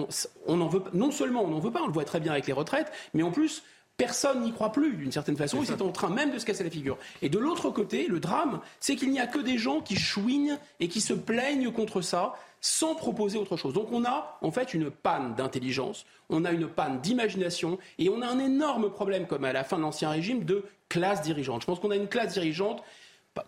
[0.46, 2.46] on, en veut, non seulement on n'en veut pas, on le voit très bien avec
[2.46, 3.62] les retraites, mais en plus,
[4.00, 6.64] Personne n'y croit plus d'une certaine façon, et c'est en train même de se casser
[6.64, 6.96] la figure.
[7.20, 10.58] Et de l'autre côté, le drame, c'est qu'il n'y a que des gens qui chouinent
[10.80, 13.74] et qui se plaignent contre ça sans proposer autre chose.
[13.74, 18.22] Donc on a en fait une panne d'intelligence, on a une panne d'imagination et on
[18.22, 21.60] a un énorme problème, comme à la fin de l'Ancien Régime, de classe dirigeante.
[21.60, 22.82] Je pense qu'on a une classe dirigeante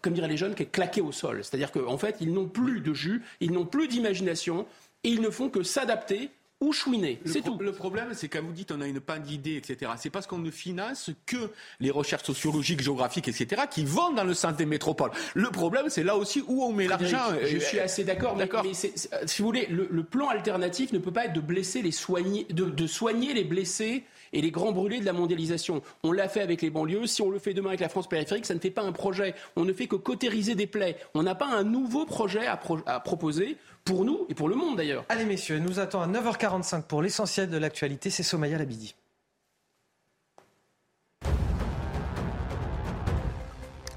[0.00, 1.42] comme diraient les jeunes, qui est claquée au sol.
[1.42, 4.66] C'est-à-dire qu'en fait, ils n'ont plus de jus, ils n'ont plus d'imagination,
[5.04, 6.30] et ils ne font que s'adapter
[6.62, 7.20] ou chouiner.
[7.26, 7.58] C'est tout.
[7.58, 9.90] Le problème, c'est quand vous dites on a une panne d'idées, etc.
[9.98, 11.50] C'est parce qu'on ne finance que
[11.80, 15.10] les recherches sociologiques, géographiques, etc., qui vont dans le sens des métropoles.
[15.34, 17.34] Le problème, c'est là aussi où on met l'argent.
[17.44, 21.12] Je suis assez d'accord, mais, mais si vous voulez, le, le, plan alternatif ne peut
[21.12, 25.00] pas être de blesser les soigner, de, de soigner les blessés et les grands brûlés
[25.00, 25.82] de la mondialisation.
[26.02, 27.06] On l'a fait avec les banlieues.
[27.06, 29.34] Si on le fait demain avec la France périphérique, ça ne fait pas un projet.
[29.56, 30.96] On ne fait que cautériser des plaies.
[31.14, 34.54] On n'a pas un nouveau projet à, pro à proposer pour nous et pour le
[34.54, 35.04] monde d'ailleurs.
[35.08, 38.94] Allez messieurs, nous attend à 9h45 pour l'essentiel de l'actualité, c'est Somaya Labidi.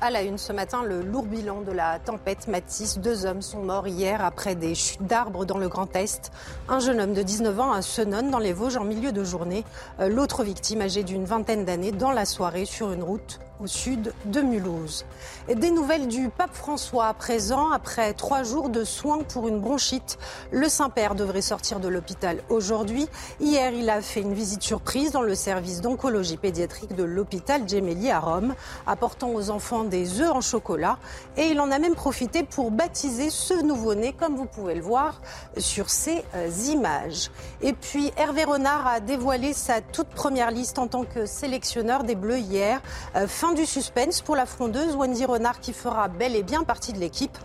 [0.02, 3.00] À la une ce matin, le lourd bilan de la tempête Matisse.
[3.00, 6.32] Deux hommes sont morts hier après des chutes d'arbres dans le Grand Est.
[6.70, 9.64] Un jeune homme de 19 ans à Senonne dans les Vosges en milieu de journée.
[10.00, 14.42] L'autre victime âgée d'une vingtaine d'années dans la soirée sur une route au sud de
[14.42, 15.06] Mulhouse.
[15.48, 17.72] Des nouvelles du pape François à présent.
[17.72, 20.18] Après trois jours de soins pour une bronchite,
[20.52, 23.08] le Saint-Père devrait sortir de l'hôpital aujourd'hui.
[23.40, 28.12] Hier, il a fait une visite surprise dans le service d'oncologie pédiatrique de l'hôpital Gemelli
[28.12, 28.56] à Rome,
[28.88, 30.98] apportant aux enfants des œufs en chocolat.
[31.38, 35.22] Et il en a même profité pour baptiser ce nouveau-né, comme vous pouvez le voir
[35.58, 36.24] sur ces
[36.70, 37.32] images.
[37.62, 42.16] Et puis, Hervé Renard a dévoilé sa toute première liste en tant que sélectionneur des
[42.16, 42.82] Bleus hier.
[43.28, 47.00] Fin du suspense pour la frondeuse Wendy Renard qui fera bel et bien partie de
[47.00, 47.38] l'équipe,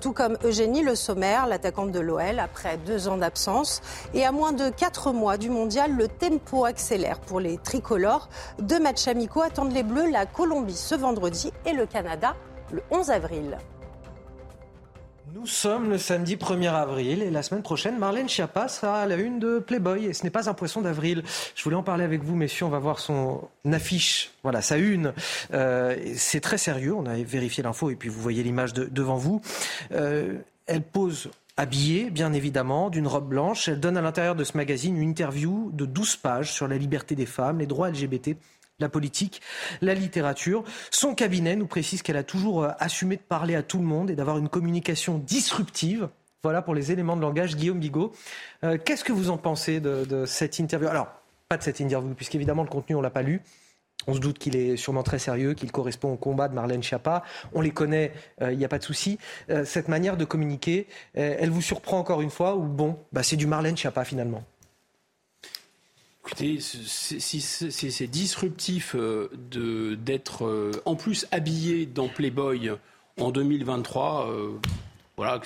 [0.00, 3.80] tout comme Eugénie Le Sommer, l'attaquante de l'OL, après deux ans d'absence.
[4.14, 8.28] Et à moins de quatre mois du mondial, le tempo accélère pour les tricolores.
[8.58, 12.34] Deux matchs amicaux attendent les Bleus, la Colombie ce vendredi et le Canada
[12.72, 13.58] le 11 avril.
[15.36, 19.16] Nous sommes le samedi 1er avril et la semaine prochaine, Marlène Schiappa sera à la
[19.16, 21.24] une de Playboy et ce n'est pas un poisson d'avril.
[21.54, 22.64] Je voulais en parler avec vous, messieurs.
[22.64, 25.12] On va voir son affiche, voilà, sa une.
[25.52, 26.94] Euh, c'est très sérieux.
[26.94, 29.42] On a vérifié l'info et puis vous voyez l'image de, devant vous.
[29.92, 33.68] Euh, elle pose habillée, bien évidemment, d'une robe blanche.
[33.68, 37.14] Elle donne à l'intérieur de ce magazine une interview de 12 pages sur la liberté
[37.14, 38.36] des femmes, les droits LGBT
[38.78, 39.40] la politique,
[39.80, 40.64] la littérature.
[40.90, 44.14] Son cabinet nous précise qu'elle a toujours assumé de parler à tout le monde et
[44.14, 46.08] d'avoir une communication disruptive.
[46.42, 47.56] Voilà pour les éléments de langage.
[47.56, 48.12] Guillaume Bigot,
[48.62, 50.88] euh, qu'est-ce que vous en pensez de, cette interview?
[50.88, 51.08] Alors,
[51.48, 53.42] pas de cette interview, puisqu'évidemment le contenu, on l'a pas lu.
[54.06, 57.24] On se doute qu'il est sûrement très sérieux, qu'il correspond au combat de Marlène Schiappa.
[57.52, 59.18] On les connaît, il euh, n'y a pas de souci.
[59.50, 63.36] Euh, cette manière de communiquer, elle vous surprend encore une fois ou bon, bah, c'est
[63.36, 64.44] du Marlène Schiappa finalement
[66.26, 68.96] Écoutez, c'est disruptif
[69.50, 72.72] d'être en plus habillé dans Playboy
[73.18, 74.50] en 2023, euh,
[75.16, 75.40] voilà,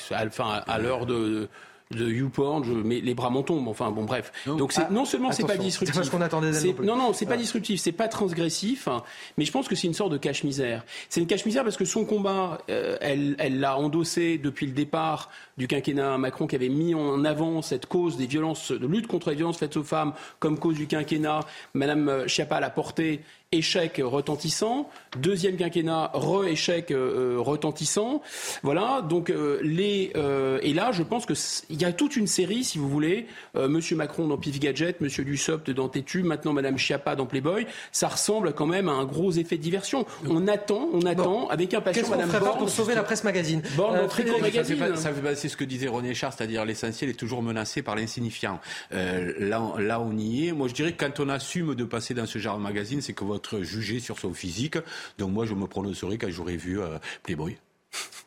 [0.67, 1.49] à l'heure de,
[1.91, 3.67] de YouPorn, je, mais les bras m'en tombent.
[3.67, 4.33] Enfin bon, bref.
[4.47, 6.53] Donc Ah, non seulement c'est pas disruptif, c'est pas ce qu'on attendait
[6.83, 9.03] non non non, c'est pas disruptif, c'est pas transgressif, hein,
[9.37, 10.85] mais je pense que c'est une sorte de cache-misère.
[11.09, 15.31] C'est une cache-misère parce que son combat, euh, elle, elle l'a endossé depuis le départ
[15.57, 19.31] du quinquennat Macron qui avait mis en avant cette cause des violences, de lutte contre
[19.31, 21.41] les violences faites aux femmes comme cause du quinquennat.
[21.75, 23.21] Madame Schiappa l'a porté
[23.61, 24.89] échec retentissant.
[25.19, 28.23] Deuxième quinquennat, re-échec euh, euh, retentissant.
[28.63, 31.33] Voilà, donc euh, les euh, et là, je pense que
[31.69, 35.01] il y a toute une série, si vous voulez, euh, Monsieur Macron dans Pif Gadget,
[35.01, 39.05] Monsieur Dussopt dans Tétu, maintenant Madame Schiappa dans Playboy, ça ressemble quand même à un
[39.05, 40.07] gros effet de diversion.
[40.29, 42.59] On attend, on attend avec impatience Qu'est-ce qu'on Madame Borne.
[42.59, 45.03] pour sauver la presse magazine Borne Euh, dans Tricot Frédéric, Ça fait, Magazine.
[45.03, 48.61] ça fait passer ce que disait René Char, c'est-à-dire l'essentiel est toujours menacé par l'insignifiant.
[48.93, 50.53] Euh, là, on- là, on y est.
[50.53, 53.13] Moi, je dirais que quand on assume de passer dans ce genre de magazine, c'est
[53.13, 54.79] que votre jugé sur son physique.
[55.19, 57.59] Donc moi, je me prononcerai quand j'aurai vu euh, Playboy.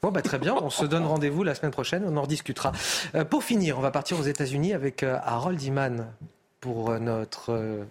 [0.02, 2.74] Bon, bah, très bien, on se donne rendez-vous la semaine prochaine, on en rediscutera.
[3.16, 6.08] Euh, pour finir, on va partir aux États-Unis avec euh, Harold Iman
[6.60, 7.86] pour euh, notre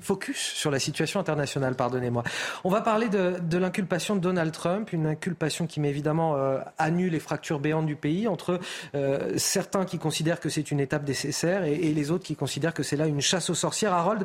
[0.00, 2.22] focus sur la situation internationale, pardonnez-moi.
[2.64, 6.90] On va parler de, de l'inculpation de Donald Trump, une inculpation qui évidemment euh, à
[6.90, 8.60] nu les fractures béantes du pays entre
[8.94, 12.82] euh, certains qui considèrent que c'est une étape nécessaire et, les autres qui considèrent que
[12.82, 13.92] c'est là une chasse aux sorcières.
[13.92, 14.24] Harold,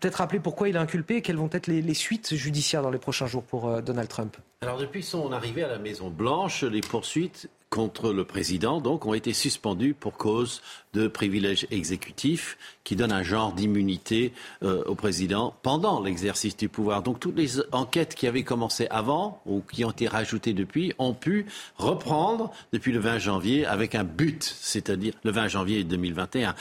[0.00, 2.98] peut-être rappeler pourquoi il est inculpé et quelles vont être les, suites judiciaires dans les
[2.98, 4.36] prochains jours pour euh, Donald Trump?
[4.60, 9.14] Alors depuis son arrivée à la Maison Blanche, les poursuites contre le président donc ont
[9.14, 10.62] été suspendues pour cause
[10.94, 17.02] de privilèges exécutifs qui donnent un genre d'immunité euh, au président pendant l'exercice du pouvoir.
[17.02, 21.14] Donc toutes les enquêtes qui avaient commencé avant ou qui ont été rajoutées depuis ont
[21.14, 21.46] pu
[21.76, 26.54] reprendre depuis le 20 janvier avec un but, c'est-à-dire le 20 janvier 2021,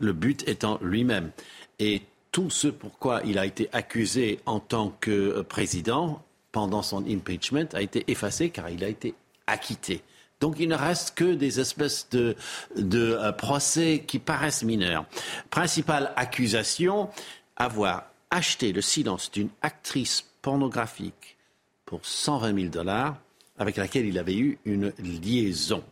[0.00, 1.30] le but étant lui-même.
[1.78, 7.06] Et tout ce pourquoi il a été accusé en tant que euh, président pendant son
[7.06, 9.14] impeachment a été effacé car il a été
[9.46, 10.02] acquitté.
[10.42, 12.34] Donc il ne reste que des espèces de,
[12.76, 15.06] euh, procès qui paraissent mineurs.
[15.50, 17.08] Principale accusation,
[17.54, 21.36] avoir acheté le silence d'une actrice pornographique
[21.84, 23.18] pour 120 000 dollars
[23.56, 25.84] avec laquelle il avait eu une liaison.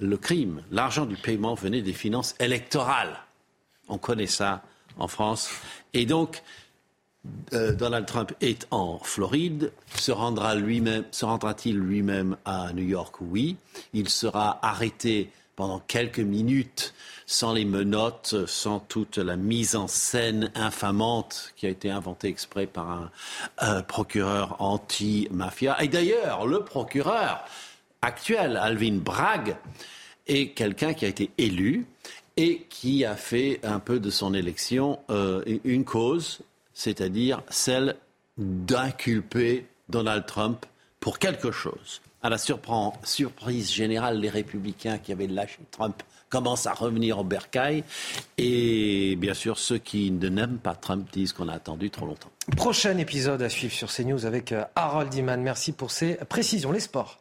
[0.00, 3.16] Le crime, l'argent du paiement venait des finances électorales.
[3.88, 4.62] On connaît ça
[4.98, 5.48] en France.
[5.94, 6.42] Et donc,
[7.52, 9.72] euh, Donald Trump est en Floride.
[9.94, 13.16] Se rendra-t-il lui-même à New York?
[13.20, 13.56] Oui.
[13.92, 16.92] Il sera arrêté pendant quelques minutes,
[17.24, 22.66] sans les menottes, sans toute la mise en scène infamante qui a été inventée exprès
[22.66, 23.10] par
[23.58, 25.82] un procureur anti-mafia.
[25.82, 27.44] Et d'ailleurs, le procureur
[28.02, 29.56] actuel, Alvin Bragg,
[30.26, 31.86] est quelqu'un qui a été élu
[32.36, 36.40] et qui a fait un peu de son élection euh, une cause,
[36.76, 37.96] c'est-à-dire celle
[38.36, 40.66] d'inculper Donald Trump
[41.00, 42.02] pour quelque chose.
[42.22, 47.82] À la surprise générale, les républicains qui avaient lâché Trump commencent à revenir au bercail.
[48.36, 52.30] Et bien sûr, ceux qui ne n'aiment pas Trump disent qu'on a attendu trop longtemps.
[52.56, 55.40] Prochain épisode à suivre sur CNews avec euh, Harold Iman.
[55.40, 56.72] Merci pour ces précisions.
[56.72, 57.18] Les sports.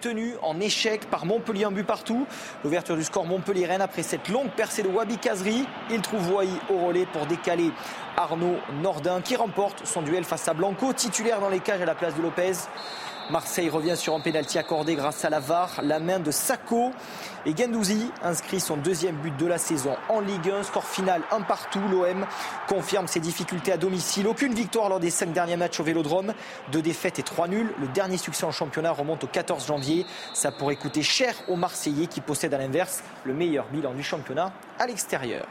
[0.00, 2.26] Tenu en échec par Montpellier un but partout.
[2.64, 5.66] L'ouverture du score Montpellier-Rennes après cette longue percée de Wabi Kazri.
[5.90, 7.70] Il trouve Wai au relais pour décaler
[8.16, 11.94] Arnaud Nordin qui remporte son duel face à Blanco, titulaire dans les cages à la
[11.94, 12.52] place de Lopez.
[13.30, 16.92] Marseille revient sur un pénalty accordé grâce à la VAR, la main de Sacco.
[17.44, 20.62] Et Gendouzi inscrit son deuxième but de la saison en Ligue 1.
[20.62, 21.80] Score final un partout.
[21.90, 22.24] L'OM
[22.68, 24.28] confirme ses difficultés à domicile.
[24.28, 26.34] Aucune victoire lors des cinq derniers matchs au Vélodrome.
[26.70, 27.72] Deux défaites et trois nuls.
[27.80, 30.06] Le dernier succès en championnat remonte au 14 janvier.
[30.32, 34.52] Ça pourrait coûter cher aux Marseillais qui possèdent à l'inverse le meilleur bilan du championnat
[34.78, 35.46] à l'extérieur.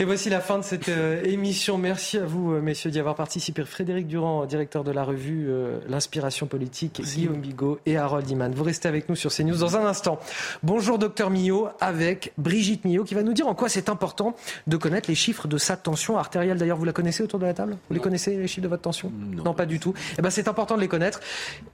[0.00, 1.76] Et voici la fin de cette euh, émission.
[1.76, 3.64] Merci à vous, euh, messieurs, d'y avoir participé.
[3.64, 8.52] Frédéric Durand, directeur de la revue euh, L'Inspiration politique, Guillaume Bigot et Harold Iman.
[8.54, 10.20] Vous restez avec nous sur CNews dans un instant.
[10.62, 14.36] Bonjour, docteur Millot, avec Brigitte Millot, qui va nous dire en quoi c'est important
[14.68, 16.58] de connaître les chiffres de sa tension artérielle.
[16.58, 17.76] D'ailleurs, vous la connaissez autour de la table?
[17.88, 19.10] Vous les connaissez, les chiffres de votre tension?
[19.44, 19.94] Non, pas du tout.
[20.16, 21.18] Eh ben, c'est important de les connaître.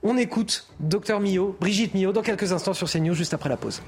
[0.01, 3.83] On écoute docteur Millot, Brigitte Millot, dans quelques instants sur CNews, juste après la pause.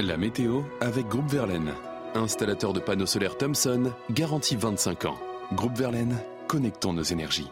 [0.00, 1.74] La météo avec Groupe Verlaine.
[2.14, 5.18] Installateur de panneaux solaires Thomson, garantie 25 ans.
[5.54, 7.50] Groupe Verlaine, connectons nos énergies.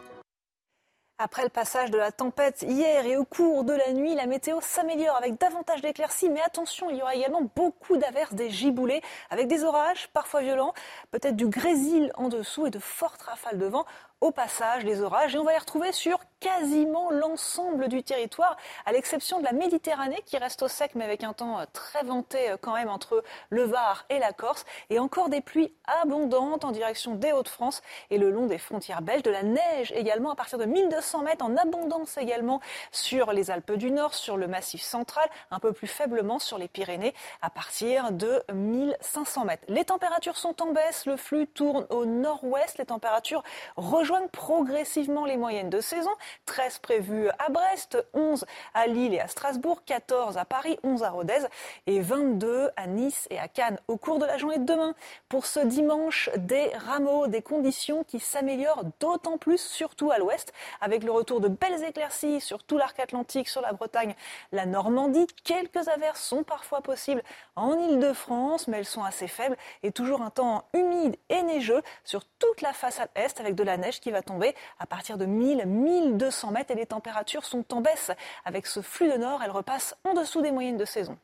[1.19, 4.59] Après le passage de la tempête hier et au cours de la nuit, la météo
[4.61, 6.29] s'améliore avec davantage d'éclaircies.
[6.29, 10.73] Mais attention, il y aura également beaucoup d'averses, des giboulées, avec des orages parfois violents,
[11.11, 13.85] peut-être du grésil en dessous et de fortes rafales de vent
[14.21, 18.91] au passage les orages et on va les retrouver sur quasiment l'ensemble du territoire, à
[18.91, 22.51] l'exception de la Méditerranée qui reste au sec mais avec un temps euh, très venté
[22.51, 26.71] euh, quand même entre le Var et la Corse et encore des pluies abondantes en
[26.71, 30.57] direction des Hauts-de-France et le long des frontières belges, de la neige également à partir
[30.57, 32.59] de 1200 mètres en abondance également
[32.91, 36.67] sur les Alpes du Nord, sur le Massif central, un peu plus faiblement sur les
[36.67, 39.63] Pyrénées à partir de 1500 mètres.
[39.67, 43.43] Les températures sont en baisse, le flux tourne au nord-ouest, les températures
[43.75, 46.11] rejoignent progressivement les moyennes de saison.
[46.45, 51.09] 13 prévus à Brest, 11 à Lille et à Strasbourg, 14 à Paris, 11 à
[51.09, 51.47] Rodez
[51.87, 53.79] et 22 à Nice et à Cannes.
[53.87, 54.93] Au cours de la journée de demain,
[55.29, 61.03] pour ce dimanche, des rameaux, des conditions qui s'améliorent d'autant plus, surtout à l'ouest, avec
[61.03, 64.15] le retour de belles éclaircies sur tout l'arc atlantique, sur la Bretagne,
[64.51, 65.27] la Normandie.
[65.43, 67.23] Quelques averses sont parfois possibles
[67.55, 72.23] en Ile-de-France, mais elles sont assez faibles et toujours un temps humide et neigeux sur
[72.39, 75.65] toute la façade est avec de la neige qui va tomber à partir de 1000,
[75.65, 78.11] 1200 mètres et les températures sont en baisse.
[78.45, 81.17] Avec ce flux de nord, elles repassent en dessous des moyennes de saison.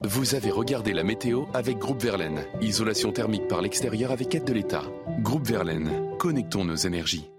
[0.00, 2.44] Vous avez regardé la météo avec Groupe Verlaine.
[2.60, 4.82] Isolation thermique par l'extérieur avec aide de l'État.
[5.20, 7.30] Groupe Verlaine, connectons nos énergies.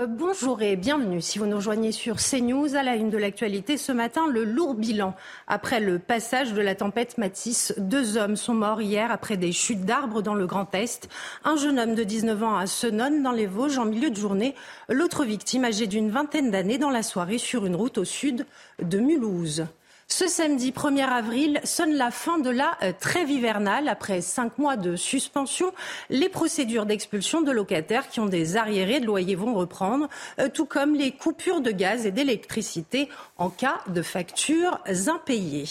[0.00, 1.20] Euh, bonjour et bienvenue.
[1.20, 4.72] Si vous nous rejoignez sur CNews, à la une de l'actualité ce matin, le lourd
[4.72, 5.14] bilan.
[5.48, 9.84] Après le passage de la tempête Matisse, deux hommes sont morts hier après des chutes
[9.84, 11.10] d'arbres dans le Grand Est.
[11.44, 14.54] Un jeune homme de 19 ans à Senonne dans les Vosges en milieu de journée.
[14.88, 18.46] L'autre victime âgée d'une vingtaine d'années dans la soirée sur une route au sud
[18.80, 19.66] de Mulhouse.
[20.14, 23.88] Ce samedi 1er avril sonne la fin de la euh, trêve hivernale.
[23.88, 25.72] Après cinq mois de suspension,
[26.10, 30.66] les procédures d'expulsion de locataires qui ont des arriérés de loyer vont reprendre, euh, tout
[30.66, 33.08] comme les coupures de gaz et d'électricité
[33.38, 35.64] en cas de factures impayées.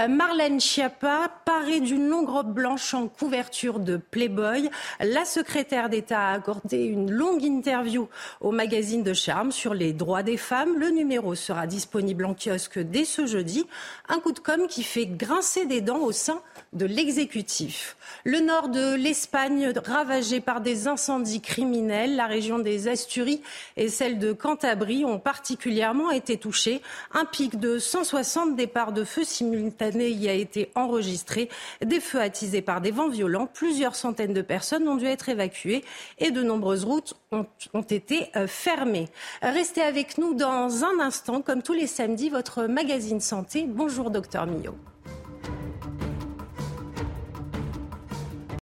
[0.00, 6.30] Euh, Marlène Schiappa, parée d'une longue robe blanche en couverture de Playboy, la secrétaire d'État
[6.30, 8.08] a accordé une longue interview
[8.40, 10.76] au magazine de Charme sur les droits des femmes.
[10.76, 13.64] Le numéro sera disponible en kiosque dès ce jeudi.
[14.08, 16.40] Un coup de com' qui fait grincer des dents au sein
[16.76, 17.96] de l'exécutif.
[18.24, 23.42] Le nord de l'Espagne ravagé par des incendies criminels, la région des Asturies
[23.76, 26.82] et celle de Cantabrie ont particulièrement été touchées.
[27.12, 31.48] Un pic de 160 départs de feu simultanés y a été enregistré.
[31.84, 35.84] Des feux attisés par des vents violents, plusieurs centaines de personnes ont dû être évacuées
[36.18, 39.08] et de nombreuses routes ont, ont été euh, fermées.
[39.42, 43.66] Restez avec nous dans un instant, comme tous les samedis, votre magazine santé.
[43.68, 44.76] Bonjour docteur Millot.